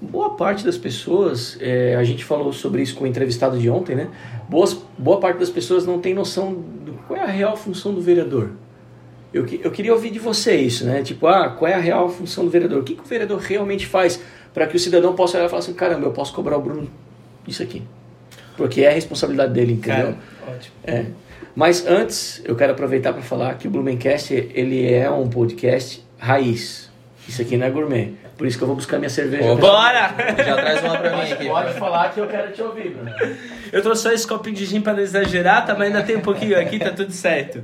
boa 0.00 0.34
parte 0.36 0.64
das 0.64 0.76
pessoas, 0.76 1.56
é, 1.60 1.94
a 1.96 2.04
gente 2.04 2.24
falou 2.24 2.52
sobre 2.52 2.82
isso 2.82 2.94
com 2.94 3.04
o 3.04 3.06
entrevistado 3.06 3.58
de 3.58 3.68
ontem, 3.70 3.94
né? 3.94 4.08
Boas, 4.48 4.76
boa 4.98 5.20
parte 5.20 5.38
das 5.38 5.50
pessoas 5.50 5.86
não 5.86 6.00
tem 6.00 6.14
noção 6.14 6.52
do 6.52 6.92
qual 7.06 7.18
é 7.18 7.22
a 7.22 7.26
real 7.26 7.56
função 7.56 7.94
do 7.94 8.00
vereador. 8.00 8.50
Eu, 9.32 9.46
eu 9.62 9.70
queria 9.70 9.92
ouvir 9.92 10.10
de 10.10 10.18
você 10.18 10.56
isso, 10.56 10.84
né? 10.84 11.02
Tipo, 11.02 11.28
ah, 11.28 11.50
qual 11.50 11.70
é 11.70 11.74
a 11.74 11.78
real 11.78 12.08
função 12.08 12.44
do 12.44 12.50
vereador? 12.50 12.80
O 12.80 12.82
que, 12.82 12.94
que 12.94 13.02
o 13.02 13.06
vereador 13.06 13.38
realmente 13.38 13.86
faz 13.86 14.20
para 14.52 14.66
que 14.66 14.76
o 14.76 14.78
cidadão 14.78 15.14
possa 15.14 15.36
olhar 15.36 15.46
e 15.46 15.48
falar 15.48 15.60
assim, 15.60 15.74
caramba, 15.74 16.06
eu 16.06 16.12
posso 16.12 16.32
cobrar 16.32 16.56
o 16.56 16.60
Bruno 16.60 16.90
isso 17.46 17.62
aqui. 17.62 17.82
Porque 18.56 18.82
é 18.82 18.88
a 18.88 18.92
responsabilidade 18.92 19.52
dele, 19.52 19.74
entendeu? 19.74 20.14
Cara, 20.14 20.18
ótimo. 20.48 20.74
É. 20.84 21.06
Mas 21.54 21.86
antes, 21.86 22.42
eu 22.44 22.56
quero 22.56 22.72
aproveitar 22.72 23.12
para 23.12 23.22
falar 23.22 23.54
que 23.54 23.68
o 23.68 23.70
Blumencast, 23.70 24.32
ele 24.32 24.92
é 24.92 25.10
um 25.10 25.28
podcast 25.28 26.04
raiz. 26.18 26.90
Isso 27.28 27.42
aqui 27.42 27.56
não 27.56 27.66
é 27.66 27.70
gourmet. 27.70 28.14
Por 28.40 28.46
isso 28.46 28.56
que 28.56 28.64
eu 28.64 28.68
vou 28.68 28.76
buscar 28.76 28.96
minha 28.96 29.10
cerveja. 29.10 29.52
Opa. 29.52 29.60
Bora! 29.60 30.14
Já 30.34 30.56
traz 30.56 30.82
uma 30.82 30.96
pra 30.96 31.14
mim 31.14 31.30
aqui. 31.30 31.46
Pode 31.46 31.74
falar 31.74 32.08
que 32.08 32.20
eu 32.20 32.26
quero 32.26 32.50
te 32.52 32.62
ouvir, 32.62 32.88
Bruno. 32.88 33.12
Eu 33.70 33.82
trouxe 33.82 34.02
só 34.02 34.12
esse 34.12 34.26
copinho 34.26 34.56
de 34.56 34.64
gin 34.64 34.80
para 34.80 34.94
não 34.94 35.00
exagerar, 35.00 35.66
tá? 35.66 35.74
mas 35.74 35.88
ainda 35.88 36.02
tem 36.02 36.16
um 36.16 36.22
pouquinho 36.22 36.58
aqui, 36.58 36.78
tá 36.78 36.88
tudo 36.88 37.12
certo. 37.12 37.62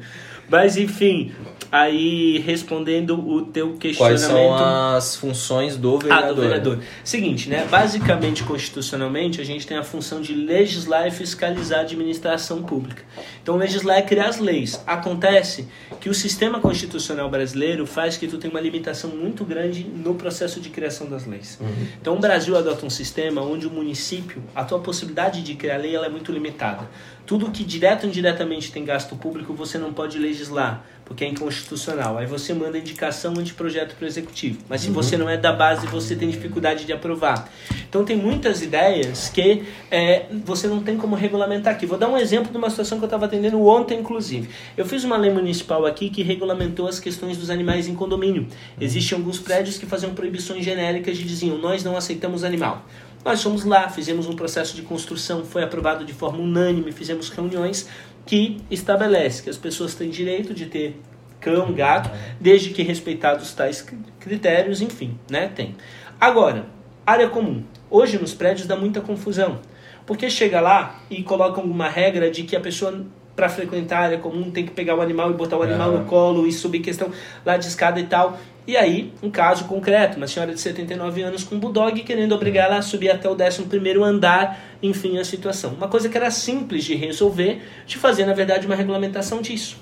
Mas 0.51 0.77
enfim, 0.77 1.35
aí 1.71 2.39
respondendo 2.39 3.19
o 3.19 3.43
teu 3.47 3.69
Quais 3.79 3.79
questionamento. 3.99 4.59
são 4.59 4.95
as 4.97 5.17
funções 5.17 5.77
do 5.77 5.97
Ah, 5.97 5.99
vereador? 5.99 6.35
do 6.35 6.41
vereador. 6.43 6.79
Seguinte, 7.05 7.49
né? 7.49 7.67
Basicamente, 7.71 8.43
constitucionalmente, 8.45 9.41
a 9.41 9.45
gente 9.45 9.67
tem 9.67 9.77
a 9.77 9.83
função 9.85 10.21
de 10.21 10.35
legislar 10.35 11.07
e 11.07 11.11
fiscalizar 11.11 11.81
a 11.81 11.83
administração 11.83 12.63
pública. 12.63 13.03
Então, 13.43 13.57
legislar 13.57 13.99
é 13.99 14.03
criar 14.03 14.29
as 14.29 14.39
leis. 14.39 14.83
Acontece 14.87 15.69
que 16.01 16.09
o 16.09 16.15
sistema 16.15 16.61
constitucional 16.61 17.29
brasileiro 17.31 17.87
faz 17.87 18.17
que 18.17 18.27
tu 18.27 18.39
tenha 18.39 18.53
uma 18.53 18.61
limitação 18.61 19.11
muito 19.11 19.45
grande 19.45 19.85
no 19.85 20.15
processo 20.15 20.61
de 20.61 20.69
criação 20.69 21.09
das 21.09 21.27
leis. 21.27 21.59
Então, 22.01 22.15
o 22.15 22.19
Brasil 22.19 22.57
adota 22.57 22.85
um 22.85 22.91
sistema 22.91 23.41
onde 23.41 23.67
o 23.67 23.71
município, 23.71 24.43
a 24.55 24.65
tua 24.65 24.79
possibilidade 24.81 25.43
de 25.43 25.55
criar 25.55 25.79
lei, 25.79 25.95
ela 25.95 26.07
é 26.07 26.11
muito 26.11 26.33
limitada. 26.33 26.89
Tudo 27.25 27.51
que 27.51 27.65
direto 27.65 28.05
ou 28.05 28.09
indiretamente 28.09 28.71
tem 28.71 28.85
gasto 28.85 29.17
público, 29.17 29.53
você 29.53 29.79
não 29.79 29.93
pode 29.93 30.17
legislar, 30.19 30.85
porque 31.07 31.25
é 31.25 31.29
inconstitucional. 31.29 32.19
Aí 32.19 32.27
você 32.27 32.53
manda 32.53 32.77
indicação 32.77 33.33
anteprojeto 33.39 33.95
para 33.95 34.05
o 34.05 34.09
executivo. 34.09 34.59
Mas 34.69 34.83
se 34.83 34.91
você 34.91 35.17
não 35.17 35.31
é 35.31 35.37
da 35.37 35.53
base, 35.53 35.87
você 35.87 36.17
tem 36.17 36.29
dificuldade 36.29 36.85
de 36.85 36.93
aprovar. 36.93 37.49
Então 37.89 38.05
tem 38.05 38.17
muitas 38.17 38.61
ideias 38.61 39.29
que 39.29 39.63
é, 39.91 40.27
você 40.45 40.67
não 40.67 40.83
tem 40.83 40.97
como 40.97 41.15
regulamentar 41.15 41.73
aqui. 41.73 41.87
Vou 41.87 41.97
dar 41.97 42.09
um 42.09 42.19
exemplo 42.19 42.51
de 42.51 42.59
uma 42.59 42.69
situação 42.69 42.99
que 42.99 43.05
eu 43.05 43.07
estava 43.07 43.27
atendendo 43.27 43.65
ontem, 43.65 44.01
inclusive. 44.01 44.51
Eu 44.77 44.85
fiz 44.85 45.05
uma 45.05 45.17
lei 45.17 45.33
municipal 45.33 45.87
aqui 45.87 46.11
que 46.11 46.23
regulamentou 46.23 46.89
as 46.89 46.99
questões 46.99 47.39
dos 47.39 47.51
animais 47.51 47.87
em 47.87 47.95
condomínio. 47.95 48.49
Existem 48.81 49.17
alguns 49.17 49.39
prédios 49.39 49.79
que 49.79 49.87
faziam 49.87 50.13
proibições 50.13 50.65
genéricas 50.65 51.17
e 51.19 51.23
diziam: 51.23 51.57
nós 51.57 51.85
não 51.85 51.97
aceitamos 51.97 52.43
animal. 52.43 52.85
Nós 53.27 53.43
fomos 53.43 53.65
lá, 53.65 53.89
fizemos 53.89 54.29
um 54.29 54.37
processo 54.37 54.77
de 54.77 54.83
construção, 54.83 55.45
foi 55.45 55.65
aprovado 55.65 56.05
de 56.05 56.13
forma 56.13 56.39
unânime, 56.39 56.93
fizemos 56.93 57.29
reuniões 57.29 57.89
que 58.27 58.59
estabelece 58.71 59.43
que 59.43 59.49
as 59.51 59.57
pessoas 59.57 59.95
têm 59.95 60.11
direito 60.11 60.53
de 60.53 60.67
ter 60.67 61.01
cão, 61.41 61.73
gato, 61.73 62.11
desde 62.41 62.71
que 62.71 62.83
respeitados 62.83 63.55
tais 63.55 63.81
cri- 63.81 63.99
critérios, 64.19 64.83
enfim, 64.83 65.17
né? 65.31 65.49
Tem. 65.55 65.77
Agora, 66.21 66.67
área 67.07 67.29
comum. 67.29 67.63
Hoje 67.89 68.19
nos 68.19 68.35
prédios 68.35 68.67
dá 68.67 68.77
muita 68.77 69.01
confusão. 69.01 69.61
Porque 70.05 70.29
chega 70.31 70.61
lá 70.61 71.03
e 71.11 71.23
coloca 71.23 71.61
alguma 71.61 71.89
regra 71.89 72.31
de 72.31 72.43
que 72.45 72.55
a 72.57 72.61
pessoa 72.61 73.05
para 73.37 73.51
frequentar 73.51 73.99
a 73.99 74.05
área 74.05 74.19
comum 74.19 74.51
tem 74.51 74.65
que 74.65 74.73
pegar 74.73 74.97
o 74.97 75.01
animal 75.03 75.31
e 75.31 75.35
botar 75.35 75.59
o 75.59 75.63
animal 75.63 75.91
Aham. 75.91 75.99
no 76.01 76.05
colo 76.07 76.47
e 76.47 76.53
subir 76.53 76.81
questão 76.81 77.11
lá 77.45 77.59
de 77.59 77.67
escada 77.67 78.01
e 78.01 78.05
tal. 78.05 78.39
E 78.67 78.77
aí, 78.77 79.13
um 79.23 79.31
caso 79.31 79.67
concreto, 79.67 80.17
uma 80.17 80.27
senhora 80.27 80.53
de 80.53 80.61
79 80.61 81.23
anos 81.23 81.45
com 81.45 81.55
um 81.55 81.61
bulldog 81.61 82.03
querendo 82.03 82.35
obrigar 82.35 82.67
ela 82.67 82.79
a 82.79 82.83
subir 82.83 83.11
até 83.11 83.29
o 83.29 83.37
11º 83.37 84.03
andar, 84.03 84.59
enfim, 84.83 85.19
a 85.19 85.25
situação. 85.25 85.75
Uma 85.75 85.87
coisa 85.87 86.09
que 86.09 86.17
era 86.17 86.31
simples 86.33 86.83
de 86.83 86.95
resolver, 86.97 87.63
de 87.87 87.97
fazer, 87.97 88.25
na 88.25 88.33
verdade, 88.33 88.67
uma 88.67 88.75
regulamentação 88.75 89.41
disso. 89.41 89.77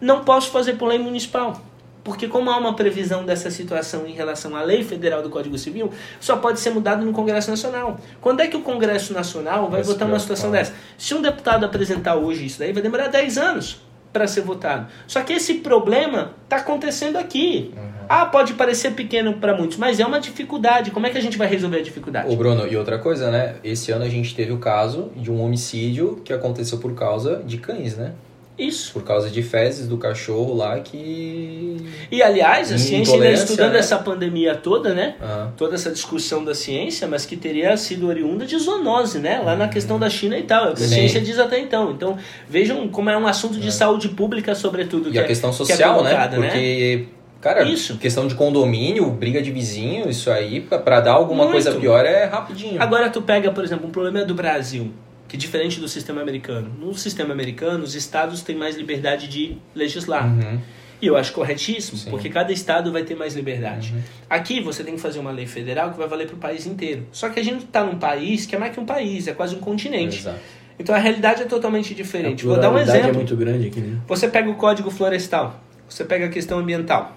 Não 0.00 0.22
posso 0.22 0.50
fazer 0.50 0.74
por 0.74 0.86
lei 0.86 0.98
municipal. 0.98 1.60
Porque 2.08 2.26
como 2.26 2.50
há 2.50 2.56
uma 2.56 2.74
previsão 2.74 3.26
dessa 3.26 3.50
situação 3.50 4.06
em 4.06 4.12
relação 4.12 4.56
à 4.56 4.62
lei 4.62 4.82
federal 4.82 5.22
do 5.22 5.28
Código 5.28 5.58
Civil, 5.58 5.92
só 6.18 6.38
pode 6.38 6.58
ser 6.58 6.70
mudado 6.70 7.04
no 7.04 7.12
Congresso 7.12 7.50
Nacional. 7.50 8.00
Quando 8.18 8.40
é 8.40 8.46
que 8.46 8.56
o 8.56 8.62
Congresso 8.62 9.12
Nacional 9.12 9.68
vai 9.68 9.82
votar 9.82 10.08
uma 10.08 10.18
situação 10.18 10.50
dessa? 10.50 10.72
Se 10.96 11.14
um 11.14 11.20
deputado 11.20 11.66
apresentar 11.66 12.16
hoje 12.16 12.46
isso 12.46 12.58
daí, 12.58 12.72
vai 12.72 12.82
demorar 12.82 13.08
10 13.08 13.36
anos 13.36 13.82
para 14.10 14.26
ser 14.26 14.40
votado. 14.40 14.86
Só 15.06 15.20
que 15.20 15.34
esse 15.34 15.56
problema 15.56 16.32
está 16.44 16.56
acontecendo 16.56 17.18
aqui. 17.18 17.74
Ah, 18.08 18.24
pode 18.24 18.54
parecer 18.54 18.92
pequeno 18.92 19.34
para 19.34 19.54
muitos, 19.54 19.76
mas 19.76 20.00
é 20.00 20.06
uma 20.06 20.18
dificuldade. 20.18 20.90
Como 20.90 21.06
é 21.06 21.10
que 21.10 21.18
a 21.18 21.20
gente 21.20 21.36
vai 21.36 21.46
resolver 21.46 21.76
a 21.76 21.82
dificuldade? 21.82 22.32
Ô 22.32 22.36
Bruno, 22.36 22.66
e 22.66 22.74
outra 22.74 22.98
coisa, 22.98 23.30
né? 23.30 23.56
Esse 23.62 23.92
ano 23.92 24.02
a 24.02 24.08
gente 24.08 24.34
teve 24.34 24.50
o 24.50 24.56
caso 24.56 25.12
de 25.14 25.30
um 25.30 25.42
homicídio 25.42 26.22
que 26.24 26.32
aconteceu 26.32 26.78
por 26.78 26.94
causa 26.94 27.42
de 27.44 27.58
cães, 27.58 27.98
né? 27.98 28.14
Isso. 28.58 28.92
Por 28.92 29.04
causa 29.04 29.30
de 29.30 29.40
fezes 29.42 29.86
do 29.86 29.96
cachorro 29.96 30.54
lá 30.54 30.80
que. 30.80 31.76
E 32.10 32.22
aliás, 32.22 32.72
a 32.72 32.78
ciência 32.78 33.14
ainda 33.14 33.30
estudando 33.30 33.74
né? 33.74 33.78
essa 33.78 33.98
pandemia 33.98 34.56
toda, 34.56 34.92
né? 34.92 35.14
Toda 35.56 35.76
essa 35.76 35.90
discussão 35.90 36.44
da 36.44 36.54
ciência, 36.54 37.06
mas 37.06 37.24
que 37.24 37.36
teria 37.36 37.76
sido 37.76 38.08
oriunda 38.08 38.44
de 38.44 38.58
zoonose, 38.58 39.20
né? 39.20 39.40
Lá 39.44 39.54
na 39.54 39.68
questão 39.68 39.98
da 39.98 40.10
China 40.10 40.36
e 40.36 40.42
tal. 40.42 40.66
É 40.66 40.70
o 40.70 40.74
que 40.74 40.82
a 40.82 40.88
Sim. 40.88 40.94
ciência 40.94 41.20
diz 41.20 41.38
até 41.38 41.60
então. 41.60 41.92
Então, 41.92 42.18
vejam 42.48 42.88
como 42.88 43.08
é 43.10 43.16
um 43.16 43.26
assunto 43.26 43.60
de 43.60 43.70
saúde 43.70 44.08
pública, 44.08 44.54
sobretudo. 44.54 45.08
e 45.08 45.12
que 45.12 45.18
a 45.18 45.22
é- 45.22 45.26
questão 45.26 45.50
que 45.50 45.54
é 45.56 45.58
social, 45.66 46.02
né? 46.02 46.10
colocada, 46.10 46.36
Porque. 46.36 47.06
Cara, 47.40 47.62
Isso. 47.62 47.96
questão 47.98 48.26
de 48.26 48.34
condomínio, 48.34 49.08
briga 49.10 49.40
de 49.40 49.52
vizinho, 49.52 50.10
isso 50.10 50.28
aí, 50.28 50.60
pra 50.60 51.00
dar 51.00 51.12
alguma 51.12 51.44
Muito. 51.44 51.52
coisa 51.52 51.72
pior 51.78 52.04
é 52.04 52.24
rapidinho. 52.24 52.82
Agora 52.82 53.08
tu 53.10 53.22
pega, 53.22 53.52
por 53.52 53.62
exemplo, 53.62 53.86
um 53.86 53.92
problema 53.92 54.24
do 54.24 54.34
Brasil, 54.34 54.92
que 55.28 55.36
é 55.36 55.38
diferente 55.38 55.78
do 55.78 55.86
sistema 55.86 56.22
americano. 56.22 56.72
No 56.80 56.94
sistema 56.94 57.32
americano, 57.32 57.84
os 57.84 57.94
estados 57.94 58.42
têm 58.42 58.56
mais 58.56 58.76
liberdade 58.76 59.28
de 59.28 59.58
legislar. 59.74 60.26
Uhum. 60.26 60.58
E 61.00 61.06
eu 61.06 61.16
acho 61.16 61.32
corretíssimo, 61.32 61.96
Sim. 61.96 62.10
porque 62.10 62.28
cada 62.28 62.52
estado 62.52 62.90
vai 62.90 63.04
ter 63.04 63.14
mais 63.14 63.36
liberdade. 63.36 63.92
Uhum. 63.94 64.02
Aqui 64.28 64.60
você 64.60 64.82
tem 64.82 64.94
que 64.94 65.00
fazer 65.00 65.20
uma 65.20 65.30
lei 65.30 65.46
federal 65.46 65.92
que 65.92 65.98
vai 65.98 66.08
valer 66.08 66.26
para 66.26 66.34
o 66.34 66.38
país 66.38 66.66
inteiro. 66.66 67.06
Só 67.12 67.28
que 67.28 67.38
a 67.38 67.44
gente 67.44 67.66
está 67.66 67.84
num 67.84 67.98
país 67.98 68.46
que 68.46 68.56
é 68.56 68.58
mais 68.58 68.72
que 68.72 68.80
um 68.80 68.86
país, 68.86 69.28
é 69.28 69.32
quase 69.32 69.54
um 69.54 69.60
continente. 69.60 70.18
Exato. 70.18 70.40
Então 70.78 70.94
a 70.94 70.98
realidade 70.98 71.42
é 71.42 71.44
totalmente 71.44 71.94
diferente. 71.94 72.44
A 72.44 72.48
Vou 72.48 72.56
dar 72.56 72.68
um 72.68 72.72
pluralidade 72.72 72.98
exemplo. 72.98 73.14
é 73.14 73.18
muito 73.18 73.36
grande 73.36 73.68
aqui, 73.68 73.80
né? 73.80 74.00
Você 74.08 74.28
pega 74.28 74.48
o 74.50 74.54
Código 74.54 74.90
Florestal, 74.90 75.60
você 75.88 76.04
pega 76.04 76.26
a 76.26 76.28
questão 76.28 76.58
ambiental. 76.58 77.16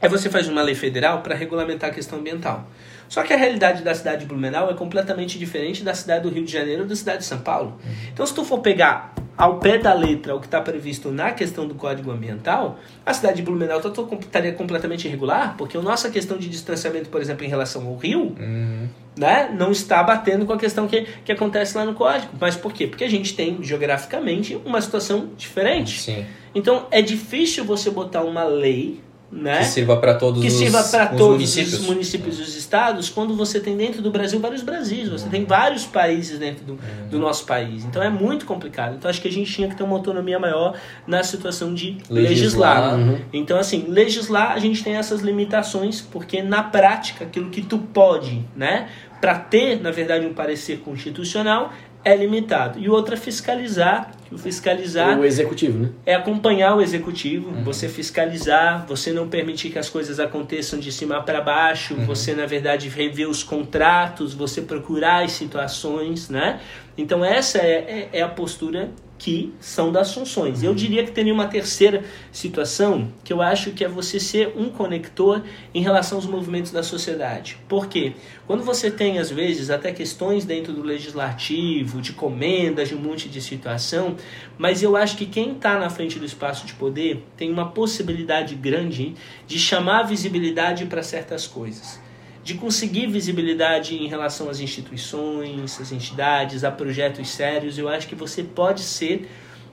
Aí 0.00 0.08
você 0.08 0.28
faz 0.28 0.48
uma 0.48 0.62
lei 0.62 0.74
federal 0.74 1.22
para 1.22 1.34
regulamentar 1.34 1.90
a 1.90 1.92
questão 1.92 2.18
ambiental. 2.18 2.68
Só 3.14 3.22
que 3.22 3.32
a 3.32 3.36
realidade 3.36 3.84
da 3.84 3.94
cidade 3.94 4.22
de 4.22 4.26
Blumenau 4.26 4.68
é 4.68 4.74
completamente 4.74 5.38
diferente 5.38 5.84
da 5.84 5.94
cidade 5.94 6.24
do 6.24 6.30
Rio 6.30 6.44
de 6.44 6.50
Janeiro 6.50 6.82
ou 6.82 6.88
da 6.88 6.96
cidade 6.96 7.18
de 7.18 7.24
São 7.26 7.38
Paulo. 7.38 7.78
Então, 8.12 8.26
se 8.26 8.34
tu 8.34 8.44
for 8.44 8.58
pegar 8.58 9.14
ao 9.36 9.60
pé 9.60 9.78
da 9.78 9.92
letra 9.94 10.34
o 10.34 10.40
que 10.40 10.46
está 10.46 10.60
previsto 10.60 11.12
na 11.12 11.30
questão 11.30 11.64
do 11.68 11.76
Código 11.76 12.10
Ambiental, 12.10 12.76
a 13.06 13.14
cidade 13.14 13.36
de 13.36 13.42
Blumenau 13.42 13.80
tá- 13.80 13.92
estaria 14.20 14.52
completamente 14.52 15.06
irregular, 15.06 15.54
porque 15.56 15.76
a 15.76 15.80
nossa 15.80 16.10
questão 16.10 16.36
de 16.36 16.48
distanciamento, 16.48 17.08
por 17.08 17.20
exemplo, 17.20 17.44
em 17.44 17.48
relação 17.48 17.86
ao 17.86 17.96
rio, 17.96 18.34
Uhum. 18.36 18.88
né, 19.16 19.48
não 19.56 19.70
está 19.70 20.02
batendo 20.02 20.44
com 20.44 20.52
a 20.52 20.58
questão 20.58 20.88
que, 20.88 21.02
que 21.24 21.30
acontece 21.30 21.76
lá 21.78 21.84
no 21.84 21.94
código. 21.94 22.32
Mas 22.40 22.56
por 22.56 22.72
quê? 22.72 22.88
Porque 22.88 23.04
a 23.04 23.08
gente 23.10 23.32
tem, 23.36 23.62
geograficamente, 23.62 24.58
uma 24.64 24.80
situação 24.80 25.28
diferente. 25.36 26.00
Sim. 26.00 26.26
Então 26.52 26.88
é 26.90 27.00
difícil 27.00 27.64
você 27.64 27.90
botar 27.92 28.22
uma 28.24 28.42
lei 28.42 29.00
né, 29.34 29.58
Que 29.58 29.64
sirva 29.64 29.96
para 29.96 30.14
todos 30.14 30.40
que 30.40 30.46
os, 30.46 30.54
sirva 30.54 30.82
para 30.84 31.12
os 31.12 31.18
todos 31.18 31.32
municípios. 31.32 31.74
os 31.74 31.86
municípios 31.86 32.38
dos 32.38 32.56
estados, 32.56 33.10
quando 33.10 33.34
você 33.34 33.58
tem 33.58 33.76
dentro 33.76 34.00
do 34.00 34.10
Brasil 34.10 34.38
vários 34.38 34.62
Brasis, 34.62 35.08
você 35.08 35.28
tem 35.28 35.44
vários 35.44 35.84
países 35.84 36.38
dentro 36.38 36.64
do, 36.64 36.78
do 37.10 37.18
nosso 37.18 37.44
país. 37.44 37.84
Então 37.84 38.02
é 38.02 38.08
muito 38.08 38.46
complicado. 38.46 38.94
Então 38.94 39.10
acho 39.10 39.20
que 39.20 39.28
a 39.28 39.32
gente 39.32 39.52
tinha 39.52 39.68
que 39.68 39.74
ter 39.74 39.82
uma 39.82 39.96
autonomia 39.96 40.38
maior 40.38 40.76
na 41.06 41.22
situação 41.24 41.74
de 41.74 41.98
legislar. 42.08 42.92
Legislar. 42.92 42.94
Uhum. 42.94 43.20
Então, 43.32 43.58
assim, 43.58 43.86
legislar 43.88 44.52
a 44.52 44.58
gente 44.58 44.84
tem 44.84 44.94
essas 44.94 45.20
limitações, 45.20 46.00
porque 46.00 46.40
na 46.40 46.62
prática, 46.62 47.24
aquilo 47.24 47.50
que 47.50 47.62
tu 47.62 47.78
pode, 47.78 48.44
né, 48.54 48.88
para 49.20 49.36
ter, 49.36 49.80
na 49.80 49.90
verdade, 49.90 50.24
um 50.26 50.34
parecer 50.34 50.78
constitucional, 50.78 51.72
é 52.04 52.14
limitado. 52.14 52.78
E 52.78 52.88
o 52.88 52.92
outro 52.92 53.14
é 53.14 53.16
fiscalizar, 53.16 54.12
fiscalizar 54.38 55.18
O 55.18 55.24
executivo, 55.24 55.78
né? 55.78 55.90
é 56.06 56.14
acompanhar 56.14 56.76
o 56.76 56.80
executivo, 56.80 57.48
Uhum. 57.50 57.62
você 57.64 57.88
fiscalizar, 57.88 58.84
você 58.86 59.12
não 59.12 59.28
permitir 59.28 59.70
que 59.70 59.78
as 59.78 59.88
coisas 59.88 60.18
aconteçam 60.20 60.78
de 60.78 60.90
cima 60.92 61.22
para 61.22 61.40
baixo, 61.40 61.94
Uhum. 61.94 62.04
você 62.06 62.34
na 62.34 62.46
verdade 62.46 62.88
rever 62.88 63.28
os 63.28 63.42
contratos, 63.42 64.34
você 64.34 64.62
procurar 64.62 65.24
as 65.24 65.32
situações, 65.32 66.28
né? 66.28 66.60
Então 66.96 67.24
essa 67.24 67.58
é, 67.58 68.08
é, 68.12 68.18
é 68.18 68.22
a 68.22 68.28
postura 68.28 68.90
que 69.18 69.52
são 69.60 69.92
das 69.92 70.12
funções. 70.12 70.62
Eu 70.62 70.74
diria 70.74 71.04
que 71.04 71.12
tem 71.12 71.30
uma 71.30 71.46
terceira 71.46 72.04
situação 72.32 73.12
que 73.22 73.32
eu 73.32 73.40
acho 73.40 73.70
que 73.70 73.84
é 73.84 73.88
você 73.88 74.18
ser 74.18 74.52
um 74.56 74.68
conector 74.68 75.42
em 75.72 75.80
relação 75.80 76.18
aos 76.18 76.26
movimentos 76.26 76.72
da 76.72 76.82
sociedade. 76.82 77.56
Por 77.68 77.86
quê? 77.86 78.12
Quando 78.46 78.62
você 78.62 78.90
tem, 78.90 79.18
às 79.18 79.30
vezes, 79.30 79.70
até 79.70 79.92
questões 79.92 80.44
dentro 80.44 80.72
do 80.72 80.82
legislativo, 80.82 82.00
de 82.00 82.12
comendas, 82.12 82.88
de 82.88 82.94
um 82.94 83.00
monte 83.00 83.28
de 83.28 83.40
situação, 83.40 84.16
mas 84.58 84.82
eu 84.82 84.96
acho 84.96 85.16
que 85.16 85.26
quem 85.26 85.52
está 85.52 85.78
na 85.78 85.88
frente 85.88 86.18
do 86.18 86.24
espaço 86.24 86.66
de 86.66 86.74
poder 86.74 87.24
tem 87.36 87.50
uma 87.50 87.70
possibilidade 87.70 88.54
grande 88.54 89.14
de 89.46 89.58
chamar 89.58 90.02
visibilidade 90.02 90.86
para 90.86 91.02
certas 91.02 91.46
coisas 91.46 92.03
de 92.44 92.54
conseguir 92.54 93.06
visibilidade 93.06 93.96
em 93.96 94.06
relação 94.06 94.50
às 94.50 94.60
instituições, 94.60 95.80
às 95.80 95.90
entidades, 95.90 96.62
a 96.62 96.70
projetos 96.70 97.30
sérios. 97.30 97.78
Eu 97.78 97.88
acho 97.88 98.06
que 98.06 98.14
você 98.14 98.42
pode 98.42 98.82
ser 98.82 99.26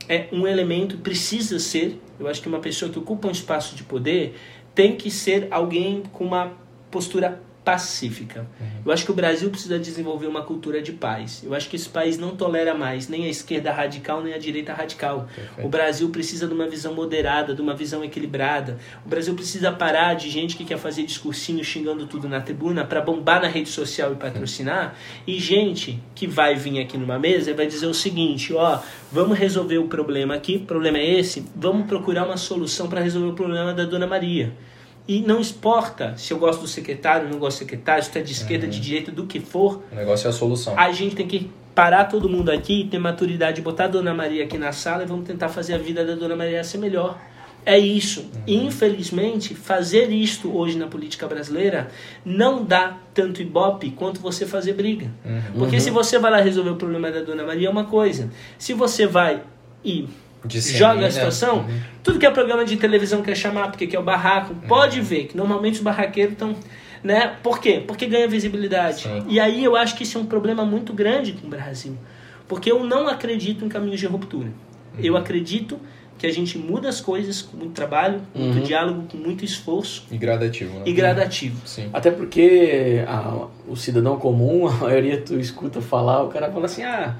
é, 0.08 0.30
um 0.32 0.48
elemento, 0.48 0.98
precisa 0.98 1.60
ser. 1.60 2.00
Eu 2.18 2.28
acho 2.28 2.42
que 2.42 2.48
uma 2.48 2.60
pessoa 2.60 2.90
que 2.90 2.98
ocupa 2.98 3.28
um 3.28 3.32
espaço 3.32 3.76
de 3.76 3.84
poder 3.84 4.36
tem 4.74 4.96
que 4.96 5.12
ser 5.12 5.50
alguém 5.52 6.02
com 6.14 6.24
uma 6.24 6.54
postura 6.90 7.44
pacífica. 7.64 8.48
Uhum. 8.60 8.68
Eu 8.86 8.92
acho 8.92 9.06
que 9.06 9.12
o 9.12 9.14
Brasil 9.14 9.50
precisa 9.50 9.78
desenvolver 9.78 10.26
uma 10.26 10.42
cultura 10.42 10.82
de 10.82 10.92
paz. 10.92 11.44
Eu 11.44 11.54
acho 11.54 11.70
que 11.70 11.76
esse 11.76 11.88
país 11.88 12.18
não 12.18 12.36
tolera 12.36 12.74
mais 12.74 13.08
nem 13.08 13.26
a 13.26 13.30
esquerda 13.30 13.72
radical 13.72 14.24
nem 14.24 14.34
a 14.34 14.38
direita 14.38 14.74
radical. 14.74 15.28
Perfeito. 15.34 15.66
O 15.66 15.70
Brasil 15.70 16.10
precisa 16.10 16.48
de 16.48 16.54
uma 16.54 16.68
visão 16.68 16.94
moderada, 16.96 17.54
de 17.54 17.62
uma 17.62 17.76
visão 17.76 18.04
equilibrada. 18.04 18.80
O 19.06 19.10
Brasil 19.10 19.36
precisa 19.36 19.72
parar 19.72 20.16
de 20.16 20.30
gente 20.30 20.58
que 20.58 20.66
quer 20.66 20.78
fazer 20.78 21.04
discursinho 21.04 21.64
xingando 21.64 22.08
tudo 22.08 22.28
na 22.28 22.42
tribuna 22.42 22.84
para 22.84 23.00
bombar 23.00 23.42
na 23.42 23.48
rede 23.48 23.70
social 23.70 24.12
e 24.12 24.16
patrocinar, 24.16 24.88
uhum. 24.88 25.24
e 25.28 25.40
gente 25.40 26.02
que 26.16 26.26
vai 26.26 26.56
vir 26.56 26.80
aqui 26.80 26.98
numa 26.98 27.20
mesa 27.20 27.52
e 27.52 27.54
vai 27.54 27.68
dizer 27.68 27.86
o 27.86 27.94
seguinte, 27.94 28.54
ó, 28.54 28.80
vamos 29.12 29.38
resolver 29.38 29.78
o 29.78 29.88
problema 29.88 30.34
aqui, 30.34 30.58
o 30.58 30.66
problema 30.66 30.98
é 30.98 31.20
esse, 31.20 31.46
vamos 31.56 31.88
procurar 31.88 32.26
uma 32.26 32.38
solução 32.38 32.88
para 32.88 33.02
resolver 33.02 33.30
o 33.30 33.34
problema 33.34 33.74
da 33.74 33.86
Dona 33.86 34.08
Maria. 34.08 34.52
E 35.08 35.22
não 35.22 35.42
importa 35.42 36.16
se 36.18 36.32
eu 36.32 36.38
gosto 36.38 36.62
do 36.62 36.68
secretário, 36.68 37.28
não 37.28 37.40
gosto 37.40 37.58
do 37.58 37.60
secretário, 37.60 38.04
se 38.04 38.12
tu 38.12 38.18
é 38.18 38.22
de 38.22 38.32
esquerda, 38.32 38.66
uhum. 38.66 38.72
de 38.72 38.80
direita, 38.80 39.12
do 39.12 39.26
que 39.26 39.40
for. 39.40 39.84
O 39.92 39.96
negócio 39.96 40.28
é 40.28 40.30
a 40.30 40.34
solução. 40.34 40.78
A 40.78 40.92
gente 40.92 41.16
tem 41.16 41.28
que 41.28 41.50
parar 41.74 42.06
todo 42.06 42.30
mundo 42.30 42.50
aqui, 42.50 42.88
ter 42.90 43.00
maturidade, 43.00 43.62
botar 43.62 43.86
a 43.86 43.88
Dona 43.88 44.14
Maria 44.14 44.44
aqui 44.44 44.58
na 44.58 44.72
sala 44.72 45.04
e 45.04 45.06
vamos 45.06 45.26
tentar 45.26 45.50
fazer 45.50 45.74
a 45.74 45.78
vida 45.78 46.06
da 46.06 46.16
Dona 46.16 46.36
Maria 46.36 46.64
ser 46.64 46.78
melhor. 46.78 47.18
É 47.66 47.78
isso. 47.78 48.22
Uhum. 48.22 48.66
infelizmente, 48.66 49.54
fazer 49.54 50.10
isto 50.10 50.56
hoje 50.56 50.78
na 50.78 50.88
política 50.88 51.28
brasileira 51.28 51.90
não 52.26 52.64
dá 52.64 52.98
tanto 53.14 53.42
ibope 53.42 53.92
quanto 53.92 54.20
você 54.20 54.46
fazer 54.46 54.74
briga. 54.74 55.12
Uhum. 55.24 55.60
Porque 55.60 55.80
se 55.80 55.92
você 55.92 56.18
vai 56.18 56.32
lá 56.32 56.42
resolver 56.42 56.72
o 56.72 56.76
problema 56.76 57.12
da 57.12 57.22
Dona 57.22 57.44
Maria 57.44 57.68
é 57.68 57.72
uma 57.72 57.86
coisa. 57.86 58.30
Se 58.58 58.74
você 58.74 59.06
vai 59.06 59.44
e 59.86 60.08
joga 60.50 61.08
a 61.08 61.12
situação. 61.12 61.60
Uhum. 61.60 61.80
Tudo 62.04 62.20
que 62.20 62.26
é 62.26 62.32
programa 62.32 62.66
de 62.66 62.78
televisão 62.78 63.22
quer 63.22 63.36
chamar, 63.36 63.70
porque 63.70 63.88
quer 63.88 64.00
o 64.00 64.04
barraco, 64.04 64.54
uhum. 64.54 64.68
pode 64.68 65.02
ver 65.02 65.26
que 65.26 65.38
normalmente 65.38 65.76
os 65.76 65.82
barraqueiros 65.82 66.34
estão. 66.34 66.56
Né? 67.04 67.36
Por 67.42 67.60
quê? 67.60 67.84
Porque 67.86 68.06
ganha 68.06 68.28
visibilidade. 68.28 69.04
Sim. 69.04 69.26
E 69.28 69.40
aí 69.40 69.64
eu 69.64 69.76
acho 69.76 69.96
que 69.96 70.04
isso 70.04 70.18
é 70.18 70.22
um 70.22 70.26
problema 70.26 70.64
muito 70.64 70.94
grande 70.94 71.34
com 71.34 71.48
o 71.48 71.50
Brasil. 71.50 71.98
Porque 72.48 72.72
eu 72.72 72.84
não 72.84 73.08
acredito 73.08 73.66
em 73.66 73.70
caminhos 73.70 74.00
de 74.00 74.06
ruptura. 74.06 74.50
Uhum. 74.50 75.04
Eu 75.04 75.18
acredito 75.18 75.80
que 76.22 76.28
a 76.28 76.32
gente 76.32 76.56
muda 76.56 76.88
as 76.88 77.02
coisas 77.02 77.42
com 77.42 77.58
muito 77.58 77.74
trabalho, 77.74 78.22
com 78.32 78.38
muito 78.38 78.58
uhum. 78.58 78.64
diálogo, 78.64 79.08
com 79.12 79.18
muito 79.18 79.44
esforço. 79.44 80.06
E 80.12 80.18
gradativo. 80.18 80.76
Né? 80.76 80.84
E 80.86 80.94
gradativo. 80.94 81.60
Sim. 81.66 81.90
Até 81.92 82.12
porque 82.12 83.04
a, 83.08 83.48
o 83.68 83.76
cidadão 83.76 84.18
comum, 84.18 84.68
a 84.70 84.72
maioria 84.72 85.20
tu 85.20 85.40
escuta 85.40 85.82
falar, 85.82 86.22
o 86.22 86.28
cara 86.28 86.52
fala 86.52 86.66
assim, 86.66 86.84
ah, 86.84 87.16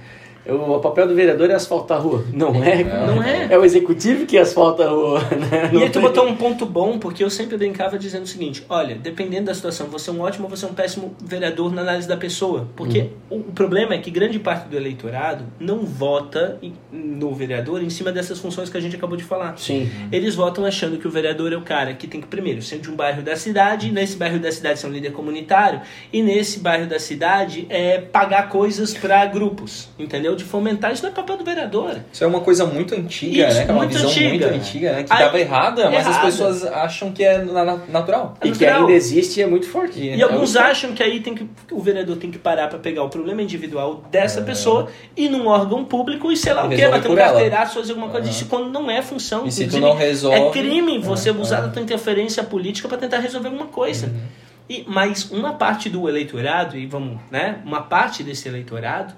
o 0.46 0.80
papel 0.80 1.08
do 1.08 1.16
vereador 1.16 1.50
é 1.50 1.54
asfaltar 1.54 1.98
a 1.98 2.02
rua. 2.02 2.26
Não 2.34 2.56
é? 2.64 2.84
Não 2.84 3.22
é. 3.22 3.48
É 3.52 3.58
o 3.58 3.64
executivo 3.64 4.26
que 4.26 4.38
asfalta 4.38 4.86
a 4.86 4.90
rua. 4.90 5.22
Né? 5.42 5.72
e 5.74 5.84
aí 5.84 5.90
tu 5.90 6.00
botou 6.00 6.28
um 6.28 6.36
ponto 6.36 6.66
bom, 6.66 7.00
porque 7.00 7.24
eu 7.24 7.30
sempre 7.30 7.58
brincava 7.58 7.98
dizendo 7.98 8.24
o 8.24 8.28
seguinte: 8.28 8.64
olha, 8.70 8.96
dependendo 8.96 9.46
da 9.46 9.54
situação, 9.54 9.88
você 9.88 10.10
é 10.10 10.14
um 10.14 10.22
ótimo 10.22 10.46
ou 10.46 10.50
você 10.50 10.66
é 10.66 10.68
um 10.68 10.74
péssimo 10.74 11.16
vereador 11.20 11.74
na 11.74 11.82
análise 11.82 12.08
da 12.08 12.16
pessoa. 12.16 12.68
Porque 12.76 13.10
uhum. 13.30 13.40
o 13.40 13.52
problema 13.52 13.96
é 13.96 13.98
que 13.98 14.12
grande 14.12 14.40
parte 14.40 14.68
do 14.68 14.78
eleitorado 14.78 15.46
não 15.60 15.80
vota 15.80 16.60
no 16.92 17.34
vereador 17.34 17.84
em 17.84 17.90
cima 17.90 18.12
dessas 18.12 18.40
funções 18.40 18.70
que 18.70 18.78
a 18.78 18.80
gente 18.80 18.96
acabou 18.96 19.18
de 19.18 19.24
falar. 19.24 19.58
Sim. 19.58 19.90
Eles 20.12 20.36
votam 20.36 20.66
achando 20.66 20.98
que 20.98 21.08
o 21.08 21.12
vereador 21.12 21.52
é 21.54 21.58
o 21.58 21.62
cara 21.62 21.94
que 21.94 22.08
tem 22.08 22.22
que, 22.22 22.28
primeiro, 22.28 22.62
ser 22.62 22.80
de 22.80 22.90
um 22.90 22.96
bairro 22.96 23.22
da 23.22 23.36
cidade, 23.36 23.92
nesse 23.92 24.18
bairro 24.18 24.40
da 24.40 24.52
cidade 24.52 24.80
ser 24.80 24.88
um 24.88 24.92
líder 24.92 25.12
comunitário, 25.12 25.82
e 26.14 26.22
nesse 26.22 26.60
bairro 26.60 26.88
da 26.88 27.00
cidade 27.00 27.66
é 27.70 28.00
pagar 28.00 28.50
coisas 28.50 28.94
para 28.94 29.26
grupos. 29.26 29.90
Entendeu? 29.98 30.31
Entendeu? 30.32 30.36
De 30.36 30.44
fomentar. 30.44 30.92
Isso 30.92 31.04
não 31.04 31.12
é 31.12 31.14
papel 31.14 31.38
do 31.38 31.44
vereador. 31.44 31.98
Isso 32.12 32.24
é 32.24 32.28
uma 32.28 32.42
coisa 32.42 32.66
muito 32.66 32.96
antiga, 32.96 33.48
isso, 33.48 33.58
né? 33.58 33.66
É 33.68 33.72
uma 33.72 33.86
visão 33.86 34.10
antiga. 34.10 34.30
muito 34.30 34.46
antiga, 34.46 34.92
né? 34.94 35.04
Que 35.04 35.14
estava 35.14 35.40
errada, 35.40 35.90
mas 35.90 36.06
errada. 36.06 36.10
as 36.10 36.18
pessoas 36.26 36.66
acham 36.66 37.12
que 37.12 37.24
é 37.24 37.44
natural. 37.90 38.36
E 38.44 38.52
que 38.52 38.66
ainda 38.66 38.92
existe 38.92 39.40
e 39.40 39.44
é 39.44 39.48
muito 39.48 39.68
forte. 39.68 40.00
E, 40.00 40.16
e 40.16 40.24
alguns 40.24 40.56
acham 40.56 40.94
que 40.94 41.04
aí 41.04 41.20
tem 41.20 41.36
que, 41.36 41.48
o 41.72 41.80
vereador 41.80 42.18
tem 42.18 42.32
que 42.32 42.38
parar 42.38 42.68
para 42.68 42.80
pegar 42.80 43.04
o 43.04 43.10
problema 43.10 43.42
individual 43.42 44.04
dessa 44.12 44.40
é. 44.40 44.44
pessoa 44.44 44.90
e 45.16 45.28
num 45.28 45.48
órgão 45.48 45.84
público 45.84 46.32
e 46.32 46.38
sei 46.38 46.54
lá 46.54 46.66
o 46.66 46.70
que, 46.70 46.88
bater 46.88 47.12
um 47.12 47.16
carteiraço, 47.16 47.76
fazer 47.76 47.92
alguma 47.92 48.10
coisa. 48.10 48.30
Isso 48.30 48.46
quando 48.46 48.70
não 48.70 48.90
é 48.90 49.02
função. 49.02 49.46
E 49.46 49.52
se 49.52 49.68
tu 49.68 49.80
não 49.80 49.96
resolve... 49.96 50.40
É 50.40 50.50
crime 50.52 51.00
você 51.00 51.30
é. 51.30 51.32
usar 51.32 51.66
a 51.66 51.68
tua 51.70 51.82
interferência 51.82 52.44
política 52.44 52.88
para 52.88 52.98
tentar 52.98 53.20
resolver 53.20 53.48
alguma 53.48 53.68
coisa. 53.68 54.08
Uhum. 54.08 54.42
E, 54.70 54.86
mas 54.88 55.30
uma 55.32 55.54
parte 55.54 55.90
do 55.90 56.08
eleitorado, 56.08 56.78
e 56.78 56.86
vamos, 56.86 57.20
né? 57.30 57.60
Uma 57.66 57.82
parte 57.82 58.24
desse 58.24 58.48
eleitorado 58.48 59.14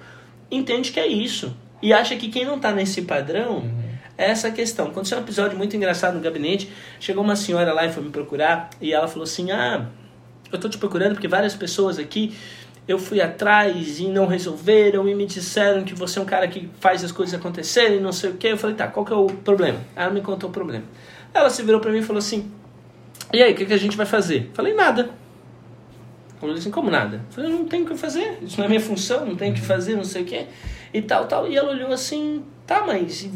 entende 0.56 0.91
que 0.91 0.99
é 0.99 1.08
isso. 1.08 1.56
E 1.82 1.91
acha 1.91 2.16
que 2.16 2.30
quem 2.30 2.45
não 2.45 2.56
está 2.56 2.72
nesse 2.72 3.01
padrão 3.01 3.58
uhum. 3.58 3.84
é 4.18 4.30
essa 4.30 4.49
questão. 4.51 4.88
Aconteceu 4.88 5.18
um 5.18 5.22
episódio 5.22 5.58
muito 5.58 5.76
engraçado 5.76 6.16
no 6.16 6.22
gabinete. 6.22 6.70
Chegou 6.99 7.24
uma 7.24 7.36
senhora 7.36 7.74
lá 7.74 7.86
e 7.86 7.91
foi 7.91 8.04
me 8.04 8.10
procurar. 8.10 8.70
E 8.80 8.93
ela 8.93 9.08
falou 9.08 9.24
assim: 9.24 9.51
Ah, 9.51 9.88
eu 10.51 10.56
estou 10.56 10.70
te 10.70 10.78
procurando 10.78 11.14
porque 11.14 11.28
várias 11.28 11.56
pessoas 11.56 11.99
aqui 11.99 12.34
eu 12.88 12.99
fui 12.99 13.22
atrás 13.22 13.99
e 13.99 14.08
não 14.08 14.28
resolveram 14.28 15.08
e 15.08 15.16
me 15.16 15.26
disseram 15.26 15.84
que 15.84 15.93
você 15.93 16.20
é 16.20 16.22
um 16.22 16.26
cara 16.26 16.47
que 16.47 16.70
faz 16.80 17.04
as 17.04 17.12
coisas 17.12 17.34
acontecerem, 17.34 17.99
não 17.99 18.12
sei 18.12 18.32
o 18.32 18.34
que. 18.34 18.47
Eu 18.47 18.58
falei, 18.58 18.76
tá, 18.76 18.88
qual 18.88 19.06
que 19.06 19.14
é 19.14 19.16
o 19.16 19.28
problema? 19.28 19.80
Ela 19.95 20.12
me 20.12 20.22
contou 20.22 20.49
o 20.49 20.54
problema. 20.54 20.84
Ela 21.34 21.49
se 21.49 21.64
virou 21.64 21.80
para 21.80 21.91
mim 21.91 21.99
e 21.99 22.04
falou 22.04 22.20
assim: 22.20 22.51
E 23.32 23.41
aí, 23.41 23.54
o 23.54 23.56
que, 23.56 23.66
que 23.66 23.74
a 23.74 23.78
gente 23.78 23.97
vai 23.97 24.06
fazer? 24.06 24.51
Falei, 24.54 24.74
nada. 24.74 25.10
Falou 26.44 26.58
assim, 26.58 26.72
como 26.72 26.91
nada? 26.91 27.22
Eu 27.30 27.32
falei, 27.32 27.52
não 27.52 27.66
tenho 27.66 27.86
o 27.86 27.88
que 27.88 27.96
fazer, 27.96 28.39
isso 28.41 28.58
não 28.58 28.66
é 28.66 28.68
minha 28.68 28.82
função, 28.82 29.26
não 29.26 29.36
tenho 29.36 29.54
o 29.54 29.56
que 29.56 29.62
fazer, 29.62 29.96
não 29.96 30.04
sei 30.04 30.24
o 30.24 30.26
que, 30.26 30.46
e 30.94 31.02
tal, 31.02 31.26
tal. 31.26 31.48
E 31.48 31.56
ela 31.56 31.72
olhou 31.72 31.91
assim, 31.91 32.44
tá, 32.68 32.84
mas 32.86 33.30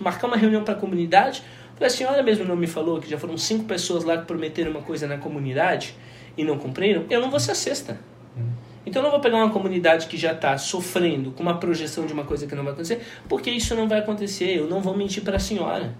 marcar 0.00 0.26
uma 0.26 0.36
reunião 0.36 0.64
para 0.64 0.74
a 0.74 0.76
comunidade? 0.76 1.42
Eu 1.42 1.74
falei, 1.74 1.86
a 1.86 1.90
senhora 1.90 2.22
mesmo 2.24 2.44
não 2.44 2.56
me 2.56 2.66
falou 2.66 3.00
que 3.00 3.08
já 3.08 3.16
foram 3.16 3.38
cinco 3.38 3.66
pessoas 3.66 4.02
lá 4.02 4.18
que 4.18 4.26
prometeram 4.26 4.72
uma 4.72 4.82
coisa 4.82 5.06
na 5.06 5.16
comunidade 5.16 5.94
e 6.36 6.42
não 6.42 6.58
cumpriram? 6.58 7.04
Eu 7.08 7.20
não 7.20 7.30
vou 7.30 7.38
ser 7.38 7.52
a 7.52 7.54
sexta. 7.54 8.00
Então 8.84 9.00
eu 9.00 9.04
não 9.04 9.12
vou 9.12 9.20
pegar 9.20 9.36
uma 9.36 9.50
comunidade 9.50 10.08
que 10.08 10.16
já 10.16 10.32
está 10.32 10.58
sofrendo 10.58 11.30
com 11.30 11.44
uma 11.44 11.58
projeção 11.58 12.04
de 12.04 12.12
uma 12.12 12.24
coisa 12.24 12.48
que 12.48 12.54
não 12.56 12.64
vai 12.64 12.72
acontecer, 12.72 13.00
porque 13.28 13.48
isso 13.48 13.76
não 13.76 13.88
vai 13.88 14.00
acontecer. 14.00 14.58
Eu 14.58 14.66
não 14.66 14.80
vou 14.80 14.96
mentir 14.96 15.22
para 15.22 15.36
a 15.36 15.40
senhora. 15.40 15.94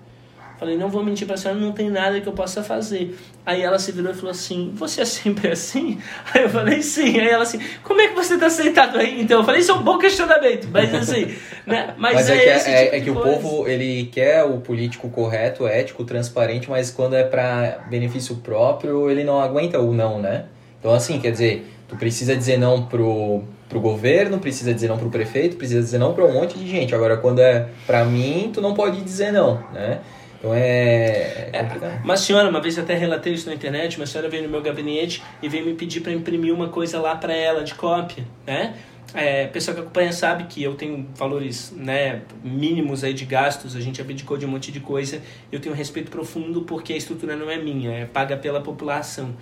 Falei, 0.60 0.76
não 0.76 0.90
vou 0.90 1.02
mentir 1.02 1.26
pra 1.26 1.38
senhora, 1.38 1.58
não 1.58 1.72
tem 1.72 1.88
nada 1.88 2.20
que 2.20 2.26
eu 2.26 2.34
possa 2.34 2.62
fazer. 2.62 3.16
Aí 3.46 3.62
ela 3.62 3.78
se 3.78 3.90
virou 3.92 4.12
e 4.12 4.14
falou 4.14 4.30
assim, 4.30 4.70
você 4.74 5.00
é 5.00 5.04
sempre 5.06 5.50
assim? 5.50 5.98
Aí 6.34 6.42
eu 6.42 6.50
falei, 6.50 6.82
sim. 6.82 7.18
Aí 7.18 7.30
ela 7.30 7.44
assim, 7.44 7.58
como 7.82 8.02
é 8.02 8.08
que 8.08 8.14
você 8.14 8.36
tá 8.36 8.50
sentado 8.50 8.98
aí? 8.98 9.22
Então 9.22 9.38
eu 9.40 9.44
falei, 9.44 9.62
isso 9.62 9.72
é 9.72 9.74
um 9.74 9.82
bom 9.82 9.96
questionamento, 9.96 10.68
mas 10.70 10.94
assim, 10.94 11.34
né? 11.66 11.94
Mas, 11.96 12.14
mas 12.14 12.28
é, 12.28 12.34
é, 12.34 12.58
que, 12.58 12.68
é, 12.68 12.84
tipo 12.84 12.96
é 12.96 13.00
que 13.00 13.10
o 13.10 13.14
povo, 13.14 13.66
ele 13.66 14.10
quer 14.12 14.44
o 14.44 14.58
político 14.58 15.08
correto, 15.08 15.66
ético, 15.66 16.04
transparente, 16.04 16.68
mas 16.68 16.90
quando 16.90 17.16
é 17.16 17.24
para 17.24 17.86
benefício 17.88 18.36
próprio, 18.36 19.10
ele 19.10 19.24
não 19.24 19.40
aguenta 19.40 19.80
o 19.80 19.94
não, 19.94 20.20
né? 20.20 20.44
Então 20.78 20.92
assim, 20.92 21.18
quer 21.18 21.32
dizer, 21.32 21.66
tu 21.88 21.96
precisa 21.96 22.36
dizer 22.36 22.58
não 22.58 22.82
pro 22.82 23.44
pro 23.66 23.80
governo, 23.80 24.38
precisa 24.40 24.74
dizer 24.74 24.88
não 24.88 24.98
pro 24.98 25.08
prefeito, 25.08 25.56
precisa 25.56 25.80
dizer 25.80 25.96
não 25.96 26.12
para 26.12 26.24
um 26.24 26.32
monte 26.32 26.58
de 26.58 26.68
gente. 26.68 26.92
Agora, 26.92 27.16
quando 27.16 27.38
é 27.38 27.68
para 27.86 28.04
mim, 28.04 28.50
tu 28.52 28.60
não 28.60 28.74
pode 28.74 29.00
dizer 29.00 29.32
não, 29.32 29.62
né? 29.72 30.00
Então 30.40 30.54
é, 30.54 31.50
é, 31.52 31.58
é 31.58 32.00
Uma 32.02 32.16
senhora, 32.16 32.48
uma 32.48 32.60
vez 32.60 32.78
até 32.78 32.94
relatei 32.94 33.34
isso 33.34 33.46
na 33.46 33.54
internet, 33.54 33.98
uma 33.98 34.06
senhora 34.06 34.28
veio 34.28 34.42
no 34.42 34.48
meu 34.48 34.62
gabinete 34.62 35.22
e 35.42 35.48
veio 35.48 35.64
me 35.66 35.74
pedir 35.74 36.00
para 36.00 36.12
imprimir 36.12 36.52
uma 36.52 36.68
coisa 36.68 36.98
lá 36.98 37.14
para 37.14 37.34
ela 37.34 37.62
de 37.62 37.74
cópia, 37.74 38.26
né? 38.46 38.74
É, 39.12 39.46
pessoa 39.48 39.74
que 39.74 39.80
acompanha 39.80 40.12
sabe 40.12 40.44
que 40.44 40.62
eu 40.62 40.74
tenho 40.76 41.06
valores 41.16 41.74
né, 41.76 42.22
mínimos 42.44 43.02
aí 43.02 43.12
de 43.12 43.24
gastos, 43.24 43.74
a 43.74 43.80
gente 43.80 44.00
abdicou 44.00 44.36
de 44.36 44.46
um 44.46 44.48
monte 44.48 44.70
de 44.70 44.78
coisa. 44.78 45.20
Eu 45.50 45.58
tenho 45.58 45.74
um 45.74 45.76
respeito 45.76 46.10
profundo 46.10 46.62
porque 46.62 46.92
a 46.92 46.96
estrutura 46.96 47.34
não 47.34 47.50
é 47.50 47.58
minha, 47.58 47.90
é 47.90 48.06
paga 48.06 48.36
pela 48.36 48.60
população. 48.60 49.34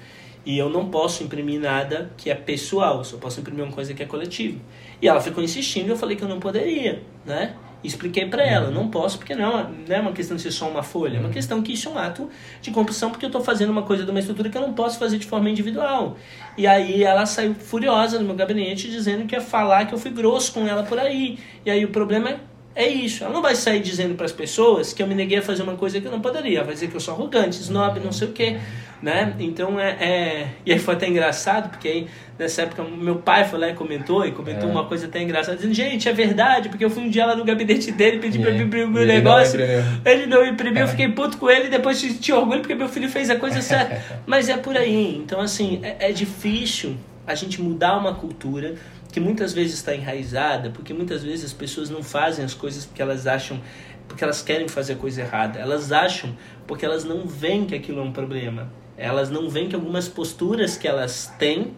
E 0.47 0.57
eu 0.57 0.71
não 0.71 0.89
posso 0.89 1.23
imprimir 1.23 1.61
nada 1.61 2.11
que 2.17 2.31
é 2.31 2.35
pessoal, 2.35 3.05
só 3.05 3.19
posso 3.19 3.41
imprimir 3.41 3.63
uma 3.63 3.73
coisa 3.73 3.93
que 3.93 4.03
é 4.03 4.07
coletiva. 4.07 4.59
E 5.03 5.07
ela 5.07 5.21
ficou 5.21 5.45
insistindo 5.45 5.89
e 5.89 5.91
eu 5.91 5.97
falei 5.97 6.17
que 6.17 6.25
eu 6.25 6.29
não 6.29 6.41
poderia, 6.41 7.03
né? 7.27 7.55
Expliquei 7.83 8.27
para 8.27 8.45
ela, 8.45 8.69
uhum. 8.69 8.75
não 8.75 8.89
posso 8.89 9.19
porque 9.19 9.35
não, 9.35 9.71
não 9.71 9.97
é 9.97 10.01
uma 10.01 10.13
questão 10.13 10.37
de 10.37 10.43
ser 10.43 10.51
só 10.51 10.69
uma 10.69 10.83
folha, 10.83 11.17
é 11.17 11.21
uma 11.21 11.29
uhum. 11.29 11.33
questão 11.33 11.63
que 11.63 11.73
isso 11.73 11.89
é 11.89 11.93
um 11.93 11.99
ato 11.99 12.29
de 12.61 12.73
compulsão 12.73 13.11
porque 13.11 13.25
eu 13.25 13.29
estou 13.29 13.43
fazendo 13.43 13.71
uma 13.71 13.83
coisa 13.83 14.05
de 14.05 14.11
uma 14.11 14.19
estrutura 14.19 14.51
que 14.51 14.59
eu 14.59 14.63
não 14.63 14.73
posso 14.73 14.99
fazer 14.99 15.19
de 15.19 15.27
forma 15.27 15.49
individual. 15.49 16.17
E 16.57 16.67
aí 16.67 17.05
ela 17.05 17.25
saiu 17.25 17.55
furiosa 17.55 18.19
do 18.19 18.25
meu 18.25 18.35
gabinete 18.35 18.91
dizendo 18.91 19.27
que 19.27 19.35
ia 19.35 19.41
falar 19.41 19.87
que 19.87 19.95
eu 19.95 19.99
fui 19.99 20.11
grosso 20.11 20.53
com 20.53 20.67
ela 20.67 20.83
por 20.83 20.99
aí. 20.99 21.39
E 21.65 21.71
aí 21.71 21.85
o 21.85 21.89
problema 21.91 22.31
é 22.31 22.41
é 22.79 22.87
isso. 22.87 23.25
Ela 23.25 23.33
não 23.33 23.43
vai 23.43 23.57
sair 23.57 23.81
dizendo 23.81 24.15
para 24.15 24.25
as 24.25 24.31
pessoas 24.31 24.93
que 24.93 25.03
eu 25.03 25.07
me 25.09 25.15
neguei 25.15 25.39
a 25.39 25.43
fazer 25.43 25.65
uma 25.65 25.75
coisa 25.75 26.01
que 26.01 26.07
eu 26.07 26.13
não 26.13 26.21
poderia. 26.21 26.59
Ela 26.59 26.67
vai 26.67 26.75
dizer 26.75 26.89
que 26.89 26.95
eu 26.95 27.01
sou 27.01 27.13
arrogante, 27.13 27.61
snob, 27.61 27.99
não 27.99 28.13
sei 28.13 28.29
o 28.29 28.33
quê. 28.33 28.57
Né? 29.01 29.33
Então 29.39 29.79
é, 29.79 29.91
é. 30.01 30.49
E 30.67 30.73
aí 30.73 30.79
foi 30.81 30.95
até 30.95 31.07
engraçado, 31.09 31.71
porque 31.71 31.87
aí 31.87 32.07
nessa 32.37 32.63
época 32.63 32.83
meu 32.83 33.17
pai 33.17 33.45
foi 33.45 33.57
lá 33.61 33.69
e 33.69 33.75
comentou, 33.75 34.27
e 34.27 34.33
comentou 34.33 34.69
É. 34.69 34.73
uma 34.73 34.87
coisa 34.87 35.07
até 35.07 35.23
engraçada, 35.23 35.57
dizendo: 35.57 35.73
gente, 35.73 36.09
é 36.09 36.13
verdade, 36.13 36.69
porque 36.69 36.85
eu 36.85 36.91
fui 36.91 37.05
um 37.05 37.09
dia 37.09 37.25
lá 37.25 37.37
no 37.37 37.45
gabinete 37.45 37.93
dele, 37.93 38.19
pedi 38.19 38.41
pra 38.41 38.51
ele 38.51 38.65
imprimir 38.65 38.89
o 38.97 38.99
ele 38.99 39.07
não 39.07 39.15
negócio. 39.37 39.55
imprimiu. 39.61 39.85
Ele 40.05 40.27
não 40.27 40.45
imprimiu, 40.45 40.81
eu 40.83 40.89
fiquei 40.89 41.09
puto 41.11 41.39
com 41.39 41.49
ele 41.49 41.67
e 41.67 41.71
depois 41.71 41.97
senti 41.97 42.33
orgulho 42.33 42.61
porque 42.61 42.75
meu 42.75 42.89
filho 42.89 43.09
fez 43.09 43.31
a 43.31 43.37
coisa 43.37 43.63
certa. 43.63 44.03
Mas 44.27 44.49
é 44.49 44.57
por 44.57 44.77
aí. 44.77 45.17
Então, 45.17 45.41
assim, 45.41 45.79
é, 45.85 46.09
é 46.09 46.13
difícil 46.13 46.97
a 47.25 47.37
gente 47.37 47.63
mudar 47.63 47.97
uma 47.99 48.15
cultura 48.17 48.75
que 49.13 49.21
muitas 49.21 49.53
vezes 49.53 49.75
está 49.75 49.95
enraizada, 49.95 50.71
porque 50.71 50.93
muitas 50.93 51.23
vezes 51.23 51.45
as 51.45 51.53
pessoas 51.53 51.89
não 51.89 52.03
fazem 52.03 52.45
as 52.45 52.53
coisas 52.53 52.85
porque 52.85 53.01
elas 53.01 53.29
acham, 53.29 53.61
porque 54.09 54.25
elas 54.25 54.43
querem 54.43 54.67
fazer 54.67 54.95
a 54.95 54.97
coisa 54.97 55.21
errada. 55.21 55.59
Elas 55.61 55.93
acham 55.93 56.37
porque 56.67 56.85
elas 56.85 57.05
não 57.05 57.27
veem 57.27 57.65
que 57.65 57.75
aquilo 57.77 58.01
é 58.01 58.03
um 58.03 58.13
problema. 58.13 58.71
Elas 58.99 59.31
não 59.31 59.49
veem 59.49 59.69
que 59.69 59.75
algumas 59.75 60.09
posturas 60.09 60.77
que 60.77 60.89
elas 60.89 61.33
têm 61.39 61.73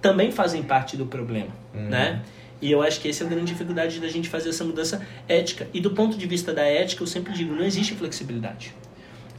também 0.00 0.30
fazem 0.30 0.62
parte 0.62 0.96
do 0.96 1.04
problema, 1.04 1.50
né? 1.74 2.22
E 2.60 2.70
eu 2.72 2.82
acho 2.82 3.00
que 3.00 3.08
essa 3.08 3.24
é 3.24 3.26
a 3.26 3.30
grande 3.30 3.52
dificuldade 3.52 4.00
da 4.00 4.08
gente 4.08 4.28
fazer 4.28 4.48
essa 4.50 4.64
mudança 4.64 5.04
ética. 5.28 5.68
E 5.72 5.80
do 5.80 5.90
ponto 5.90 6.16
de 6.16 6.26
vista 6.26 6.52
da 6.52 6.62
ética, 6.62 7.02
eu 7.02 7.06
sempre 7.06 7.32
digo, 7.32 7.54
não 7.54 7.64
existe 7.64 7.94
flexibilidade. 7.94 8.74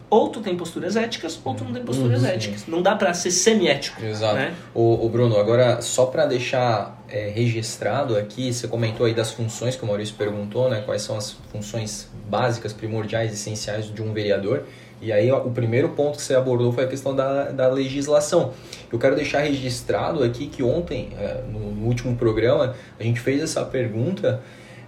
Ou 0.09 0.29
tu 0.29 0.41
tem 0.41 0.57
posturas 0.57 0.95
éticas, 0.95 1.39
ou 1.43 1.53
tu 1.53 1.63
não 1.63 1.71
tem 1.71 1.83
posturas 1.83 2.23
éticas. 2.23 2.65
Não 2.65 2.81
dá 2.81 2.95
pra 2.95 3.13
ser 3.13 3.29
semi-ético. 3.29 4.03
Exato. 4.03 4.35
Né? 4.35 4.55
O, 4.73 5.05
o 5.05 5.09
Bruno, 5.09 5.37
agora 5.37 5.81
só 5.81 6.07
para 6.07 6.25
deixar 6.25 6.99
é, 7.07 7.29
registrado 7.29 8.17
aqui, 8.17 8.51
você 8.51 8.67
comentou 8.67 9.05
aí 9.05 9.13
das 9.13 9.31
funções 9.31 9.75
que 9.75 9.83
o 9.83 9.87
Maurício 9.87 10.15
perguntou, 10.15 10.67
né? 10.67 10.81
Quais 10.81 11.03
são 11.03 11.15
as 11.15 11.33
funções 11.51 12.09
básicas, 12.27 12.73
primordiais, 12.73 13.31
essenciais 13.31 13.93
de 13.93 14.01
um 14.01 14.11
vereador. 14.11 14.63
E 15.01 15.11
aí 15.11 15.31
o 15.31 15.49
primeiro 15.51 15.89
ponto 15.89 16.17
que 16.17 16.21
você 16.21 16.35
abordou 16.35 16.71
foi 16.71 16.83
a 16.83 16.87
questão 16.87 17.15
da, 17.15 17.45
da 17.45 17.67
legislação. 17.69 18.51
Eu 18.91 18.99
quero 18.99 19.15
deixar 19.15 19.39
registrado 19.39 20.23
aqui 20.23 20.47
que 20.47 20.61
ontem, 20.61 21.09
é, 21.17 21.41
no, 21.51 21.71
no 21.71 21.87
último 21.87 22.15
programa, 22.15 22.75
a 22.99 23.03
gente 23.03 23.19
fez 23.19 23.41
essa 23.41 23.63
pergunta 23.63 24.41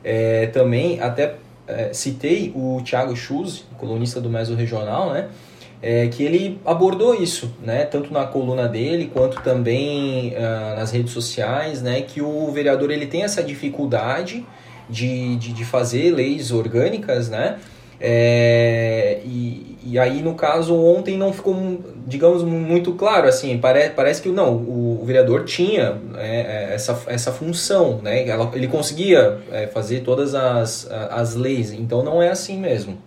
é, 0.04 0.48
também, 0.48 1.00
até 1.00 1.36
é, 1.68 1.94
citei 1.94 2.52
o 2.56 2.82
Thiago 2.84 3.16
Schuz, 3.16 3.66
colunista 3.78 4.20
do 4.20 4.30
Meso 4.30 4.56
Regional, 4.56 5.12
né? 5.14 5.30
é, 5.82 6.08
que 6.08 6.24
ele 6.24 6.62
abordou 6.64 7.16
isso, 7.16 7.52
né, 7.62 7.86
tanto 7.86 8.14
na 8.14 8.26
coluna 8.26 8.68
dele 8.68 9.10
quanto 9.12 9.42
também 9.42 10.36
ah, 10.38 10.76
nas 10.78 10.92
redes 10.92 11.12
sociais, 11.12 11.82
né, 11.82 12.02
que 12.02 12.22
o 12.22 12.52
vereador 12.52 12.92
ele 12.92 13.08
tem 13.08 13.24
essa 13.24 13.42
dificuldade 13.42 14.46
de, 14.88 15.36
de, 15.38 15.54
de 15.54 15.66
fazer 15.66 16.12
leis 16.12 16.52
orgânicas, 16.52 17.30
né, 17.30 17.58
é, 18.00 19.22
e, 19.26 19.71
e 19.84 19.98
aí 19.98 20.22
no 20.22 20.36
caso 20.36 20.76
ontem 20.76 21.18
não 21.18 21.34
ficou, 21.34 21.56
digamos, 22.06 22.44
muito 22.44 22.94
claro, 22.94 23.28
assim, 23.28 23.58
pare, 23.58 23.90
parece 23.90 24.22
que 24.22 24.30
não, 24.30 24.56
o, 24.56 25.02
o 25.02 25.06
vereador 25.06 25.44
tinha 25.46 26.00
é, 26.16 26.70
é, 26.70 26.74
essa, 26.74 27.02
essa 27.08 27.32
função, 27.32 28.00
né, 28.02 28.28
ela, 28.28 28.52
ele 28.54 28.68
conseguia 28.68 29.40
é, 29.52 29.68
fazer 29.68 30.02
todas 30.02 30.36
as, 30.36 30.90
as 30.92 31.36
leis, 31.36 31.72
então 31.72 32.04
não 32.04 32.22
é 32.22 32.30
assim 32.30 32.60
mesmo. 32.60 32.98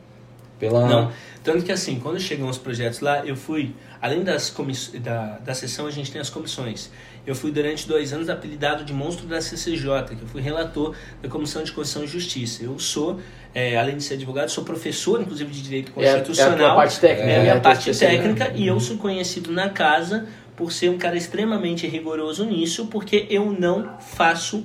Pela... 0.58 0.86
Não. 0.86 1.12
Tanto 1.42 1.62
que 1.62 1.70
assim, 1.70 2.00
quando 2.00 2.18
chegam 2.18 2.48
os 2.48 2.56
projetos 2.56 3.00
lá, 3.00 3.24
eu 3.26 3.36
fui, 3.36 3.74
além 4.00 4.24
das 4.24 4.48
comiss... 4.48 4.92
da, 4.98 5.38
da 5.44 5.52
sessão, 5.52 5.86
a 5.86 5.90
gente 5.90 6.10
tem 6.10 6.20
as 6.20 6.30
comissões. 6.30 6.90
Eu 7.26 7.34
fui 7.34 7.50
durante 7.50 7.88
dois 7.88 8.12
anos 8.12 8.28
apelidado 8.28 8.84
de 8.84 8.92
monstro 8.92 9.26
da 9.26 9.40
CCJ, 9.40 10.14
que 10.14 10.22
eu 10.22 10.28
fui 10.28 10.42
relator 10.42 10.94
da 11.22 11.28
Comissão 11.28 11.62
de 11.62 11.72
Constituição 11.72 12.04
e 12.04 12.06
Justiça. 12.06 12.62
Eu 12.62 12.78
sou, 12.78 13.18
é, 13.54 13.78
além 13.78 13.96
de 13.96 14.02
ser 14.04 14.14
advogado, 14.14 14.50
sou 14.50 14.62
professor, 14.64 15.20
inclusive, 15.22 15.50
de 15.50 15.62
Direito 15.62 15.92
É 15.96 16.02
a- 16.02 16.04
é 16.04 16.10
a 16.10 16.14
Constitucional. 16.18 16.76
parte 16.76 17.00
técnica, 17.00 17.22
É 17.30 17.32
a 17.32 17.36
né? 17.36 17.42
minha 17.42 17.52
A 17.52 17.56
tua 17.56 17.62
parte 17.62 17.90
especialidade. 17.90 18.34
técnica 18.34 18.58
e 18.62 18.66
eu 18.66 18.78
sou 18.78 18.98
conhecido 18.98 19.50
na 19.52 19.70
casa 19.70 20.26
por 20.54 20.70
ser 20.70 20.90
um 20.90 20.98
cara 20.98 21.16
extremamente 21.16 21.86
rigoroso 21.86 22.44
nisso, 22.44 22.86
porque 22.88 23.26
eu 23.30 23.50
não 23.50 23.98
faço 24.00 24.64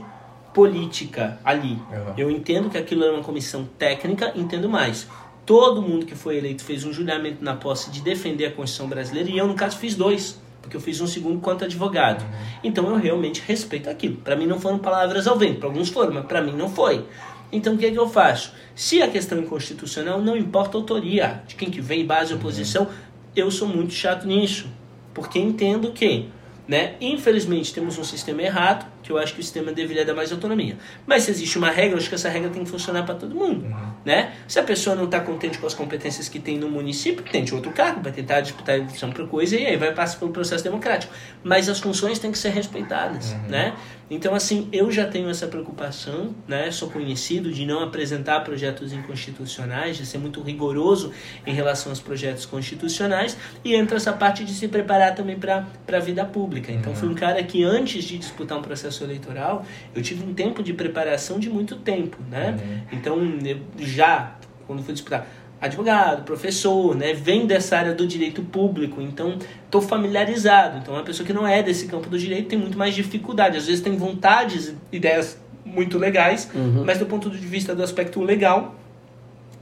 política 0.54 1.40
ali. 1.46 1.74
Uhum. 1.74 2.14
Eu 2.18 2.30
entendo 2.30 2.70
que 2.70 2.78
aquilo 2.78 3.04
é 3.06 3.12
uma 3.12 3.24
comissão 3.24 3.68
técnica, 3.78 4.34
entendo 4.36 4.68
mais. 4.68 5.08
Todo 5.46 5.82
mundo 5.82 6.06
que 6.06 6.16
foi 6.16 6.38
eleito 6.38 6.64
fez 6.64 6.84
um 6.84 6.92
juramento 6.92 7.44
na 7.44 7.56
posse 7.56 7.90
de 7.90 8.02
defender 8.02 8.46
a 8.48 8.52
Constituição 8.52 8.88
brasileira 8.88 9.30
e 9.30 9.38
eu, 9.38 9.48
no 9.48 9.56
caso, 9.56 9.78
fiz 9.78 9.96
dois. 9.96 10.40
Porque 10.62 10.76
eu 10.76 10.82
fiz 10.82 11.00
um 11.02 11.08
segundo 11.08 11.40
quanto 11.40 11.66
advogado. 11.66 12.26
Então 12.64 12.88
eu 12.88 12.96
realmente 12.98 13.42
respeito 13.46 13.90
aquilo. 13.90 14.18
Para 14.18 14.36
mim 14.36 14.46
não 14.46 14.60
foram 14.60 14.78
palavras 14.78 15.28
ao 15.28 15.38
vento. 15.38 15.60
Para 15.60 15.70
alguns 15.70 15.90
foram, 15.90 16.14
mas 16.14 16.26
para 16.26 16.42
mim 16.42 16.52
não 16.52 16.70
foi. 16.70 17.06
Então 17.52 17.74
o 17.74 17.78
que, 17.78 17.86
é 17.86 17.92
que 17.92 17.98
eu 17.98 18.08
faço? 18.08 18.54
Se 18.76 19.02
a 19.02 19.08
questão 19.08 19.38
é 19.38 19.42
inconstitucional, 19.42 20.22
não 20.22 20.38
importa 20.38 20.78
a 20.78 20.82
autoria 20.82 21.44
de 21.48 21.56
quem 21.56 21.70
que 21.70 21.82
vem, 21.82 22.06
base 22.06 22.34
oposição, 22.34 22.88
eu 23.36 23.50
sou 23.50 23.68
muito 23.68 23.94
chato 23.94 24.28
nisso. 24.28 24.68
Porque 25.14 25.40
entendo 25.40 25.92
que, 25.92 26.28
né, 26.70 26.94
infelizmente, 27.02 27.74
temos 27.74 27.98
um 27.98 28.04
sistema 28.04 28.44
errado, 28.44 28.86
que 29.02 29.12
eu 29.12 29.18
acho 29.18 29.34
que 29.34 29.40
o 29.40 29.44
sistema 29.44 29.72
deveria 29.72 30.06
dar 30.06 30.14
mais 30.14 30.32
autonomia. 30.32 30.78
Mas 31.08 31.24
se 31.24 31.32
existe 31.32 31.58
uma 31.58 31.72
regra, 31.72 31.94
eu 31.94 31.98
acho 31.98 32.08
que 32.08 32.14
essa 32.14 32.30
regra 32.30 32.48
tem 32.52 32.64
que 32.64 32.70
funcionar 32.70 33.02
para 33.08 33.16
todo 33.16 33.34
mundo. 33.34 33.66
Né? 34.06 34.34
Se 34.48 34.60
a 34.60 34.64
pessoa 34.64 34.96
não 34.96 35.06
está 35.06 35.20
contente 35.20 35.58
com 35.58 35.66
as 35.66 35.74
competências 35.74 36.30
que 36.30 36.38
tem 36.38 36.60
no 36.60 36.70
município, 36.70 37.24
tente 37.24 37.56
outro 37.56 37.72
cargo, 37.72 38.04
vai 38.04 38.12
tentar 38.12 38.42
disputar 38.42 38.76
a 38.76 38.78
eleição 38.78 39.12
para 39.12 39.26
coisa 39.26 39.56
e 39.56 39.66
aí 39.66 39.78
vai 39.78 39.92
passar 39.96 40.20
pelo 40.20 40.30
processo 40.30 40.64
democrático. 40.64 41.12
Mas 41.44 41.68
as 41.68 41.80
funções 41.80 42.20
têm 42.20 42.32
que 42.32 42.38
ser 42.38 42.50
respeitadas. 42.50 43.34
Né? 43.48 43.74
Então, 44.12 44.34
assim, 44.34 44.68
eu 44.72 44.92
já 44.92 45.06
tenho 45.06 45.30
essa 45.30 45.48
preocupação, 45.48 46.36
né? 46.48 46.70
sou 46.72 46.90
conhecido 46.90 47.52
de 47.52 47.66
não 47.66 47.84
apresentar 47.84 48.40
projetos 48.42 48.92
inconstitucionais, 48.92 49.98
de 49.98 50.06
ser 50.06 50.18
muito 50.18 50.42
rigoroso 50.42 51.12
em 51.46 51.54
relação 51.54 51.92
aos 51.92 52.00
projetos 52.00 52.46
constitucionais, 52.46 53.38
e 53.64 53.76
entra 53.76 53.98
essa 53.98 54.14
parte 54.14 54.44
de 54.44 54.54
se 54.54 54.68
preparar 54.68 55.14
também 55.14 55.38
para 55.38 55.66
a 55.92 56.00
vida 56.00 56.26
pública. 56.26 56.59
Então, 56.68 56.94
fui 56.96 57.08
um 57.10 57.14
cara 57.16 57.42
que 57.44 57.64
antes 57.64 58.04
de 58.04 58.18
disputar 58.18 58.58
um 58.58 58.62
processo 58.62 59.04
eleitoral, 59.04 59.66
eu 59.96 60.02
tive 60.02 60.24
um 60.24 60.34
tempo 60.34 60.62
de 60.64 60.74
preparação 60.74 61.40
de 61.40 61.50
muito 61.50 61.76
tempo. 61.78 62.18
Né? 62.30 62.58
Então, 62.92 63.18
eu 63.46 63.60
já, 63.78 64.36
quando 64.68 64.84
fui 64.84 64.94
disputar, 64.94 65.28
advogado, 65.62 66.24
professor, 66.24 66.96
né, 66.96 67.14
vem 67.14 67.46
dessa 67.46 67.78
área 67.78 67.94
do 67.94 68.08
direito 68.08 68.42
público, 68.42 69.02
então 69.02 69.38
estou 69.66 69.82
familiarizado. 69.82 70.78
Então, 70.78 70.94
uma 70.94 71.04
pessoa 71.04 71.26
que 71.28 71.34
não 71.34 71.46
é 71.48 71.62
desse 71.62 71.88
campo 71.88 72.10
do 72.10 72.18
direito 72.18 72.48
tem 72.48 72.58
muito 72.58 72.78
mais 72.78 72.96
dificuldade. 72.96 73.58
Às 73.58 73.66
vezes 73.68 73.82
tem 73.82 73.96
vontades, 73.98 74.74
ideias 74.92 75.38
muito 75.66 75.98
legais, 75.98 76.50
Uhum. 76.56 76.84
mas 76.86 76.98
do 76.98 77.06
ponto 77.06 77.30
de 77.30 77.38
vista 77.46 77.76
do 77.76 77.84
aspecto 77.84 78.22
legal, 78.24 78.76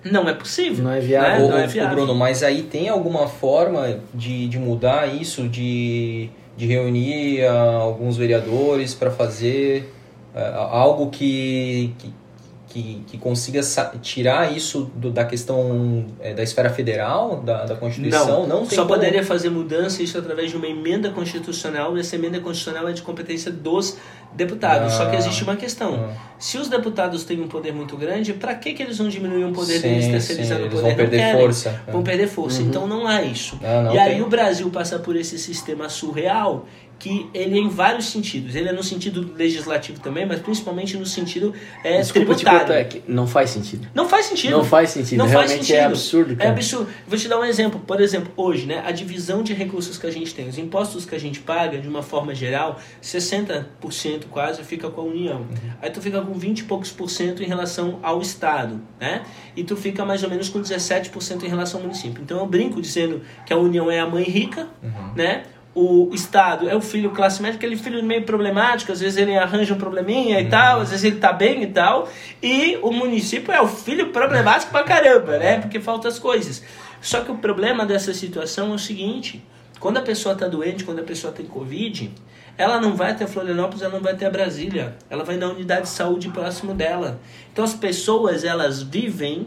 não 0.03 0.29
é 0.29 0.33
possível. 0.33 0.83
Não 0.85 0.91
é 0.91 0.99
viável. 0.99 1.47
né? 1.47 1.49
Não 1.49 1.57
é 1.57 1.67
viável. 1.67 1.95
Bruno, 1.95 2.15
mas 2.15 2.43
aí 2.43 2.61
tem 2.63 2.87
alguma 2.87 3.27
forma 3.27 3.99
de, 4.13 4.47
de 4.47 4.57
mudar 4.59 5.07
isso, 5.07 5.49
de, 5.49 6.29
de 6.57 6.65
reunir 6.65 7.43
ah, 7.45 7.75
alguns 7.81 8.17
vereadores 8.17 8.93
para 8.93 9.11
fazer 9.11 9.93
ah, 10.35 10.67
algo 10.71 11.09
que, 11.09 11.93
que, 11.99 12.13
que, 12.67 13.03
que 13.07 13.17
consiga 13.17 13.61
tirar 14.01 14.51
isso 14.55 14.91
do- 14.95 15.09
da 15.11 15.23
questão 15.23 16.05
eh, 16.19 16.33
da 16.33 16.43
esfera 16.43 16.69
federal, 16.69 17.37
da, 17.37 17.65
da 17.65 17.75
Constituição? 17.75 18.45
Não, 18.47 18.65
tem 18.65 18.75
só 18.75 18.83
como. 18.85 18.95
poderia 18.95 19.23
fazer 19.23 19.49
mudança 19.49 20.03
isso 20.03 20.17
através 20.17 20.51
de 20.51 20.57
uma 20.57 20.67
emenda 20.67 21.09
constitucional. 21.11 21.95
E 21.95 22.01
essa 22.01 22.15
emenda 22.15 22.39
constitucional 22.39 22.87
é 22.89 22.93
de 22.93 23.01
competência 23.03 23.51
dos 23.51 23.97
deputados. 24.33 24.93
Ah. 24.93 24.97
Só 24.97 25.05
que 25.09 25.15
existe 25.15 25.43
uma 25.43 25.55
questão. 25.55 26.09
Ah. 26.11 26.27
Se 26.39 26.57
os 26.57 26.67
deputados 26.69 27.23
têm 27.23 27.41
um 27.41 27.47
poder 27.47 27.73
muito 27.73 27.97
grande, 27.97 28.33
para 28.33 28.53
que, 28.55 28.73
que 28.73 28.83
eles 28.83 28.97
vão 28.97 29.09
diminuir 29.09 29.45
o 29.45 29.51
poder 29.51 29.79
Sim, 29.79 29.89
deles, 29.89 30.07
terceirizando 30.07 30.67
o 30.67 30.69
poder? 30.69 30.81
vão 30.81 30.95
perder 30.95 31.17
querem. 31.17 31.41
força. 31.41 31.81
Vão 31.91 32.03
perder 32.03 32.27
força. 32.27 32.61
Então 32.61 32.87
não 32.87 33.07
há 33.07 33.21
isso. 33.23 33.59
Ah, 33.63 33.81
não 33.83 33.93
e 33.95 33.99
aí 33.99 34.13
tem. 34.15 34.21
o 34.21 34.27
Brasil 34.27 34.69
passa 34.69 34.99
por 34.99 35.15
esse 35.15 35.37
sistema 35.39 35.89
surreal 35.89 36.65
que 36.99 37.29
ele 37.33 37.55
é 37.57 37.61
em 37.61 37.69
vários 37.69 38.05
sentidos. 38.05 38.55
Ele 38.55 38.69
é 38.69 38.71
no 38.73 38.81
sentido 38.83 39.33
legislativo 39.35 39.99
também, 39.99 40.25
mas 40.25 40.39
principalmente 40.39 40.97
no 40.97 41.05
sentido 41.05 41.53
é, 41.83 41.99
Desculpa 41.99 42.33
te 42.33 42.37
tributário. 42.43 42.59
cortar, 42.59 42.73
é 42.79 42.83
que 42.85 43.03
não 43.07 43.27
faz 43.27 43.51
sentido. 43.51 43.87
Não 43.93 44.09
faz 44.09 44.25
sentido. 44.25 44.51
Não 44.51 44.63
faz 44.63 44.89
sentido. 44.89 45.17
Não 45.19 45.25
faz 45.29 45.51
Realmente 45.51 45.73
é 45.73 45.75
sentido. 45.77 45.85
absurdo, 45.91 46.33
É 46.33 46.35
cara. 46.35 46.49
absurdo. 46.49 46.87
Vou 47.07 47.17
te 47.17 47.27
dar 47.27 47.39
um 47.39 47.45
exemplo. 47.45 47.79
Por 47.85 48.01
exemplo, 48.01 48.31
hoje, 48.35 48.65
né, 48.65 48.81
a 48.85 48.91
divisão 48.91 49.43
de 49.43 49.53
recursos 49.53 49.97
que 49.97 50.07
a 50.07 50.11
gente 50.11 50.33
tem, 50.33 50.47
os 50.47 50.57
impostos 50.57 51.05
que 51.05 51.13
a 51.13 51.19
gente 51.19 51.39
paga, 51.39 51.77
de 51.77 51.87
uma 51.87 52.01
forma 52.01 52.33
geral, 52.33 52.79
60% 53.01 54.25
quase 54.29 54.63
fica 54.63 54.89
com 54.89 55.01
a 55.01 55.03
União. 55.03 55.45
Aí 55.81 55.89
tu 55.89 56.01
fica 56.01 56.21
com 56.21 56.33
20 56.33 56.59
e 56.59 56.63
poucos 56.63 56.91
por 56.91 57.09
cento 57.09 57.43
em 57.43 57.45
relação 57.47 57.99
ao 58.01 58.21
Estado, 58.21 58.81
né? 58.99 59.23
E 59.55 59.63
tu 59.63 59.75
fica 59.75 60.03
mais 60.05 60.23
ou 60.23 60.29
menos 60.29 60.49
com 60.49 60.59
17% 60.61 61.43
em 61.43 61.47
relação 61.47 61.79
ao 61.79 61.85
município. 61.85 62.21
Então 62.23 62.39
eu 62.39 62.45
brinco 62.45 62.81
dizendo 62.81 63.21
que 63.45 63.53
a 63.53 63.57
União 63.57 63.89
é 63.89 63.99
a 63.99 64.07
mãe 64.07 64.23
rica, 64.23 64.67
né? 65.15 65.43
O 65.79 66.09
Estado 66.11 66.67
é 66.67 66.75
o 66.75 66.81
filho 66.81 67.11
classe 67.11 67.39
média, 67.39 67.55
aquele 67.55 67.77
filho 67.77 68.03
meio 68.03 68.23
problemático, 68.23 68.91
às 68.91 68.99
vezes 68.99 69.15
ele 69.15 69.37
arranja 69.37 69.75
um 69.75 69.77
probleminha 69.77 70.41
e 70.41 70.49
tal, 70.49 70.81
às 70.81 70.89
vezes 70.89 71.05
ele 71.05 71.17
tá 71.17 71.31
bem 71.31 71.61
e 71.61 71.67
tal. 71.67 72.09
E 72.41 72.79
o 72.81 72.91
município 72.91 73.53
é 73.53 73.61
o 73.61 73.67
filho 73.67 74.07
problemático 74.11 74.71
pra 74.71 74.83
caramba, 74.83 75.37
né? 75.37 75.59
Porque 75.59 75.79
faltam 75.79 76.09
as 76.09 76.17
coisas. 76.17 76.63
Só 76.99 77.21
que 77.21 77.31
o 77.31 77.37
problema 77.37 77.85
dessa 77.85 78.11
situação 78.11 78.71
é 78.71 78.73
o 78.73 78.79
seguinte: 78.79 79.45
Quando 79.79 79.97
a 79.97 80.01
pessoa 80.01 80.33
está 80.33 80.47
doente, 80.47 80.83
quando 80.83 80.97
a 80.97 81.03
pessoa 81.03 81.31
tem 81.31 81.45
Covid, 81.45 82.11
ela 82.57 82.81
não 82.81 82.95
vai 82.95 83.11
até 83.11 83.27
Florianópolis, 83.27 83.83
ela 83.83 83.93
não 83.93 84.01
vai 84.01 84.13
até 84.13 84.27
Brasília. 84.31 84.95
Ela 85.11 85.23
vai 85.23 85.37
na 85.37 85.47
unidade 85.47 85.83
de 85.83 85.89
saúde 85.89 86.29
próximo 86.29 86.73
dela. 86.73 87.19
Então 87.53 87.63
as 87.63 87.75
pessoas, 87.75 88.43
elas 88.43 88.81
vivem 88.81 89.45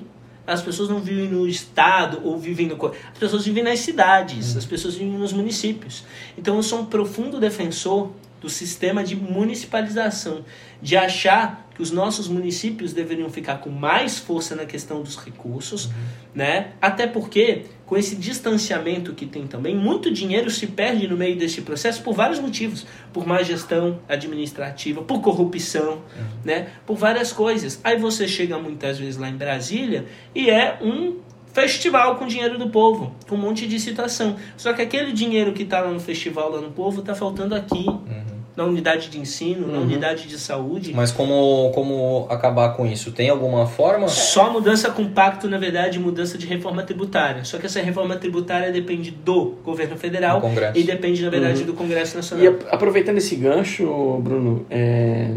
as 0.51 0.61
pessoas 0.61 0.89
não 0.89 1.01
vivem 1.01 1.29
no 1.29 1.47
estado 1.47 2.21
ou 2.25 2.37
vivem 2.37 2.67
no. 2.67 2.87
As 2.87 3.19
pessoas 3.19 3.45
vivem 3.45 3.63
nas 3.63 3.79
cidades, 3.79 4.57
as 4.57 4.67
pessoas 4.67 4.95
vivem 4.95 5.17
nos 5.17 5.33
municípios. 5.33 6.05
Então 6.37 6.57
eu 6.57 6.63
sou 6.63 6.81
um 6.81 6.87
profundo 6.87 7.39
defensor 7.39 8.11
do 8.41 8.51
sistema 8.51 9.05
de 9.05 9.15
municipalização, 9.15 10.45
de 10.83 10.97
achar 10.97 11.69
que 11.75 11.83
os 11.83 11.93
nossos 11.93 12.27
municípios 12.27 12.93
deveriam 12.93 13.31
ficar 13.31 13.59
com 13.59 13.71
mais 13.71 14.19
força 14.19 14.57
na 14.57 14.65
questão 14.65 15.03
dos 15.03 15.17
recursos, 15.17 15.87
uhum. 15.87 15.93
né? 16.35 16.73
Até 16.81 17.07
porque 17.07 17.67
com 17.91 17.97
esse 17.97 18.15
distanciamento 18.15 19.15
que 19.15 19.27
tem 19.27 19.49
também, 19.49 19.75
muito 19.75 20.13
dinheiro 20.13 20.49
se 20.49 20.69
perde 20.69 21.09
no 21.09 21.17
meio 21.17 21.37
desse 21.37 21.61
processo 21.63 22.01
por 22.05 22.15
vários 22.15 22.39
motivos, 22.39 22.87
por 23.13 23.27
má 23.27 23.43
gestão 23.43 23.99
administrativa, 24.09 25.03
por 25.03 25.21
corrupção, 25.21 25.95
uhum. 25.95 26.25
né? 26.45 26.69
Por 26.87 26.97
várias 26.97 27.33
coisas. 27.33 27.81
Aí 27.83 27.99
você 27.99 28.29
chega 28.29 28.57
muitas 28.61 28.97
vezes 28.97 29.17
lá 29.17 29.29
em 29.29 29.37
Brasília 29.37 30.07
e 30.33 30.49
é 30.49 30.79
um 30.81 31.17
festival 31.53 32.15
com 32.15 32.29
dinheiro 32.29 32.57
do 32.57 32.71
povo, 32.71 33.13
com 33.29 33.35
um 33.35 33.39
monte 33.39 33.67
de 33.67 33.81
situação. 33.81 34.37
Só 34.57 34.73
que 34.73 34.83
aquele 34.83 35.13
dinheiro 35.13 35.53
que 35.53 35.65
está 35.65 35.81
lá 35.81 35.91
no 35.91 35.99
festival, 35.99 36.49
lá 36.49 36.61
no 36.61 36.71
povo, 36.71 37.01
está 37.01 37.17
faltando 37.17 37.57
aqui. 37.57 37.89
Uhum. 37.89 38.30
Na 38.61 38.67
unidade 38.67 39.09
de 39.09 39.19
ensino, 39.19 39.67
uhum. 39.67 39.73
na 39.73 39.79
unidade 39.79 40.29
de 40.29 40.39
saúde. 40.39 40.93
Mas 40.95 41.11
como, 41.11 41.71
como 41.75 42.27
acabar 42.29 42.77
com 42.77 42.87
isso? 42.87 43.11
Tem 43.11 43.31
alguma 43.31 43.67
forma? 43.67 44.07
Só 44.07 44.53
mudança 44.53 44.91
com 44.91 45.09
pacto, 45.09 45.49
na 45.49 45.57
verdade, 45.57 45.99
mudança 45.99 46.37
de 46.37 46.47
reforma 46.47 46.83
tributária. 46.83 47.43
Só 47.43 47.57
que 47.57 47.65
essa 47.65 47.81
reforma 47.81 48.17
tributária 48.17 48.71
depende 48.71 49.11
do 49.11 49.55
governo 49.65 49.97
federal 49.97 50.43
e 50.75 50.83
depende, 50.83 51.23
na 51.23 51.31
verdade, 51.31 51.61
uhum. 51.61 51.67
do 51.69 51.73
Congresso 51.73 52.17
Nacional. 52.17 52.45
E 52.45 52.49
aproveitando 52.71 53.17
esse 53.17 53.35
gancho, 53.35 53.87
Bruno, 54.23 54.67
é, 54.69 55.31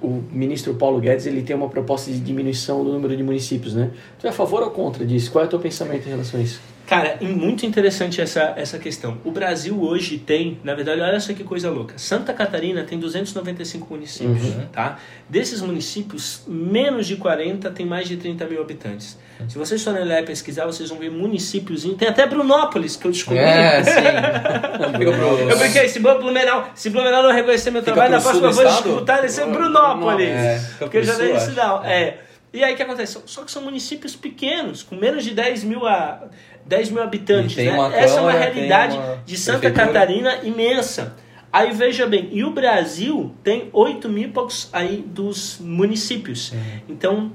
o 0.00 0.22
ministro 0.30 0.74
Paulo 0.74 1.00
Guedes 1.00 1.26
ele 1.26 1.42
tem 1.42 1.56
uma 1.56 1.68
proposta 1.68 2.12
de 2.12 2.20
diminuição 2.20 2.84
do 2.84 2.92
número 2.92 3.16
de 3.16 3.22
municípios, 3.22 3.74
né? 3.74 3.90
Tu 4.20 4.26
é 4.28 4.30
a 4.30 4.32
favor 4.32 4.62
ou 4.62 4.70
contra 4.70 5.04
disso? 5.04 5.32
Qual 5.32 5.42
é 5.42 5.46
o 5.46 5.50
teu 5.50 5.58
pensamento 5.58 6.06
em 6.06 6.10
relação 6.10 6.38
a 6.38 6.42
isso? 6.42 6.60
Cara, 6.86 7.18
muito 7.20 7.64
interessante 7.64 8.20
essa, 8.20 8.54
essa 8.56 8.78
questão. 8.78 9.18
O 9.24 9.30
Brasil 9.30 9.80
hoje 9.82 10.18
tem, 10.18 10.58
na 10.62 10.74
verdade, 10.74 11.00
olha 11.00 11.18
só 11.20 11.32
que 11.32 11.44
coisa 11.44 11.70
louca. 11.70 11.94
Santa 11.96 12.32
Catarina 12.32 12.82
tem 12.82 12.98
295 12.98 13.86
municípios, 13.90 14.44
uhum. 14.44 14.66
tá? 14.66 14.98
Desses 15.28 15.62
municípios, 15.62 16.42
menos 16.46 17.06
de 17.06 17.16
40 17.16 17.70
tem 17.70 17.86
mais 17.86 18.08
de 18.08 18.16
30 18.16 18.44
mil 18.46 18.60
habitantes. 18.60 19.16
Se 19.48 19.58
vocês 19.58 19.82
forem 19.82 20.04
lá 20.04 20.20
e 20.20 20.22
pesquisar, 20.22 20.66
vocês 20.66 20.88
vão 20.88 20.98
ver 20.98 21.10
municípios. 21.10 21.84
Tem 21.96 22.08
até 22.08 22.26
Brunópolis, 22.26 22.96
que 22.96 23.06
eu 23.06 23.10
descobri. 23.10 23.40
É, 23.40 23.82
sim. 23.82 23.90
eu 25.50 25.58
brinquei, 25.58 25.88
se 25.88 25.98
Blumenau, 25.98 26.70
se 26.74 26.90
Blumenau 26.90 27.22
não 27.22 27.32
reconhecer 27.32 27.70
meu 27.70 27.82
trabalho, 27.82 28.12
na 28.12 28.20
próxima 28.20 28.48
eu 28.48 28.52
vou 28.52 28.66
escutar 28.66 29.18
ele 29.18 29.28
ser 29.28 29.46
Brunópolis. 29.46 30.28
É, 30.28 30.60
porque 30.78 30.98
eu 30.98 31.04
já 31.04 31.14
dei 31.14 31.34
isso 31.36 31.52
não. 31.52 31.84
É. 31.84 32.18
E 32.52 32.62
aí 32.62 32.74
o 32.74 32.76
que 32.76 32.82
acontece? 32.82 33.18
Só 33.24 33.44
que 33.44 33.50
são 33.50 33.62
municípios 33.62 34.14
pequenos, 34.14 34.82
com 34.82 34.94
menos 34.94 35.24
de 35.24 35.30
10 35.30 35.64
mil, 35.64 35.86
a, 35.86 36.28
10 36.66 36.90
mil 36.90 37.02
habitantes. 37.02 37.56
Né? 37.56 37.68
Essa 37.94 38.18
é 38.18 38.20
uma 38.20 38.32
realidade 38.32 38.96
uma 38.96 39.22
de 39.24 39.36
Santa 39.38 39.58
prefeitura. 39.60 39.86
Catarina 39.86 40.36
imensa. 40.42 41.16
Aí 41.50 41.72
veja 41.72 42.06
bem, 42.06 42.28
e 42.32 42.44
o 42.44 42.50
Brasil 42.50 43.34
tem 43.42 43.68
8 43.72 44.08
mil 44.08 44.24
e 44.24 44.28
poucos 44.28 44.68
aí 44.72 45.04
dos 45.06 45.58
municípios. 45.60 46.52
Uhum. 46.52 46.58
Então, 46.88 47.32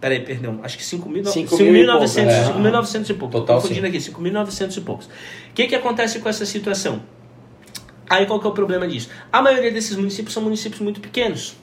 peraí, 0.00 0.20
perdão, 0.20 0.60
acho 0.62 0.78
que 0.78 0.84
5.900 0.84 2.16
é. 3.08 3.12
e 3.12 3.14
poucos. 3.14 3.40
Total, 3.40 3.60
confundindo 3.60 3.86
aqui, 3.86 3.98
5.900 3.98 4.76
e 4.76 4.80
poucos. 4.80 5.06
O 5.06 5.10
que, 5.52 5.66
que 5.66 5.74
acontece 5.74 6.20
com 6.20 6.28
essa 6.28 6.46
situação? 6.46 7.02
Aí 8.08 8.24
qual 8.26 8.38
que 8.38 8.46
é 8.46 8.50
o 8.50 8.52
problema 8.52 8.86
disso? 8.86 9.10
A 9.32 9.42
maioria 9.42 9.72
desses 9.72 9.96
municípios 9.96 10.32
são 10.32 10.42
municípios 10.42 10.80
muito 10.80 11.00
pequenos. 11.00 11.56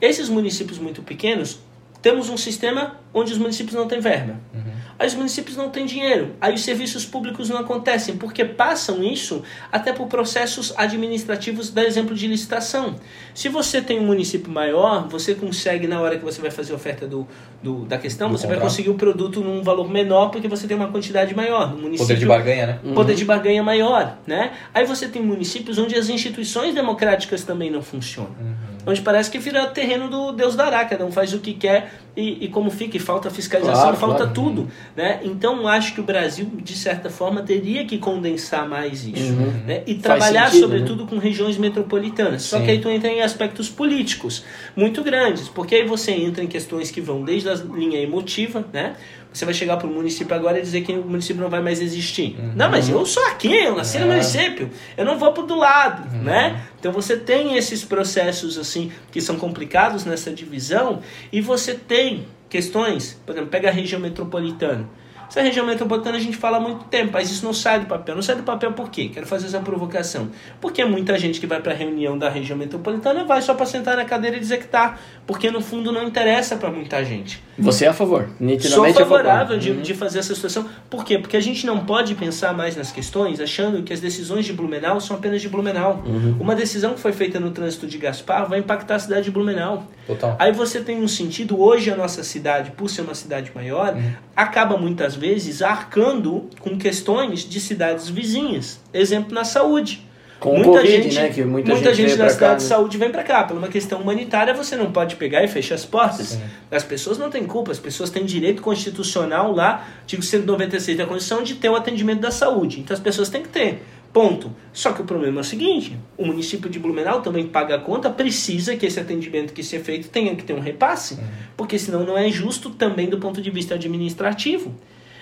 Esses 0.00 0.30
municípios 0.30 0.78
muito 0.78 1.02
pequenos, 1.02 1.60
temos 2.02 2.28
um 2.28 2.36
sistema 2.36 2.96
onde 3.12 3.32
os 3.32 3.38
municípios 3.38 3.74
não 3.74 3.86
têm 3.86 4.00
verba. 4.00 4.36
Uhum. 4.54 4.80
Aí 5.00 5.06
os 5.06 5.14
municípios 5.14 5.56
não 5.56 5.70
têm 5.70 5.86
dinheiro. 5.86 6.34
Aí 6.38 6.54
os 6.54 6.62
serviços 6.62 7.06
públicos 7.06 7.48
não 7.48 7.56
acontecem, 7.56 8.18
porque 8.18 8.44
passam 8.44 9.02
isso 9.02 9.42
até 9.72 9.94
por 9.94 10.06
processos 10.08 10.74
administrativos, 10.76 11.70
da 11.70 11.82
exemplo 11.82 12.14
de 12.14 12.26
licitação. 12.26 12.96
Se 13.34 13.48
você 13.48 13.80
tem 13.80 13.98
um 13.98 14.04
município 14.04 14.52
maior, 14.52 15.08
você 15.08 15.34
consegue, 15.34 15.86
na 15.86 16.02
hora 16.02 16.18
que 16.18 16.24
você 16.24 16.38
vai 16.38 16.50
fazer 16.50 16.72
a 16.72 16.76
oferta 16.76 17.06
do, 17.06 17.26
do 17.62 17.86
da 17.86 17.96
questão, 17.96 18.28
do 18.28 18.36
você 18.36 18.42
contrato. 18.42 18.60
vai 18.60 18.68
conseguir 18.68 18.90
o 18.90 18.94
produto 18.94 19.40
num 19.40 19.62
valor 19.62 19.90
menor, 19.90 20.28
porque 20.28 20.46
você 20.46 20.66
tem 20.66 20.76
uma 20.76 20.88
quantidade 20.88 21.34
maior. 21.34 21.70
No 21.70 21.78
município, 21.78 22.06
poder 22.06 22.18
de 22.18 22.26
barganha, 22.26 22.66
né? 22.66 22.80
Uhum. 22.84 22.94
Poder 22.94 23.14
de 23.14 23.24
barganha 23.24 23.62
maior, 23.62 24.18
né? 24.26 24.52
Aí 24.74 24.84
você 24.84 25.08
tem 25.08 25.22
municípios 25.22 25.78
onde 25.78 25.96
as 25.96 26.10
instituições 26.10 26.74
democráticas 26.74 27.42
também 27.42 27.70
não 27.70 27.80
funcionam. 27.80 28.36
Uhum. 28.38 28.54
Onde 28.86 29.00
parece 29.02 29.30
que 29.30 29.38
vira 29.38 29.66
terreno 29.66 30.08
do 30.08 30.32
Deus 30.32 30.56
dará, 30.56 30.84
cada 30.84 31.04
um 31.04 31.12
faz 31.12 31.32
o 31.34 31.38
que 31.38 31.54
quer 31.54 31.92
e, 32.16 32.44
e 32.44 32.48
como 32.48 32.70
fica, 32.70 32.96
e 32.96 33.00
falta 33.00 33.30
fiscalização, 33.30 33.82
claro, 33.82 33.96
falta 33.96 34.16
claro. 34.18 34.32
tudo. 34.32 34.68
Né? 34.96 35.20
Então 35.22 35.66
acho 35.68 35.94
que 35.94 36.00
o 36.00 36.04
Brasil, 36.04 36.50
de 36.56 36.76
certa 36.76 37.10
forma, 37.10 37.42
teria 37.42 37.84
que 37.84 37.98
condensar 37.98 38.68
mais 38.68 39.06
isso. 39.06 39.32
Uhum. 39.32 39.52
Né? 39.66 39.82
E 39.86 39.94
trabalhar, 39.94 40.46
sentido, 40.46 40.62
sobretudo, 40.62 41.04
né? 41.04 41.10
com 41.10 41.18
regiões 41.18 41.56
metropolitanas. 41.58 42.42
Só 42.42 42.58
Sim. 42.58 42.64
que 42.64 42.70
aí 42.70 42.78
tu 42.80 42.88
entra 42.88 43.10
em 43.10 43.22
aspectos 43.22 43.68
políticos 43.68 44.44
muito 44.74 45.02
grandes, 45.02 45.48
porque 45.48 45.74
aí 45.74 45.86
você 45.86 46.12
entra 46.12 46.42
em 46.42 46.48
questões 46.48 46.90
que 46.90 47.00
vão 47.00 47.22
desde 47.22 47.48
a 47.48 47.54
linha 47.54 48.00
emotiva, 48.00 48.64
né? 48.72 48.96
Você 49.32 49.44
vai 49.44 49.54
chegar 49.54 49.76
para 49.76 49.86
o 49.86 49.90
município 49.90 50.34
agora 50.34 50.58
e 50.58 50.62
dizer 50.62 50.80
que 50.80 50.92
o 50.92 51.04
município 51.04 51.40
não 51.40 51.48
vai 51.48 51.62
mais 51.62 51.80
existir. 51.80 52.36
Uhum. 52.38 52.52
Não, 52.56 52.70
mas 52.70 52.88
eu 52.88 53.04
sou 53.06 53.24
aqui, 53.26 53.54
eu 53.54 53.76
nasci 53.76 53.96
é. 53.96 54.00
no 54.00 54.06
município, 54.08 54.70
eu 54.96 55.04
não 55.04 55.18
vou 55.18 55.32
para 55.32 55.44
do 55.44 55.56
lado, 55.56 56.12
uhum. 56.12 56.22
né? 56.22 56.62
Então 56.78 56.90
você 56.90 57.16
tem 57.16 57.56
esses 57.56 57.84
processos 57.84 58.58
assim 58.58 58.90
que 59.12 59.20
são 59.20 59.36
complicados 59.36 60.04
nessa 60.04 60.32
divisão 60.32 61.00
e 61.32 61.40
você 61.40 61.74
tem 61.74 62.26
questões, 62.48 63.20
por 63.24 63.32
exemplo, 63.32 63.50
pega 63.50 63.68
a 63.68 63.72
região 63.72 64.00
metropolitana. 64.00 64.88
Essa 65.30 65.42
região 65.42 65.64
metropolitana 65.64 66.16
a 66.16 66.20
gente 66.20 66.36
fala 66.36 66.56
há 66.56 66.60
muito 66.60 66.86
tempo, 66.86 67.10
mas 67.12 67.30
isso 67.30 67.44
não 67.44 67.52
sai 67.52 67.78
do 67.78 67.86
papel. 67.86 68.16
Não 68.16 68.22
sai 68.22 68.34
do 68.34 68.42
papel 68.42 68.72
por 68.72 68.90
quê? 68.90 69.08
Quero 69.14 69.24
fazer 69.26 69.46
essa 69.46 69.60
provocação. 69.60 70.28
Porque 70.60 70.84
muita 70.84 71.16
gente 71.16 71.38
que 71.38 71.46
vai 71.46 71.60
para 71.60 71.72
a 71.72 71.76
reunião 71.76 72.18
da 72.18 72.28
região 72.28 72.58
metropolitana 72.58 73.22
vai 73.22 73.40
só 73.40 73.54
para 73.54 73.64
sentar 73.64 73.96
na 73.96 74.04
cadeira 74.04 74.36
e 74.36 74.40
dizer 74.40 74.58
que 74.58 74.66
tá. 74.66 74.98
Porque 75.28 75.48
no 75.48 75.60
fundo 75.60 75.92
não 75.92 76.02
interessa 76.02 76.56
para 76.56 76.68
muita 76.68 77.04
gente. 77.04 77.40
Você 77.56 77.84
é 77.84 77.88
a 77.88 77.92
favor? 77.92 78.28
Nitidamente 78.40 78.96
Sou 78.96 79.06
favorável 79.06 79.56
de, 79.56 79.70
uhum. 79.70 79.82
de 79.82 79.94
fazer 79.94 80.18
essa 80.18 80.34
situação. 80.34 80.68
Por 80.88 81.04
quê? 81.04 81.16
Porque 81.16 81.36
a 81.36 81.40
gente 81.40 81.64
não 81.64 81.84
pode 81.84 82.16
pensar 82.16 82.52
mais 82.52 82.74
nas 82.74 82.90
questões 82.90 83.38
achando 83.38 83.84
que 83.84 83.92
as 83.92 84.00
decisões 84.00 84.44
de 84.44 84.52
Blumenau 84.52 85.00
são 85.00 85.16
apenas 85.16 85.40
de 85.40 85.48
Blumenau. 85.48 86.02
Uhum. 86.04 86.38
Uma 86.40 86.56
decisão 86.56 86.94
que 86.94 87.00
foi 87.00 87.12
feita 87.12 87.38
no 87.38 87.52
trânsito 87.52 87.86
de 87.86 87.98
Gaspar 87.98 88.48
vai 88.48 88.58
impactar 88.58 88.96
a 88.96 88.98
cidade 88.98 89.26
de 89.26 89.30
Blumenau. 89.30 89.86
Total. 90.08 90.34
Aí 90.40 90.50
você 90.50 90.80
tem 90.80 91.00
um 91.00 91.06
sentido, 91.06 91.60
hoje 91.60 91.88
a 91.88 91.96
nossa 91.96 92.24
cidade, 92.24 92.72
por 92.72 92.90
ser 92.90 93.02
uma 93.02 93.14
cidade 93.14 93.52
maior, 93.54 93.94
uhum. 93.94 94.12
acaba 94.34 94.76
muitas 94.76 95.19
vezes 95.20 95.60
arcando 95.62 96.48
com 96.58 96.78
questões 96.78 97.48
de 97.48 97.60
cidades 97.60 98.08
vizinhas. 98.08 98.80
Exemplo 98.92 99.34
na 99.34 99.44
saúde. 99.44 100.08
Com 100.40 100.54
muita 100.54 100.80
COVID, 100.80 101.02
gente, 101.02 101.14
né? 101.14 101.28
Que 101.28 101.44
muita, 101.44 101.70
muita 101.70 101.94
gente, 101.94 102.08
gente 102.08 102.18
da 102.18 102.30
cidade 102.30 102.56
de 102.56 102.62
né? 102.62 102.68
saúde 102.68 102.96
vem 102.96 103.10
para 103.10 103.22
cá. 103.22 103.44
Por 103.44 103.58
uma 103.58 103.68
questão 103.68 104.00
humanitária, 104.00 104.54
você 104.54 104.74
não 104.74 104.90
pode 104.90 105.16
pegar 105.16 105.44
e 105.44 105.48
fechar 105.48 105.74
as 105.74 105.84
portas. 105.84 106.28
Sim. 106.28 106.40
As 106.70 106.82
pessoas 106.82 107.18
não 107.18 107.28
têm 107.28 107.44
culpa, 107.44 107.70
as 107.70 107.78
pessoas 107.78 108.08
têm 108.08 108.24
direito 108.24 108.62
constitucional 108.62 109.52
lá, 109.52 109.86
artigo 110.00 110.22
196 110.22 110.96
da 110.96 111.04
Constituição, 111.04 111.42
de 111.42 111.56
ter 111.56 111.68
o 111.68 111.76
atendimento 111.76 112.20
da 112.20 112.30
saúde. 112.30 112.80
Então 112.80 112.94
as 112.94 113.00
pessoas 113.00 113.28
têm 113.28 113.42
que 113.42 113.50
ter. 113.50 113.82
Ponto. 114.14 114.50
Só 114.72 114.92
que 114.92 115.02
o 115.02 115.04
problema 115.04 115.38
é 115.38 115.42
o 115.42 115.44
seguinte: 115.44 115.96
o 116.16 116.24
município 116.24 116.70
de 116.70 116.78
Blumenau 116.78 117.20
também 117.20 117.46
paga 117.46 117.76
a 117.76 117.78
conta, 117.78 118.08
precisa 118.08 118.74
que 118.76 118.86
esse 118.86 118.98
atendimento 118.98 119.52
que 119.52 119.62
seja 119.62 119.84
feito 119.84 120.08
tenha 120.08 120.34
que 120.34 120.42
ter 120.42 120.54
um 120.54 120.60
repasse, 120.60 121.14
uhum. 121.14 121.20
porque 121.56 121.78
senão 121.78 122.04
não 122.04 122.18
é 122.18 122.28
justo 122.30 122.70
também 122.70 123.08
do 123.08 123.18
ponto 123.18 123.42
de 123.42 123.50
vista 123.50 123.74
administrativo. 123.74 124.74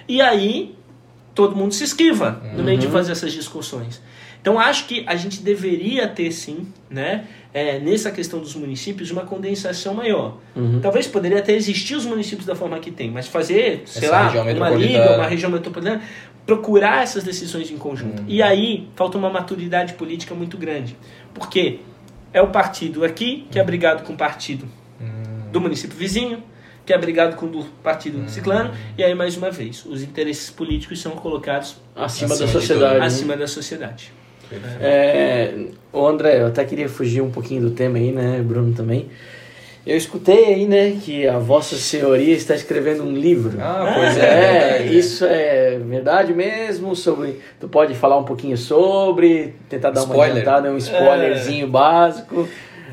E 0.09 0.21
aí 0.21 0.75
todo 1.35 1.55
mundo 1.55 1.73
se 1.73 1.85
esquiva 1.85 2.41
uhum. 2.43 2.59
no 2.59 2.65
meio 2.65 2.79
de 2.79 2.87
uhum. 2.87 2.93
fazer 2.93 3.13
essas 3.13 3.33
discussões. 3.33 4.01
Então 4.41 4.59
acho 4.59 4.87
que 4.87 5.05
a 5.07 5.15
gente 5.15 5.43
deveria 5.43 6.09
ter 6.09 6.33
sim, 6.33 6.69
né, 6.89 7.27
é, 7.53 7.79
nessa 7.79 8.11
questão 8.11 8.41
dos 8.41 8.55
municípios, 8.55 9.11
uma 9.11 9.23
condensação 9.23 9.95
maior. 9.95 10.39
Uhum. 10.57 10.81
Talvez 10.81 11.07
poderia 11.07 11.39
até 11.39 11.53
existir 11.53 11.95
os 11.95 12.07
municípios 12.07 12.47
da 12.47 12.55
forma 12.55 12.79
que 12.79 12.91
tem, 12.91 13.11
mas 13.11 13.27
fazer, 13.27 13.83
sei 13.85 14.09
Essa 14.09 14.11
lá, 14.11 14.53
uma 14.53 14.71
liga, 14.71 15.17
uma 15.17 15.27
região 15.27 15.51
metropolitana, 15.51 16.03
procurar 16.47 17.03
essas 17.03 17.25
decisões 17.25 17.71
em 17.71 17.77
conjunto. 17.77 18.23
Uhum. 18.23 18.29
E 18.29 18.43
aí 18.43 18.89
falta 18.97 19.19
uma 19.19 19.29
maturidade 19.29 19.95
política 19.95 20.35
muito 20.35 20.57
grande. 20.57 20.97
Porque 21.35 21.81
é 22.33 22.41
o 22.41 22.49
partido 22.49 23.05
aqui 23.05 23.47
que 23.51 23.59
é 23.59 23.65
brigado 23.65 24.03
com 24.03 24.13
o 24.13 24.17
partido 24.17 24.67
uhum. 25.01 25.51
do 25.53 25.61
município 25.61 25.97
vizinho, 25.97 26.43
que 26.89 26.93
é 26.95 26.97
brigado 26.97 27.37
com 27.37 27.45
o 27.45 27.65
partido 27.83 28.17
uhum. 28.17 28.29
ciclano, 28.29 28.71
e 28.97 29.05
aí 29.05 29.15
mais 29.15 29.37
uma 29.37 29.51
vez, 29.51 29.85
os 29.85 30.03
interesses 30.03 30.49
políticos 30.49 31.03
são 31.03 31.13
colocados 31.13 31.77
acima, 31.95 32.33
acima 32.33 32.47
da 32.47 32.47
sociedade. 32.51 33.05
Acima 33.05 33.37
da 33.37 33.47
sociedade. 33.47 34.13
É, 34.81 35.67
o 35.93 36.07
André, 36.07 36.41
eu 36.41 36.47
até 36.47 36.65
queria 36.65 36.89
fugir 36.89 37.21
um 37.21 37.31
pouquinho 37.31 37.61
do 37.61 37.73
tema 37.73 37.99
aí, 37.99 38.11
né, 38.11 38.41
Bruno 38.43 38.73
também. 38.73 39.11
Eu 39.87 39.99
escutei 39.99 40.47
aí, 40.47 40.67
né, 40.67 40.99
que 41.05 41.29
a 41.29 41.39
Vossa 41.39 41.77
Senhoria 41.77 42.35
está 42.35 42.55
escrevendo 42.55 43.03
um 43.03 43.13
livro. 43.13 43.59
Ah, 43.61 43.93
pois 43.95 44.17
é. 44.17 44.23
É, 44.23 44.69
verdade. 44.79 44.99
isso 44.99 45.27
é 45.27 45.79
verdade 45.79 46.33
mesmo? 46.33 46.97
Sobre, 46.97 47.39
tu 47.61 47.69
pode 47.69 47.95
falar 47.97 48.17
um 48.17 48.25
pouquinho 48.25 48.57
sobre, 48.57 49.57
tentar 49.69 49.91
dar 49.91 50.05
uma 50.05 50.15
Spoiler. 50.15 50.37
adiantada, 50.39 50.73
um 50.73 50.79
spoilerzinho 50.79 51.69
básico. 51.69 52.49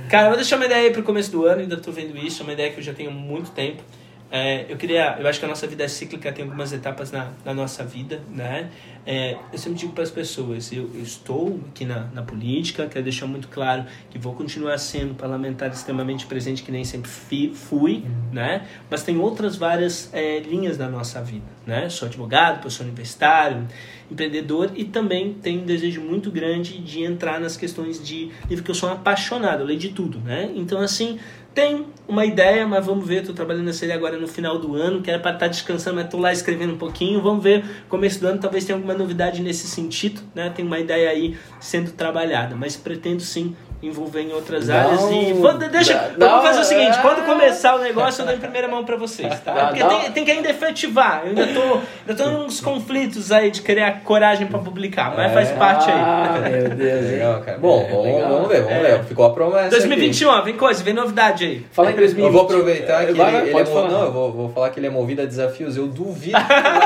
Cara, 0.09 0.27
vou 0.27 0.37
deixar 0.37 0.57
uma 0.57 0.65
ideia 0.65 0.87
aí 0.87 0.91
pro 0.91 1.03
começo 1.03 1.31
do 1.31 1.45
ano, 1.45 1.61
ainda 1.61 1.77
tô 1.77 1.91
vendo 1.91 2.15
isso, 2.17 2.41
é 2.41 2.43
uma 2.43 2.53
ideia 2.53 2.71
que 2.71 2.79
eu 2.79 2.83
já 2.83 2.93
tenho 2.93 3.09
há 3.09 3.13
muito 3.13 3.51
tempo. 3.51 3.83
É, 4.31 4.65
eu 4.67 4.75
queria, 4.75 5.17
eu 5.19 5.27
acho 5.27 5.39
que 5.39 5.45
a 5.45 5.47
nossa 5.47 5.67
vida 5.67 5.83
é 5.83 5.87
cíclica, 5.87 6.31
tem 6.31 6.43
algumas 6.43 6.73
etapas 6.73 7.11
na, 7.11 7.31
na 7.45 7.53
nossa 7.53 7.83
vida, 7.85 8.21
né? 8.29 8.69
É, 9.05 9.37
eu 9.53 9.57
sempre 9.57 9.77
digo 9.77 9.93
para 9.93 10.03
as 10.03 10.09
pessoas, 10.09 10.71
eu, 10.73 10.89
eu 10.95 11.03
estou 11.03 11.59
aqui 11.69 11.85
na, 11.85 12.05
na 12.07 12.23
política, 12.23 12.87
quero 12.87 13.03
deixar 13.03 13.27
muito 13.27 13.47
claro 13.47 13.85
que 14.09 14.17
vou 14.17 14.33
continuar 14.33 14.79
sendo 14.79 15.13
parlamentar 15.13 15.69
extremamente 15.71 16.25
presente, 16.25 16.63
que 16.63 16.71
nem 16.71 16.83
sempre 16.83 17.09
fi- 17.09 17.53
fui, 17.53 18.03
né? 18.33 18.65
Mas 18.89 19.03
tem 19.03 19.15
outras 19.19 19.55
várias 19.57 20.09
é, 20.11 20.39
linhas 20.39 20.75
da 20.75 20.89
nossa 20.89 21.21
vida, 21.21 21.45
né? 21.67 21.87
Sou 21.87 22.07
advogado, 22.07 22.61
professor 22.61 22.83
universitário, 22.83 23.67
empreendedor 24.09 24.71
e 24.75 24.85
também 24.85 25.33
tenho 25.35 25.61
um 25.61 25.65
desejo 25.65 26.01
muito 26.01 26.31
grande 26.31 26.79
de 26.79 27.03
entrar 27.03 27.39
nas 27.39 27.55
questões 27.55 28.03
de 28.03 28.31
livro 28.49 28.63
que 28.65 28.71
eu 28.71 28.75
sou 28.75 28.89
um 28.89 28.93
apaixonado, 28.93 29.61
eu 29.61 29.67
leio 29.67 29.79
de 29.79 29.89
tudo, 29.89 30.19
né? 30.19 30.51
Então, 30.55 30.81
assim, 30.81 31.19
tem 31.55 31.85
uma 32.05 32.25
ideia, 32.25 32.67
mas 32.67 32.85
vamos 32.85 33.07
ver, 33.07 33.21
estou 33.21 33.33
trabalhando 33.33 33.65
nessa 33.65 33.85
ideia 33.85 33.97
agora 33.97 34.17
no 34.19 34.27
final 34.27 34.59
do 34.59 34.75
ano, 34.75 35.01
que 35.01 35.09
era 35.09 35.19
para 35.19 35.31
estar 35.33 35.47
descansando, 35.47 35.95
mas 35.95 36.05
estou 36.05 36.19
lá 36.19 36.31
escrevendo 36.33 36.73
um 36.73 36.77
pouquinho, 36.77 37.21
vamos 37.21 37.41
ver, 37.41 37.63
começo 37.87 38.19
do 38.19 38.27
ano 38.27 38.39
talvez 38.39 38.65
tenha 38.65 38.75
alguma 38.75 38.93
novidade 38.93 39.41
nesse 39.41 39.65
sentido, 39.65 40.21
né? 40.35 40.49
Tem 40.49 40.65
uma 40.65 40.77
ideia 40.77 41.09
aí 41.09 41.37
sendo 41.59 41.93
trabalhada, 41.93 42.55
mas 42.55 42.75
pretendo 42.75 43.21
sim 43.21 43.55
envolver 43.87 44.21
em 44.21 44.33
outras 44.33 44.67
Não, 44.67 44.75
áreas 44.75 45.01
e 45.11 45.33
vou- 45.33 45.53
deixa, 45.53 45.93
dá- 46.17 46.27
vamos 46.29 46.45
fazer 46.45 46.59
o 46.59 46.63
seguinte, 46.63 46.91
dá- 46.95 47.01
quando 47.01 47.25
começar 47.25 47.75
o 47.75 47.79
negócio 47.79 48.21
eu 48.21 48.25
dou 48.27 48.35
em 48.35 48.39
primeira 48.39 48.67
mão 48.67 48.83
para 48.85 48.95
vocês, 48.95 49.39
tá? 49.41 49.67
Porque 49.67 49.83
tem, 49.83 50.11
tem 50.11 50.25
que 50.25 50.31
ainda 50.31 50.49
efetivar, 50.49 51.21
eu 51.23 51.29
ainda 51.29 51.47
tô, 51.47 51.61
ainda 52.07 52.23
tô 52.23 52.29
nos 52.31 52.59
conflitos 52.59 53.31
aí 53.31 53.51
de 53.51 53.61
querer 53.61 53.83
a 53.83 53.91
coragem 53.93 54.47
para 54.47 54.59
publicar, 54.59 55.13
mas 55.15 55.33
faz 55.33 55.51
parte 55.51 55.89
aí. 55.89 55.97
Ah, 55.99 56.39
meu 56.49 56.69
Deus? 56.69 57.05
Legal, 57.11 57.41
cara. 57.41 57.57
Bom, 57.57 57.81
É, 57.81 57.89
vamos, 57.91 58.05
legal. 58.05 58.29
vamos 58.29 58.47
ver, 58.49 58.61
vamos 58.61 58.77
É. 58.77 58.81
ver. 58.97 59.03
Ficou 59.05 59.25
a 59.25 59.29
promessa. 59.33 59.69
2021, 59.69 60.29
ó, 60.29 60.41
vem 60.41 60.55
coisa, 60.57 60.83
vem 60.83 60.93
novidade 60.93 61.45
aí. 61.45 61.65
Fala 61.71 61.91
em 61.91 61.95
2020. 61.95 62.25
Eu 62.25 62.31
vou 62.31 62.41
aproveitar 62.43 63.05
que 63.05 63.13
Vai, 63.13 63.27
ele, 63.29 63.37
vai, 63.37 63.41
ele 63.41 63.49
é 63.49 63.51
pode 63.53 63.69
mo- 63.69 63.75
falar. 63.75 63.89
Não, 63.91 64.03
eu 64.05 64.11
vou, 64.11 64.31
vou 64.31 64.49
falar 64.49 64.69
que 64.69 64.79
ele 64.79 64.87
é 64.87 64.89
movido 64.89 65.21
a 65.21 65.25
desafios. 65.25 65.77
Eu 65.77 65.87
duvido. 65.87 66.37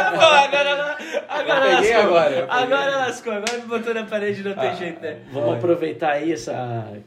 Agora, 0.09 0.97
agora 1.29 1.65
Eu 1.67 1.73
lascou. 1.75 2.01
agora, 2.01 2.31
eu. 2.31 2.45
Agora 2.49 2.97
lascou, 2.97 3.33
agora 3.33 3.53
me 3.57 3.61
botou 3.67 3.93
na 3.93 4.03
parede, 4.03 4.43
não 4.43 4.53
tem 4.53 4.75
jeito, 4.75 5.01
né? 5.01 5.15
Vamos 5.31 5.55
aproveitar 5.55 6.11
aí 6.11 6.33
essa. 6.33 6.51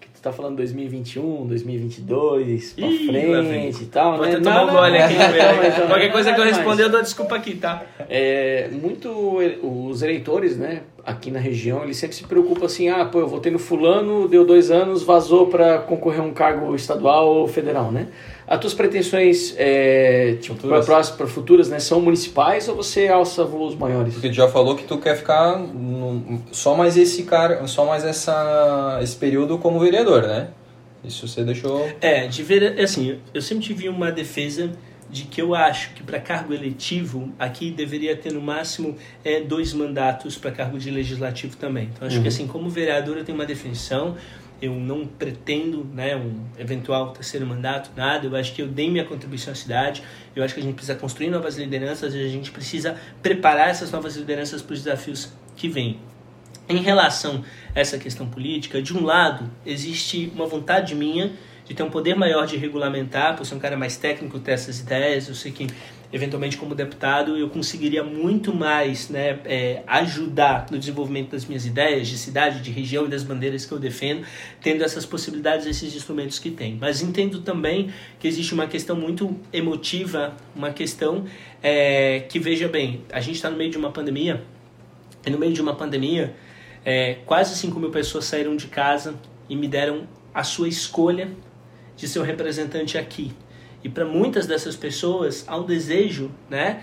Que 0.00 0.08
tu 0.08 0.20
tá 0.22 0.32
falando 0.32 0.56
2021, 0.56 1.46
2022, 1.46 2.72
pra 2.74 2.86
Ih, 2.86 3.06
frente 3.06 3.82
e 3.82 3.86
tal, 3.86 4.16
Vou 4.16 4.26
né? 4.26 4.36
tomar 4.40 4.64
um 4.64 4.70
gole 4.70 4.98
aqui, 4.98 5.14
não, 5.80 5.86
Qualquer 5.88 6.12
coisa 6.12 6.32
que 6.32 6.40
eu 6.40 6.44
responder, 6.44 6.84
eu 6.84 6.90
dou 6.90 7.02
desculpa 7.02 7.36
aqui, 7.36 7.54
tá? 7.54 7.82
É, 8.08 8.68
muito 8.70 9.10
os 9.62 10.02
eleitores, 10.02 10.56
né, 10.56 10.82
aqui 11.04 11.30
na 11.30 11.38
região, 11.40 11.82
eles 11.82 11.96
sempre 11.96 12.16
se 12.16 12.24
preocupam 12.24 12.66
assim, 12.66 12.88
ah, 12.88 13.04
pô, 13.04 13.20
eu 13.20 13.28
votei 13.28 13.50
no 13.50 13.58
fulano, 13.58 14.28
deu 14.28 14.44
dois 14.44 14.70
anos, 14.70 15.02
vazou 15.02 15.46
para 15.48 15.78
concorrer 15.78 16.20
a 16.20 16.24
um 16.24 16.32
cargo 16.32 16.74
estadual 16.74 17.28
ou 17.28 17.48
federal, 17.48 17.90
né? 17.90 18.08
As 18.52 18.60
tuas 18.60 18.74
pretensões 18.74 19.54
é, 19.56 20.36
tipo, 20.42 20.56
Futuras. 20.60 21.10
para 21.10 21.26
futuras, 21.26 21.68
né, 21.70 21.78
são 21.78 22.02
municipais 22.02 22.68
ou 22.68 22.76
você 22.76 23.08
alça 23.08 23.44
voos 23.44 23.74
maiores? 23.74 24.12
Porque 24.12 24.28
tu 24.28 24.34
já 24.34 24.46
falou 24.46 24.76
que 24.76 24.84
tu 24.84 24.98
quer 24.98 25.16
ficar 25.16 25.58
no- 25.58 26.42
só 26.52 26.74
mais 26.74 26.98
esse 26.98 27.22
cara, 27.22 27.66
só 27.66 27.86
mais 27.86 28.04
essa, 28.04 28.98
esse 29.02 29.16
período 29.16 29.56
como 29.56 29.80
vereador, 29.80 30.24
né? 30.26 30.48
Isso 31.02 31.26
você 31.26 31.42
deixou. 31.42 31.88
É, 31.98 32.26
de 32.26 32.42
ver, 32.42 32.78
assim, 32.78 33.18
eu 33.32 33.40
sempre 33.40 33.64
tive 33.64 33.88
uma 33.88 34.12
defesa 34.12 34.70
de 35.08 35.24
que 35.24 35.40
eu 35.40 35.54
acho 35.54 35.94
que 35.94 36.02
para 36.02 36.20
cargo 36.20 36.52
eletivo 36.52 37.30
aqui 37.38 37.70
deveria 37.70 38.14
ter 38.14 38.32
no 38.34 38.40
máximo 38.42 38.96
é, 39.24 39.40
dois 39.40 39.72
mandatos 39.72 40.36
para 40.36 40.50
cargo 40.50 40.78
de 40.78 40.90
legislativo 40.90 41.56
também. 41.56 41.88
Então 41.94 42.06
acho 42.06 42.20
que 42.20 42.28
assim 42.28 42.46
como 42.46 42.68
vereador 42.68 43.16
eu 43.16 43.24
tenho 43.24 43.36
uma 43.36 43.46
definição, 43.46 44.14
eu 44.62 44.72
não 44.76 45.04
pretendo 45.04 45.84
né, 45.92 46.14
um 46.14 46.44
eventual 46.56 47.10
terceiro 47.10 47.44
mandato, 47.44 47.90
nada. 47.96 48.28
Eu 48.28 48.36
acho 48.36 48.54
que 48.54 48.62
eu 48.62 48.68
dei 48.68 48.88
minha 48.88 49.04
contribuição 49.04 49.52
à 49.52 49.56
cidade. 49.56 50.04
Eu 50.36 50.44
acho 50.44 50.54
que 50.54 50.60
a 50.60 50.62
gente 50.62 50.76
precisa 50.76 50.96
construir 50.96 51.30
novas 51.30 51.58
lideranças 51.58 52.14
e 52.14 52.24
a 52.24 52.28
gente 52.28 52.52
precisa 52.52 52.96
preparar 53.20 53.70
essas 53.70 53.90
novas 53.90 54.14
lideranças 54.16 54.62
para 54.62 54.74
os 54.74 54.84
desafios 54.84 55.32
que 55.56 55.68
vêm. 55.68 55.98
Em 56.68 56.76
relação 56.76 57.44
a 57.74 57.80
essa 57.80 57.98
questão 57.98 58.28
política, 58.28 58.80
de 58.80 58.96
um 58.96 59.04
lado, 59.04 59.50
existe 59.66 60.32
uma 60.32 60.46
vontade 60.46 60.94
minha 60.94 61.32
de 61.64 61.74
ter 61.74 61.82
um 61.82 61.90
poder 61.90 62.14
maior 62.14 62.46
de 62.46 62.56
regulamentar, 62.56 63.36
por 63.36 63.44
ser 63.44 63.56
um 63.56 63.58
cara 63.58 63.76
mais 63.76 63.96
técnico, 63.96 64.38
ter 64.38 64.52
essas 64.52 64.78
ideias. 64.78 65.28
Eu 65.28 65.34
sei 65.34 65.50
que, 65.50 65.66
eventualmente, 66.12 66.56
como 66.56 66.74
deputado, 66.74 67.36
eu 67.36 67.48
conseguiria 67.48 68.04
muito 68.04 68.54
mais 68.54 69.08
né, 69.08 69.38
é, 69.44 69.82
ajudar 69.86 70.66
no 70.70 70.78
desenvolvimento 70.78 71.30
das 71.30 71.46
minhas 71.46 71.64
ideias, 71.64 72.06
de 72.06 72.18
cidade, 72.18 72.60
de 72.60 72.70
região 72.70 73.06
e 73.06 73.08
das 73.08 73.22
bandeiras 73.22 73.64
que 73.64 73.72
eu 73.72 73.78
defendo, 73.78 74.26
tendo 74.60 74.84
essas 74.84 75.06
possibilidades, 75.06 75.66
esses 75.66 75.94
instrumentos 75.94 76.38
que 76.38 76.50
tem. 76.50 76.76
Mas 76.78 77.00
entendo 77.00 77.40
também 77.40 77.90
que 78.20 78.28
existe 78.28 78.52
uma 78.52 78.66
questão 78.66 78.94
muito 78.94 79.34
emotiva, 79.52 80.36
uma 80.54 80.70
questão 80.70 81.24
é, 81.62 82.20
que, 82.28 82.38
veja 82.38 82.68
bem, 82.68 83.02
a 83.10 83.20
gente 83.20 83.36
está 83.36 83.48
no 83.48 83.56
meio 83.56 83.70
de 83.70 83.78
uma 83.78 83.90
pandemia, 83.90 84.42
e 85.24 85.30
no 85.30 85.38
meio 85.38 85.52
de 85.52 85.62
uma 85.62 85.74
pandemia, 85.74 86.34
é, 86.84 87.14
quase 87.24 87.56
5 87.56 87.78
mil 87.78 87.90
pessoas 87.90 88.24
saíram 88.24 88.56
de 88.56 88.66
casa 88.66 89.14
e 89.48 89.56
me 89.56 89.68
deram 89.68 90.06
a 90.34 90.42
sua 90.42 90.68
escolha 90.68 91.30
de 91.96 92.08
ser 92.08 92.18
o 92.18 92.22
representante 92.22 92.98
aqui. 92.98 93.32
E 93.84 93.88
para 93.88 94.04
muitas 94.04 94.46
dessas 94.46 94.76
pessoas 94.76 95.44
há 95.48 95.56
um 95.56 95.64
desejo 95.64 96.30
né, 96.48 96.82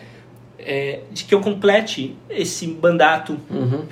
é, 0.58 1.02
de 1.12 1.24
que 1.24 1.34
eu 1.34 1.42
complete 1.42 2.16
esse 2.30 2.68
mandato 2.68 3.40
Uhum. 3.50 3.86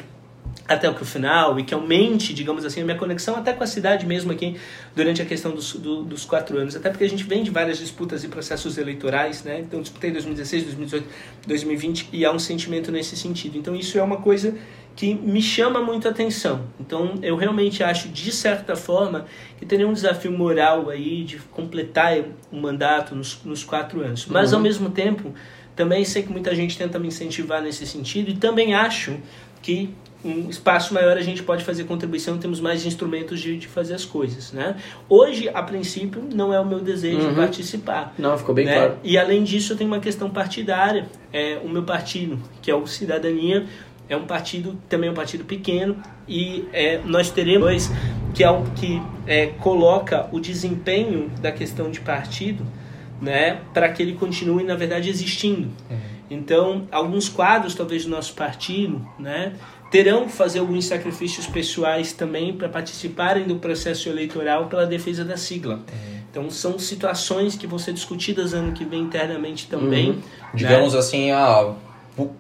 até 0.67 0.89
o 0.89 0.93
final 1.05 1.57
e 1.57 1.63
que 1.63 1.73
aumente, 1.73 2.34
digamos 2.34 2.65
assim, 2.65 2.81
a 2.81 2.84
minha 2.84 2.97
conexão 2.97 3.38
até 3.38 3.53
com 3.53 3.63
a 3.63 3.67
cidade 3.67 4.05
mesmo 4.05 4.34
aqui 4.34 4.57
durante 4.93 5.21
a 5.21 5.25
questão 5.25 5.51
dos, 5.53 5.73
do- 5.75 6.03
dos 6.03 6.25
quatro 6.25 6.57
anos. 6.57 6.75
Até 6.75 6.89
porque 6.89 7.05
a 7.05 7.09
gente 7.09 7.23
vem 7.23 7.41
de 7.41 7.49
várias 7.51 7.77
disputas 7.77 8.23
e 8.25 8.27
processos 8.27 8.77
eleitorais, 8.77 9.43
né? 9.45 9.61
Então, 9.61 9.81
disputei 9.81 10.09
em 10.09 10.13
2016, 10.13 10.63
2018, 10.65 11.07
2020 11.47 12.09
e 12.11 12.25
há 12.25 12.31
um 12.34 12.39
sentimento 12.39 12.91
nesse 12.91 13.15
sentido. 13.15 13.57
Então, 13.57 13.73
isso 13.73 13.97
é 13.97 14.03
uma 14.03 14.17
coisa 14.17 14.53
que 14.98 15.14
me 15.14 15.41
chama 15.44 15.80
muito 15.80 16.07
a 16.07 16.11
atenção. 16.11 16.61
Então, 16.80 17.14
eu 17.22 17.36
realmente 17.36 17.84
acho, 17.84 18.10
de 18.10 18.32
certa 18.32 18.76
forma, 18.76 19.28
que 19.60 19.65
teria 19.65 19.88
um 19.88 19.94
desafio 19.94 20.32
moral 20.32 20.90
aí 20.90 21.24
de 21.24 21.38
completar 21.38 22.18
o 22.52 22.57
mandato 22.57 23.14
nos, 23.15 23.40
nos 23.45 23.64
quatro 23.64 24.02
anos. 24.02 24.26
Mas, 24.26 24.53
ao 24.53 24.60
mesmo 24.60 24.90
tempo, 24.90 25.36
também 25.76 26.03
sei 26.03 26.24
que 26.24 26.32
muita 26.32 26.53
gente 26.56 26.76
tenta 26.76 26.98
me 26.98 27.07
incentivar 27.10 27.61
nesse 27.61 27.86
sentido 27.86 28.32
e 28.32 28.38
também 28.38 28.74
acho 28.74 29.15
que 29.61 29.94
um 30.26 30.49
espaço 30.49 30.94
maior 30.95 31.15
a 31.15 31.22
gente 31.22 31.44
pode 31.44 31.64
fazer 31.64 31.84
contribuição, 31.84 32.38
temos 32.40 32.60
mais 32.60 32.86
instrumentos 32.86 33.40
de, 33.40 33.56
de 33.56 33.68
fazer 33.68 33.94
as 33.94 34.03
coisas, 34.03 34.52
né? 34.52 34.76
Hoje, 35.07 35.48
a 35.53 35.61
princípio, 35.61 36.24
não 36.34 36.52
é 36.52 36.60
o 36.60 36.65
meu 36.65 36.80
desejo 36.80 37.28
Uhum. 37.28 37.36
participar. 37.36 38.15
Não, 38.18 38.36
ficou 38.36 38.53
bem 38.53 38.65
né? 38.65 38.74
claro. 38.76 38.98
E 39.03 39.18
além 39.18 39.44
disso, 39.44 39.74
eu 39.74 39.78
tenho 39.78 39.90
uma 39.90 39.99
questão 39.99 40.30
partidária. 40.30 41.06
É, 41.32 41.60
o 41.64 41.69
meu 41.69 41.84
partido, 41.84 42.40
que 42.61 42.72
é 42.72 42.76
o 42.76 42.88
Cidadania, 42.88 43.65
é 44.09 44.15
um 44.15 44.25
partido, 44.25 44.77
também 44.89 45.09
é 45.09 45.11
um 45.11 45.15
partido 45.15 45.43
pequeno, 45.43 45.97
e 46.27 46.65
é, 46.73 46.99
nós 47.05 47.29
teremos 47.29 47.89
que 48.34 48.43
é 48.43 48.49
o 48.49 48.63
que 48.75 49.01
é, 49.25 49.47
coloca 49.59 50.27
o 50.31 50.39
desempenho 50.39 51.29
da 51.41 51.51
questão 51.51 51.89
de 51.91 51.99
partido 52.01 52.63
né, 53.21 53.59
para 53.73 53.89
que 53.89 54.01
ele 54.03 54.13
continue, 54.13 54.63
na 54.63 54.75
verdade, 54.75 55.09
existindo. 55.09 55.69
Então, 56.29 56.88
alguns 56.91 57.29
quadros, 57.29 57.73
talvez, 57.73 58.03
do 58.03 58.11
nosso 58.11 58.34
partido, 58.34 59.01
né, 59.17 59.53
terão 59.89 60.25
que 60.25 60.34
fazer 60.34 60.59
alguns 60.59 60.85
sacrifícios 60.85 61.47
pessoais 61.47 62.11
também 62.13 62.53
para 62.53 62.67
participarem 62.69 63.45
do 63.45 63.55
processo 63.55 64.09
eleitoral 64.09 64.67
pela 64.67 64.85
defesa 64.85 65.23
da 65.25 65.38
sigla. 65.38 65.79
Então, 66.29 66.49
são 66.51 66.77
situações 66.77 67.55
que 67.55 67.65
vão 67.65 67.79
ser 67.79 67.93
discutidas 67.93 68.53
ano 68.53 68.73
que 68.73 68.84
vem 68.85 69.01
internamente 69.01 69.67
também. 69.67 70.11
né? 70.11 70.17
Digamos 70.53 70.93
assim, 70.93 71.31
ah, 71.31 71.73
pu- 72.15 72.35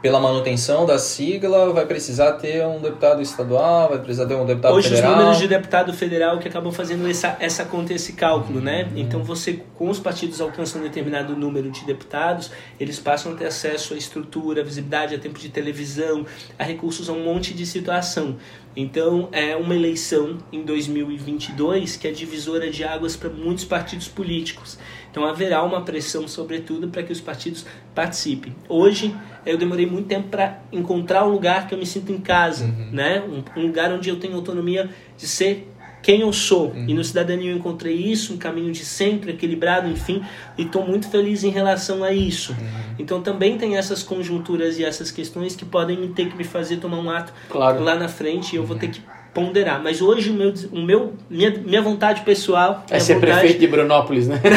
pela 0.00 0.20
manutenção 0.20 0.86
da 0.86 0.98
sigla, 0.98 1.72
vai 1.72 1.84
precisar 1.84 2.32
ter 2.34 2.64
um 2.64 2.80
deputado 2.80 3.20
estadual, 3.20 3.88
vai 3.88 3.98
precisar 3.98 4.26
ter 4.26 4.34
um 4.34 4.46
deputado 4.46 4.74
Hoje 4.74 4.90
federal. 4.90 5.10
os 5.10 5.16
números 5.18 5.38
de 5.38 5.48
deputado 5.48 5.92
federal 5.92 6.38
que 6.38 6.46
acabam 6.46 6.72
fazendo 6.72 7.08
essa, 7.08 7.36
essa 7.40 7.64
conta, 7.64 7.92
esse 7.92 8.12
cálculo, 8.12 8.60
né? 8.60 8.88
Então 8.94 9.24
você, 9.24 9.60
com 9.74 9.88
os 9.88 9.98
partidos 9.98 10.40
alcançam 10.40 10.80
um 10.80 10.84
determinado 10.84 11.34
número 11.34 11.68
de 11.70 11.84
deputados, 11.84 12.52
eles 12.78 13.00
passam 13.00 13.32
a 13.32 13.34
ter 13.34 13.46
acesso 13.46 13.94
à 13.94 13.96
estrutura, 13.96 14.60
à 14.60 14.64
visibilidade, 14.64 15.16
a 15.16 15.18
tempo 15.18 15.38
de 15.38 15.48
televisão, 15.48 16.24
a 16.56 16.62
recursos, 16.62 17.08
a 17.08 17.12
um 17.12 17.24
monte 17.24 17.52
de 17.52 17.66
situação. 17.66 18.36
Então 18.76 19.28
é 19.32 19.56
uma 19.56 19.74
eleição 19.74 20.38
em 20.52 20.62
2022 20.62 21.96
que 21.96 22.06
é 22.06 22.12
divisora 22.12 22.70
de 22.70 22.84
águas 22.84 23.16
para 23.16 23.28
muitos 23.28 23.64
partidos 23.64 24.06
políticos. 24.06 24.78
Então 25.10 25.24
haverá 25.24 25.64
uma 25.64 25.82
pressão, 25.82 26.28
sobretudo, 26.28 26.86
para 26.86 27.02
que 27.02 27.10
os 27.10 27.20
partidos 27.20 27.66
participem. 27.92 28.54
Hoje 28.68 29.12
eu 29.50 29.58
demorei 29.58 29.86
muito 29.86 30.06
tempo 30.06 30.28
para 30.28 30.58
encontrar 30.72 31.26
um 31.26 31.30
lugar 31.30 31.66
que 31.66 31.74
eu 31.74 31.78
me 31.78 31.86
sinto 31.86 32.12
em 32.12 32.18
casa, 32.18 32.66
né? 32.92 33.22
Um, 33.22 33.60
um 33.60 33.66
lugar 33.66 33.92
onde 33.92 34.08
eu 34.08 34.18
tenho 34.18 34.34
autonomia 34.34 34.88
de 35.16 35.26
ser 35.26 35.72
quem 36.02 36.20
eu 36.20 36.32
sou. 36.32 36.72
E 36.86 36.94
no 36.94 37.02
Cidadania 37.02 37.50
eu 37.50 37.56
encontrei 37.56 37.94
isso, 37.94 38.32
um 38.32 38.36
caminho 38.36 38.70
de 38.72 38.84
centro, 38.84 39.30
equilibrado, 39.30 39.88
enfim, 39.88 40.22
e 40.56 40.62
estou 40.62 40.86
muito 40.86 41.08
feliz 41.10 41.42
em 41.44 41.50
relação 41.50 42.04
a 42.04 42.12
isso. 42.12 42.54
Então 42.98 43.20
também 43.20 43.58
tem 43.58 43.76
essas 43.76 44.02
conjunturas 44.02 44.78
e 44.78 44.84
essas 44.84 45.10
questões 45.10 45.56
que 45.56 45.64
podem 45.64 46.06
ter 46.12 46.28
que 46.28 46.36
me 46.36 46.44
fazer 46.44 46.76
tomar 46.76 46.98
um 46.98 47.10
ato 47.10 47.32
Claro. 47.48 47.82
lá 47.82 47.94
na 47.96 48.08
frente 48.08 48.52
e 48.54 48.56
eu 48.56 48.64
vou 48.64 48.76
ter 48.76 48.88
que 48.90 49.00
ponderar. 49.44 49.82
Mas 49.82 50.00
hoje 50.02 50.30
o 50.30 50.34
meu, 50.34 50.52
o 50.72 50.82
meu 50.82 51.14
minha, 51.28 51.50
minha 51.50 51.82
vontade 51.82 52.22
pessoal 52.22 52.84
É 52.90 52.98
ser 52.98 53.14
vontade 53.14 53.32
prefeito 53.32 53.60
de 53.60 53.66
Brunópolis, 53.66 54.28
né? 54.28 54.40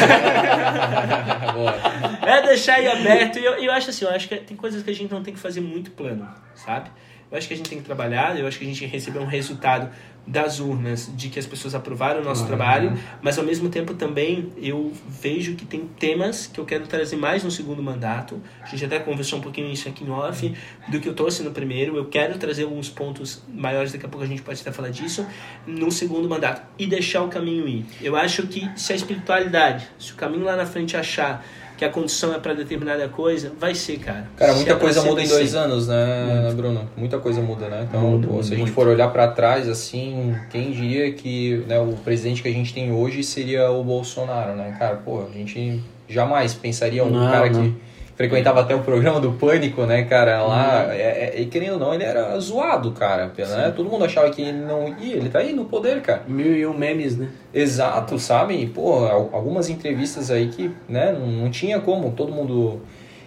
É 2.24 2.42
deixar 2.44 2.76
aí 2.76 2.88
aberto. 2.88 3.40
E 3.40 3.46
eu, 3.46 3.54
eu 3.54 3.72
acho 3.72 3.90
assim, 3.90 4.06
eu 4.06 4.12
acho 4.12 4.28
que 4.28 4.36
tem 4.38 4.56
coisas 4.56 4.84
que 4.84 4.92
a 4.92 4.94
gente 4.94 5.12
não 5.12 5.24
tem 5.24 5.34
que 5.34 5.40
fazer 5.40 5.62
muito 5.62 5.92
plano, 5.92 6.28
sabe? 6.56 6.90
Eu 7.32 7.38
acho 7.38 7.48
que 7.48 7.54
a 7.54 7.58
gente 7.58 7.70
tem 7.70 7.80
que 7.80 7.86
trabalhar, 7.86 8.38
eu 8.38 8.46
acho 8.46 8.60
que 8.60 8.66
a 8.66 8.68
gente 8.68 8.86
recebeu 8.86 9.22
um 9.22 9.26
resultado 9.26 9.90
das 10.28 10.60
urnas 10.60 11.10
de 11.16 11.30
que 11.30 11.40
as 11.40 11.46
pessoas 11.46 11.74
aprovaram 11.74 12.22
o 12.22 12.24
nosso 12.24 12.46
trabalho, 12.46 12.94
mas 13.22 13.40
ao 13.40 13.46
mesmo 13.46 13.70
tempo 13.70 13.94
também 13.94 14.52
eu 14.58 14.92
vejo 15.08 15.56
que 15.56 15.66
tem 15.66 15.88
temas 15.98 16.46
que 16.46 16.60
eu 16.60 16.66
quero 16.66 16.86
trazer 16.88 17.16
mais 17.16 17.42
no 17.42 17.50
segundo 17.50 17.82
mandato. 17.82 18.42
A 18.62 18.66
gente 18.66 18.84
até 18.84 19.00
conversou 19.00 19.40
um 19.40 19.42
pouquinho 19.42 19.72
isso 19.72 19.88
aqui 19.88 20.04
em 20.04 20.10
off, 20.10 20.54
do 20.90 21.00
que 21.00 21.08
eu 21.08 21.14
trouxe 21.14 21.42
no 21.42 21.52
primeiro. 21.52 21.96
Eu 21.96 22.06
quero 22.06 22.38
trazer 22.38 22.64
alguns 22.64 22.90
pontos 22.90 23.42
maiores, 23.48 23.94
daqui 23.94 24.06
a 24.06 24.10
pouco 24.10 24.26
a 24.26 24.28
gente 24.28 24.42
pode 24.42 24.60
até 24.60 24.72
falar 24.72 24.90
disso, 24.90 25.26
no 25.66 25.90
segundo 25.90 26.28
mandato 26.28 26.62
e 26.78 26.86
deixar 26.86 27.24
o 27.24 27.30
caminho 27.30 27.66
ir. 27.66 27.86
Eu 28.02 28.16
acho 28.16 28.46
que 28.46 28.70
se 28.76 28.92
a 28.92 28.96
espiritualidade, 28.96 29.88
se 29.98 30.12
o 30.12 30.16
caminho 30.16 30.44
lá 30.44 30.58
na 30.58 30.66
frente 30.66 30.98
achar 30.98 31.44
que 31.82 31.86
a 31.86 31.90
condição 31.90 32.32
é 32.32 32.38
para 32.38 32.54
determinada 32.54 33.10
coisa, 33.10 33.52
vai 33.60 33.74
ser, 33.74 33.98
cara. 33.98 34.28
Cara, 34.38 34.54
muita 34.54 34.74
é 34.74 34.76
coisa 34.76 35.02
ser, 35.02 35.10
muda 35.10 35.24
em 35.24 35.28
dois 35.28 35.50
ser. 35.50 35.58
anos, 35.58 35.88
né, 35.88 36.54
Bruno? 36.56 36.88
Muita 36.96 37.18
coisa 37.18 37.42
muda, 37.42 37.68
né? 37.70 37.88
Então, 37.90 38.02
Muda, 38.02 38.28
pô, 38.28 38.34
muda 38.34 38.44
se 38.44 38.50
a 38.50 38.56
gente 38.56 38.66
muito. 38.66 38.76
for 38.76 38.88
olhar 38.88 39.08
pra 39.08 39.28
trás, 39.30 39.68
assim, 39.68 40.36
quem 40.52 40.72
diria 40.72 41.12
que 41.12 41.66
né, 41.68 41.80
o 41.80 41.94
presidente 41.94 42.44
que 42.44 42.48
a 42.48 42.52
gente 42.52 42.72
tem 42.72 42.92
hoje 42.92 43.24
seria 43.24 43.72
o 43.72 43.84
Bolsonaro, 43.84 44.56
né? 44.56 44.76
Cara, 44.78 44.98
pô, 44.98 45.24
a 45.28 45.36
gente 45.36 45.82
jamais 46.08 46.54
pensaria 46.54 47.04
um 47.04 47.10
Não, 47.10 47.32
cara 47.32 47.50
não. 47.50 47.64
que 47.64 47.74
frequentava 48.16 48.62
até 48.62 48.76
o 48.76 48.80
programa 48.82 49.20
do 49.20 49.32
Pânico, 49.32 49.84
né, 49.86 50.04
cara? 50.04 50.44
Lá, 50.44 50.94
é, 50.94 51.34
é, 51.36 51.42
e 51.42 51.46
querendo 51.48 51.74
ou 51.74 51.80
não, 51.80 51.94
ele 51.94 52.04
era 52.04 52.38
zoado, 52.40 52.92
cara. 52.92 53.32
Né? 53.38 53.74
Todo 53.76 53.90
mundo 53.90 54.06
achava 54.06 54.30
que 54.30 54.42
ele 54.42 54.60
não 54.60 54.88
ia, 55.00 55.16
ele 55.16 55.30
tá 55.30 55.40
aí 55.40 55.54
no 55.54 55.66
poder, 55.66 56.02
cara. 56.02 56.24
Mil 56.28 56.56
e 56.56 56.66
um 56.66 56.78
memes, 56.78 57.18
né? 57.18 57.30
Exato, 57.54 58.18
sabe? 58.20 58.66
Pô, 58.68 59.06
al- 59.06 59.30
algumas 59.34 59.70
entrevistas 59.70 60.30
aí 60.32 60.48
que, 60.50 60.72
né, 60.88 61.12
não, 61.12 61.50
tinha 61.50 61.80
como, 61.80 62.12
todo 62.12 62.32
mundo. 62.32 62.82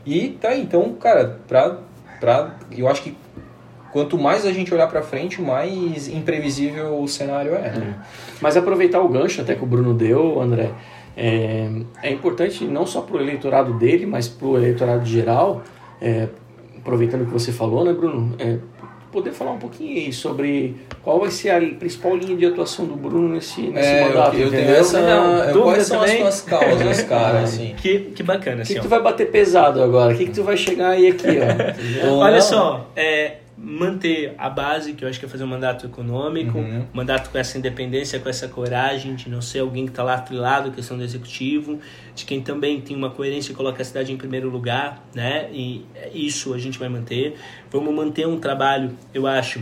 E 0.06 0.31
tá 0.40 0.48
aí, 0.51 0.61
então, 0.62 0.93
cara, 0.94 1.39
pra, 1.48 1.78
pra. 2.20 2.55
Eu 2.70 2.89
acho 2.89 3.02
que 3.02 3.16
quanto 3.93 4.19
mais 4.19 4.44
a 4.44 4.52
gente 4.52 4.73
olhar 4.74 4.86
pra 4.89 5.02
frente, 5.02 5.40
mais 5.40 6.09
imprevisível 6.09 7.01
o 7.01 7.06
cenário 7.09 7.55
é, 7.55 7.70
né? 7.70 7.94
Mas 8.40 8.56
aproveitar 8.56 9.01
o 9.01 9.09
gancho 9.09 9.40
até 9.40 9.55
que 9.55 9.62
o 9.62 9.66
Bruno 9.66 9.94
deu, 9.94 10.40
André, 10.40 10.70
é, 11.16 11.68
é 12.02 12.12
importante 12.12 12.64
não 12.64 12.86
só 12.86 13.00
para 13.00 13.16
o 13.16 13.20
eleitorado 13.20 13.72
dele, 13.74 14.06
mas 14.06 14.28
para 14.28 14.46
o 14.46 14.56
eleitorado 14.56 15.04
geral, 15.06 15.62
é, 16.00 16.28
aproveitando 16.76 17.22
o 17.22 17.26
que 17.26 17.32
você 17.32 17.52
falou, 17.52 17.84
né, 17.84 17.92
Bruno, 17.92 18.34
é, 18.38 18.58
poder 19.12 19.30
falar 19.30 19.52
um 19.52 19.58
pouquinho 19.58 19.96
aí 19.96 20.12
sobre 20.12 20.74
qual 21.04 21.20
vai 21.20 21.30
ser 21.30 21.50
a 21.50 21.60
principal 21.60 22.16
linha 22.16 22.36
de 22.36 22.44
atuação 22.46 22.84
do 22.84 22.96
Bruno 22.96 23.28
nesse, 23.28 23.60
nesse 23.62 23.88
É, 23.88 24.02
eu, 24.02 24.08
mandato, 24.08 24.36
eu 24.36 24.50
tenho 24.50 24.62
entendeu? 24.62 24.80
essa. 24.80 25.00
Não, 25.00 25.44
eu- 25.44 25.62
quais 25.62 25.86
são 25.86 26.00
também? 26.00 26.14
as 26.16 26.42
tuas 26.42 26.60
causas, 26.60 27.02
cara, 27.06 27.40
assim? 27.42 27.74
Que, 27.76 28.00
que 28.00 28.22
bacana, 28.24 28.56
O 28.56 28.56
que, 28.56 28.62
assim, 28.62 28.74
que 28.74 28.80
tu 28.80 28.88
vai 28.88 29.00
bater 29.00 29.30
pesado 29.30 29.80
agora? 29.80 30.12
O 30.12 30.16
que, 30.18 30.24
que 30.26 30.32
tu 30.32 30.42
vai 30.42 30.56
chegar 30.56 30.88
aí 30.90 31.06
aqui, 31.06 31.28
ó? 31.28 32.10
Olha 32.18 32.34
não? 32.34 32.42
só, 32.42 32.90
é, 32.96 33.36
manter 33.64 34.34
a 34.36 34.50
base, 34.50 34.92
que 34.92 35.04
eu 35.04 35.08
acho 35.08 35.18
que 35.18 35.24
é 35.24 35.28
fazer 35.28 35.44
um 35.44 35.48
mandato 35.48 35.86
econômico, 35.86 36.58
Uhum. 36.58 36.80
um 36.82 36.86
mandato 36.92 37.30
com 37.30 37.38
essa 37.38 37.56
independência, 37.56 38.18
com 38.20 38.28
essa 38.28 38.46
coragem 38.46 39.14
de 39.14 39.28
não 39.30 39.40
ser 39.40 39.60
alguém 39.60 39.84
que 39.86 39.90
está 39.92 40.02
lá 40.02 40.18
trilado, 40.18 40.70
questão 40.70 40.96
do 40.96 41.02
executivo, 41.02 41.80
de 42.14 42.24
quem 42.24 42.42
também 42.42 42.80
tem 42.80 42.94
uma 42.96 43.10
coerência 43.10 43.52
e 43.52 43.54
coloca 43.54 43.80
a 43.80 43.84
cidade 43.84 44.12
em 44.12 44.16
primeiro 44.16 44.50
lugar, 44.50 45.02
né? 45.14 45.48
E 45.52 45.84
isso 46.12 46.52
a 46.52 46.58
gente 46.58 46.78
vai 46.78 46.88
manter. 46.88 47.36
Vamos 47.70 47.94
manter 47.94 48.26
um 48.28 48.38
trabalho, 48.38 48.90
eu 49.12 49.26
acho, 49.26 49.60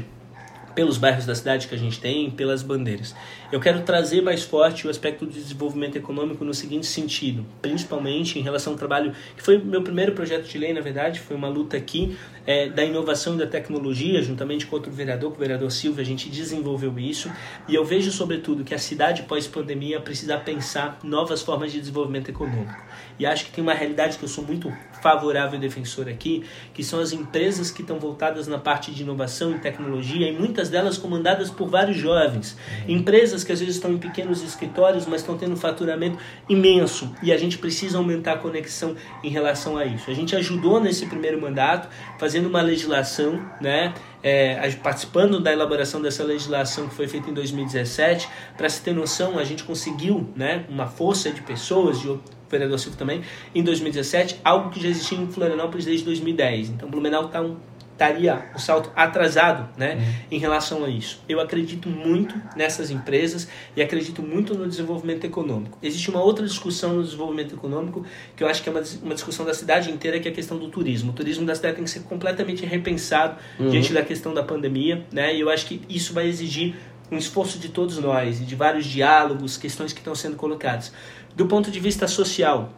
pelos 0.75 0.99
bairros 0.99 1.27
da 1.27 1.35
cidade 1.35 1.69
que 1.69 1.75
a 1.75 1.79
gente 1.79 2.01
tem, 2.01 2.31
pelas 2.31 2.63
bandeiras. 2.63 3.15
Eu 3.51 3.61
quero 3.61 3.83
trazer 3.83 4.23
mais 4.23 4.43
forte 4.43 4.87
o 4.87 4.91
aspecto 4.91 5.27
do 5.27 5.33
desenvolvimento 5.33 5.97
econômico 5.97 6.45
no 6.45 6.55
seguinte 6.55 6.87
sentido, 6.87 7.45
principalmente 7.61 8.39
em 8.39 8.43
relação 8.43 8.73
ao 8.73 8.79
trabalho, 8.79 9.13
que 9.37 9.43
foi 9.43 9.59
meu 9.59 9.83
primeiro 9.83 10.13
projeto 10.13 10.49
de 10.49 10.59
lei, 10.59 10.73
na 10.73 10.81
verdade, 10.81 11.21
foi 11.21 11.37
uma 11.37 11.49
luta 11.49 11.77
aqui 11.77 12.17
é, 12.47 12.69
da 12.69 12.85
inovação 12.85 13.35
e 13.35 13.39
da 13.39 13.47
tecnologia, 13.47 14.23
juntamente 14.23 14.67
com 14.67 14.77
outro 14.77 14.91
vereador, 14.91 15.31
com 15.31 15.37
o 15.37 15.41
vereador 15.41 15.71
Silva, 15.71 16.01
a 16.01 16.05
gente 16.05 16.29
desenvolveu 16.29 16.99
isso, 16.99 17.31
e 17.69 17.75
eu 17.75 17.85
vejo, 17.85 18.11
sobretudo, 18.11 18.65
que 18.65 18.75
a 18.75 18.79
cidade 18.79 19.23
pós-pandemia 19.23 20.01
precisa 20.01 20.37
pensar 20.39 20.99
novas 21.05 21.43
formas 21.43 21.73
de 21.73 21.81
desenvolvimento 21.81 22.31
econômico. 22.31 22.83
E 23.19 23.27
acho 23.27 23.47
que 23.47 23.53
tem 23.53 23.63
uma 23.63 23.75
realidade 23.75 24.19
que 24.19 24.25
eu 24.25 24.29
sou 24.29 24.45
muito 24.45 24.73
favorável 25.03 25.59
defensor 25.59 26.09
aqui, 26.09 26.45
que 26.73 26.85
são 26.85 27.01
as 27.01 27.13
empresas 27.13 27.71
que 27.71 27.83
estão 27.83 27.99
voltadas 27.99 28.47
na 28.47 28.57
parte 28.57 28.93
de 28.93 29.03
inovação 29.03 29.51
e 29.51 29.59
tecnologia, 29.59 30.29
e 30.29 30.33
muitas 30.33 30.71
delas 30.71 30.97
comandadas 30.97 31.51
por 31.51 31.69
vários 31.69 31.97
jovens. 31.97 32.57
Empresas 32.89 33.43
que 33.43 33.53
às 33.53 33.59
vezes 33.59 33.75
estão 33.75 33.93
em 33.93 33.99
pequenos 33.99 34.43
escritórios, 34.43 35.05
mas 35.07 35.21
estão 35.21 35.37
tendo 35.37 35.53
um 35.53 35.57
faturamento 35.57 36.17
imenso, 36.49 37.13
e 37.23 37.33
a 37.33 37.37
gente 37.37 37.59
precisa 37.59 37.99
aumentar 37.99 38.35
a 38.35 38.39
conexão 38.39 38.95
em 39.25 39.29
relação 39.29 39.77
a 39.77 39.85
isso. 39.85 40.09
A 40.09 40.15
gente 40.15 40.37
ajudou 40.37 40.81
nesse 40.81 41.07
primeiro 41.07 41.41
mandato, 41.41 41.89
fazendo 42.19 42.47
uma 42.47 42.63
legislação, 42.63 43.45
né? 43.61 43.93
É, 44.25 44.71
participando 44.85 45.41
da 45.41 45.53
elaboração 45.53 46.01
dessa 46.01 46.23
legislação 46.23 46.87
que 46.89 46.95
foi 46.95 47.09
feita 47.09 47.29
em 47.29 47.35
2017, 47.35 48.29
para 48.57 48.69
se 48.69 48.81
ter 48.81 48.95
noção, 48.95 49.37
a 49.37 49.43
gente 49.43 49.65
conseguiu, 49.65 50.31
né, 50.37 50.65
uma 50.69 50.87
força 50.87 51.29
de 51.33 51.43
pessoas, 51.43 52.01
de 52.01 52.09
vereador 52.53 52.79
Silvio 52.79 52.99
também, 52.99 53.23
em 53.55 53.63
2017, 53.63 54.41
algo 54.45 54.71
que 54.71 54.81
já 54.81 54.89
existia 54.89 55.19
em 55.19 55.27
Florianópolis 55.27 55.85
desde 55.85 56.05
2010. 56.05 56.71
Então, 56.71 56.89
Blumenau 56.89 57.27
está 57.27 57.41
um, 57.41 57.57
estaria 57.93 58.51
um 58.55 58.59
salto 58.59 58.91
atrasado 58.97 59.69
né, 59.77 60.25
em 60.31 60.39
relação 60.39 60.85
a 60.85 60.89
isso. 60.89 61.21
Eu 61.29 61.41
acredito 61.41 61.89
muito 61.89 62.35
nessas 62.57 62.91
empresas 62.91 63.49
e 63.77 63.83
acredito 63.83 64.23
muito 64.23 64.55
no 64.55 64.69
desenvolvimento 64.69 65.25
econômico. 65.25 65.79
Existe 65.83 66.11
uma 66.11 66.23
outra 66.23 66.47
discussão 66.47 66.95
no 66.95 67.05
desenvolvimento 67.05 67.55
econômico 67.55 68.05
que 68.35 68.43
eu 68.43 68.49
acho 68.49 68.63
que 68.63 68.69
é 68.69 68.73
uma, 68.73 68.83
uma 69.03 69.15
discussão 69.15 69.47
da 69.47 69.55
cidade 69.55 69.91
inteira, 69.91 70.19
que 70.19 70.29
é 70.29 70.33
a 70.33 70.35
questão 70.35 70.59
do 70.59 70.69
turismo. 70.69 71.13
O 71.13 71.15
turismo 71.15 71.47
da 71.47 71.55
cidade 71.55 71.77
tem 71.77 71.85
que 71.85 71.91
ser 71.91 72.01
completamente 72.01 72.65
repensado 72.65 73.37
diante 73.59 73.93
da 73.93 74.03
questão 74.03 74.35
da 74.35 74.43
pandemia, 74.43 75.07
né? 75.13 75.35
E 75.35 75.41
eu 75.41 75.49
acho 75.49 75.67
que 75.67 75.81
isso 75.89 76.13
vai 76.13 76.27
exigir 76.27 76.75
um 77.13 77.19
esforço 77.19 77.59
de 77.59 77.69
todos 77.69 77.99
nós 77.99 78.41
e 78.41 78.45
de 78.45 78.57
vários 78.57 78.87
diálogos, 78.87 79.59
questões 79.59 79.93
que 79.93 79.99
estão 80.01 80.15
sendo 80.15 80.35
colocadas. 80.37 80.93
Do 81.35 81.47
ponto 81.47 81.71
de 81.71 81.81
vista 81.81 82.07
social, 82.07 82.71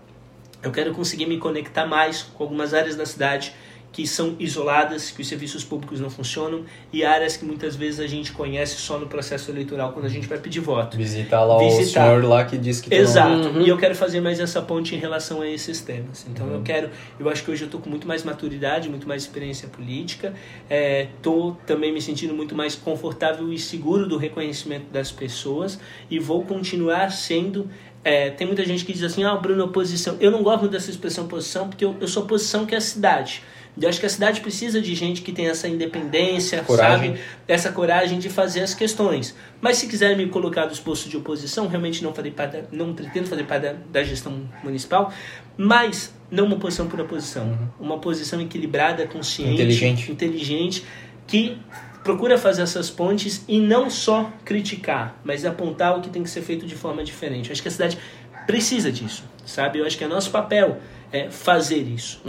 eu 0.62 0.70
quero 0.70 0.94
conseguir 0.94 1.26
me 1.26 1.38
conectar 1.38 1.86
mais 1.86 2.22
com 2.22 2.44
algumas 2.44 2.72
áreas 2.72 2.94
da 2.94 3.04
cidade 3.04 3.52
que 3.94 4.08
são 4.08 4.34
isoladas, 4.40 5.12
que 5.12 5.22
os 5.22 5.28
serviços 5.28 5.62
públicos 5.62 6.00
não 6.00 6.10
funcionam 6.10 6.64
e 6.92 7.04
áreas 7.04 7.36
que 7.36 7.44
muitas 7.44 7.76
vezes 7.76 8.00
a 8.00 8.08
gente 8.08 8.32
conhece 8.32 8.74
só 8.74 8.98
no 8.98 9.06
processo 9.06 9.52
eleitoral 9.52 9.92
quando 9.92 10.06
a 10.06 10.08
gente 10.08 10.26
vai 10.26 10.36
pedir 10.36 10.58
voto. 10.58 10.96
Visitar 10.96 11.44
lá 11.44 11.58
Visitar. 11.58 12.04
o 12.04 12.16
senhor 12.16 12.24
lá 12.24 12.44
que 12.44 12.58
disse 12.58 12.82
que 12.82 12.90
tu 12.90 12.96
não- 12.96 13.00
Exato. 13.00 13.48
Uhum. 13.50 13.60
E 13.60 13.68
eu 13.68 13.78
quero 13.78 13.94
fazer 13.94 14.20
mais 14.20 14.40
essa 14.40 14.60
ponte 14.60 14.96
em 14.96 14.98
relação 14.98 15.40
a 15.42 15.48
esses 15.48 15.80
temas. 15.80 16.26
Então 16.28 16.52
eu 16.52 16.60
quero, 16.62 16.90
eu 17.20 17.28
acho 17.28 17.44
que 17.44 17.52
hoje 17.52 17.62
eu 17.62 17.70
tô 17.70 17.78
com 17.78 17.88
muito 17.88 18.08
mais 18.08 18.24
maturidade, 18.24 18.88
muito 18.88 19.06
mais 19.06 19.22
experiência 19.22 19.68
política. 19.68 20.34
É, 20.68 21.06
tô 21.22 21.54
também 21.64 21.92
me 21.92 22.02
sentindo 22.02 22.34
muito 22.34 22.52
mais 22.52 22.74
confortável 22.74 23.52
e 23.52 23.58
seguro 23.60 24.08
do 24.08 24.16
reconhecimento 24.16 24.90
das 24.90 25.12
pessoas 25.12 25.78
e 26.10 26.18
vou 26.18 26.42
continuar 26.44 27.12
sendo 27.12 27.70
é, 28.02 28.28
tem 28.28 28.46
muita 28.46 28.64
gente 28.66 28.84
que 28.84 28.92
diz 28.92 29.02
assim, 29.02 29.24
ah, 29.24 29.34
Bruno, 29.34 29.64
oposição. 29.64 30.16
Eu 30.20 30.30
não 30.30 30.42
gosto 30.42 30.68
dessa 30.68 30.90
expressão 30.90 31.24
oposição, 31.24 31.68
porque 31.70 31.84
eu, 31.84 31.96
eu 32.00 32.06
sou 32.06 32.24
oposição 32.24 32.66
que 32.66 32.74
é 32.74 32.78
a 32.78 32.80
cidade. 32.80 33.42
Eu 33.80 33.88
acho 33.88 33.98
que 33.98 34.06
a 34.06 34.08
cidade 34.08 34.40
precisa 34.40 34.80
de 34.80 34.94
gente 34.94 35.20
que 35.22 35.32
tem 35.32 35.48
essa 35.48 35.66
independência, 35.66 36.62
Coragem. 36.62 37.10
sabe? 37.16 37.20
Essa 37.48 37.72
coragem 37.72 38.18
de 38.20 38.28
fazer 38.30 38.60
as 38.60 38.72
questões. 38.72 39.34
Mas 39.60 39.78
se 39.78 39.86
quiser 39.88 40.16
me 40.16 40.28
colocar 40.28 40.66
dos 40.66 40.78
postos 40.78 41.10
de 41.10 41.16
oposição, 41.16 41.66
realmente 41.66 42.02
não 42.02 42.14
farei 42.14 42.30
parte, 42.30 42.62
não 42.70 42.94
pretendo 42.94 43.26
fazer 43.26 43.44
parte 43.44 43.62
da, 43.64 43.74
da 43.90 44.04
gestão 44.04 44.48
municipal, 44.62 45.12
mas 45.56 46.14
não 46.30 46.46
uma 46.46 46.56
posição 46.56 46.86
por 46.86 47.00
oposição, 47.00 47.58
uma 47.80 47.98
posição 47.98 48.40
equilibrada, 48.40 49.06
consciente, 49.06 49.54
Inteligente. 49.54 50.12
inteligente, 50.12 50.84
que 51.26 51.58
procura 52.04 52.36
fazer 52.38 52.62
essas 52.62 52.90
pontes 52.90 53.44
e 53.48 53.58
não 53.58 53.88
só 53.90 54.30
criticar, 54.44 55.18
mas 55.24 55.44
apontar 55.44 55.96
o 55.98 56.00
que 56.00 56.10
tem 56.10 56.22
que 56.22 56.30
ser 56.30 56.42
feito 56.42 56.66
de 56.66 56.74
forma 56.74 57.02
diferente. 57.02 57.48
Eu 57.48 57.52
acho 57.52 57.62
que 57.62 57.68
a 57.68 57.70
cidade 57.70 57.98
precisa 58.46 58.92
disso, 58.92 59.24
sabe? 59.46 59.78
Eu 59.78 59.86
acho 59.86 59.96
que 59.96 60.04
é 60.04 60.06
nosso 60.06 60.30
papel 60.30 60.78
é 61.14 61.30
fazer 61.30 61.78
isso. 61.82 62.20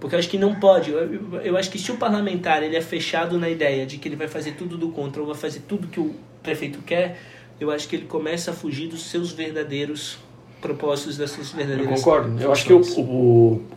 Porque 0.00 0.16
eu 0.16 0.18
acho 0.18 0.28
que 0.28 0.36
não 0.36 0.56
pode. 0.56 0.90
Eu, 0.90 0.98
eu- 1.14 1.40
eu 1.42 1.56
acho 1.56 1.70
que 1.70 1.78
se 1.78 1.92
o 1.92 1.96
parlamentar 1.96 2.62
ele 2.64 2.74
é 2.76 2.80
fechado 2.80 3.38
na 3.38 3.48
ideia 3.48 3.86
de 3.86 3.96
que 3.96 4.08
ele 4.08 4.16
vai 4.16 4.26
fazer 4.26 4.52
tudo 4.52 4.76
do 4.76 4.88
contra 4.88 5.20
ou 5.22 5.28
vai 5.28 5.36
fazer 5.36 5.60
tudo 5.68 5.86
que 5.86 6.00
o 6.00 6.14
prefeito 6.42 6.80
quer, 6.84 7.16
eu 7.60 7.70
acho 7.70 7.88
que 7.88 7.94
ele 7.94 8.06
começa 8.06 8.50
a 8.50 8.54
fugir 8.54 8.88
dos 8.88 9.04
seus 9.04 9.30
verdadeiros 9.32 10.18
propósitos, 10.60 11.16
das 11.16 11.30
suas 11.30 11.50
Eu 11.52 11.58
verdadeiras 11.58 12.00
concordo. 12.02 12.40
Eu 12.42 12.50
acho 12.50 12.64
que 12.66 12.72
o, 12.72 12.78
funções. 12.82 13.06
o- 13.06 13.10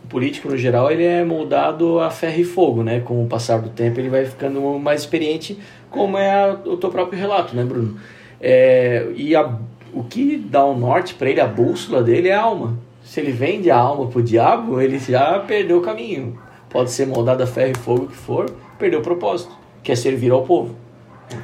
o 0.04 0.08
político, 0.08 0.48
no 0.48 0.56
geral, 0.56 0.90
ele 0.90 1.04
é 1.04 1.22
moldado 1.24 2.00
a 2.00 2.10
ferro 2.10 2.40
e 2.40 2.44
fogo, 2.44 2.82
né? 2.82 2.98
Com 3.00 3.22
o 3.22 3.28
passar 3.28 3.58
do 3.60 3.68
tempo, 3.68 4.00
ele 4.00 4.08
vai 4.08 4.24
ficando 4.24 4.60
mais 4.78 5.02
experiente, 5.02 5.56
como 5.90 6.18
é 6.18 6.30
a- 6.30 6.58
o 6.64 6.76
teu 6.76 6.90
próprio 6.90 7.18
relato, 7.18 7.54
né, 7.54 7.62
Bruno? 7.62 7.96
É, 8.40 9.06
e 9.14 9.36
a, 9.36 9.56
o 9.92 10.02
que 10.02 10.36
dá 10.36 10.64
o 10.64 10.76
norte 10.76 11.14
para 11.14 11.28
ele, 11.30 11.40
a 11.40 11.46
bússola 11.46 12.02
dele 12.02 12.28
é 12.28 12.34
a 12.34 12.40
alma. 12.42 12.78
Se 13.08 13.20
ele 13.20 13.32
vende 13.32 13.70
a 13.70 13.76
alma 13.78 14.06
pro 14.08 14.22
diabo, 14.22 14.82
ele 14.82 14.98
já 14.98 15.38
perdeu 15.38 15.78
o 15.78 15.80
caminho. 15.80 16.38
Pode 16.68 16.90
ser 16.90 17.06
moldado 17.06 17.42
a 17.42 17.46
ferro 17.46 17.70
e 17.70 17.78
fogo 17.78 18.06
que 18.06 18.14
for, 18.14 18.50
perdeu 18.78 19.00
o 19.00 19.02
propósito, 19.02 19.50
que 19.82 19.90
é 19.90 19.96
servir 19.96 20.30
ao 20.30 20.42
povo. 20.42 20.76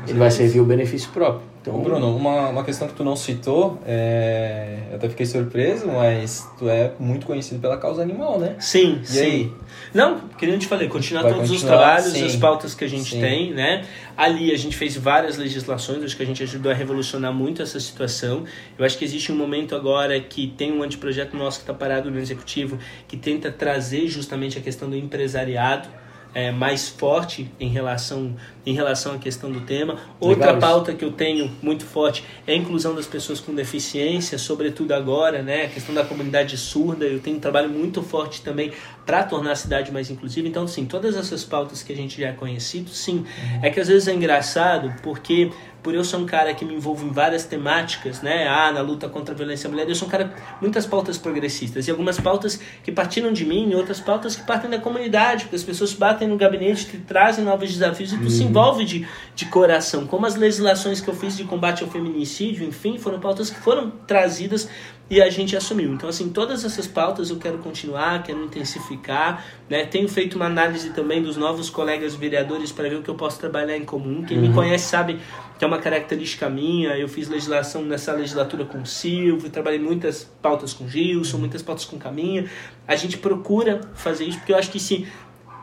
Ele 0.06 0.18
vai 0.18 0.30
servir 0.30 0.60
o 0.60 0.64
benefício 0.66 1.10
próprio. 1.10 1.53
Então, 1.64 1.80
Bruno, 1.80 2.14
uma, 2.14 2.50
uma 2.50 2.62
questão 2.62 2.86
que 2.86 2.92
tu 2.92 3.02
não 3.02 3.16
citou, 3.16 3.80
é... 3.86 4.80
eu 4.90 4.96
até 4.96 5.08
fiquei 5.08 5.24
surpreso, 5.24 5.86
mas 5.86 6.46
tu 6.58 6.68
é 6.68 6.92
muito 7.00 7.24
conhecido 7.24 7.58
pela 7.58 7.78
causa 7.78 8.02
animal, 8.02 8.38
né? 8.38 8.56
Sim, 8.58 9.00
E 9.02 9.06
sim. 9.06 9.20
aí? 9.22 9.52
Não, 9.94 10.20
que 10.36 10.44
nem 10.44 10.56
eu 10.56 10.60
te 10.60 10.66
falei, 10.66 10.88
continuar 10.88 11.22
Vai 11.22 11.32
todos 11.32 11.50
os 11.50 11.62
continuar, 11.62 11.78
trabalhos, 11.78 12.12
sim. 12.12 12.26
as 12.26 12.36
pautas 12.36 12.74
que 12.74 12.84
a 12.84 12.86
gente 12.86 13.14
Sim. 13.14 13.20
tem, 13.20 13.54
né? 13.54 13.82
Ali 14.14 14.52
a 14.52 14.58
gente 14.58 14.76
fez 14.76 14.94
várias 14.94 15.38
legislações, 15.38 16.04
acho 16.04 16.14
que 16.14 16.22
a 16.22 16.26
gente 16.26 16.42
ajudou 16.42 16.70
a 16.70 16.74
revolucionar 16.74 17.32
muito 17.32 17.62
essa 17.62 17.80
situação. 17.80 18.44
Eu 18.78 18.84
acho 18.84 18.98
que 18.98 19.04
existe 19.06 19.32
um 19.32 19.36
momento 19.36 19.74
agora 19.74 20.20
que 20.20 20.48
tem 20.48 20.70
um 20.70 20.82
anteprojeto 20.82 21.34
nosso 21.34 21.60
que 21.60 21.62
está 21.62 21.72
parado 21.72 22.10
no 22.10 22.18
executivo 22.18 22.78
que 23.08 23.16
tenta 23.16 23.50
trazer 23.50 24.06
justamente 24.06 24.58
a 24.58 24.60
questão 24.60 24.90
do 24.90 24.96
empresariado. 24.96 25.88
É, 26.34 26.50
mais 26.50 26.88
forte 26.88 27.50
em 27.60 27.68
relação, 27.68 28.34
em 28.66 28.74
relação 28.74 29.14
à 29.14 29.18
questão 29.18 29.50
do 29.50 29.60
tema. 29.60 29.96
Outra 30.18 30.52
Legal 30.52 30.60
pauta 30.60 30.94
que 30.94 31.04
eu 31.04 31.12
tenho 31.12 31.50
muito 31.62 31.84
forte 31.84 32.24
é 32.46 32.52
a 32.52 32.56
inclusão 32.56 32.94
das 32.94 33.06
pessoas 33.06 33.40
com 33.40 33.54
deficiência, 33.54 34.36
sobretudo 34.36 34.92
agora, 34.92 35.42
né? 35.42 35.66
A 35.66 35.68
questão 35.68 35.94
da 35.94 36.04
comunidade 36.04 36.58
surda. 36.58 37.04
Eu 37.04 37.20
tenho 37.20 37.36
um 37.36 37.40
trabalho 37.40 37.68
muito 37.68 38.02
forte 38.02 38.42
também 38.42 38.72
para 39.06 39.22
tornar 39.22 39.52
a 39.52 39.56
cidade 39.56 39.92
mais 39.92 40.10
inclusiva. 40.10 40.48
Então, 40.48 40.66
sim, 40.66 40.84
todas 40.84 41.16
essas 41.16 41.44
pautas 41.44 41.82
que 41.82 41.92
a 41.92 41.96
gente 41.96 42.20
já 42.20 42.28
é 42.28 42.32
conhecido, 42.32 42.90
sim. 42.90 43.24
É 43.62 43.70
que 43.70 43.78
às 43.78 43.88
vezes 43.88 44.08
é 44.08 44.14
engraçado 44.14 44.92
porque 45.02 45.50
por 45.84 45.94
eu 45.94 46.02
ser 46.02 46.16
um 46.16 46.24
cara 46.24 46.54
que 46.54 46.64
me 46.64 46.74
envolvo 46.74 47.06
em 47.06 47.10
várias 47.10 47.44
temáticas, 47.44 48.22
né? 48.22 48.48
Ah, 48.48 48.72
na 48.72 48.80
luta 48.80 49.06
contra 49.06 49.34
a 49.34 49.36
violência 49.36 49.68
à 49.68 49.70
mulher, 49.70 49.86
eu 49.86 49.94
sou 49.94 50.08
um 50.08 50.10
cara 50.10 50.34
muitas 50.58 50.86
pautas 50.86 51.18
progressistas 51.18 51.86
e 51.86 51.90
algumas 51.90 52.18
pautas 52.18 52.58
que 52.82 52.90
partiram 52.90 53.30
de 53.34 53.44
mim, 53.44 53.70
e 53.70 53.74
outras 53.74 54.00
pautas 54.00 54.34
que 54.34 54.46
partem 54.46 54.70
da 54.70 54.78
comunidade, 54.78 55.44
porque 55.44 55.56
as 55.56 55.62
pessoas 55.62 55.92
batem 55.92 56.26
no 56.26 56.38
gabinete, 56.38 56.86
te 56.86 56.96
trazem 56.96 57.44
novos 57.44 57.70
desafios 57.70 58.14
e 58.14 58.18
tu 58.18 58.30
se 58.30 58.42
envolve 58.42 58.86
de, 58.86 59.06
de 59.36 59.44
coração. 59.44 60.06
Como 60.06 60.24
as 60.24 60.36
legislações 60.36 61.02
que 61.02 61.08
eu 61.08 61.14
fiz 61.14 61.36
de 61.36 61.44
combate 61.44 61.84
ao 61.84 61.90
feminicídio, 61.90 62.66
enfim, 62.66 62.98
foram 62.98 63.20
pautas 63.20 63.50
que 63.50 63.60
foram 63.60 63.90
trazidas 64.06 64.66
e 65.08 65.20
a 65.20 65.28
gente 65.28 65.56
assumiu. 65.56 65.92
Então, 65.92 66.08
assim, 66.08 66.30
todas 66.30 66.64
essas 66.64 66.86
pautas 66.86 67.30
eu 67.30 67.36
quero 67.36 67.58
continuar, 67.58 68.22
quero 68.22 68.42
intensificar, 68.44 69.44
né? 69.68 69.84
Tenho 69.84 70.08
feito 70.08 70.36
uma 70.36 70.46
análise 70.46 70.90
também 70.90 71.22
dos 71.22 71.36
novos 71.36 71.68
colegas 71.68 72.14
vereadores 72.14 72.72
para 72.72 72.88
ver 72.88 72.96
o 72.96 73.02
que 73.02 73.10
eu 73.10 73.14
posso 73.14 73.38
trabalhar 73.38 73.76
em 73.76 73.84
comum. 73.84 74.24
Quem 74.24 74.38
me 74.38 74.52
conhece 74.52 74.88
sabe 74.88 75.18
que 75.58 75.64
é 75.64 75.68
uma 75.68 75.78
característica 75.78 76.48
minha. 76.48 76.96
Eu 76.96 77.08
fiz 77.08 77.28
legislação 77.28 77.82
nessa 77.82 78.12
legislatura 78.12 78.64
com 78.64 78.78
o 78.78 78.86
Silvio, 78.86 79.50
trabalhei 79.50 79.78
muitas 79.78 80.24
pautas 80.40 80.72
com 80.72 80.84
o 80.84 80.88
Gilson, 80.88 81.38
muitas 81.38 81.62
pautas 81.62 81.84
com 81.84 81.96
o 81.96 81.98
Caminha. 81.98 82.48
A 82.88 82.96
gente 82.96 83.18
procura 83.18 83.82
fazer 83.94 84.24
isso 84.24 84.38
porque 84.38 84.52
eu 84.52 84.56
acho 84.56 84.70
que 84.70 84.80
se 84.80 85.06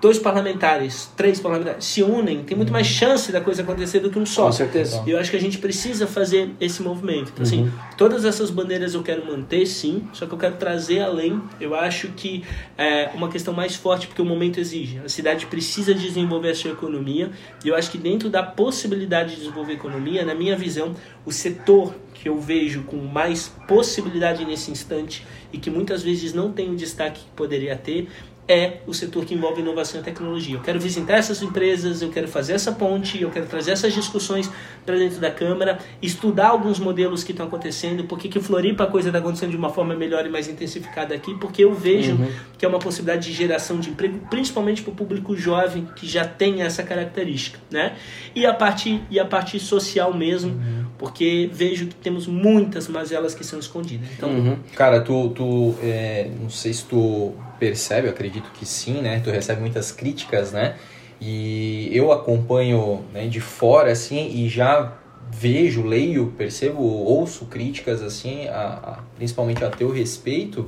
dois 0.01 0.17
parlamentares, 0.17 1.11
três 1.15 1.39
parlamentares 1.39 1.85
se 1.85 2.01
unem, 2.01 2.43
tem 2.43 2.57
muito 2.57 2.73
mais 2.73 2.87
chance 2.87 3.31
da 3.31 3.39
coisa 3.39 3.61
acontecer 3.61 3.99
do 3.99 4.09
que 4.09 4.17
um 4.17 4.25
só. 4.25 4.47
Com 4.47 4.51
certeza. 4.51 5.03
E 5.05 5.11
eu 5.11 5.19
acho 5.19 5.29
que 5.29 5.37
a 5.37 5.39
gente 5.39 5.59
precisa 5.59 6.07
fazer 6.07 6.49
esse 6.59 6.81
movimento. 6.81 7.31
Então, 7.33 7.43
assim, 7.43 7.71
todas 7.97 8.25
essas 8.25 8.49
bandeiras 8.49 8.95
eu 8.95 9.03
quero 9.03 9.25
manter, 9.25 9.65
sim, 9.67 10.07
só 10.11 10.25
que 10.25 10.33
eu 10.33 10.37
quero 10.37 10.55
trazer 10.55 11.01
além. 11.01 11.39
Eu 11.59 11.75
acho 11.75 12.07
que 12.09 12.43
é 12.77 13.11
uma 13.13 13.29
questão 13.29 13.53
mais 13.53 13.75
forte, 13.75 14.07
porque 14.07 14.21
o 14.21 14.25
momento 14.25 14.59
exige. 14.59 14.99
A 15.05 15.09
cidade 15.09 15.45
precisa 15.45 15.93
desenvolver 15.93 16.49
a 16.49 16.55
sua 16.55 16.71
economia, 16.71 17.29
e 17.63 17.69
eu 17.69 17.75
acho 17.75 17.91
que 17.91 17.97
dentro 17.97 18.29
da 18.29 18.41
possibilidade 18.41 19.31
de 19.31 19.35
desenvolver 19.37 19.73
a 19.73 19.75
economia, 19.75 20.25
na 20.25 20.33
minha 20.33 20.55
visão, 20.55 20.95
o 21.25 21.31
setor 21.31 21.93
que 22.13 22.27
eu 22.27 22.39
vejo 22.39 22.83
com 22.83 22.97
mais 22.97 23.51
possibilidade 23.67 24.45
nesse 24.45 24.71
instante 24.71 25.25
e 25.51 25.57
que 25.57 25.69
muitas 25.69 26.03
vezes 26.03 26.33
não 26.33 26.51
tem 26.51 26.69
o 26.69 26.75
destaque 26.75 27.21
que 27.21 27.29
poderia 27.35 27.75
ter 27.75 28.07
é 28.51 28.81
o 28.85 28.93
setor 28.93 29.25
que 29.25 29.33
envolve 29.33 29.61
inovação 29.61 30.01
e 30.01 30.03
tecnologia. 30.03 30.55
Eu 30.55 30.61
quero 30.61 30.79
visitar 30.79 31.13
essas 31.13 31.41
empresas, 31.41 32.01
eu 32.01 32.09
quero 32.09 32.27
fazer 32.27 32.53
essa 32.53 32.71
ponte, 32.71 33.21
eu 33.21 33.29
quero 33.29 33.45
trazer 33.45 33.71
essas 33.71 33.93
discussões 33.93 34.51
para 34.85 34.97
dentro 34.97 35.19
da 35.19 35.31
Câmara, 35.31 35.79
estudar 36.01 36.49
alguns 36.49 36.79
modelos 36.79 37.23
que 37.23 37.31
estão 37.31 37.45
acontecendo, 37.45 38.03
porque 38.05 38.27
que 38.27 38.39
Floripa 38.39 38.83
a 38.83 38.87
coisa 38.87 39.09
está 39.09 39.19
acontecendo 39.19 39.51
de 39.51 39.57
uma 39.57 39.69
forma 39.69 39.95
melhor 39.95 40.25
e 40.25 40.29
mais 40.29 40.47
intensificada 40.47 41.15
aqui, 41.15 41.33
porque 41.35 41.63
eu 41.63 41.73
vejo 41.73 42.17
que 42.57 42.65
é 42.65 42.67
uma 42.67 42.79
possibilidade 42.79 43.27
de 43.27 43.33
geração 43.33 43.79
de 43.79 43.89
emprego, 43.89 44.19
principalmente 44.29 44.81
para 44.81 44.91
o 44.91 44.95
público 44.95 45.35
jovem 45.35 45.87
que 45.95 46.07
já 46.07 46.25
tem 46.25 46.61
essa 46.61 46.83
característica, 46.83 47.59
né? 47.69 47.95
E 48.35 48.45
a 48.45 48.53
parte 48.53 49.01
e 49.09 49.19
a 49.19 49.25
parte 49.25 49.59
social 49.59 50.13
mesmo, 50.13 50.59
porque 50.97 51.49
vejo 51.53 51.87
que 51.87 51.95
temos 51.95 52.27
muitas 52.27 52.87
mazelas 52.87 53.33
que 53.33 53.43
são 53.43 53.59
escondidas. 53.59 54.09
Então, 54.17 54.29
Uhum. 54.29 54.57
Cara, 54.75 55.01
tu, 55.01 55.29
tu 55.29 55.75
é, 55.83 56.29
não 56.39 56.49
sei 56.49 56.73
se 56.73 56.85
tu 56.85 57.33
percebe, 57.61 58.07
eu 58.07 58.11
acredito 58.11 58.49
que 58.55 58.65
sim, 58.65 59.01
né? 59.03 59.21
Tu 59.23 59.29
recebe 59.29 59.61
muitas 59.61 59.91
críticas, 59.91 60.51
né? 60.51 60.77
E 61.21 61.87
eu 61.95 62.11
acompanho 62.11 63.05
né, 63.13 63.27
de 63.27 63.39
fora, 63.39 63.91
assim, 63.91 64.31
e 64.33 64.49
já 64.49 64.93
vejo, 65.31 65.83
leio, 65.85 66.33
percebo, 66.35 66.81
ouço 66.81 67.45
críticas, 67.45 68.01
assim, 68.01 68.47
a, 68.47 68.79
a- 68.83 68.99
principalmente 69.15 69.63
a 69.63 69.69
teu 69.69 69.91
respeito, 69.91 70.67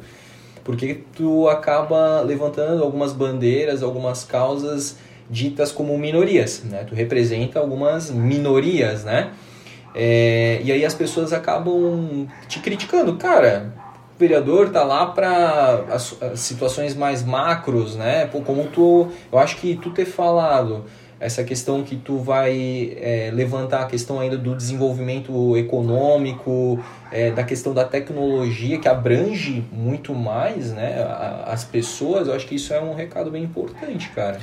porque 0.64 1.00
tu 1.16 1.50
acaba 1.50 2.22
levantando 2.22 2.84
algumas 2.84 3.12
bandeiras, 3.12 3.82
algumas 3.82 4.24
causas 4.24 4.98
ditas 5.28 5.72
como 5.72 5.98
minorias, 5.98 6.62
né? 6.64 6.84
Tu 6.84 6.94
representa 6.94 7.58
algumas 7.60 8.12
minorias, 8.12 9.04
né? 9.04 9.32
É, 9.96 10.62
e 10.64 10.72
aí 10.72 10.86
as 10.86 10.94
pessoas 10.94 11.34
acabam 11.34 12.28
te 12.48 12.60
criticando, 12.60 13.16
cara. 13.16 13.74
O 14.16 14.20
vereador 14.20 14.70
tá 14.70 14.84
lá 14.84 15.08
para 15.08 15.86
as, 15.92 16.16
situações 16.36 16.96
mais 16.96 17.24
macros, 17.24 17.96
né? 17.96 18.28
Como 18.28 18.68
tu, 18.68 19.08
eu 19.32 19.40
acho 19.40 19.58
que 19.58 19.76
tu 19.76 19.90
ter 19.90 20.06
falado 20.06 20.86
essa 21.20 21.42
questão 21.44 21.84
que 21.84 21.96
tu 21.96 22.18
vai 22.18 22.98
é, 23.00 23.32
levantar 23.34 23.82
a 23.84 23.86
questão 23.86 24.20
ainda 24.20 24.38
do 24.38 24.54
desenvolvimento 24.56 25.56
econômico, 25.58 26.84
é, 27.12 27.32
da 27.32 27.44
questão 27.44 27.74
da 27.74 27.86
tecnologia 27.86 28.78
que 28.78 28.90
abrange 28.90 29.64
muito 29.72 30.14
mais, 30.14 30.74
né? 30.74 31.02
a- 31.02 31.46
as 31.48 31.64
pessoas, 31.64 32.28
eu 32.28 32.34
acho 32.34 32.46
que 32.46 32.56
isso 32.56 32.74
é 32.74 32.82
um 32.82 32.94
recado 32.94 33.32
bem 33.32 33.44
importante, 33.44 34.10
cara. 34.10 34.40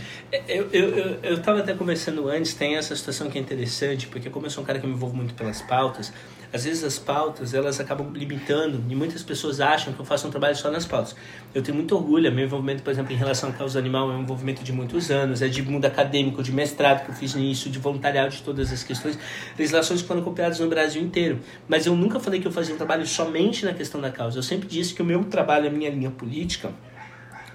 Eu, 0.49 0.69
eu, 0.73 0.89
eu, 0.97 1.17
eu 1.23 1.43
tava 1.43 1.59
até 1.61 1.75
conversando 1.75 2.27
antes, 2.29 2.55
tem 2.55 2.77
essa 2.77 2.97
situação 2.97 3.29
que 3.29 3.37
é 3.37 3.41
interessante, 3.43 4.07
porque 4.07 4.31
como 4.31 4.47
eu 4.47 4.51
sou 4.51 4.65
um 4.65 4.67
cara 4.67 4.79
que 4.79 4.87
me 4.87 4.95
envolvo 4.95 5.15
muito 5.15 5.35
pelas 5.35 5.61
pautas, 5.61 6.11
às 6.53 6.65
vezes 6.65 6.83
as 6.83 6.99
pautas 6.99 7.55
elas 7.55 7.79
acabam 7.81 8.11
limitando 8.13 8.83
e 8.89 8.95
muitas 8.95 9.23
pessoas 9.23 9.61
acham 9.61 9.93
que 9.93 10.01
eu 10.01 10.05
faço 10.05 10.27
um 10.27 10.31
trabalho 10.31 10.57
só 10.57 10.71
nas 10.71 10.85
pautas. 10.85 11.15
Eu 11.55 11.63
tenho 11.63 11.77
muito 11.77 11.95
orgulho, 11.95 12.33
meu 12.33 12.45
envolvimento, 12.45 12.83
por 12.83 12.91
exemplo, 12.91 13.13
em 13.13 13.17
relação 13.17 13.51
à 13.51 13.53
causa 13.53 13.79
animal 13.79 14.11
é 14.11 14.15
um 14.15 14.23
envolvimento 14.23 14.63
de 14.65 14.73
muitos 14.73 15.11
anos, 15.11 15.43
é 15.43 15.49
de 15.49 15.63
mundo 15.63 15.85
acadêmico, 15.85 16.43
de 16.43 16.53
mestrado 16.53 17.05
que 17.05 17.11
eu 17.11 17.15
fiz 17.15 17.35
nisso, 17.35 17.71
de 17.71 17.79
voluntariado 17.79 18.31
de 18.31 18.43
todas 18.43 18.73
as 18.73 18.83
questões, 18.83 19.19
legislações 19.59 20.03
que 20.03 20.09
foram 20.09 20.23
copiadas 20.23 20.59
no 20.61 20.69
Brasil 20.69 21.03
inteiro. 21.03 21.41
Mas 21.69 21.87
eu 21.87 21.95
nunca 21.95 22.19
falei 22.19 22.41
que 22.41 22.47
eu 22.47 22.53
fazia 22.53 22.75
um 22.75 22.79
trabalho 22.79 23.07
somente 23.07 23.65
na 23.65 23.73
questão 23.73 24.01
da 24.01 24.11
causa. 24.11 24.39
Eu 24.39 24.43
sempre 24.43 24.69
disse 24.69 24.95
que 24.95 25.03
o 25.03 25.05
meu 25.05 25.23
trabalho, 25.25 25.69
a 25.69 25.71
minha 25.71 25.91
linha 25.91 26.11
política, 26.11 26.73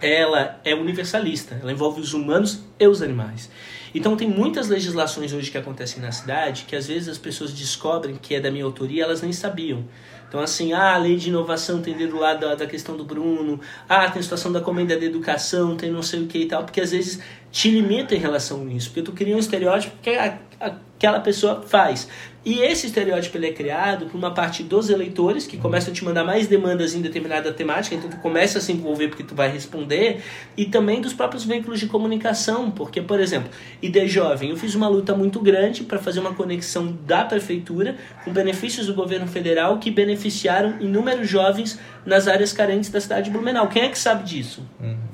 ela 0.02 0.60
é 0.64 0.74
universalista, 0.74 1.58
ela 1.62 1.72
envolve 1.72 2.00
os 2.00 2.14
humanos 2.14 2.64
e 2.80 2.88
os 2.88 3.02
animais. 3.02 3.50
Então 3.96 4.18
tem 4.18 4.28
muitas 4.28 4.68
legislações 4.68 5.32
hoje 5.32 5.50
que 5.50 5.58
acontecem 5.58 6.02
na 6.02 6.12
cidade 6.12 6.66
que 6.68 6.76
às 6.76 6.88
vezes 6.88 7.08
as 7.08 7.18
pessoas 7.18 7.54
descobrem 7.54 8.18
que 8.22 8.36
é 8.36 8.42
da 8.42 8.52
minha 8.52 8.66
autoria, 8.66 9.06
elas 9.06 9.22
nem 9.22 9.32
sabiam. 9.32 9.86
Então 10.28 10.42
assim, 10.42 10.74
ah, 10.74 10.96
a 10.96 10.98
lei 10.98 11.16
de 11.16 11.30
inovação 11.30 11.82
tem 11.82 11.96
do 11.96 12.18
lado 12.18 12.42
da, 12.42 12.56
da 12.56 12.68
questão 12.68 12.98
do 12.98 13.06
Bruno, 13.06 13.58
ah, 13.88 14.12
tem 14.12 14.20
a 14.20 14.24
situação 14.24 14.52
da 14.52 14.60
comenda 14.60 14.98
de 15.00 15.06
educação, 15.06 15.78
tem 15.78 15.90
não 15.90 16.04
sei 16.04 16.24
o 16.24 16.28
que 16.28 16.40
e 16.40 16.46
tal, 16.46 16.66
porque 16.66 16.82
às 16.82 16.92
vezes 16.92 17.22
te 17.50 17.72
limita 17.72 18.14
em 18.14 18.20
relação 18.20 18.68
a 18.68 18.74
isso, 18.74 18.90
porque 18.90 19.02
tu 19.02 19.14
cria 19.14 19.34
um 19.34 19.40
estereótipo 19.40 19.96
que 20.02 20.10
a, 20.10 20.40
a, 20.60 20.74
aquela 20.98 21.22
pessoa 21.22 21.62
faz. 21.62 22.10
E 22.46 22.60
esse 22.60 22.86
estereótipo 22.86 23.38
ele 23.38 23.48
é 23.48 23.52
criado 23.52 24.06
por 24.06 24.16
uma 24.16 24.32
parte 24.32 24.62
dos 24.62 24.92
eleitores 24.92 25.48
que 25.48 25.58
começam 25.58 25.92
a 25.92 25.96
te 25.96 26.06
mandar 26.06 26.24
mais 26.24 26.46
demandas 26.46 26.94
em 26.94 27.02
determinada 27.02 27.52
temática, 27.52 27.96
então 27.96 28.08
tu 28.08 28.18
começa 28.18 28.60
a 28.60 28.62
se 28.62 28.72
envolver 28.72 29.08
porque 29.08 29.24
tu 29.24 29.34
vai 29.34 29.50
responder, 29.50 30.22
e 30.56 30.66
também 30.66 31.02
dos 31.02 31.12
próprios 31.12 31.44
veículos 31.44 31.80
de 31.80 31.88
comunicação, 31.88 32.70
porque, 32.70 33.02
por 33.02 33.20
exemplo, 33.20 33.50
ID 33.82 34.06
Jovem, 34.06 34.52
eu 34.52 34.58
fiz 34.58 34.76
uma 34.76 34.88
luta 34.88 35.16
muito 35.16 35.40
grande 35.40 35.84
para 35.84 35.98
fazer 35.98 36.20
uma 36.20 36.36
conexão 36.36 36.96
da 37.06 37.26
prefeitura 37.26 37.96
com 38.24 38.32
benefícios 38.32 38.86
do 38.86 38.94
governo 38.94 39.26
federal 39.26 39.80
que 39.80 39.90
beneficiaram 39.90 40.76
inúmeros 40.80 41.28
jovens 41.28 41.80
nas 42.06 42.28
áreas 42.28 42.54
carentes 42.54 42.92
da 42.92 43.02
cidade 43.02 43.26
de 43.26 43.32
Blumenau. 43.32 43.68
Quem 43.68 43.84
é 43.84 43.90
que 43.90 43.98
sabe 43.98 44.24
disso? 44.24 44.62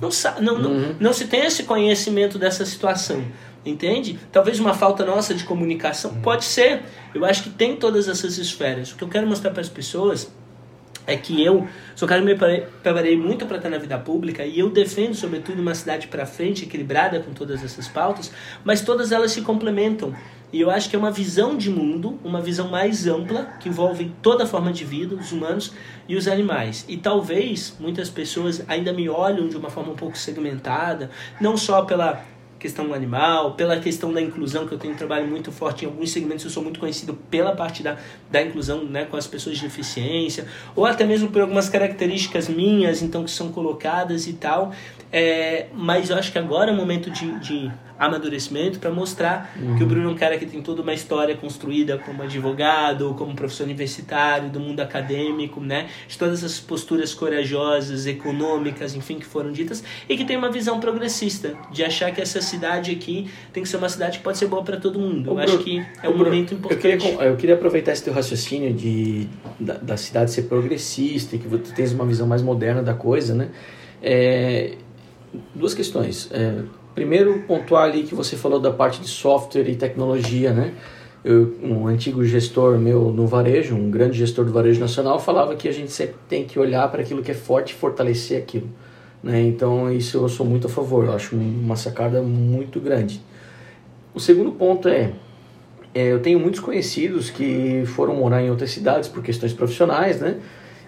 Não, 0.02 0.12
sa 0.12 0.36
não, 0.42 0.60
não, 0.60 0.96
não 1.00 1.14
se 1.14 1.28
tem 1.28 1.46
esse 1.46 1.64
conhecimento 1.64 2.38
dessa 2.38 2.66
situação. 2.66 3.24
Entende? 3.66 4.20
Talvez 4.32 4.60
uma 4.60 4.74
falta 4.74 5.06
nossa 5.06 5.36
de 5.36 5.44
comunicação. 5.44 6.16
Pode 6.22 6.46
ser. 6.46 6.82
Eu 7.14 7.24
acho 7.24 7.44
que 7.44 7.50
tem 7.50 7.76
todas 7.76 8.08
essas 8.08 8.38
esferas. 8.38 8.92
O 8.92 8.96
que 8.96 9.04
eu 9.04 9.08
quero 9.08 9.28
mostrar 9.28 9.52
para 9.52 9.62
as 9.62 9.70
pessoas 9.70 10.32
é 11.06 11.16
que 11.16 11.44
eu 11.44 11.68
sou 11.96 12.06
um 12.06 12.10
cara 12.10 12.22
que 12.22 12.28
me 12.28 12.36
preparei- 12.36 12.68
preparei 12.82 13.18
muito 13.18 13.46
para 13.46 13.58
estar 13.58 13.70
na 13.70 13.78
vida 13.78 13.98
pública 13.98 14.46
e 14.46 14.60
eu 14.60 14.70
defendo, 14.70 15.14
sobretudo, 15.16 15.62
uma 15.62 15.76
cidade 15.76 16.08
para 16.08 16.26
frente, 16.26 16.66
equilibrada 16.66 17.20
com 17.20 17.34
todas 17.34 17.64
essas 17.64 17.88
pautas, 17.88 18.32
mas 18.64 18.82
todas 18.82 19.12
elas 19.12 19.32
se 19.32 19.42
complementam. 19.42 20.14
E 20.54 20.60
eu 20.60 20.70
acho 20.70 20.90
que 20.90 20.96
é 20.96 21.00
uma 21.00 21.12
visão 21.12 21.58
de 21.58 21.70
mundo, 21.70 22.20
uma 22.24 22.42
visão 22.42 22.68
mais 22.68 23.08
ampla, 23.08 23.54
que 23.60 23.70
envolve 23.70 24.12
toda 24.22 24.44
a 24.44 24.48
forma 24.48 24.72
de 24.72 24.84
vida, 24.84 25.16
os 25.16 25.32
humanos 25.32 25.72
e 26.10 26.16
os 26.16 26.28
animais. 26.28 26.86
E 26.90 26.98
talvez 26.98 27.76
muitas 27.80 28.10
pessoas 28.10 28.64
ainda 28.68 28.92
me 28.92 29.08
olham 29.08 29.48
de 29.48 29.56
uma 29.56 29.70
forma 29.70 29.94
um 29.94 29.96
pouco 29.96 30.18
segmentada, 30.18 31.10
não 31.40 31.56
só 31.56 31.84
pela 31.84 32.24
questão 32.62 32.94
animal, 32.94 33.54
pela 33.54 33.80
questão 33.80 34.14
da 34.14 34.22
inclusão, 34.22 34.68
que 34.68 34.74
eu 34.74 34.78
tenho 34.78 34.94
um 34.94 34.98
trabalho 34.98 35.28
muito 35.28 35.52
forte 35.52 35.84
em 35.84 35.88
alguns 35.88 36.12
segmentos, 36.12 36.46
eu 36.46 36.52
sou 36.52 36.62
muito 36.62 36.80
conhecido 36.80 37.16
pela 37.30 37.56
parte 37.56 37.82
da, 37.82 37.98
da 38.30 38.40
inclusão 38.40 38.84
né, 38.84 39.04
com 39.06 39.18
as 39.18 39.26
pessoas 39.26 39.58
de 39.58 39.64
deficiência, 39.64 40.46
ou 40.76 40.86
até 40.86 41.04
mesmo 41.04 41.32
por 41.32 41.42
algumas 41.42 41.70
características 41.70 42.48
minhas, 42.48 43.02
então, 43.02 43.24
que 43.24 43.32
são 43.32 43.52
colocadas 43.52 44.28
e 44.28 44.34
tal. 44.34 44.72
É, 45.12 45.66
mas 45.74 46.12
eu 46.12 46.18
acho 46.18 46.32
que 46.32 46.38
agora 46.38 46.70
é 46.70 46.74
o 46.74 46.78
momento 46.78 47.10
de, 47.10 47.40
de 47.40 47.72
amadurecimento 48.02 48.80
para 48.80 48.90
mostrar 48.90 49.54
uhum. 49.56 49.78
que 49.78 49.84
o 49.84 49.86
Bruno 49.86 50.10
é 50.10 50.12
um 50.12 50.16
cara 50.16 50.36
que 50.36 50.46
tem 50.48 50.60
toda 50.60 50.82
uma 50.82 50.94
história 50.94 51.38
construída 51.38 52.00
como 52.00 52.24
advogado, 52.24 53.14
como 53.14 53.36
professor 53.36 53.64
universitário, 53.66 54.50
do 54.50 54.60
mundo 54.60 54.80
acadêmico, 54.80 55.62
né? 55.62 55.88
De 56.08 56.18
todas 56.18 56.44
as 56.44 56.60
posturas 56.60 57.14
corajosas, 57.14 58.08
econômicas, 58.08 58.96
enfim, 58.96 59.20
que 59.20 59.26
foram 59.26 59.52
ditas, 59.52 59.84
e 60.10 60.18
que 60.18 60.26
tem 60.26 60.36
uma 60.36 60.50
visão 60.50 60.80
progressista, 60.80 61.56
de 61.72 61.84
achar 61.84 62.12
que 62.12 62.20
essa 62.20 62.42
cidade 62.42 62.90
aqui 62.92 63.30
tem 63.54 63.62
que 63.62 63.70
ser 63.70 63.78
uma 63.78 63.90
cidade 63.90 64.18
que 64.18 64.24
pode 64.24 64.40
ser 64.40 64.48
boa 64.48 64.64
para 64.64 64.78
todo 64.78 65.00
mundo. 65.00 65.30
Eu 65.30 65.38
acho 65.38 65.60
que 65.60 65.86
é 66.02 66.10
um 66.10 66.18
momento 66.18 66.56
importante. 66.56 66.86
Eu 66.86 66.98
queria, 66.98 67.24
eu 67.26 67.38
queria 67.38 67.56
aproveitar 67.56 67.92
esse 67.92 68.04
teu 68.04 68.14
raciocínio 68.14 68.74
de, 68.74 69.28
da, 69.60 69.76
da 69.76 69.96
cidade 69.96 70.32
ser 70.32 70.44
progressista 70.44 71.36
e 71.36 71.40
que 71.40 71.48
você 71.48 71.72
tens 71.72 71.94
uma 71.94 72.06
visão 72.06 72.26
mais 72.26 72.42
moderna 72.42 72.82
da 72.82 72.96
coisa, 72.96 73.36
né? 73.36 73.50
É, 74.02 74.74
duas 75.54 75.76
questões. 75.76 76.28
É, 76.32 76.64
primeiro, 76.94 77.44
pontuar 77.48 77.84
ali 77.84 78.04
que 78.04 78.16
você 78.16 78.36
falou 78.36 78.60
da 78.60 78.72
parte 78.72 79.02
de 79.02 79.08
software 79.08 79.70
e 79.70 79.76
tecnologia, 79.76 80.52
né? 80.54 80.74
Eu, 81.24 81.56
um 81.62 81.88
antigo 81.88 82.24
gestor 82.26 82.80
meu 82.80 83.12
no 83.12 83.28
varejo, 83.28 83.76
um 83.76 83.92
grande 83.92 84.18
gestor 84.18 84.44
do 84.44 84.52
varejo 84.52 84.80
nacional, 84.80 85.20
falava 85.20 85.56
que 85.56 85.68
a 85.68 85.72
gente 85.72 85.92
sempre 85.92 86.16
tem 86.28 86.46
que 86.46 86.58
olhar 86.58 86.90
para 86.90 87.02
aquilo 87.02 87.22
que 87.22 87.30
é 87.30 87.36
forte 87.36 87.72
e 87.72 87.76
fortalecer 87.76 88.42
aquilo. 88.42 88.68
Né? 89.22 89.42
Então, 89.44 89.92
isso 89.92 90.18
eu 90.18 90.28
sou 90.28 90.46
muito 90.46 90.66
a 90.66 90.70
favor, 90.70 91.06
eu 91.06 91.14
acho 91.14 91.36
uma 91.36 91.76
sacada 91.76 92.24
muito 92.24 92.80
grande. 92.80 93.22
O 94.16 94.20
segundo 94.20 94.52
ponto 94.52 94.88
é, 94.88 95.12
é 95.94 96.12
eu 96.12 96.20
tenho 96.20 96.40
muitos 96.40 96.60
conhecidos 96.60 97.30
que 97.30 97.84
foram 97.86 98.16
morar 98.16 98.42
em 98.42 98.50
outras 98.50 98.72
cidades 98.72 99.08
por 99.08 99.22
questões 99.22 99.54
profissionais, 99.54 100.20
né? 100.20 100.38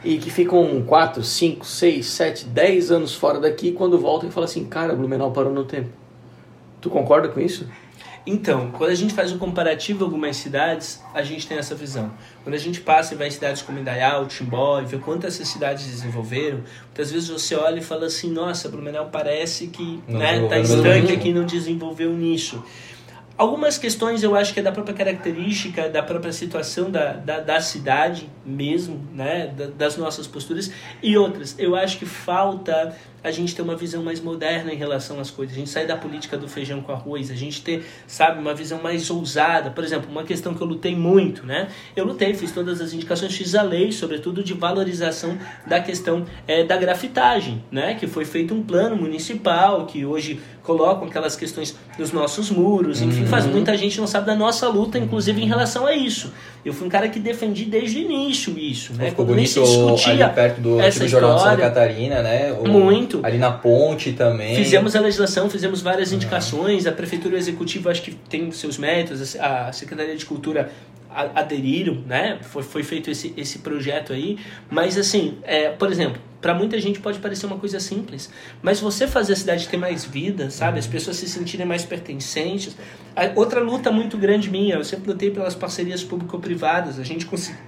E 0.03 0.17
que 0.17 0.29
ficam 0.29 0.83
4, 0.85 1.23
5, 1.23 1.65
6, 1.65 2.05
7, 2.05 2.45
10 2.45 2.91
anos 2.91 3.15
fora 3.15 3.39
daqui 3.39 3.71
quando 3.71 3.97
voltam 3.97 4.29
e 4.29 4.31
falam 4.31 4.45
assim, 4.45 4.65
cara, 4.65 4.93
Blumenau 4.95 5.31
parou 5.31 5.53
no 5.53 5.63
tempo. 5.63 5.89
Tu 6.81 6.89
concorda 6.89 7.29
com 7.29 7.39
isso? 7.39 7.67
Então, 8.25 8.71
quando 8.71 8.89
a 8.89 8.95
gente 8.95 9.13
faz 9.13 9.33
um 9.33 9.37
comparativo 9.37 10.01
em 10.01 10.05
algumas 10.05 10.37
cidades, 10.37 11.01
a 11.13 11.21
gente 11.23 11.45
tem 11.45 11.57
essa 11.57 11.75
visão. 11.75 12.09
Quando 12.41 12.55
a 12.55 12.57
gente 12.57 12.79
passa 12.79 13.13
e 13.13 13.17
vai 13.17 13.27
em 13.27 13.31
cidades 13.31 13.61
como 13.61 13.79
Indaial, 13.79 14.25
Timbó 14.27 14.79
e 14.79 14.85
vê 14.85 14.97
quanto 14.97 15.27
essas 15.27 15.47
cidades 15.49 15.85
desenvolveram, 15.85 16.61
muitas 16.85 17.11
vezes 17.11 17.27
você 17.27 17.53
olha 17.55 17.79
e 17.79 17.83
fala 17.83 18.05
assim, 18.05 18.31
nossa, 18.31 18.69
Blumenau 18.69 19.09
parece 19.11 19.67
que 19.67 20.01
né, 20.07 20.47
tá 20.47 20.57
estanque 20.57 21.11
aqui 21.11 21.33
não 21.33 21.45
desenvolveu 21.45 22.13
nisso. 22.13 22.63
Algumas 23.35 23.79
questões 23.79 24.21
eu 24.21 24.35
acho 24.35 24.53
que 24.53 24.59
é 24.59 24.63
da 24.63 24.71
própria 24.71 24.95
característica, 24.95 25.89
da 25.89 26.03
própria 26.03 26.31
situação 26.31 26.91
da, 26.91 27.13
da, 27.13 27.39
da 27.39 27.59
cidade 27.59 28.29
mesmo, 28.45 29.01
né? 29.11 29.47
Da, 29.47 29.67
das 29.67 29.97
nossas 29.97 30.27
posturas. 30.27 30.71
E 31.01 31.17
outras, 31.17 31.55
eu 31.57 31.75
acho 31.75 31.97
que 31.97 32.05
falta 32.05 32.95
a 33.23 33.31
gente 33.31 33.55
ter 33.55 33.61
uma 33.61 33.75
visão 33.75 34.03
mais 34.03 34.19
moderna 34.19 34.73
em 34.73 34.75
relação 34.75 35.19
às 35.19 35.31
coisas. 35.31 35.55
A 35.55 35.59
gente 35.59 35.69
sair 35.69 35.87
da 35.87 35.95
política 35.95 36.37
do 36.37 36.47
feijão 36.47 36.81
com 36.81 36.91
arroz, 36.91 37.31
a 37.31 37.35
gente 37.35 37.61
ter, 37.61 37.85
sabe, 38.05 38.39
uma 38.39 38.53
visão 38.53 38.81
mais 38.81 39.09
ousada. 39.09 39.71
Por 39.71 39.83
exemplo, 39.83 40.11
uma 40.11 40.23
questão 40.23 40.53
que 40.53 40.61
eu 40.61 40.67
lutei 40.67 40.95
muito, 40.95 41.45
né? 41.45 41.69
Eu 41.95 42.05
lutei, 42.05 42.33
fiz 42.33 42.51
todas 42.51 42.81
as 42.81 42.93
indicações, 42.93 43.33
fiz 43.35 43.55
a 43.55 43.61
lei, 43.61 43.91
sobretudo 43.91 44.43
de 44.43 44.53
valorização 44.53 45.37
da 45.65 45.79
questão 45.79 46.25
é, 46.47 46.63
da 46.63 46.75
grafitagem, 46.75 47.63
né? 47.71 47.95
Que 47.95 48.07
foi 48.07 48.25
feito 48.25 48.53
um 48.53 48.61
plano 48.61 48.95
municipal 48.95 49.85
que 49.85 50.05
hoje 50.05 50.41
colocam 50.63 51.07
aquelas 51.07 51.35
questões 51.35 51.75
dos 51.97 52.11
nossos 52.11 52.49
muros, 52.49 53.01
enfim, 53.01 53.25
faz 53.25 53.45
uhum. 53.45 53.51
muita 53.51 53.77
gente 53.77 53.99
não 53.99 54.07
sabe 54.07 54.25
da 54.25 54.35
nossa 54.35 54.67
luta, 54.69 54.97
inclusive 54.97 55.41
em 55.41 55.45
relação 55.45 55.85
a 55.85 55.93
isso. 55.93 56.33
Eu 56.63 56.73
fui 56.73 56.87
um 56.87 56.89
cara 56.89 57.09
que 57.09 57.19
defendi 57.19 57.65
desde 57.65 57.99
o 57.99 58.01
início 58.01 58.57
isso, 58.57 58.93
né? 58.93 59.09
Ficou 59.09 59.25
Quando 59.25 59.35
bonito 59.35 59.57
nem 59.57 59.65
se 59.65 59.71
discutia 59.71 60.25
ali 60.25 60.33
perto 60.33 60.61
do 60.61 60.79
essa 60.79 61.05
Jornal 61.05 61.35
de 61.35 61.41
Santa 61.43 61.57
Catarina, 61.57 62.21
né? 62.21 62.53
O, 62.53 62.67
muito. 62.67 63.12
Ali 63.23 63.37
na 63.37 63.51
ponte 63.51 64.13
também. 64.13 64.55
Fizemos 64.55 64.95
a 64.95 64.99
legislação, 65.01 65.49
fizemos 65.49 65.81
várias 65.81 66.09
uhum. 66.09 66.15
indicações, 66.15 66.87
a 66.87 66.91
Prefeitura 66.91 67.37
Executiva 67.37 67.91
acho 67.91 68.01
que 68.01 68.15
tem 68.15 68.51
seus 68.51 68.77
métodos, 68.77 69.35
a 69.35 69.71
Secretaria 69.71 70.15
de 70.15 70.25
Cultura 70.25 70.71
aderiram, 71.13 72.01
né? 72.07 72.39
Foi, 72.41 72.63
foi 72.63 72.83
feito 72.83 73.09
esse, 73.09 73.33
esse 73.37 73.59
projeto 73.59 74.13
aí. 74.13 74.37
Mas, 74.69 74.97
assim, 74.97 75.37
é, 75.43 75.69
por 75.69 75.91
exemplo, 75.91 76.19
para 76.41 76.53
muita 76.53 76.79
gente 76.79 76.99
pode 76.99 77.19
parecer 77.19 77.45
uma 77.45 77.57
coisa 77.57 77.79
simples, 77.79 78.29
mas 78.61 78.79
você 78.79 79.07
fazer 79.07 79.33
a 79.33 79.35
cidade 79.35 79.67
ter 79.67 79.77
mais 79.77 80.03
vida, 80.03 80.49
sabe? 80.49 80.79
As 80.79 80.87
pessoas 80.87 81.17
se 81.17 81.29
sentirem 81.29 81.65
mais 81.65 81.85
pertencentes. 81.85 82.75
Outra 83.35 83.61
luta 83.61 83.91
muito 83.91 84.17
grande 84.17 84.49
minha, 84.49 84.75
eu 84.75 84.83
sempre 84.83 85.11
lutei 85.11 85.29
pelas 85.29 85.55
parcerias 85.55 86.03
público-privadas. 86.03 86.99
A 86.99 87.03
gente 87.03 87.25
conseguiu, 87.25 87.61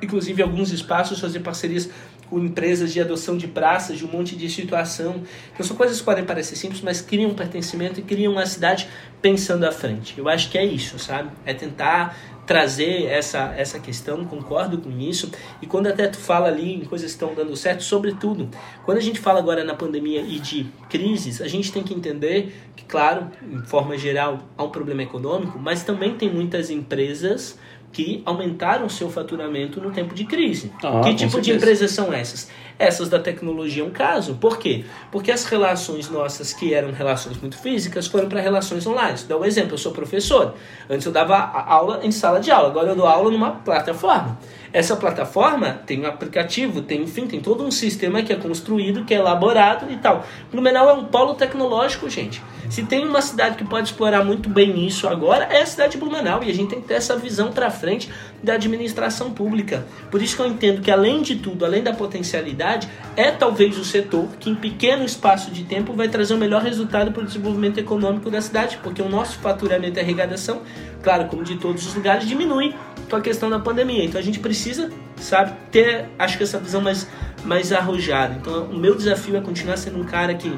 inclusive, 0.00 0.42
alguns 0.42 0.72
espaços 0.72 1.20
fazer 1.20 1.40
parcerias 1.40 1.90
com 2.28 2.38
empresas 2.38 2.92
de 2.92 3.00
adoção 3.00 3.36
de 3.36 3.46
praças, 3.46 3.98
de 3.98 4.04
um 4.04 4.08
monte 4.08 4.36
de 4.36 4.48
situação. 4.48 5.22
Então 5.52 5.64
são 5.64 5.76
coisas 5.76 5.98
que 5.98 6.04
podem 6.04 6.24
parecer 6.24 6.56
simples, 6.56 6.80
mas 6.80 7.00
criam 7.00 7.30
um 7.30 7.34
pertencimento 7.34 8.00
e 8.00 8.02
criam 8.02 8.32
uma 8.32 8.46
cidade 8.46 8.88
pensando 9.22 9.64
à 9.64 9.72
frente. 9.72 10.18
Eu 10.18 10.28
acho 10.28 10.50
que 10.50 10.58
é 10.58 10.64
isso, 10.64 10.98
sabe? 10.98 11.30
É 11.44 11.54
tentar 11.54 12.16
trazer 12.46 13.06
essa, 13.06 13.52
essa 13.56 13.80
questão, 13.80 14.24
concordo 14.24 14.78
com 14.78 14.90
isso. 14.98 15.30
E 15.60 15.66
quando 15.66 15.88
até 15.88 16.06
tu 16.06 16.16
fala 16.16 16.46
ali 16.46 16.74
em 16.74 16.84
coisas 16.84 17.10
que 17.10 17.16
estão 17.16 17.34
dando 17.34 17.56
certo, 17.56 17.82
sobretudo, 17.82 18.48
quando 18.84 18.98
a 18.98 19.00
gente 19.00 19.18
fala 19.18 19.40
agora 19.40 19.64
na 19.64 19.74
pandemia 19.74 20.20
e 20.20 20.38
de 20.38 20.66
crises, 20.88 21.42
a 21.42 21.48
gente 21.48 21.72
tem 21.72 21.82
que 21.82 21.92
entender 21.92 22.54
que, 22.76 22.84
claro, 22.84 23.28
em 23.42 23.62
forma 23.64 23.98
geral, 23.98 24.38
há 24.56 24.62
um 24.62 24.70
problema 24.70 25.02
econômico, 25.02 25.58
mas 25.58 25.82
também 25.82 26.14
tem 26.14 26.32
muitas 26.32 26.70
empresas 26.70 27.58
que 27.96 28.22
aumentaram 28.26 28.90
seu 28.90 29.08
faturamento 29.08 29.80
no 29.80 29.90
tempo 29.90 30.14
de 30.14 30.26
crise. 30.26 30.70
Ah, 30.84 31.00
que 31.02 31.14
tipo 31.14 31.40
de 31.40 31.50
empresas 31.52 31.92
são 31.92 32.12
essas? 32.12 32.50
Essas 32.78 33.08
da 33.08 33.18
tecnologia 33.18 33.82
é 33.82 33.86
um 33.86 33.90
caso. 33.90 34.34
Por 34.34 34.58
quê? 34.58 34.84
Porque 35.10 35.32
as 35.32 35.46
relações 35.46 36.10
nossas, 36.10 36.52
que 36.52 36.74
eram 36.74 36.92
relações 36.92 37.40
muito 37.40 37.56
físicas, 37.56 38.06
foram 38.06 38.28
para 38.28 38.38
relações 38.38 38.86
online. 38.86 39.18
Dá 39.26 39.38
um 39.38 39.46
exemplo, 39.46 39.72
eu 39.72 39.78
sou 39.78 39.92
professor. 39.92 40.52
Antes 40.90 41.06
eu 41.06 41.12
dava 41.12 41.38
aula 41.38 42.00
em 42.02 42.12
sala 42.12 42.38
de 42.38 42.50
aula, 42.50 42.68
agora 42.68 42.90
eu 42.90 42.96
dou 42.96 43.06
aula 43.06 43.30
numa 43.30 43.52
plataforma. 43.52 44.38
Essa 44.76 44.94
plataforma 44.94 45.80
tem 45.86 46.02
um 46.02 46.06
aplicativo, 46.06 46.82
tem, 46.82 47.00
enfim, 47.00 47.26
tem 47.26 47.40
todo 47.40 47.64
um 47.64 47.70
sistema 47.70 48.22
que 48.22 48.30
é 48.30 48.36
construído, 48.36 49.06
que 49.06 49.14
é 49.14 49.16
elaborado 49.16 49.90
e 49.90 49.96
tal. 49.96 50.26
Blumenau 50.52 50.90
é 50.90 50.92
um 50.92 51.06
polo 51.06 51.32
tecnológico, 51.32 52.10
gente. 52.10 52.42
Se 52.68 52.82
tem 52.82 53.08
uma 53.08 53.22
cidade 53.22 53.56
que 53.56 53.64
pode 53.64 53.88
explorar 53.88 54.22
muito 54.22 54.50
bem 54.50 54.86
isso 54.86 55.08
agora, 55.08 55.44
é 55.44 55.62
a 55.62 55.66
cidade 55.66 55.92
de 55.92 55.98
Blumenau. 55.98 56.44
E 56.44 56.50
a 56.50 56.54
gente 56.54 56.68
tem 56.68 56.82
que 56.82 56.88
ter 56.88 56.92
essa 56.92 57.16
visão 57.16 57.52
para 57.52 57.70
frente 57.70 58.10
da 58.46 58.54
administração 58.54 59.32
pública. 59.32 59.84
Por 60.08 60.22
isso 60.22 60.36
que 60.36 60.40
eu 60.40 60.46
entendo 60.46 60.80
que, 60.80 60.90
além 60.90 61.20
de 61.20 61.34
tudo, 61.36 61.64
além 61.64 61.82
da 61.82 61.92
potencialidade, 61.92 62.88
é 63.16 63.32
talvez 63.32 63.76
o 63.76 63.84
setor 63.84 64.28
que, 64.38 64.48
em 64.48 64.54
pequeno 64.54 65.04
espaço 65.04 65.50
de 65.50 65.64
tempo, 65.64 65.92
vai 65.92 66.08
trazer 66.08 66.32
o 66.32 66.38
melhor 66.38 66.62
resultado 66.62 67.10
para 67.10 67.22
o 67.22 67.26
desenvolvimento 67.26 67.78
econômico 67.78 68.30
da 68.30 68.40
cidade, 68.40 68.78
porque 68.82 69.02
o 69.02 69.08
nosso 69.08 69.38
faturamento 69.38 69.98
e 69.98 70.00
arrecadação, 70.00 70.62
claro, 71.02 71.26
como 71.26 71.42
de 71.42 71.56
todos 71.56 71.84
os 71.84 71.94
lugares, 71.94 72.26
diminui 72.26 72.72
com 73.10 73.16
a 73.16 73.20
questão 73.20 73.50
da 73.50 73.58
pandemia. 73.58 74.04
Então 74.04 74.20
a 74.20 74.24
gente 74.24 74.38
precisa, 74.38 74.90
sabe, 75.16 75.52
ter, 75.72 76.06
acho 76.16 76.38
que 76.38 76.44
essa 76.44 76.58
visão 76.58 76.80
mais, 76.80 77.08
mais 77.44 77.72
arrojada. 77.72 78.36
Então 78.40 78.66
o 78.66 78.78
meu 78.78 78.94
desafio 78.94 79.36
é 79.36 79.40
continuar 79.40 79.76
sendo 79.76 79.98
um 79.98 80.04
cara 80.04 80.34
que 80.34 80.56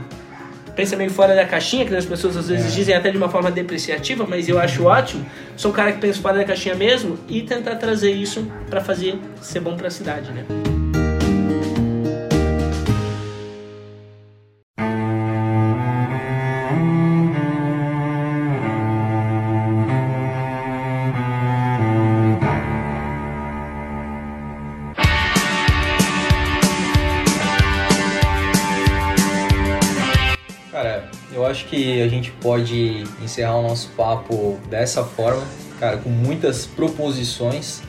pensa 0.78 0.96
meio 0.96 1.10
fora 1.10 1.34
da 1.34 1.44
caixinha, 1.44 1.84
que 1.84 1.92
as 1.92 2.06
pessoas 2.06 2.36
às 2.36 2.48
vezes 2.48 2.72
é. 2.72 2.76
dizem 2.76 2.94
até 2.94 3.10
de 3.10 3.16
uma 3.16 3.28
forma 3.28 3.50
depreciativa, 3.50 4.24
mas 4.28 4.48
eu 4.48 4.60
acho 4.60 4.84
ótimo. 4.84 5.26
Sou 5.56 5.72
um 5.72 5.74
cara 5.74 5.90
que 5.90 5.98
pensa 5.98 6.22
fora 6.22 6.38
da 6.38 6.44
caixinha 6.44 6.76
mesmo 6.76 7.18
e 7.28 7.42
tentar 7.42 7.74
trazer 7.74 8.12
isso 8.12 8.46
para 8.70 8.80
fazer 8.80 9.18
ser 9.40 9.58
bom 9.58 9.76
para 9.76 9.88
a 9.88 9.90
cidade, 9.90 10.30
né? 10.30 10.44
Que 31.78 32.02
a 32.02 32.08
gente 32.08 32.32
pode 32.32 33.04
encerrar 33.22 33.56
o 33.56 33.62
nosso 33.62 33.90
papo 33.90 34.58
dessa 34.68 35.04
forma, 35.04 35.44
cara, 35.78 35.96
com 35.98 36.08
muitas 36.08 36.66
proposições, 36.66 37.82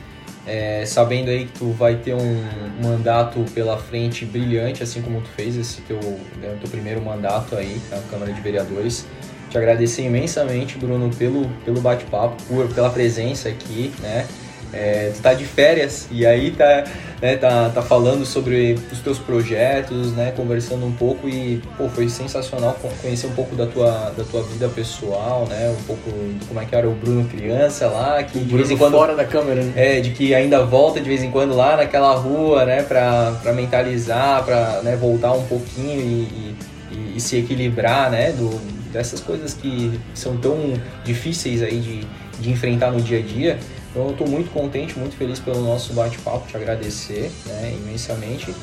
é, 0.46 0.84
sabendo 0.86 1.28
aí 1.28 1.46
que 1.46 1.58
tu 1.58 1.72
vai 1.72 1.96
ter 1.96 2.14
um 2.14 2.44
mandato 2.80 3.44
pela 3.52 3.76
frente 3.76 4.24
brilhante, 4.24 4.80
assim 4.80 5.02
como 5.02 5.20
tu 5.20 5.28
fez 5.30 5.56
esse 5.56 5.80
teu, 5.82 5.98
né, 6.40 6.56
teu 6.60 6.70
primeiro 6.70 7.02
mandato 7.02 7.56
aí 7.56 7.80
na 7.90 7.98
Câmara 8.02 8.32
de 8.32 8.40
Vereadores. 8.40 9.06
te 9.50 9.58
agradecer 9.58 10.02
imensamente, 10.02 10.78
Bruno, 10.78 11.10
pelo, 11.16 11.48
pelo 11.64 11.80
bate-papo, 11.80 12.36
pela 12.72 12.90
presença 12.90 13.48
aqui, 13.48 13.92
né? 13.98 14.24
É, 14.72 15.10
tu 15.12 15.20
tá 15.20 15.34
de 15.34 15.44
férias 15.44 16.06
e 16.12 16.24
aí 16.24 16.52
tá, 16.52 16.84
né, 17.20 17.36
tá, 17.36 17.68
tá 17.68 17.82
falando 17.82 18.24
sobre 18.24 18.78
os 18.90 18.98
teus 19.00 19.18
projetos, 19.18 20.12
né, 20.12 20.32
conversando 20.34 20.86
um 20.86 20.92
pouco 20.92 21.28
e 21.28 21.60
pô, 21.76 21.88
foi 21.88 22.08
sensacional 22.08 22.78
conhecer 23.02 23.26
um 23.26 23.32
pouco 23.32 23.54
da 23.54 23.66
tua, 23.66 24.12
da 24.16 24.24
tua 24.24 24.42
vida 24.44 24.68
pessoal, 24.68 25.46
né, 25.48 25.74
um 25.78 25.82
pouco 25.84 26.10
de 26.10 26.44
como 26.46 26.60
é 26.60 26.64
que 26.64 26.74
era 26.74 26.88
o 26.88 26.92
Bruno 26.94 27.24
criança 27.28 27.86
lá, 27.88 28.22
que 28.22 28.38
O 28.38 28.44
de 28.44 28.56
vez 28.56 28.70
em 28.70 28.76
quando 28.76 28.92
fora 28.92 29.14
da 29.14 29.24
câmera, 29.24 29.62
né? 29.62 29.72
é, 29.76 30.00
de 30.00 30.10
que 30.10 30.34
ainda 30.34 30.64
volta 30.64 31.00
de 31.00 31.08
vez 31.08 31.22
em 31.22 31.30
quando 31.30 31.54
lá 31.54 31.76
naquela 31.76 32.14
rua, 32.14 32.64
né, 32.64 32.82
pra, 32.82 33.32
pra 33.42 33.52
mentalizar, 33.52 34.42
pra 34.44 34.80
né, 34.82 34.96
voltar 34.96 35.32
um 35.32 35.44
pouquinho 35.44 36.00
e, 36.00 36.54
e- 36.92 37.16
e 37.16 37.20
se 37.20 37.36
equilibrar, 37.36 38.10
né, 38.10 38.32
do, 38.32 38.48
dessas 38.92 39.20
coisas 39.20 39.54
que 39.54 39.98
são 40.14 40.36
tão 40.38 40.72
difíceis 41.04 41.62
aí 41.62 41.78
de, 41.78 42.06
de 42.40 42.50
enfrentar 42.50 42.90
no 42.90 43.00
dia 43.00 43.18
a 43.18 43.22
dia. 43.22 43.58
Então 43.90 44.04
eu 44.04 44.10
estou 44.12 44.28
muito 44.28 44.50
contente, 44.52 44.98
muito 44.98 45.16
feliz 45.16 45.38
pelo 45.38 45.60
nosso 45.62 45.92
bate-papo, 45.92 46.46
te 46.46 46.56
agradecer 46.56 47.30
né, 47.46 47.74
imensamente. 47.76 48.54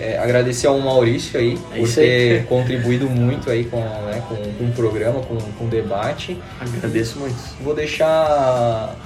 É, 0.00 0.18
agradecer 0.18 0.66
ao 0.66 0.78
Maurício 0.80 1.38
aí 1.38 1.58
É 1.72 1.78
por 1.78 1.86
aí. 1.86 1.92
ter 1.94 2.46
contribuído 2.46 3.08
muito 3.08 3.50
aí 3.50 3.64
com, 3.64 3.78
né, 3.78 4.22
com, 4.26 4.34
com 4.34 4.64
o 4.64 4.72
programa, 4.72 5.20
com, 5.20 5.36
com 5.36 5.64
o 5.66 5.68
debate. 5.68 6.36
Agradeço 6.58 7.18
muito. 7.18 7.36
Vou 7.60 7.74
deixar 7.74 8.96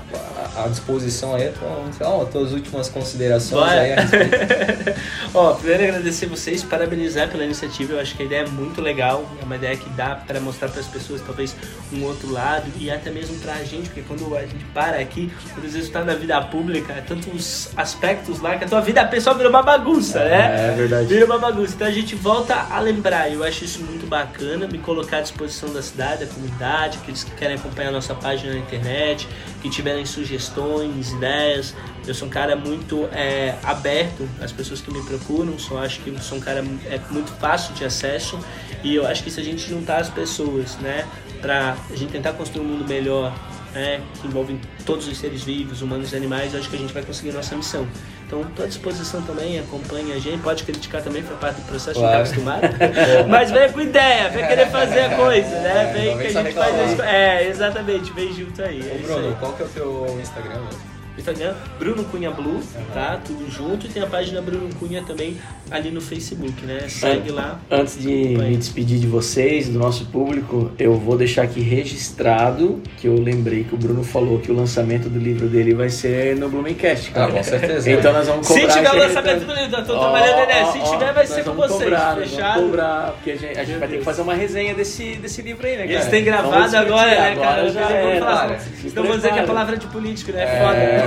à- 0.56 0.68
disposição 0.68 1.34
aí 1.34 1.52
sei 1.96 2.06
lá, 2.06 2.22
as 2.22 2.28
tuas 2.30 2.52
últimas 2.52 2.88
considerações 2.88 3.64
Bora. 3.64 3.80
aí 3.80 3.92
a 3.92 4.00
respeito. 4.00 5.00
Ó, 5.34 5.52
primeiro 5.54 5.84
agradecer 5.84 6.26
vocês, 6.26 6.62
parabenizar 6.62 7.28
pela 7.28 7.44
iniciativa. 7.44 7.94
Eu 7.94 8.00
acho 8.00 8.16
que 8.16 8.22
a 8.22 8.26
ideia 8.26 8.40
é 8.40 8.46
muito 8.46 8.80
legal. 8.80 9.24
É 9.40 9.44
uma 9.44 9.56
ideia 9.56 9.76
que 9.76 9.88
dá 9.90 10.14
para 10.14 10.40
mostrar 10.40 10.68
para 10.68 10.80
as 10.80 10.86
pessoas 10.86 11.20
talvez 11.20 11.54
um 11.92 12.04
outro 12.04 12.30
lado 12.30 12.64
e 12.78 12.90
até 12.90 13.10
mesmo 13.10 13.38
para 13.38 13.54
a 13.54 13.64
gente, 13.64 13.88
porque 13.88 14.02
quando 14.02 14.34
a 14.36 14.42
gente 14.42 14.64
para 14.74 14.98
aqui, 14.98 15.30
muitas 15.52 15.72
vezes 15.72 15.88
está 15.88 16.04
na 16.04 16.14
vida 16.14 16.40
pública, 16.42 16.92
é 16.92 17.00
tantos 17.00 17.68
aspectos 17.76 18.40
lá 18.40 18.56
que 18.56 18.64
a 18.64 18.68
tua 18.68 18.80
vida 18.80 19.04
pessoal 19.06 19.36
vira 19.36 19.48
uma 19.48 19.62
bagunça, 19.62 20.24
né? 20.24 20.70
É 20.70 20.74
verdade. 20.76 21.06
Vira 21.06 21.26
uma 21.26 21.38
bagunça. 21.38 21.74
Então 21.74 21.86
a 21.86 21.90
gente 21.92 22.14
volta 22.14 22.54
a 22.70 22.80
lembrar. 22.80 23.32
Eu 23.32 23.42
acho 23.44 23.64
isso 23.64 23.80
muito 23.82 24.06
bacana. 24.06 24.66
Me 24.66 24.78
colocar 24.78 25.18
à 25.18 25.20
disposição 25.20 25.72
da 25.72 25.82
cidade, 25.82 26.24
da 26.24 26.32
comunidade, 26.32 26.98
aqueles 27.02 27.24
que 27.24 27.30
querem 27.32 27.56
acompanhar 27.56 27.88
a 27.88 27.92
nossa 27.92 28.14
página 28.14 28.52
na 28.52 28.58
internet, 28.58 29.28
que 29.66 29.70
tiverem 29.70 30.06
sugestões, 30.06 31.10
ideias. 31.10 31.74
Eu 32.06 32.14
sou 32.14 32.28
um 32.28 32.30
cara 32.30 32.54
muito 32.54 33.08
é, 33.12 33.56
aberto 33.64 34.28
às 34.40 34.52
pessoas 34.52 34.80
que 34.80 34.92
me 34.92 35.02
procuram. 35.02 35.58
Só 35.58 35.78
acho 35.78 36.00
que 36.00 36.22
sou 36.22 36.38
um 36.38 36.40
cara 36.40 36.64
é, 36.88 37.00
muito 37.10 37.32
fácil 37.32 37.74
de 37.74 37.84
acesso. 37.84 38.38
E 38.84 38.94
eu 38.94 39.04
acho 39.06 39.24
que 39.24 39.30
se 39.30 39.40
a 39.40 39.42
gente 39.42 39.68
juntar 39.68 39.98
as 39.98 40.08
pessoas, 40.08 40.76
né, 40.76 41.04
pra 41.40 41.76
a 41.90 41.96
gente 41.96 42.12
tentar 42.12 42.34
construir 42.34 42.64
um 42.64 42.68
mundo 42.68 42.88
melhor, 42.88 43.34
né, 43.74 44.00
que 44.20 44.28
envolve 44.28 44.58
todos 44.84 45.08
os 45.08 45.18
seres 45.18 45.42
vivos, 45.42 45.82
humanos 45.82 46.12
e 46.12 46.16
animais, 46.16 46.54
eu 46.54 46.60
acho 46.60 46.70
que 46.70 46.76
a 46.76 46.78
gente 46.78 46.94
vai 46.94 47.02
conseguir 47.02 47.32
nossa 47.32 47.56
missão. 47.56 47.88
Então, 48.26 48.40
estou 48.42 48.64
à 48.64 48.68
disposição 48.68 49.22
também, 49.22 49.56
acompanhe 49.60 50.12
a 50.12 50.18
gente, 50.18 50.38
pode 50.42 50.64
criticar 50.64 51.00
também, 51.00 51.22
foi 51.22 51.36
parte 51.36 51.60
do 51.60 51.66
processo, 51.68 52.00
Claro. 52.00 52.22
a 52.22 52.24
gente 52.24 52.42
tá 52.42 52.52
acostumado. 52.56 52.74
Mas 53.30 53.50
vem 53.52 53.72
com 53.72 53.80
ideia, 53.80 54.28
vem 54.30 54.46
querer 54.48 54.66
fazer 54.66 55.00
a 55.00 55.16
coisa, 55.16 55.48
né? 55.60 55.90
É, 55.90 55.92
Vem 55.92 56.18
que 56.18 56.26
a 56.26 56.42
gente 56.42 56.52
faz 56.54 56.90
isso. 56.92 57.02
É, 57.02 57.46
exatamente, 57.48 58.12
vem 58.12 58.32
junto 58.32 58.60
aí. 58.62 58.80
É 58.80 58.92
Ô 58.94 58.96
isso 58.96 59.06
Bruno, 59.12 59.28
aí. 59.28 59.36
qual 59.38 59.52
que 59.52 59.62
é 59.62 59.66
o 59.66 59.68
teu 59.68 60.18
Instagram 60.20 60.58
mesmo? 60.60 60.95
Instagram, 61.18 61.54
Bruno 61.78 62.04
Cunha 62.04 62.30
Blue, 62.30 62.60
tá? 62.92 63.18
Tudo 63.24 63.50
junto. 63.50 63.86
E 63.86 63.88
tem 63.88 64.02
a 64.02 64.06
página 64.06 64.40
Bruno 64.40 64.68
Cunha 64.78 65.02
também 65.02 65.36
ali 65.70 65.90
no 65.90 66.00
Facebook, 66.00 66.64
né? 66.64 66.80
Segue 66.88 67.30
lá. 67.30 67.58
Antes 67.70 67.98
de 68.00 68.08
me 68.08 68.56
despedir 68.56 68.98
de 68.98 69.06
vocês, 69.06 69.68
do 69.68 69.78
nosso 69.78 70.06
público, 70.06 70.70
eu 70.78 70.94
vou 70.94 71.16
deixar 71.16 71.42
aqui 71.42 71.60
registrado 71.60 72.80
que 72.98 73.06
eu 73.08 73.14
lembrei 73.20 73.64
que 73.64 73.74
o 73.74 73.78
Bruno 73.78 74.04
falou 74.04 74.38
que 74.38 74.50
o 74.52 74.54
lançamento 74.54 75.08
do 75.08 75.18
livro 75.18 75.48
dele 75.48 75.74
vai 75.74 75.88
ser 75.88 76.36
no 76.36 76.48
Blumencast, 76.48 77.10
Ah, 77.10 77.14
cara. 77.14 77.32
com 77.32 77.42
certeza. 77.42 77.90
Então 77.90 78.12
nós 78.12 78.26
vamos 78.26 78.46
Se 78.46 78.60
cobrar. 78.60 78.74
tiver 78.74 78.90
o 78.92 78.96
lançamento 78.98 79.44
do 79.46 79.54
livro, 79.54 79.76
eu 79.76 79.84
tô 79.84 79.94
Ó, 79.96 79.98
trabalhando 80.00 80.46
né? 80.48 80.62
ó, 80.62 80.72
Se 80.72 80.90
tiver, 80.92 81.12
vai 81.12 81.26
ser 81.26 81.44
com 81.44 81.52
vocês, 81.54 81.82
cobrar, 81.82 82.16
fechado? 82.16 82.54
Vamos 82.54 82.70
cobrar, 82.70 83.12
porque 83.12 83.30
a 83.32 83.36
gente, 83.36 83.58
a 83.58 83.64
gente 83.64 83.78
vai 83.78 83.88
ter 83.88 83.98
que 83.98 84.04
fazer 84.04 84.22
uma 84.22 84.34
resenha 84.34 84.74
desse, 84.74 85.16
desse 85.16 85.42
livro 85.42 85.66
aí, 85.66 85.72
né, 85.76 85.82
cara? 85.82 85.92
Eles 85.92 86.06
têm 86.06 86.24
gravado 86.24 86.62
discutir, 86.64 86.76
agora, 86.76 87.10
né, 87.10 87.36
cara? 87.36 87.50
Agora 87.60 87.70
já 87.70 87.80
Vamos 87.80 87.94
era, 88.16 88.26
falar. 88.26 88.58
Se 88.60 88.86
Então 88.86 89.02
vamos 89.02 89.16
dizer 89.18 89.28
que 89.28 89.34
a 89.34 89.42
prepara. 89.42 89.46
palavra 89.46 89.76
de 89.76 89.86
político, 89.86 90.32
né? 90.32 90.42
É 90.42 90.46
É, 90.46 90.60
foda. 91.00 91.05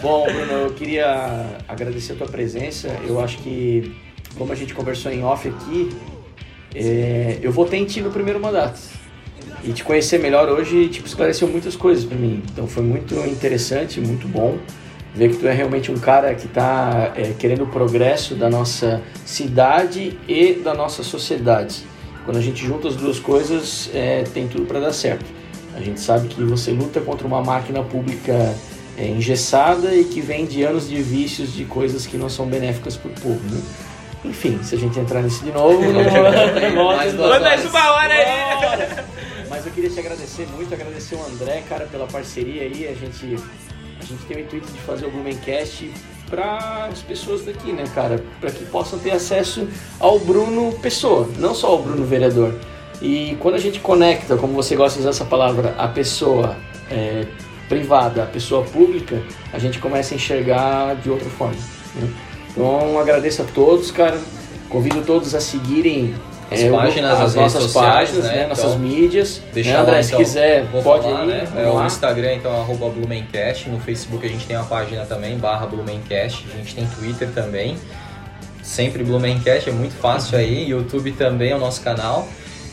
Bom, 0.00 0.24
Bruno, 0.24 0.52
eu 0.52 0.70
queria 0.74 1.60
agradecer 1.66 2.12
a 2.12 2.16
tua 2.16 2.28
presença. 2.28 2.88
Eu 3.06 3.20
acho 3.20 3.38
que, 3.38 3.94
como 4.36 4.52
a 4.52 4.54
gente 4.54 4.74
conversou 4.74 5.12
em 5.12 5.22
off 5.24 5.48
aqui, 5.48 5.90
é, 6.74 7.38
eu 7.42 7.50
votei 7.50 7.80
em 7.80 7.84
ti 7.84 8.00
no 8.00 8.10
primeiro 8.10 8.40
mandato. 8.40 8.80
E 9.64 9.72
te 9.72 9.82
conhecer 9.82 10.18
melhor 10.18 10.48
hoje, 10.48 10.88
tipo, 10.88 11.06
esclareceu 11.06 11.48
muitas 11.48 11.74
coisas 11.74 12.04
pra 12.04 12.16
mim. 12.16 12.42
Então 12.52 12.66
foi 12.66 12.82
muito 12.82 13.14
interessante, 13.26 14.00
muito 14.00 14.28
bom 14.28 14.58
ver 15.14 15.30
que 15.30 15.36
tu 15.38 15.48
é 15.48 15.52
realmente 15.52 15.90
um 15.90 15.98
cara 15.98 16.34
que 16.34 16.46
está 16.46 17.12
querendo 17.38 17.64
o 17.64 17.66
progresso 17.66 18.34
da 18.34 18.48
nossa 18.48 19.02
cidade 19.24 20.16
e 20.28 20.54
da 20.54 20.74
nossa 20.74 21.02
sociedade. 21.02 21.82
Quando 22.24 22.36
a 22.36 22.40
gente 22.40 22.64
junta 22.64 22.88
as 22.88 22.94
duas 22.94 23.18
coisas, 23.18 23.90
é, 23.92 24.22
tem 24.22 24.46
tudo 24.46 24.66
para 24.66 24.78
dar 24.78 24.92
certo. 24.92 25.24
A 25.74 25.80
gente 25.80 26.00
sabe 26.00 26.28
que 26.28 26.42
você 26.44 26.70
luta 26.70 27.00
contra 27.00 27.26
uma 27.26 27.42
máquina 27.42 27.82
pública 27.82 28.54
é, 28.98 29.06
engessada 29.06 29.94
e 29.94 30.04
que 30.04 30.20
vem 30.20 30.44
de 30.44 30.62
anos 30.64 30.88
de 30.88 31.00
vícios 31.00 31.52
de 31.54 31.64
coisas 31.64 32.06
que 32.06 32.16
não 32.16 32.28
são 32.28 32.46
benéficas 32.46 32.96
para 32.96 33.10
o 33.10 33.14
povo. 33.14 33.40
Né? 33.54 33.62
Enfim, 34.24 34.58
se 34.62 34.74
a 34.74 34.78
gente 34.78 34.98
entrar 34.98 35.22
nisso 35.22 35.44
de 35.44 35.52
novo, 35.52 35.80
não 36.74 36.84
Mais 36.96 37.14
duas 37.14 37.30
Foi 37.30 37.38
mais 37.38 37.60
horas. 37.60 37.70
uma 37.70 37.90
hora 37.92 38.14
aí. 38.14 39.04
Mas 39.48 39.64
eu 39.64 39.72
queria 39.72 39.88
te 39.88 40.00
agradecer 40.00 40.46
muito, 40.54 40.74
agradecer 40.74 41.14
o 41.14 41.24
André, 41.24 41.62
cara, 41.68 41.86
pela 41.86 42.06
parceria 42.06 42.62
aí. 42.62 42.88
A 42.88 42.94
gente, 42.94 43.36
a 44.00 44.04
gente 44.04 44.24
tem 44.26 44.36
o 44.36 44.40
intuito 44.40 44.70
de 44.70 44.78
fazer 44.80 45.06
o 45.06 45.10
Blumencast 45.10 45.90
para 46.28 46.88
as 46.92 47.00
pessoas 47.00 47.44
daqui, 47.44 47.72
né, 47.72 47.84
cara? 47.94 48.22
Para 48.40 48.50
que 48.50 48.64
possam 48.66 48.98
ter 48.98 49.12
acesso 49.12 49.66
ao 49.98 50.18
Bruno 50.18 50.72
Pessoa, 50.80 51.28
não 51.38 51.54
só 51.54 51.68
ao 51.68 51.82
Bruno 51.82 52.04
Vereador. 52.04 52.54
E 53.00 53.36
quando 53.40 53.54
a 53.54 53.58
gente 53.58 53.78
conecta, 53.80 54.36
como 54.36 54.52
você 54.52 54.74
gosta 54.74 54.94
de 54.96 55.00
usar 55.00 55.10
essa 55.10 55.24
palavra, 55.24 55.74
a 55.78 55.88
pessoa 55.88 56.56
é, 56.90 57.26
privada, 57.68 58.22
a 58.22 58.26
pessoa 58.26 58.64
pública, 58.64 59.22
a 59.52 59.58
gente 59.58 59.78
começa 59.78 60.14
a 60.14 60.16
enxergar 60.16 60.96
de 60.96 61.10
outra 61.10 61.28
forma. 61.30 61.56
né? 61.94 62.08
Então 62.50 62.98
agradeço 62.98 63.42
a 63.42 63.44
todos, 63.44 63.90
cara. 63.90 64.18
Convido 64.68 65.02
todos 65.02 65.34
a 65.34 65.40
seguirem 65.40 66.14
As 66.50 66.60
é, 66.60 66.70
páginas, 66.70 67.20
as 67.20 67.34
nossas 67.34 67.62
sociais, 67.62 68.10
páginas, 68.10 68.24
né? 68.24 68.30
né? 68.30 68.36
Então, 68.44 68.48
nossas 68.48 68.76
mídias. 68.80 69.42
Deixa 69.52 69.70
né, 69.70 69.76
lá, 69.76 69.82
André, 69.82 70.02
se 70.02 70.08
então, 70.08 70.20
quiser, 70.20 70.64
vou 70.64 70.82
pode 70.82 71.04
falar, 71.04 71.24
ir. 71.24 71.28
né? 71.28 71.48
É 71.56 71.66
o 71.66 71.74
lá. 71.74 71.86
Instagram, 71.86 72.34
então, 72.34 72.52
arroba 72.52 72.88
Blumencast. 72.88 73.68
No 73.68 73.78
Facebook 73.80 74.26
a 74.26 74.28
gente 74.28 74.46
tem 74.46 74.56
a 74.56 74.62
página 74.62 75.04
também, 75.04 75.38
barra 75.38 75.66
Blumencast. 75.66 76.46
A 76.52 76.56
gente 76.56 76.74
tem 76.74 76.86
Twitter 76.86 77.28
também. 77.30 77.76
Sempre 78.62 79.02
Blumencast, 79.04 79.70
é 79.70 79.72
muito 79.72 79.94
fácil 79.94 80.36
aí. 80.36 80.68
YouTube 80.68 81.12
também 81.12 81.52
é 81.52 81.56
o 81.56 81.58
nosso 81.58 81.80
canal. 81.80 82.28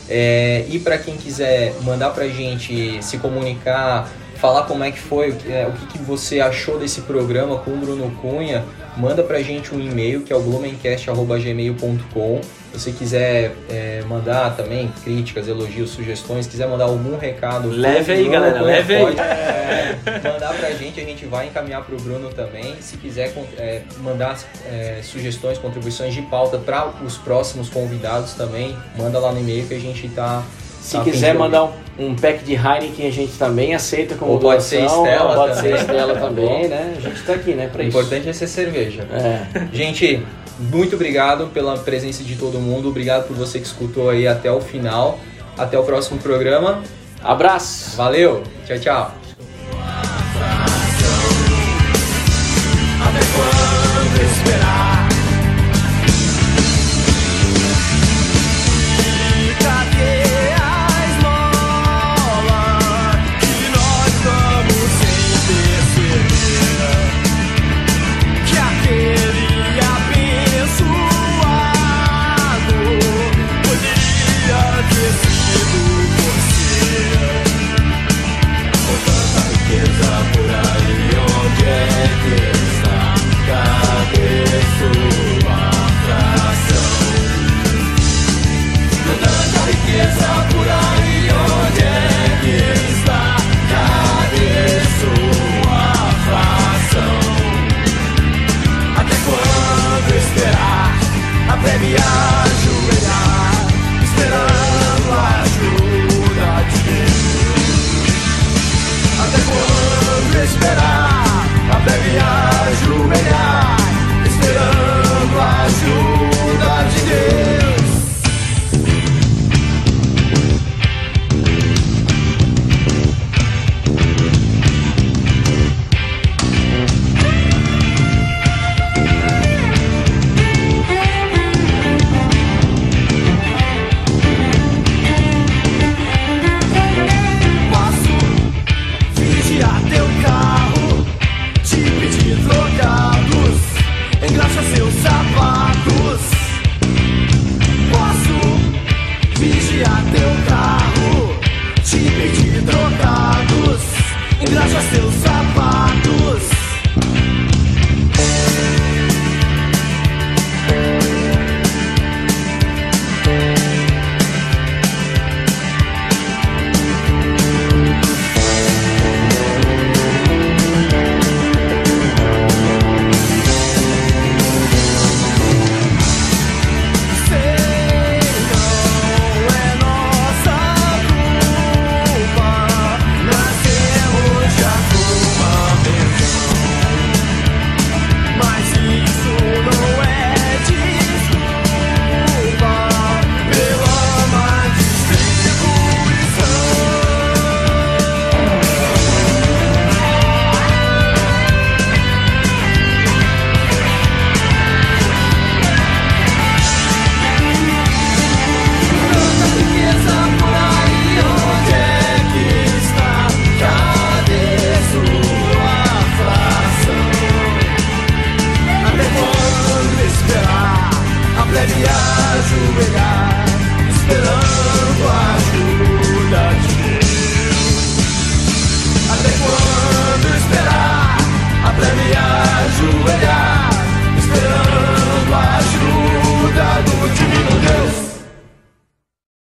É, 0.08 0.64
e 0.68 0.78
para 0.78 0.98
quem 0.98 1.16
quiser 1.16 1.74
mandar 1.82 2.10
pra 2.10 2.28
gente 2.28 3.02
se 3.02 3.18
comunicar, 3.18 4.08
falar 4.36 4.62
como 4.64 4.84
é 4.84 4.90
que 4.90 4.98
foi, 4.98 5.30
o 5.30 5.36
que, 5.36 5.50
é, 5.52 5.66
o 5.66 5.72
que, 5.72 5.86
que 5.86 5.98
você 5.98 6.40
achou 6.40 6.78
desse 6.78 7.02
programa 7.02 7.58
com 7.58 7.72
o 7.72 7.76
Bruno 7.76 8.10
Cunha, 8.20 8.64
manda 8.96 9.22
pra 9.22 9.40
gente 9.42 9.74
um 9.74 9.80
e-mail 9.80 10.22
que 10.22 10.32
é 10.32 10.36
o 10.36 10.40
blumencast.gmail.com. 10.40 12.40
Se 12.72 12.80
você 12.80 12.92
quiser 12.92 13.52
é, 13.70 14.02
mandar 14.06 14.54
também 14.56 14.92
críticas, 15.02 15.48
elogios, 15.48 15.90
sugestões, 15.90 16.46
quiser 16.46 16.68
mandar 16.68 16.84
algum 16.84 17.16
recado, 17.16 17.70
Leve 17.70 18.12
aí, 18.12 18.18
Bruno 18.24 18.32
galera, 18.32 18.60
leve 18.60 18.94
aí. 18.94 19.02
pode, 19.02 19.18
é, 19.18 19.98
mandar 20.22 20.52
pra 20.54 20.70
gente, 20.72 21.00
a 21.00 21.04
gente 21.04 21.24
vai 21.24 21.46
encaminhar 21.46 21.82
pro 21.84 21.96
Bruno 21.96 22.28
também. 22.30 22.76
Se 22.80 22.98
quiser 22.98 23.32
é, 23.56 23.80
mandar 24.00 24.38
é, 24.66 25.00
sugestões, 25.02 25.56
contribuições 25.56 26.12
de 26.12 26.20
pauta 26.22 26.58
para 26.58 26.88
os 27.02 27.16
próximos 27.16 27.70
convidados 27.70 28.34
também, 28.34 28.76
manda 28.96 29.18
lá 29.18 29.32
no 29.32 29.40
e-mail 29.40 29.66
que 29.66 29.74
a 29.74 29.80
gente 29.80 30.06
tá. 30.10 30.44
Se 30.86 30.96
tá 30.96 31.02
quiser 31.02 31.34
mandar 31.34 31.64
um, 31.64 31.70
um 31.98 32.14
pack 32.14 32.44
de 32.44 32.54
Heineken, 32.54 33.08
a 33.08 33.10
gente 33.10 33.32
também 33.32 33.74
aceita 33.74 34.14
como 34.14 34.32
Ou 34.32 34.38
pode 34.38 34.62
ser 34.62 34.80
doação, 34.82 35.04
Stella 35.04 35.34
Pode 35.34 35.54
também. 35.56 35.72
ser 35.72 35.80
Estela 35.80 36.14
também, 36.20 36.68
né? 36.68 36.94
A 36.96 37.00
gente 37.00 37.22
tá 37.22 37.32
aqui, 37.32 37.54
né, 37.54 37.68
pra 37.68 37.82
O 37.82 37.86
isso. 37.86 37.98
importante 37.98 38.28
é 38.28 38.32
ser 38.32 38.46
cerveja. 38.46 39.02
É. 39.10 39.66
Gente, 39.72 40.24
muito 40.58 40.94
obrigado 40.94 41.48
pela 41.48 41.76
presença 41.76 42.22
de 42.22 42.36
todo 42.36 42.60
mundo. 42.60 42.88
Obrigado 42.88 43.26
por 43.26 43.36
você 43.36 43.58
que 43.58 43.66
escutou 43.66 44.08
aí 44.10 44.28
até 44.28 44.50
o 44.50 44.60
final. 44.60 45.18
Até 45.58 45.76
o 45.78 45.82
próximo 45.82 46.18
programa. 46.20 46.82
Abraço! 47.22 47.96
Valeu. 47.96 48.42
Tchau, 48.66 48.78
tchau. 48.78 49.25